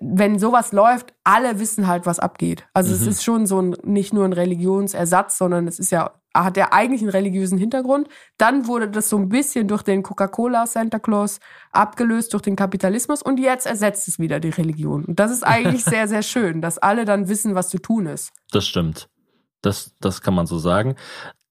wenn 0.00 0.38
sowas 0.38 0.72
läuft, 0.72 1.14
alle 1.24 1.60
wissen 1.60 1.86
halt, 1.86 2.04
was 2.04 2.18
abgeht. 2.18 2.66
Also 2.74 2.92
es 2.92 3.02
Mhm. 3.02 3.08
ist 3.08 3.22
schon 3.24 3.46
so 3.46 3.60
ein, 3.60 3.76
nicht 3.84 4.12
nur 4.12 4.24
ein 4.24 4.32
Religionsersatz, 4.32 5.38
sondern 5.38 5.68
es 5.68 5.78
ist 5.78 5.92
ja, 5.92 6.14
hat 6.34 6.56
ja 6.56 6.72
eigentlich 6.72 7.02
einen 7.02 7.10
religiösen 7.10 7.58
Hintergrund. 7.58 8.08
Dann 8.38 8.66
wurde 8.66 8.88
das 8.88 9.08
so 9.08 9.18
ein 9.18 9.28
bisschen 9.28 9.68
durch 9.68 9.82
den 9.82 10.02
Coca-Cola 10.02 10.66
Santa 10.66 10.98
Claus 10.98 11.38
abgelöst, 11.70 12.32
durch 12.32 12.42
den 12.42 12.56
Kapitalismus 12.56 13.22
und 13.22 13.38
jetzt 13.38 13.66
ersetzt 13.66 14.08
es 14.08 14.18
wieder 14.18 14.40
die 14.40 14.50
Religion. 14.50 15.04
Und 15.04 15.20
das 15.20 15.30
ist 15.30 15.44
eigentlich 15.44 15.84
sehr, 15.84 16.08
sehr 16.08 16.22
schön, 16.22 16.60
dass 16.60 16.78
alle 16.78 17.04
dann 17.04 17.28
wissen, 17.28 17.54
was 17.54 17.68
zu 17.68 17.78
tun 17.78 18.06
ist. 18.06 18.32
Das 18.50 18.66
stimmt. 18.66 19.08
Das, 19.60 19.94
das 20.00 20.22
kann 20.22 20.34
man 20.34 20.46
so 20.46 20.58
sagen. 20.58 20.96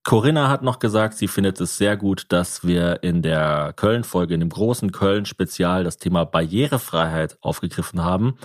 Corinna 0.03 0.49
hat 0.49 0.63
noch 0.63 0.79
gesagt, 0.79 1.15
sie 1.15 1.27
findet 1.27 1.61
es 1.61 1.77
sehr 1.77 1.95
gut, 1.95 2.25
dass 2.29 2.65
wir 2.65 3.03
in 3.03 3.21
der 3.21 3.73
Köln-Folge, 3.75 4.33
in 4.33 4.39
dem 4.39 4.49
großen 4.49 4.91
Köln-Spezial, 4.91 5.83
das 5.83 5.97
Thema 5.97 6.25
Barrierefreiheit 6.25 7.37
aufgegriffen 7.41 8.03
haben. 8.03 8.37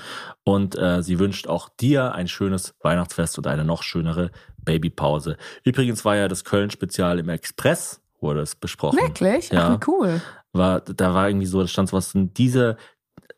Und 0.44 0.78
äh, 0.78 1.02
sie 1.02 1.18
wünscht 1.18 1.48
auch 1.48 1.70
dir 1.70 2.14
ein 2.14 2.28
schönes 2.28 2.74
Weihnachtsfest 2.82 3.38
und 3.38 3.46
eine 3.46 3.64
noch 3.64 3.82
schönere 3.82 4.30
Babypause. 4.58 5.38
Übrigens 5.64 6.04
war 6.04 6.16
ja 6.16 6.28
das 6.28 6.44
Köln-Spezial 6.44 7.18
im 7.18 7.30
Express, 7.30 8.02
wurde 8.20 8.40
es 8.40 8.54
besprochen. 8.54 8.98
Wirklich? 8.98 9.48
Ja. 9.48 9.78
Ach, 9.80 9.88
cool. 9.88 10.20
War, 10.52 10.80
da 10.82 11.14
war 11.14 11.28
irgendwie 11.28 11.46
so, 11.46 11.62
da 11.62 11.68
stand 11.68 11.88
so 11.88 11.96
was, 11.96 12.12
diese 12.14 12.76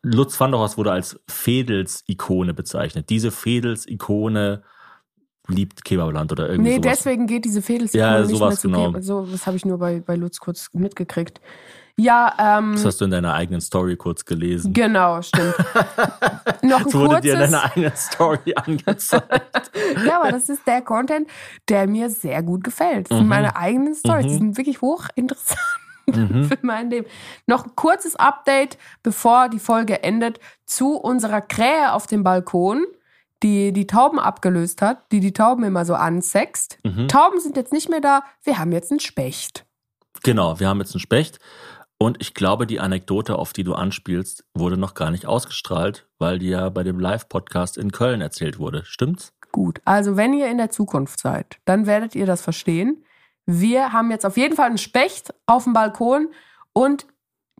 Lutz 0.03 0.39
van 0.41 0.51
der 0.51 0.61
Horst 0.61 0.77
wurde 0.77 0.93
als 0.93 1.21
Fedels-Ikone 1.29 2.55
bezeichnet. 2.55 3.11
Diese 3.11 3.31
Fedels-Ikone 3.31 4.63
liebt 5.49 5.85
Kebabland 5.85 6.31
oder 6.33 6.49
irgendwie 6.49 6.71
Nee, 6.71 6.77
sowas. 6.77 6.99
deswegen 6.99 7.27
geht 7.27 7.45
diese 7.45 7.63
Fädels 7.63 7.93
Ja, 7.95 8.21
nicht 8.21 8.31
sowas 8.31 8.63
mehr 8.65 8.91
genau. 8.91 9.01
So, 9.01 9.27
das 9.27 9.47
habe 9.47 9.57
ich 9.57 9.65
nur 9.65 9.79
bei, 9.79 10.01
bei 10.01 10.15
Lutz 10.17 10.39
kurz 10.41 10.69
mitgekriegt. 10.73 11.41
Ja, 12.01 12.33
ähm, 12.39 12.73
Das 12.75 12.85
hast 12.85 13.01
du 13.01 13.07
in 13.07 13.11
deiner 13.11 13.35
eigenen 13.35 13.61
Story 13.61 13.97
kurz 13.97 14.25
gelesen. 14.25 14.73
genau, 14.73 15.21
stimmt. 15.21 15.55
Noch 16.63 16.79
ein 16.79 16.85
Das 16.85 16.95
wurde 16.95 17.21
dir 17.21 17.33
in 17.33 17.39
kurzes, 17.39 17.51
deiner 17.51 17.65
eigenen 17.65 17.97
Story 17.97 18.55
angezeigt. 18.57 19.71
ja, 20.07 20.21
aber 20.21 20.31
das 20.31 20.49
ist 20.49 20.65
der 20.67 20.81
Content, 20.83 21.29
der 21.69 21.89
mir 21.89 22.09
sehr 22.11 22.43
gut 22.45 22.63
gefällt. 22.63 23.11
Das 23.11 23.17
sind 23.19 23.25
Mhm. 23.27 23.31
meine 23.31 23.57
eigenen 23.57 23.95
Stories, 23.97 24.27
die 24.27 24.33
Mhm. 24.35 24.39
sind 24.39 24.57
wirklich 24.59 24.81
hochinteressant 24.81 25.59
Mhm. 26.07 26.45
für 26.45 26.59
mein 26.63 26.89
Leben. 26.91 27.07
Noch 27.47 27.65
ein 27.67 27.73
kurzes 27.75 28.15
Update, 28.17 28.79
bevor 29.03 29.49
die 29.49 29.59
Folge 29.59 30.03
endet, 30.05 30.39
zu 30.67 30.95
unserer 30.97 31.41
Krähe 31.41 31.93
auf 31.93 32.07
dem 32.07 32.23
Balkon, 32.23 32.85
die 33.43 33.73
die 33.73 33.87
Tauben 33.87 34.19
abgelöst 34.19 34.83
hat, 34.83 35.11
die 35.13 35.21
die 35.21 35.33
Tauben 35.33 35.65
immer 35.65 35.85
so 35.85 35.95
ansext. 35.95 36.79
Mhm. 36.85 37.09
Tauben 37.09 37.41
sind 37.41 37.57
jetzt 37.57 37.73
nicht 37.73 37.89
mehr 37.89 38.01
da, 38.01 38.23
wir 38.43 38.59
haben 38.59 38.73
jetzt 38.73 38.91
einen 38.91 39.01
Specht. 39.01 39.65
Genau, 40.23 40.59
wir 40.59 40.69
haben 40.69 40.81
jetzt 40.81 40.95
einen 40.95 41.01
Specht. 41.01 41.39
Und 42.01 42.19
ich 42.21 42.35
glaube, 42.35 42.67
die 42.67 42.79
Anekdote, 42.79 43.37
auf 43.37 43.53
die 43.53 43.65
du 43.65 43.75
anspielst, 43.75 44.45
wurde 44.55 44.77
noch 44.77 44.95
gar 44.95 45.11
nicht 45.11 45.27
ausgestrahlt, 45.27 46.09
weil 46.19 46.39
die 46.39 46.49
ja 46.49 46.69
bei 46.69 46.85
dem 46.85 47.01
Live-Podcast 47.01 47.77
in 47.77 47.91
Köln 47.91 48.21
erzählt 48.21 48.59
wurde. 48.59 48.85
Stimmt's? 48.85 49.33
Gut, 49.51 49.81
also 49.85 50.17
wenn 50.17 50.33
ihr 50.33 50.49
in 50.49 50.59
der 50.59 50.71
Zukunft 50.71 51.19
seid, 51.19 51.59
dann 51.65 51.87
werdet 51.87 52.15
ihr 52.15 52.27
das 52.27 52.43
verstehen. 52.43 53.05
Wir 53.47 53.93
haben 53.93 54.11
jetzt 54.11 54.27
auf 54.27 54.37
jeden 54.37 54.55
Fall 54.55 54.67
einen 54.67 54.79
Specht 54.79 55.35
auf 55.47 55.65
dem 55.65 55.73
Balkon 55.73 56.29
und 56.73 57.07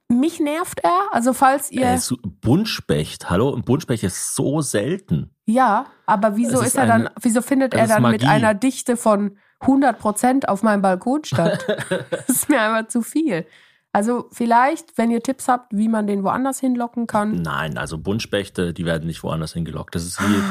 mich 0.09 0.41
nervt 0.41 0.81
er. 0.83 1.09
Also 1.13 1.33
falls 1.33 1.71
ihr... 1.71 1.87
Äh, 1.87 1.99
Buntspecht, 2.41 3.29
hallo? 3.31 3.55
Ein 3.55 3.63
Buntspecht 3.63 4.03
ist 4.05 4.35
so 4.35 4.61
selten. 4.61 5.31
ja, 5.45 5.87
aber 6.07 6.37
wieso 6.37 6.55
Es 6.57 6.61
ist, 6.61 6.67
ist 6.69 6.75
er 6.77 6.87
dann, 6.87 7.01
eine- 7.09 7.13
wieso 7.21 7.43
findet 7.43 7.75
er 7.75 7.87
dann 7.87 8.03
mit 8.03 8.23
Magie. 8.23 8.27
einer 8.27 8.55
Dichte 8.55 8.97
von 8.97 9.37
100 9.61 9.99
Prozent 9.99 10.49
auf 10.49 10.63
meinem 10.63 10.81
Balkon 10.83 11.25
statt? 11.25 11.67
das 12.11 12.29
ist 12.29 12.49
mir 12.49 12.61
einfach 12.61 12.89
zu 12.89 13.03
viel. 13.03 13.47
Also 13.93 14.29
vielleicht, 14.33 14.99
wenn 14.99 15.11
ihr 15.11 15.23
Tipps 15.23 15.49
habt, 15.49 15.73
wie 15.75 15.89
man 15.89 16.07
den 16.07 16.23
woanders 16.23 16.61
hinlocken 16.61 17.07
kann. 17.07 17.41
Nein, 17.43 17.79
also 17.79 17.97
Buntspechte, 17.97 18.75
die 18.75 18.85
werden 18.85 19.07
nicht 19.07 19.23
woanders 19.23 19.55
hingelockt. 19.55 19.95
Das 19.95 20.05
ist 20.05 20.21
wie, 20.21 20.43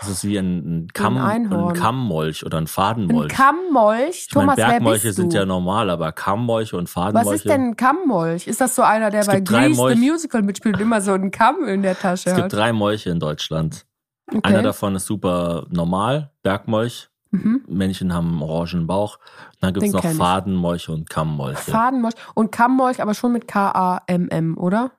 das 0.00 0.10
ist 0.10 0.24
wie 0.24 0.36
ein, 0.36 0.58
ein, 0.58 0.88
Kamm, 0.92 1.16
ein, 1.16 1.46
Einhorn. 1.46 1.74
Kammmolch 1.74 2.44
oder 2.44 2.58
ein 2.58 2.64
Ein 2.64 2.66
Fadenmolch. 2.68 3.32
Kammmolch? 3.32 4.08
ich 4.10 4.28
Thomas, 4.28 4.58
wer 4.58 4.66
Bergmolche 4.68 5.12
sind 5.14 5.32
ja 5.32 5.46
normal, 5.46 5.88
aber 5.88 6.12
Kammmolche 6.12 6.76
und 6.76 6.88
Fadenmolche. 6.90 7.28
Was 7.30 7.34
ist 7.36 7.48
denn 7.48 7.68
ein 7.70 7.76
Kammmolch? 7.76 8.46
Ist 8.46 8.60
das 8.60 8.74
so 8.76 8.82
einer, 8.82 9.10
der 9.10 9.22
Es 9.22 9.26
bei 9.28 9.40
Grease 9.40 9.74
the 9.74 9.80
Molch- 9.80 9.96
Musical 9.96 10.42
mitspielt 10.42 10.76
und 10.76 10.82
immer 10.82 11.00
so 11.00 11.12
einen 11.12 11.30
Kamm 11.30 11.64
in 11.66 11.82
der 11.82 11.98
Tasche 11.98 12.28
Es 12.30 12.36
gibt 12.36 12.44
hat? 12.44 12.52
drei 12.52 12.72
Molche 12.74 13.08
in 13.10 13.18
Deutschland. 13.18 13.86
Okay. 14.28 14.40
Einer 14.42 14.62
davon 14.62 14.94
ist 14.94 15.06
super 15.06 15.66
normal, 15.70 16.32
Bergmolch. 16.42 17.08
Mhm. 17.34 17.64
Männchen 17.68 18.14
haben 18.14 18.28
einen 18.28 18.42
orangen 18.42 18.86
Bauch. 18.86 19.18
Dann 19.60 19.74
gibt 19.74 19.86
es 19.86 19.92
noch. 19.92 20.04
Fadenmolche 20.04 20.92
und 20.92 21.10
Kammmolche. 21.10 21.70
Fadenmolch 21.70 22.14
und 22.34 22.52
Kammmolch, 22.52 23.02
aber 23.02 23.14
schon 23.14 23.32
mit 23.32 23.48
K-A-M-M, 23.48 24.56
oder? 24.56 24.92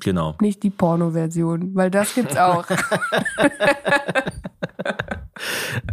genau. 0.00 0.34
Nicht 0.40 0.62
die 0.62 0.70
Porno-Version, 0.70 1.74
weil 1.74 1.90
das 1.90 2.14
gibt's 2.14 2.36
auch. 2.36 2.64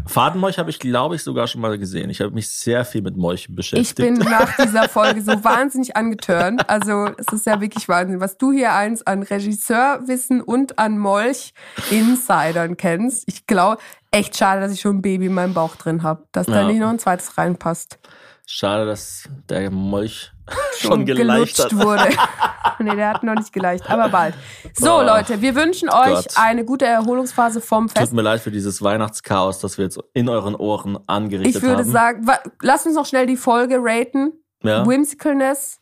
Fadenmolch 0.05 0.57
habe 0.59 0.69
ich, 0.69 0.79
glaube 0.79 1.15
ich, 1.15 1.23
sogar 1.23 1.47
schon 1.47 1.61
mal 1.61 1.77
gesehen. 1.77 2.09
Ich 2.09 2.21
habe 2.21 2.31
mich 2.31 2.49
sehr 2.49 2.85
viel 2.85 3.01
mit 3.01 3.17
Molchen 3.17 3.51
Ich 3.53 3.55
beschäftigt. 3.55 3.95
bin 3.97 4.13
nach 4.15 4.55
dieser 4.57 4.87
Folge 4.89 5.21
so 5.21 5.43
wahnsinnig 5.43 5.95
angetörnt. 5.95 6.69
Also 6.69 7.09
es 7.17 7.27
ist 7.33 7.45
ja 7.45 7.59
wirklich 7.61 7.87
Wahnsinn, 7.89 8.19
was 8.19 8.37
du 8.37 8.51
hier 8.51 8.73
eins 8.73 9.05
an 9.05 9.23
Regisseurwissen 9.23 10.41
und 10.41 10.77
an 10.79 10.97
Molch-Insidern 10.97 12.77
kennst. 12.77 13.23
Ich 13.27 13.47
glaube, 13.47 13.81
echt 14.11 14.37
schade, 14.37 14.61
dass 14.61 14.71
ich 14.71 14.81
schon 14.81 14.97
ein 14.97 15.01
Baby 15.01 15.27
in 15.27 15.33
meinem 15.33 15.53
Bauch 15.53 15.75
drin 15.75 16.03
habe, 16.03 16.23
dass 16.31 16.47
da 16.47 16.61
Ja. 16.61 16.67
nicht 16.67 16.79
noch 16.79 16.89
ein 16.89 16.99
zweites 16.99 17.37
reinpasst. 17.37 17.99
Schade, 18.45 18.85
dass 18.85 19.29
der 19.49 19.69
Molch 19.69 20.31
schon 20.79 21.05
geleicht 21.05 21.59
hat. 21.59 21.69
gelutscht 21.69 21.85
wurde. 21.85 22.09
nee, 22.83 22.95
der 22.95 23.09
hat 23.13 23.23
noch 23.23 23.35
nicht 23.35 23.51
geleicht, 23.53 23.89
aber 23.89 24.09
bald. 24.09 24.33
So, 24.75 24.99
Oh, 24.99 25.01
Leute, 25.01 25.41
wir 25.41 25.55
wünschen 25.55 25.89
euch 25.89 26.07
Gott. 26.13 26.27
eine 26.35 26.65
gute 26.65 26.85
Erholungsphase 26.85 27.61
vom 27.61 27.87
Tut 27.87 27.97
Fest. 27.97 28.13
mir 28.13 28.21
leid 28.21 28.41
für 28.41 28.51
dieses 28.51 28.81
Weihnachtschaos, 28.81 29.59
das 29.59 29.77
wir 29.77 29.85
jetzt 29.85 29.99
in 30.13 30.29
euren 30.29 30.55
Ohren 30.55 30.97
angerichtet 31.07 31.55
Ich 31.57 31.61
würde 31.61 31.83
haben. 31.83 31.91
sagen, 31.91 32.27
wa- 32.27 32.39
lass 32.61 32.85
uns 32.85 32.95
noch 32.95 33.05
schnell 33.05 33.25
die 33.27 33.37
Folge 33.37 33.77
raten. 33.79 34.33
ja? 34.63 34.85
Whimsicalness. 34.87 35.79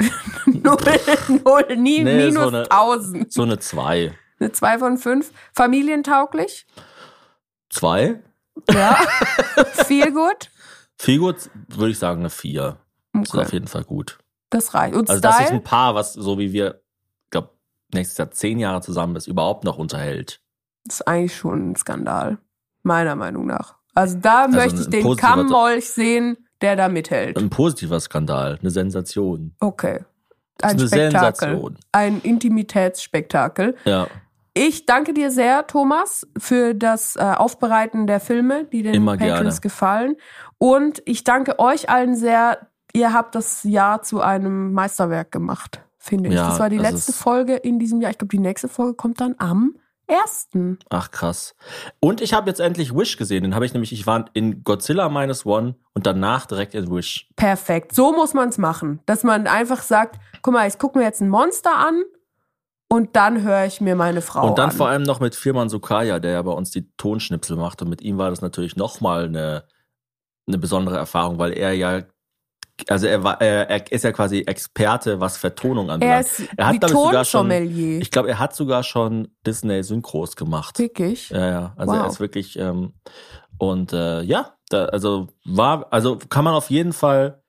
null, 0.46 0.76
null, 1.44 1.76
nie, 1.76 2.04
Nee, 2.04 2.26
minus 2.30 2.34
so 2.34 2.48
eine- 2.48 2.70
1000. 2.70 3.32
so 3.32 3.42
eine 3.42 3.58
2. 3.58 4.14
Eine 4.40 4.52
2 4.52 4.78
von 4.78 4.96
5. 4.98 5.32
Familientauglich. 5.54 6.66
2? 7.70 8.20
Ja. 8.70 8.96
Viel 9.86 10.12
gut. 10.12 10.50
Viel 10.96 11.18
gut, 11.18 11.50
würde 11.68 11.90
ich 11.90 11.98
sagen, 11.98 12.20
eine 12.20 12.30
4. 12.30 12.76
Das 13.12 13.22
ist 13.22 13.34
auf 13.34 13.40
Okay. 13.46 13.52
jeden 13.54 13.66
Fall 13.66 13.84
gut. 13.84 14.18
Das 14.50 14.74
reicht. 14.74 14.94
Und 14.96 15.08
Also 15.10 15.20
das 15.20 15.38
ist 15.40 15.46
Style? 15.46 15.58
ein 15.60 15.64
Paar, 15.64 15.94
was 15.94 16.12
so 16.14 16.38
wie 16.38 16.52
wir, 16.52 16.80
ich 17.24 17.30
glaube, 17.30 17.50
nächstes 17.92 18.18
Jahr 18.18 18.30
zehn 18.30 18.58
Jahre 18.58 18.80
zusammen 18.80 19.14
ist, 19.16 19.26
überhaupt 19.26 19.64
noch 19.64 19.78
unterhält. 19.78 20.40
Das 20.84 21.00
ist 21.00 21.08
eigentlich 21.08 21.36
schon 21.36 21.70
ein 21.72 21.76
Skandal. 21.76 22.38
Meiner 22.82 23.14
Meinung 23.16 23.46
nach. 23.46 23.76
Also 23.94 24.16
da 24.18 24.48
möchte 24.48 24.80
ich 24.80 24.88
den 24.88 25.16
Kammmolch 25.16 25.90
sehen, 25.90 26.38
der 26.62 26.76
da 26.76 26.88
mithält. 26.88 27.36
Ein 27.36 27.50
positiver 27.50 28.00
Skandal, 28.00 28.58
eine 28.60 28.70
Sensation. 28.70 29.54
Okay. 29.60 30.04
Ein 30.62 30.70
eine 30.70 30.86
Spektakel. 30.88 31.10
Sensation. 31.20 31.78
Ein 31.92 32.20
Intimitätsspektakel. 32.22 33.76
Ja, 33.84 34.06
Ich 34.54 34.86
danke 34.86 35.12
dir 35.14 35.30
sehr, 35.30 35.66
Thomas, 35.66 36.26
für 36.38 36.74
das 36.74 37.16
äh, 37.16 37.20
Aufbereiten 37.20 38.06
der 38.06 38.18
Filme, 38.20 38.64
die 38.64 38.82
den 38.82 38.94
Immer 38.94 39.16
Patrons 39.16 39.38
gerne. 39.38 39.60
gefallen. 39.60 40.16
Und 40.58 41.02
ich 41.04 41.22
danke 41.24 41.58
euch 41.58 41.88
allen 41.90 42.16
sehr. 42.16 42.68
Ihr 42.94 43.12
habt 43.12 43.34
das 43.34 43.62
Jahr 43.64 44.02
zu 44.02 44.20
einem 44.20 44.72
Meisterwerk 44.72 45.30
gemacht, 45.32 45.80
finde 45.98 46.30
ich. 46.30 46.34
Ja, 46.36 46.48
das 46.48 46.58
war 46.58 46.70
die 46.70 46.78
das 46.78 46.92
letzte 46.92 47.10
ist- 47.12 47.20
Folge 47.20 47.54
in 47.56 47.78
diesem 47.78 48.00
Jahr. 48.00 48.10
Ich 48.10 48.18
glaube, 48.18 48.30
die 48.30 48.38
nächste 48.38 48.68
Folge 48.68 48.94
kommt 48.94 49.20
dann 49.20 49.34
am 49.38 49.76
ersten. 50.06 50.78
ach 50.88 51.10
krass. 51.10 51.54
Und 52.00 52.22
ich 52.22 52.32
habe 52.32 52.48
jetzt 52.48 52.60
endlich 52.60 52.94
Wish 52.96 53.18
gesehen. 53.18 53.42
Den 53.42 53.54
habe 53.54 53.66
ich 53.66 53.74
nämlich, 53.74 53.92
ich 53.92 54.06
war 54.06 54.24
in 54.32 54.64
Godzilla 54.64 55.10
Minus 55.10 55.44
One 55.44 55.74
und 55.92 56.06
danach 56.06 56.46
direkt 56.46 56.74
in 56.74 56.90
Wish. 56.90 57.28
Perfekt. 57.36 57.94
So 57.94 58.12
muss 58.12 58.32
man 58.32 58.48
es 58.48 58.56
machen. 58.56 59.00
Dass 59.04 59.22
man 59.22 59.46
einfach 59.46 59.82
sagt, 59.82 60.18
guck 60.40 60.54
mal, 60.54 60.66
ich 60.66 60.78
gucke 60.78 60.98
mir 60.98 61.04
jetzt 61.04 61.20
ein 61.20 61.28
Monster 61.28 61.76
an 61.76 62.02
und 62.88 63.16
dann 63.16 63.42
höre 63.42 63.66
ich 63.66 63.82
mir 63.82 63.96
meine 63.96 64.22
Frau 64.22 64.48
und 64.48 64.56
dann 64.56 64.70
an. 64.70 64.76
vor 64.76 64.88
allem 64.88 65.02
noch 65.02 65.20
mit 65.20 65.34
Firman 65.34 65.68
Sukaya, 65.68 66.20
der 66.20 66.30
ja 66.32 66.42
bei 66.42 66.52
uns 66.52 66.70
die 66.70 66.90
Tonschnipsel 66.96 67.56
macht. 67.58 67.82
Und 67.82 67.90
mit 67.90 68.00
ihm 68.00 68.16
war 68.16 68.30
das 68.30 68.40
natürlich 68.40 68.76
nochmal 68.76 69.26
eine, 69.26 69.64
eine 70.46 70.56
besondere 70.56 70.96
Erfahrung, 70.96 71.38
weil 71.38 71.52
er 71.52 71.74
ja, 71.74 72.00
also 72.86 73.06
er 73.06 73.24
war, 73.24 73.40
er, 73.40 73.68
er 73.70 73.92
ist 73.92 74.04
ja 74.04 74.12
quasi 74.12 74.40
Experte, 74.40 75.20
was 75.20 75.36
Vertonung 75.36 75.88
er 75.88 75.94
anbelangt. 75.94 76.26
ist 76.26 76.48
Er 76.56 76.66
hat, 76.68 76.74
wie 76.82 76.88
sogar 76.88 77.24
schon-. 77.24 77.50
Ich 77.50 78.10
glaube, 78.10 78.28
er 78.28 78.38
hat 78.38 78.54
sogar 78.54 78.82
schon 78.82 79.28
Disney-Synchros 79.46 80.36
gemacht. 80.36 80.78
Wirklich? 80.78 81.30
Ja, 81.30 81.46
ja. 81.48 81.74
Also 81.76 81.92
Wow. 81.92 82.00
er 82.02 82.06
ist 82.06 82.20
wirklich 82.20 82.58
ähm, 82.58 82.92
und 83.58 83.92
äh, 83.92 84.22
ja, 84.22 84.54
da, 84.70 84.84
also 84.86 85.28
war, 85.44 85.86
also 85.90 86.16
kann 86.16 86.44
man 86.44 86.54
auf 86.54 86.70
jeden 86.70 86.92
Fall, 86.92 87.42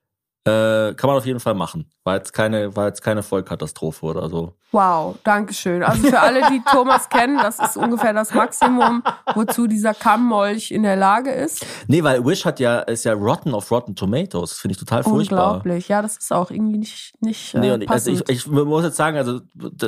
äh, 0.50 0.94
kann 0.96 1.08
man 1.08 1.18
auf 1.18 1.26
jeden 1.26 1.40
Fall 1.40 1.54
machen. 1.54 1.90
War 2.04 2.16
jetzt 2.16 2.34
keine, 2.34 2.76
war 2.76 2.88
jetzt 2.88 3.02
keine 3.02 3.24
Vollkatastrophe 3.24 4.06
oder 4.06 4.30
so. 4.30 4.54
Wow, 4.72 5.18
Dankeschön. 5.24 5.84
Also 5.84 6.08
für 6.08 6.20
alle, 6.20 6.42
die 6.50 6.62
Thomas 6.72 7.10
kennen, 7.10 7.38
das 7.38 7.60
ist 7.60 7.78
ungefähr 7.78 8.14
das 8.14 8.34
Maximum, 8.34 9.04
wozu 9.34 9.68
dieser 9.68 9.94
Kammmolch 9.94 10.72
in 10.72 10.84
der 10.84 10.96
Lage 10.96 11.32
ist. 11.32 11.66
Nee, 11.88 12.04
weil 12.04 12.24
Wish 12.26 12.46
hat 12.46 12.60
ja, 12.60 12.80
ist 12.80 13.06
ja 13.06 13.14
Rotten 13.14 13.54
of 13.54 13.70
Rotten 13.72 13.96
Tomatoes. 13.96 14.54
Finde 14.54 14.74
ich 14.74 14.80
total 14.80 15.04
furchtbar. 15.04 15.54
Unglaublich. 15.54 15.88
Ja, 15.88 16.02
das 16.02 16.18
ist 16.18 16.32
auch 16.32 16.52
irgendwie 16.52 16.78
nicht, 16.78 17.14
nicht 17.22 17.56
äh, 17.56 17.60
Nee, 17.60 17.72
und 17.72 17.82
ich, 17.82 17.90
also 17.90 18.12
passend. 18.12 18.30
ich, 18.30 18.46
ich 18.46 18.48
muss 18.48 18.84
jetzt 18.84 18.98
sagen, 18.98 19.18
also 19.18 19.42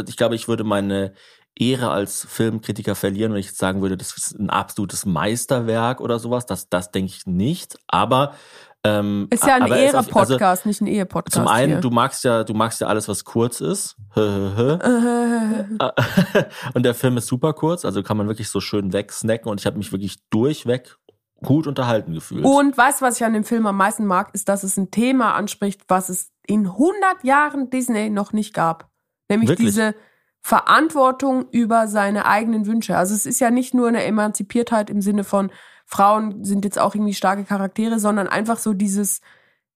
ich 0.08 0.18
glaube, 0.18 0.36
ich 0.36 0.48
würde 0.48 0.64
meine 0.64 1.14
Ehre 1.56 1.92
als 1.92 2.26
Filmkritiker 2.30 2.96
verlieren, 2.96 3.34
wenn 3.34 3.40
ich 3.40 3.48
jetzt 3.48 3.60
sagen 3.60 3.82
würde, 3.82 3.98
das 3.98 4.16
ist 4.16 4.40
ein 4.40 4.50
absolutes 4.50 5.06
Meisterwerk 5.06 6.02
oder 6.02 6.18
sowas. 6.18 6.46
Das, 6.46 6.70
das 6.70 6.92
denke 6.92 7.12
ich 7.16 7.26
nicht. 7.26 7.78
Aber 7.88 8.34
ähm, 8.84 9.28
ist 9.30 9.46
ja 9.46 9.56
ein 9.56 9.64
also 9.64 9.76
Ehre-Podcast, 9.76 10.66
nicht 10.66 10.82
ein 10.82 10.88
Ehe-Podcast. 10.88 11.36
Zum 11.36 11.48
einen, 11.48 11.74
hier. 11.74 11.82
du 11.82 11.92
magst 11.92 12.24
ja, 12.24 12.44
du 12.44 12.54
magst 12.54 12.82
ja 12.82 12.88
alles, 12.88 13.08
was 13.08 13.24
kurz 13.24 13.62
ist. 13.62 13.96
Und 14.16 14.80
der 16.84 16.96
Film 16.96 17.18
ist 17.18 17.28
super 17.28 17.54
kurz, 17.54 17.86
also 17.86 18.02
kann 18.02 18.18
man 18.18 18.28
wirklich 18.28 18.50
so 18.50 18.60
schön 18.60 18.92
wegsnacken 18.92 19.50
und 19.50 19.60
ich 19.60 19.66
habe 19.66 19.78
mich 19.78 19.92
wirklich 19.92 20.18
durchweg 20.30 20.98
gut 21.44 21.68
unterhalten 21.68 22.14
gefühlt. 22.14 22.46
Und 22.46 22.78
weißt 22.78 23.02
du, 23.02 23.06
was 23.06 23.18
ich 23.18 23.26
an 23.26 23.34
dem 23.34 23.44
Film 23.44 23.66
am 23.66 23.78
meisten 23.78 24.06
mag, 24.06 24.30
ist, 24.34 24.50
dass 24.50 24.64
es 24.64 24.78
ein 24.78 24.92
Thema 24.92 25.34
anspricht, 25.34 25.82
was 25.88 26.10
es 26.10 26.32
in 26.46 26.68
100 26.68 27.24
Jahren 27.24 27.70
Disney 27.70 28.10
noch 28.10 28.34
nicht 28.34 28.54
gab. 28.54 28.90
Nämlich 29.30 29.50
Wirklich? 29.50 29.70
diese 29.70 29.96
Verantwortung 30.42 31.48
über 31.52 31.88
seine 31.88 32.26
eigenen 32.26 32.66
Wünsche. 32.66 32.98
Also 32.98 33.14
es 33.14 33.26
ist 33.26 33.40
ja 33.40 33.52
nicht 33.52 33.74
nur 33.74 33.88
eine 33.88 34.04
Emanzipiertheit 34.04 34.90
im 34.90 35.02
Sinne 35.02 35.24
von 35.24 35.52
Frauen 35.86 36.44
sind 36.44 36.66
jetzt 36.66 36.80
auch 36.80 36.96
irgendwie 36.96 37.14
starke 37.14 37.44
Charaktere, 37.44 38.00
sondern 38.00 38.28
einfach 38.28 38.58
so 38.58 38.74
dieses, 38.74 39.22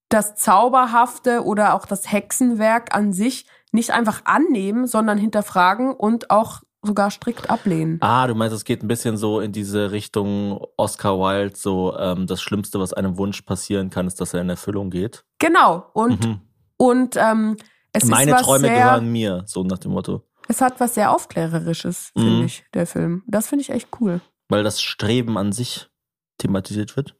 das 0.09 0.35
Zauberhafte 0.35 1.43
oder 1.43 1.73
auch 1.73 1.85
das 1.85 2.11
Hexenwerk 2.11 2.95
an 2.95 3.13
sich 3.13 3.45
nicht 3.71 3.91
einfach 3.91 4.21
annehmen, 4.25 4.87
sondern 4.87 5.17
hinterfragen 5.17 5.93
und 5.93 6.29
auch 6.31 6.61
sogar 6.81 7.09
strikt 7.11 7.49
ablehnen. 7.49 7.97
Ah, 8.01 8.27
du 8.27 8.35
meinst, 8.35 8.55
es 8.55 8.63
geht 8.63 8.83
ein 8.83 8.87
bisschen 8.87 9.17
so 9.17 9.39
in 9.39 9.51
diese 9.51 9.91
Richtung 9.91 10.63
Oscar 10.77 11.17
Wilde, 11.19 11.55
so 11.55 11.97
ähm, 11.97 12.27
das 12.27 12.41
Schlimmste, 12.41 12.79
was 12.79 12.93
einem 12.93 13.17
Wunsch 13.17 13.41
passieren 13.41 13.89
kann, 13.89 14.05
ist, 14.07 14.21
dass 14.21 14.33
er 14.33 14.41
in 14.41 14.49
Erfüllung 14.49 14.91
geht. 14.91 15.25
Genau. 15.39 15.85
Und, 15.93 16.23
Mhm. 16.23 16.41
und 16.77 17.15
ähm, 17.17 17.57
es 17.91 18.05
Meine 18.05 18.31
ist 18.31 18.37
was 18.37 18.43
Träume 18.45 18.67
sehr, 18.67 18.75
gehören 18.75 19.11
mir, 19.11 19.43
so 19.47 19.63
nach 19.63 19.79
dem 19.79 19.91
Motto. 19.93 20.21
Es 20.47 20.61
hat 20.61 20.79
was 20.79 20.93
sehr 20.93 21.11
Aufklärerisches, 21.11 22.11
Mhm. 22.13 22.21
finde 22.21 22.45
ich, 22.45 22.63
der 22.75 22.85
Film. 22.85 23.23
Das 23.25 23.47
finde 23.47 23.63
ich 23.63 23.71
echt 23.71 23.89
cool. 23.99 24.21
Weil 24.47 24.63
das 24.63 24.79
Streben 24.79 25.37
an 25.39 25.51
sich 25.51 25.89
thematisiert 26.37 26.95
wird. 26.95 27.15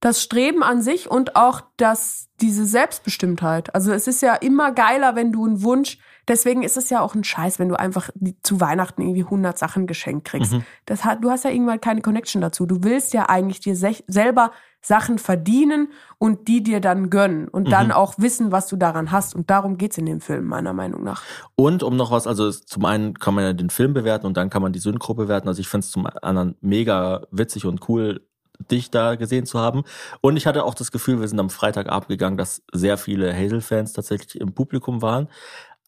Das 0.00 0.22
Streben 0.22 0.62
an 0.62 0.80
sich 0.80 1.10
und 1.10 1.36
auch 1.36 1.60
das, 1.76 2.28
diese 2.40 2.64
Selbstbestimmtheit. 2.64 3.74
Also 3.74 3.92
es 3.92 4.06
ist 4.06 4.22
ja 4.22 4.34
immer 4.34 4.72
geiler, 4.72 5.14
wenn 5.14 5.30
du 5.32 5.44
einen 5.44 5.62
Wunsch, 5.62 5.98
deswegen 6.26 6.62
ist 6.62 6.78
es 6.78 6.88
ja 6.88 7.00
auch 7.02 7.14
ein 7.14 7.22
Scheiß, 7.24 7.58
wenn 7.58 7.68
du 7.68 7.78
einfach 7.78 8.08
zu 8.42 8.60
Weihnachten 8.62 9.02
irgendwie 9.02 9.24
100 9.24 9.58
Sachen 9.58 9.86
geschenkt 9.86 10.26
kriegst. 10.26 10.52
Mhm. 10.52 10.64
Das 10.86 11.04
hat, 11.04 11.22
du 11.22 11.30
hast 11.30 11.44
ja 11.44 11.50
irgendwann 11.50 11.82
keine 11.82 12.00
Connection 12.00 12.40
dazu. 12.40 12.64
Du 12.64 12.82
willst 12.82 13.12
ja 13.12 13.28
eigentlich 13.28 13.60
dir 13.60 13.74
sech- 13.74 14.04
selber 14.06 14.52
Sachen 14.82 15.18
verdienen 15.18 15.88
und 16.16 16.48
die 16.48 16.62
dir 16.62 16.80
dann 16.80 17.10
gönnen 17.10 17.48
und 17.48 17.70
dann 17.70 17.88
Mhm. 17.88 17.92
auch 17.92 18.14
wissen, 18.16 18.50
was 18.52 18.68
du 18.68 18.76
daran 18.76 19.12
hast. 19.12 19.34
Und 19.34 19.50
darum 19.50 19.76
geht's 19.76 19.98
in 19.98 20.06
dem 20.06 20.22
Film, 20.22 20.46
meiner 20.46 20.72
Meinung 20.72 21.04
nach. 21.04 21.22
Und 21.56 21.82
um 21.82 21.96
noch 21.96 22.10
was, 22.10 22.26
also 22.26 22.46
es- 22.46 22.64
zum 22.64 22.86
einen 22.86 23.12
kann 23.18 23.34
man 23.34 23.44
ja 23.44 23.52
den 23.52 23.68
Film 23.68 23.92
bewerten 23.92 24.24
und 24.26 24.38
dann 24.38 24.48
kann 24.48 24.62
man 24.62 24.72
die 24.72 24.78
Synchro 24.78 25.12
bewerten. 25.12 25.48
Also 25.48 25.60
ich 25.60 25.68
finde 25.68 25.84
es 25.84 25.90
zum 25.90 26.06
anderen 26.22 26.56
mega 26.62 27.26
witzig 27.30 27.66
und 27.66 27.86
cool, 27.90 28.26
dich 28.70 28.90
da 28.90 29.14
gesehen 29.14 29.46
zu 29.46 29.58
haben. 29.58 29.84
Und 30.20 30.36
ich 30.36 30.46
hatte 30.46 30.64
auch 30.64 30.74
das 30.74 30.92
Gefühl, 30.92 31.20
wir 31.20 31.28
sind 31.28 31.40
am 31.40 31.50
Freitagabend 31.50 32.08
gegangen, 32.08 32.36
dass 32.36 32.62
sehr 32.72 32.98
viele 32.98 33.34
Hazel-Fans 33.34 33.92
tatsächlich 33.92 34.40
im 34.40 34.52
Publikum 34.54 35.02
waren. 35.02 35.28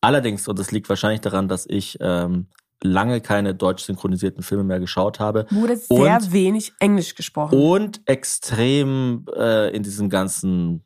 Allerdings, 0.01 0.49
und 0.49 0.59
das 0.59 0.73
liegt 0.73 0.89
wahrscheinlich 0.89 1.21
daran, 1.21 1.49
dass 1.49 1.65
ich 1.67 1.99
ähm, 2.01 2.49
lange 2.83 3.21
keine 3.21 3.55
deutsch 3.55 3.85
synchronisierten 3.85 4.43
Filme 4.43 4.65
mehr 4.65 4.81
geschaut 4.81 5.21
habe. 5.21 5.47
Wurde 5.51 5.77
sehr 5.77 6.17
Und- 6.17 6.33
wenig 6.33 6.73
Englisch 6.81 7.15
gesprochen. 7.15 7.59
Und 7.59 8.01
extrem 8.07 9.27
äh, 9.37 9.75
in 9.75 9.83
diesem 9.85 10.09
ganzen, 10.11 10.83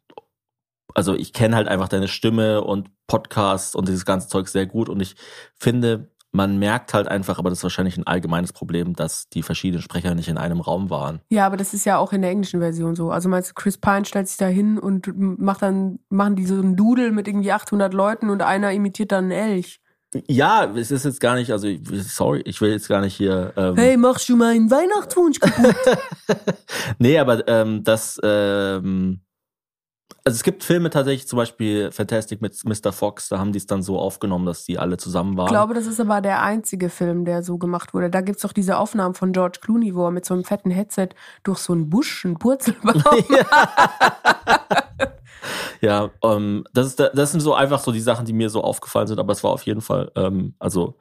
also 0.94 1.14
ich 1.14 1.32
kenne 1.32 1.56
halt 1.56 1.68
einfach 1.68 1.88
deine 1.88 2.08
Stimme 2.08 2.62
und 2.62 2.90
Podcasts 3.06 3.74
und 3.74 3.88
dieses 3.88 4.04
ganze 4.04 4.28
Zeug 4.28 4.48
sehr 4.48 4.66
gut 4.66 4.88
und 4.88 5.00
ich 5.00 5.16
finde, 5.54 6.10
man 6.36 6.58
merkt 6.58 6.94
halt 6.94 7.08
einfach, 7.08 7.38
aber 7.38 7.48
das 7.50 7.58
ist 7.58 7.62
wahrscheinlich 7.64 7.96
ein 7.96 8.06
allgemeines 8.06 8.52
Problem, 8.52 8.94
dass 8.94 9.28
die 9.30 9.42
verschiedenen 9.42 9.82
Sprecher 9.82 10.14
nicht 10.14 10.28
in 10.28 10.38
einem 10.38 10.60
Raum 10.60 10.90
waren. 10.90 11.20
Ja, 11.30 11.46
aber 11.46 11.56
das 11.56 11.74
ist 11.74 11.86
ja 11.86 11.98
auch 11.98 12.12
in 12.12 12.22
der 12.22 12.30
englischen 12.30 12.60
Version 12.60 12.94
so. 12.94 13.10
Also 13.10 13.28
meinst 13.28 13.50
du, 13.50 13.54
Chris 13.54 13.78
Pine 13.78 14.04
stellt 14.04 14.28
sich 14.28 14.36
da 14.36 14.46
hin 14.46 14.78
und 14.78 15.08
macht 15.16 15.62
dann, 15.62 15.98
machen 16.10 16.36
die 16.36 16.46
so 16.46 16.54
einen 16.54 16.76
Doodle 16.76 17.10
mit 17.10 17.26
irgendwie 17.26 17.50
800 17.50 17.92
Leuten 17.92 18.30
und 18.30 18.42
einer 18.42 18.70
imitiert 18.72 19.12
dann 19.12 19.24
einen 19.24 19.32
Elch. 19.32 19.80
Ja, 20.28 20.72
es 20.76 20.90
ist 20.90 21.04
jetzt 21.04 21.20
gar 21.20 21.34
nicht, 21.34 21.50
also 21.50 21.68
sorry, 21.82 22.42
ich 22.44 22.60
will 22.60 22.70
jetzt 22.70 22.88
gar 22.88 23.00
nicht 23.00 23.16
hier. 23.16 23.52
Ähm, 23.56 23.74
Hey, 23.76 23.96
machst 23.96 24.28
du 24.28 24.36
meinen 24.36 24.70
Weihnachtswunsch 24.70 25.40
kaputt? 25.40 25.74
nee, 26.98 27.18
aber 27.18 27.46
ähm, 27.48 27.82
das, 27.82 28.18
ähm, 28.22 29.20
also 30.27 30.35
es 30.35 30.43
gibt 30.43 30.65
Filme 30.65 30.90
tatsächlich, 30.90 31.28
zum 31.28 31.36
Beispiel 31.36 31.93
Fantastic 31.93 32.43
mit 32.43 32.61
Mr. 32.65 32.93
Fox, 32.93 33.28
da 33.28 33.39
haben 33.39 33.53
die 33.53 33.59
es 33.59 33.66
dann 33.66 33.85
so 33.85 34.01
aufgenommen, 34.01 34.44
dass 34.44 34.65
die 34.65 34.77
alle 34.77 34.97
zusammen 34.97 35.36
waren. 35.36 35.47
Ich 35.47 35.53
glaube, 35.53 35.73
das 35.73 35.86
ist 35.86 36.01
aber 36.01 36.20
der 36.20 36.43
einzige 36.43 36.89
Film, 36.90 37.24
der 37.24 37.44
so 37.44 37.59
gemacht 37.59 37.94
wurde. 37.94 38.11
Da 38.11 38.23
gibt's 38.23 38.43
doch 38.43 38.53
diese 38.53 38.77
Aufnahmen 38.77 39.15
von 39.15 39.32
George 39.32 39.61
Clooney, 39.62 39.94
wo 39.94 40.05
er 40.05 40.11
mit 40.11 40.24
so 40.24 40.35
einem 40.35 40.43
fetten 40.43 40.73
Headset 40.73 41.11
durch 41.44 41.59
so 41.59 41.73
einen 41.73 41.89
Busch, 41.89 42.24
einen 42.27 42.39
Purzelbaum. 42.39 42.97
Ja, 45.81 46.11
ähm, 46.24 46.65
das, 46.73 46.86
ist, 46.89 46.98
das 46.98 47.31
sind 47.31 47.40
so 47.40 47.55
einfach 47.55 47.78
so 47.81 47.93
die 47.93 48.01
Sachen, 48.01 48.24
die 48.27 48.32
mir 48.32 48.51
so 48.51 48.62
aufgefallen 48.62 49.07
sind, 49.07 49.20
aber 49.20 49.32
es 49.32 49.44
war 49.44 49.53
auf 49.53 49.62
jeden 49.62 49.82
Fall, 49.82 50.11
ähm, 50.16 50.55
also, 50.59 50.97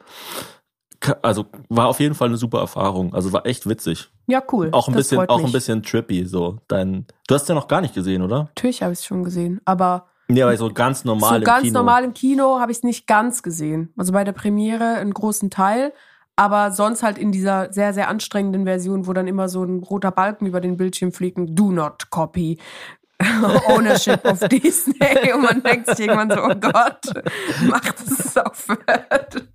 also 1.22 1.45
war 1.69 1.88
auf 1.88 1.99
jeden 1.99 2.15
Fall 2.15 2.27
eine 2.27 2.38
super 2.38 2.60
Erfahrung. 2.60 3.14
Also 3.14 3.32
war 3.34 3.45
echt 3.45 3.68
witzig. 3.68 4.10
Ja, 4.27 4.41
cool. 4.52 4.69
Auch 4.72 4.88
ein 4.88 4.94
Das 4.94 5.10
bisschen, 5.10 5.30
auch 5.30 5.44
ein 5.44 5.52
bisschen 5.52 5.84
trippy. 5.84 6.26
So 6.26 6.57
dein, 6.68 7.06
du 7.27 7.36
hast 7.36 7.48
ja 7.49 7.56
noch 7.56 7.68
gar 7.68 7.82
nicht 7.82 7.94
gesehen, 7.94 8.22
oder? 8.22 8.45
Natürlich 8.56 8.82
habe 8.82 8.94
ich 8.94 8.99
es 8.99 9.06
schon 9.06 9.23
gesehen, 9.23 9.61
aber 9.65 10.07
Nee, 10.27 10.41
aber 10.41 10.57
so 10.57 10.72
ganz 10.73 11.06
normal 11.06 11.30
so 11.30 11.36
im 11.36 11.44
ganz 11.44 11.61
Kino. 11.64 11.80
normal 11.80 12.03
im 12.03 12.14
Kino 12.14 12.60
habe 12.60 12.72
ich 12.72 12.80
es 12.80 12.84
nicht 12.84 13.06
ganz 13.06 13.44
gesehen. 13.44 13.94
Also 13.95 14.11
bei 14.11 14.23
der 14.23 14.32
Premiere 14.32 14.95
einen 14.95 15.14
großen 15.14 15.52
Teil, 15.52 15.94
aber 16.36 16.72
sonst 16.72 17.03
halt 17.03 17.19
in 17.19 17.32
dieser 17.32 17.72
sehr, 17.72 17.94
sehr 17.94 18.10
anstrengenden 18.10 18.65
Version, 18.65 19.06
wo 19.06 19.14
dann 19.14 19.27
immer 19.27 19.48
so 19.49 19.64
ein 19.64 19.84
roter 19.84 20.10
Balken 20.11 20.48
über 20.48 20.61
den 20.61 20.77
Bildschirm 20.77 21.11
fliegt, 21.11 21.38
do 21.40 21.72
not 21.72 22.10
copy. 22.10 22.57
Ownership 23.67 24.25
of 24.25 24.39
Disney 24.49 25.33
und 25.33 25.41
man 25.41 25.63
denkt 25.63 25.87
sich 25.87 26.07
irgendwann 26.07 26.29
so, 26.29 26.43
oh 26.43 26.55
Gott, 26.55 27.23
macht 27.67 27.95
es 28.05 28.35
aufhört. 28.35 29.47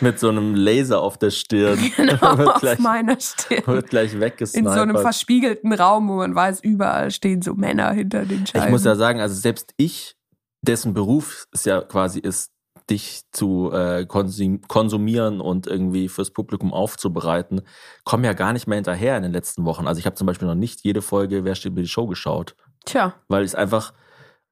Mit 0.00 0.20
so 0.20 0.28
einem 0.28 0.54
Laser 0.54 1.00
auf 1.00 1.18
der 1.18 1.30
Stirn. 1.30 1.78
Genau, 1.96 2.20
wird, 2.38 2.48
auf 2.48 2.60
gleich, 2.60 2.78
meiner 2.78 3.18
Stirn. 3.20 3.66
wird 3.66 3.90
gleich 3.90 4.12
In 4.14 4.20
weggesnipert. 4.20 4.74
so 4.74 4.80
einem 4.80 4.98
verspiegelten 4.98 5.72
Raum, 5.72 6.08
wo 6.08 6.16
man 6.16 6.34
weiß, 6.34 6.60
überall 6.60 7.10
stehen 7.10 7.42
so 7.42 7.54
Männer 7.54 7.90
hinter 7.92 8.24
den 8.24 8.46
Scheiben. 8.46 8.66
Ich 8.66 8.70
muss 8.70 8.84
ja 8.84 8.94
sagen, 8.94 9.20
also 9.20 9.34
selbst 9.34 9.74
ich, 9.76 10.16
dessen 10.62 10.94
Beruf 10.94 11.46
es 11.52 11.64
ja 11.64 11.80
quasi 11.80 12.20
ist, 12.20 12.52
dich 12.88 13.22
zu 13.32 13.70
äh, 13.72 14.06
konsum 14.06 14.62
konsumieren 14.62 15.40
und 15.40 15.66
irgendwie 15.66 16.08
fürs 16.08 16.30
Publikum 16.30 16.72
aufzubereiten, 16.72 17.62
komme 18.04 18.26
ja 18.26 18.32
gar 18.32 18.52
nicht 18.52 18.66
mehr 18.66 18.76
hinterher 18.76 19.16
in 19.16 19.22
den 19.24 19.32
letzten 19.32 19.64
Wochen. 19.64 19.86
Also 19.86 19.98
ich 19.98 20.06
habe 20.06 20.16
zum 20.16 20.26
Beispiel 20.26 20.48
noch 20.48 20.54
nicht 20.54 20.84
jede 20.84 21.02
Folge 21.02 21.44
Wer 21.44 21.54
steht 21.54 21.74
mir 21.74 21.82
die 21.82 21.88
Show 21.88 22.06
geschaut, 22.06 22.54
Tja, 22.88 23.14
weil 23.28 23.42
ich 23.44 23.50
es 23.50 23.54
einfach, 23.54 23.92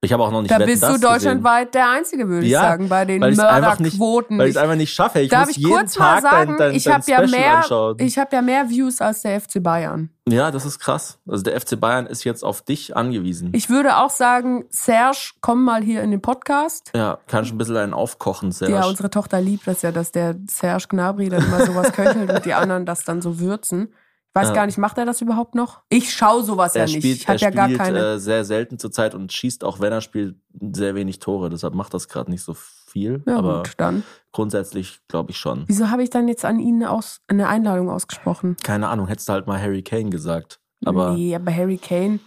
ich 0.02 0.12
habe 0.12 0.22
auch 0.22 0.30
noch 0.30 0.42
nicht 0.42 0.50
da 0.50 0.58
Wetten, 0.58 0.70
bist 0.70 0.82
du 0.82 0.86
das 0.86 0.94
gesehen, 0.96 1.10
deutschlandweit 1.12 1.74
der 1.74 1.90
Einzige, 1.90 2.28
würde 2.28 2.44
ich 2.46 2.52
Ja, 2.52 2.60
sagen, 2.62 2.88
bei 2.88 3.04
den 3.04 3.20
Mörderquoten. 3.20 4.38
weil 4.38 4.48
ich 4.48 4.54
es 4.54 4.62
einfach 4.62 4.76
nicht 4.76 4.92
schaffe. 4.92 5.20
Ich 5.20 5.30
Darf 5.30 5.46
muss 5.46 5.50
ich 5.56 5.56
jeden 5.56 5.72
kurz 5.72 5.98
mal 5.98 6.20
Tag 6.20 6.22
sagen, 6.30 6.50
dein, 6.50 6.68
dein, 6.68 6.74
ich 6.74 6.86
habe 6.86 7.02
ja 7.10 7.26
mehr, 7.26 7.94
ich 7.98 8.18
habe 8.18 8.36
ja 8.36 8.42
mehr 8.42 8.68
Views 8.68 9.00
als 9.00 9.22
der 9.22 9.40
FC 9.40 9.62
Bayern. 9.62 10.10
ja, 10.28 10.50
das 10.50 10.64
ist 10.66 10.78
krass. 10.78 11.18
Also 11.26 11.42
der 11.42 11.58
FC 11.60 11.80
Bayern 11.80 12.06
ist 12.06 12.24
jetzt 12.24 12.44
auf 12.44 12.62
dich 12.62 12.94
angewiesen. 12.96 13.50
Ich 13.54 13.70
würde 13.70 13.96
auch 13.96 14.10
sagen, 14.10 14.66
Serge, 14.68 15.30
komm 15.40 15.64
mal 15.64 15.82
hier 15.82 16.02
in 16.02 16.10
den 16.10 16.20
Podcast. 16.20 16.92
ja, 16.94 17.18
kannst 17.26 17.52
ein 17.52 17.58
bisschen 17.58 17.76
einen 17.78 17.94
aufkochen, 17.94 18.52
Serge. 18.52 18.74
Ja, 18.74 18.86
unsere 18.86 19.08
Tochter 19.10 19.40
liebt 19.40 19.66
das 19.66 19.82
ja, 19.82 19.92
dass 19.92 20.12
der 20.12 20.36
Serge 20.46 20.86
Gnabry 20.90 21.30
dann 21.30 21.44
immer 21.44 21.64
sowas 21.64 21.92
köchelt 21.92 22.30
und 22.30 22.44
die 22.44 22.54
anderen 22.54 22.84
das 22.86 23.04
dann 23.04 23.22
so 23.22 23.40
würzen. 23.40 23.92
Ich 24.36 24.42
weiß 24.42 24.48
Ja. 24.48 24.54
gar 24.54 24.66
nicht, 24.66 24.76
macht 24.76 24.98
er 24.98 25.06
das 25.06 25.20
überhaupt 25.22 25.54
noch? 25.54 25.80
Ich 25.88 26.12
schaue 26.12 26.42
sowas 26.44 26.74
ja 26.74 26.82
er 26.82 26.86
nicht. 26.88 26.98
spielt, 26.98 27.16
ich 27.16 27.26
habe 27.28 27.38
er 27.38 27.42
ja 27.42 27.50
gar 27.50 27.64
spielt 27.66 27.78
keine. 27.80 27.98
äh, 28.14 28.18
sehr 28.18 28.44
selten 28.44 28.78
zurzeit 28.78 29.14
und 29.14 29.32
schießt 29.32 29.64
auch, 29.64 29.80
wenn 29.80 29.92
er 29.92 30.02
spielt, 30.02 30.36
sehr 30.74 30.94
wenig 30.94 31.20
Tore. 31.20 31.48
Deshalb 31.48 31.74
macht 31.74 31.94
das 31.94 32.06
gerade 32.08 32.30
nicht 32.30 32.42
so 32.42 32.52
viel. 32.54 33.22
ja, 33.26 33.38
aber 33.38 33.62
gut, 33.62 33.72
dann. 33.78 34.02
grundsätzlich 34.32 35.00
glaube 35.08 35.30
ich 35.30 35.38
schon. 35.38 35.64
Wieso 35.68 35.90
habe 35.90 36.02
ich 36.02 36.10
dann 36.10 36.28
jetzt 36.28 36.44
an 36.44 36.58
ihn 36.60 36.84
aus, 36.84 37.20
eine 37.28 37.48
Einladung 37.48 37.88
ausgesprochen? 37.88 38.56
Keine 38.62 38.88
Ahnung, 38.88 39.06
hättest 39.08 39.28
du 39.28 39.32
halt 39.32 39.46
mal 39.46 39.58
Harry 39.60 39.82
Kane 39.82 40.10
gesagt. 40.10 40.60
Aber 40.84 41.12
nee, 41.14 41.34
aber 41.34 41.50
Harry 41.54 41.78
Kane, 41.78 42.18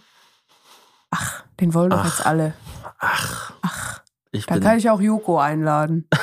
ach, 1.10 1.44
den 1.60 1.74
wollen 1.74 1.90
doch 1.90 1.98
Ach. 2.00 2.06
jetzt 2.06 2.26
alle. 2.26 2.54
ach, 2.98 3.52
Ach, 3.62 4.00
ich 4.32 4.46
da 4.46 4.58
kann 4.58 4.78
ich 4.78 4.90
auch 4.90 5.00
Joko 5.00 5.38
einladen. 5.38 6.08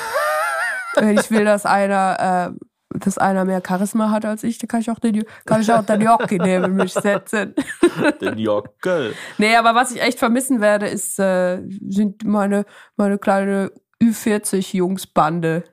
Ich 1.00 1.30
will, 1.30 1.46
dass 1.46 1.68
einer, 1.68 2.54
äh, 2.58 2.66
dass 2.90 3.18
einer 3.18 3.46
mehr 3.46 3.62
Charisma 3.66 4.10
hat 4.12 4.26
als 4.26 4.44
ich, 4.44 4.58
dann 4.58 4.68
kann 4.68 4.82
ich 4.82 4.90
auch 4.90 5.00
den, 5.00 5.26
kann 5.46 5.62
ich 5.62 5.72
auch 5.72 5.86
den 5.86 6.02
Jockey 6.02 6.38
neben 6.42 6.76
mich 6.76 6.94
setzen. 6.94 7.54
den 8.22 8.38
Jockel. 8.38 9.14
Nee, 9.38 9.56
aber 9.56 9.76
was 9.76 9.92
ich 9.92 10.02
echt 10.02 10.20
vermissen 10.20 10.62
werde, 10.62 10.88
ist, 10.88 11.20
äh, 11.20 11.62
sind 11.90 12.24
meine, 12.24 12.66
meine 12.96 13.18
kleine 13.18 13.72
Ü40-Jungsbande. 14.02 15.64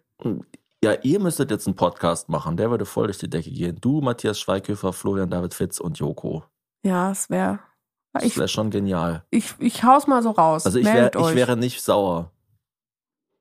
Ja, 0.82 0.92
ihr 1.02 1.20
müsstet 1.20 1.50
jetzt 1.50 1.66
einen 1.66 1.76
Podcast 1.76 2.28
machen. 2.28 2.56
Der 2.56 2.70
würde 2.70 2.84
voll 2.84 3.06
durch 3.06 3.18
die 3.18 3.30
Decke 3.30 3.50
gehen. 3.50 3.78
Du, 3.80 4.00
Matthias 4.00 4.38
Schweighöfer, 4.38 4.92
Florian 4.92 5.30
David 5.30 5.54
Fitz 5.54 5.80
und 5.80 5.98
Joko. 5.98 6.44
Ja, 6.84 7.10
es 7.10 7.30
wäre. 7.30 7.60
Das 8.12 8.36
wäre 8.36 8.48
schon 8.48 8.70
genial. 8.70 9.24
ich, 9.30 9.54
ich 9.58 9.82
hau's 9.82 10.06
mal 10.06 10.22
so 10.22 10.30
raus. 10.30 10.66
Also 10.66 10.78
ich, 10.78 10.86
wär, 10.86 11.12
ich 11.12 11.34
wäre 11.34 11.56
nicht 11.56 11.82
sauer. 11.82 12.30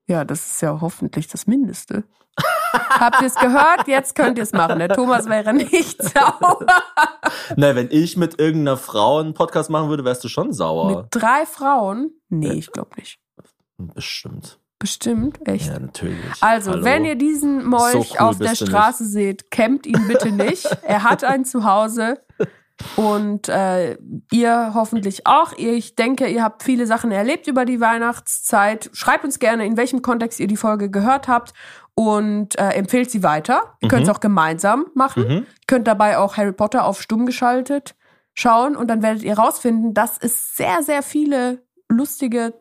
Ja, 0.08 0.24
das 0.24 0.46
ist 0.46 0.62
ja 0.62 0.80
hoffentlich 0.80 1.28
das 1.28 1.46
Mindeste. 1.46 2.04
Habt 2.74 3.20
ihr 3.20 3.26
es 3.26 3.34
gehört? 3.36 3.86
Jetzt 3.86 4.14
könnt 4.14 4.38
ihr 4.38 4.42
es 4.44 4.52
machen. 4.52 4.78
Der 4.78 4.88
Thomas 4.88 5.26
wäre 5.28 5.52
nicht 5.54 6.02
sauer. 6.14 6.58
Na, 7.56 7.74
wenn 7.74 7.88
ich 7.90 8.16
mit 8.16 8.38
irgendeiner 8.38 8.76
Frau 8.76 9.18
einen 9.20 9.34
Podcast 9.34 9.70
machen 9.70 9.88
würde, 9.88 10.04
wärst 10.04 10.24
du 10.24 10.28
schon 10.28 10.52
sauer. 10.52 10.96
Mit 11.02 11.06
drei 11.10 11.46
Frauen? 11.46 12.12
Nee, 12.28 12.52
ich 12.52 12.70
glaube 12.72 12.90
nicht. 12.96 13.18
Bestimmt. 13.78 14.58
Bestimmt, 14.78 15.38
echt. 15.48 15.68
Ja, 15.68 15.78
natürlich. 15.78 16.18
Also, 16.40 16.72
Hallo. 16.72 16.84
wenn 16.84 17.04
ihr 17.04 17.14
diesen 17.16 17.64
Molch 17.64 17.92
So 18.08 18.14
cool 18.20 18.28
auf 18.28 18.38
der 18.38 18.54
Straße 18.54 19.04
seht, 19.06 19.50
kämmt 19.50 19.86
ihn 19.86 20.06
bitte 20.08 20.30
nicht. 20.30 20.66
er 20.82 21.04
hat 21.04 21.24
ein 21.24 21.44
Zuhause. 21.44 22.18
Und 22.96 23.48
äh, 23.48 23.96
ihr 24.32 24.72
hoffentlich 24.74 25.26
auch. 25.26 25.52
Ich 25.56 25.94
denke, 25.94 26.26
ihr 26.26 26.42
habt 26.42 26.62
viele 26.62 26.86
Sachen 26.86 27.12
erlebt 27.12 27.46
über 27.46 27.64
die 27.64 27.80
Weihnachtszeit. 27.80 28.90
Schreibt 28.92 29.24
uns 29.24 29.38
gerne, 29.38 29.64
in 29.64 29.76
welchem 29.76 30.02
Kontext 30.02 30.40
ihr 30.40 30.48
die 30.48 30.56
Folge 30.56 30.90
gehört 30.90 31.28
habt 31.28 31.54
und 31.94 32.58
äh, 32.58 32.70
empfehlt 32.70 33.10
sie 33.10 33.22
weiter. 33.22 33.76
Ihr 33.80 33.88
könnt 33.88 34.02
es 34.02 34.08
auch 34.08 34.20
gemeinsam 34.20 34.86
machen. 34.94 35.22
Mhm. 35.24 35.30
Ihr 35.30 35.66
könnt 35.66 35.86
dabei 35.86 36.18
auch 36.18 36.36
Harry 36.36 36.52
Potter 36.52 36.84
auf 36.84 37.00
stumm 37.00 37.26
geschaltet 37.26 37.94
schauen 38.34 38.76
und 38.76 38.88
dann 38.88 39.02
werdet 39.02 39.22
ihr 39.22 39.38
rausfinden, 39.38 39.94
dass 39.94 40.18
es 40.18 40.56
sehr, 40.56 40.82
sehr 40.82 41.02
viele 41.02 41.62
lustige 41.88 42.54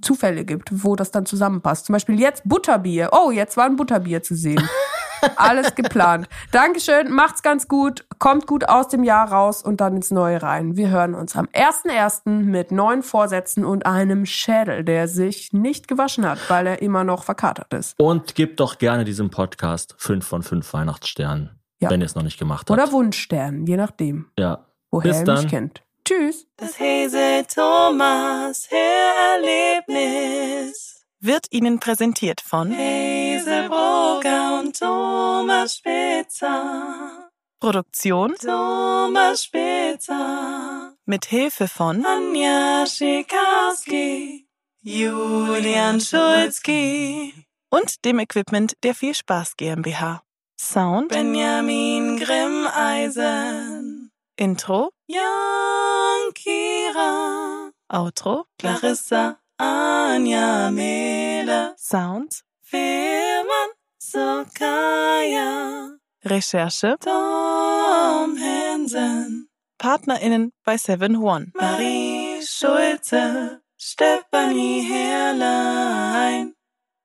Zufälle 0.00 0.44
gibt, 0.44 0.84
wo 0.84 0.96
das 0.96 1.10
dann 1.10 1.26
zusammenpasst. 1.26 1.86
Zum 1.86 1.92
Beispiel 1.92 2.18
jetzt 2.18 2.42
Butterbier. 2.48 3.10
Oh, 3.12 3.30
jetzt 3.30 3.56
war 3.56 3.66
ein 3.66 3.76
Butterbier 3.76 4.22
zu 4.22 4.34
sehen. 4.34 4.68
Alles 5.36 5.74
geplant. 5.74 6.28
Dankeschön, 6.50 7.10
macht's 7.12 7.42
ganz 7.42 7.68
gut, 7.68 8.04
kommt 8.18 8.46
gut 8.46 8.68
aus 8.68 8.88
dem 8.88 9.04
Jahr 9.04 9.30
raus 9.32 9.62
und 9.62 9.80
dann 9.80 9.96
ins 9.96 10.10
Neue 10.10 10.42
rein. 10.42 10.76
Wir 10.76 10.90
hören 10.90 11.14
uns 11.14 11.36
am 11.36 11.46
1.1. 11.46 12.28
mit 12.28 12.70
neuen 12.72 13.02
Vorsätzen 13.02 13.64
und 13.64 13.86
einem 13.86 14.26
Schädel, 14.26 14.84
der 14.84 15.08
sich 15.08 15.52
nicht 15.52 15.88
gewaschen 15.88 16.28
hat, 16.28 16.38
weil 16.48 16.66
er 16.66 16.82
immer 16.82 17.04
noch 17.04 17.24
verkatert 17.24 17.72
ist. 17.74 17.94
Und 17.98 18.34
gebt 18.34 18.60
doch 18.60 18.78
gerne 18.78 19.04
diesem 19.04 19.30
Podcast 19.30 19.94
5 19.98 20.26
von 20.26 20.42
5 20.42 20.72
Weihnachtssternen, 20.72 21.58
Ja. 21.80 21.90
wenn 21.90 22.00
ihr 22.00 22.06
es 22.06 22.14
noch 22.14 22.22
nicht 22.22 22.38
gemacht 22.38 22.70
habt. 22.70 22.80
Oder 22.80 22.92
Wunschstern, 22.92 23.66
je 23.66 23.76
nachdem, 23.76 24.26
ja. 24.38 24.66
woher 24.90 25.10
Bis 25.10 25.18
er 25.20 25.24
dann. 25.24 25.42
mich 25.42 25.50
kennt. 25.50 25.82
Tschüss. 26.04 26.46
Das 26.56 26.78
Hese 26.80 27.44
Thomas 27.54 28.68
Hörerlebnis 28.70 30.91
wird 31.22 31.46
Ihnen 31.50 31.78
präsentiert 31.78 32.40
von 32.40 32.72
Hazelbrugger 32.72 34.58
und 34.60 34.76
Thomas 34.78 35.76
Spitzer. 35.76 37.30
Produktion 37.60 38.34
Thomas 38.40 39.44
Spitzer. 39.44 40.96
Mit 41.06 41.26
Hilfe 41.26 41.68
von 41.68 42.04
Anja 42.04 42.84
Schikarski, 42.86 44.48
Julian 44.80 46.00
Schulzki 46.00 47.32
und 47.70 48.04
dem 48.04 48.18
Equipment 48.18 48.74
der 48.82 48.96
Viel 48.96 49.14
Spaß 49.14 49.56
GmbH. 49.56 50.22
Sound 50.60 51.10
Benjamin 51.10 52.18
Grimmeisen. 52.18 54.10
Intro 54.36 54.90
Jan 55.06 56.32
Kira. 56.34 57.70
Outro 57.88 58.46
Clarissa 58.58 59.41
Anja 59.62 60.72
Mele. 60.72 61.74
Sound 61.78 62.42
Firman 62.62 63.70
Sokaya. 63.98 65.98
Recherche 66.24 66.96
Tom 66.98 68.36
Hansen. 68.36 69.48
PartnerInnen 69.78 70.52
bei 70.64 70.76
Seven 70.76 71.16
One. 71.16 71.52
Marie 71.54 72.42
Schulze. 72.44 73.62
Stefanie 73.78 74.82
Herrlein. 74.82 76.54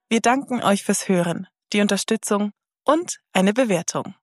Wir 0.10 0.22
danken 0.22 0.64
euch 0.64 0.84
fürs 0.84 1.08
Hören, 1.08 1.48
die 1.74 1.82
Unterstützung 1.82 2.54
und 2.84 3.20
eine 3.34 3.54
Bewertung. 3.54 4.16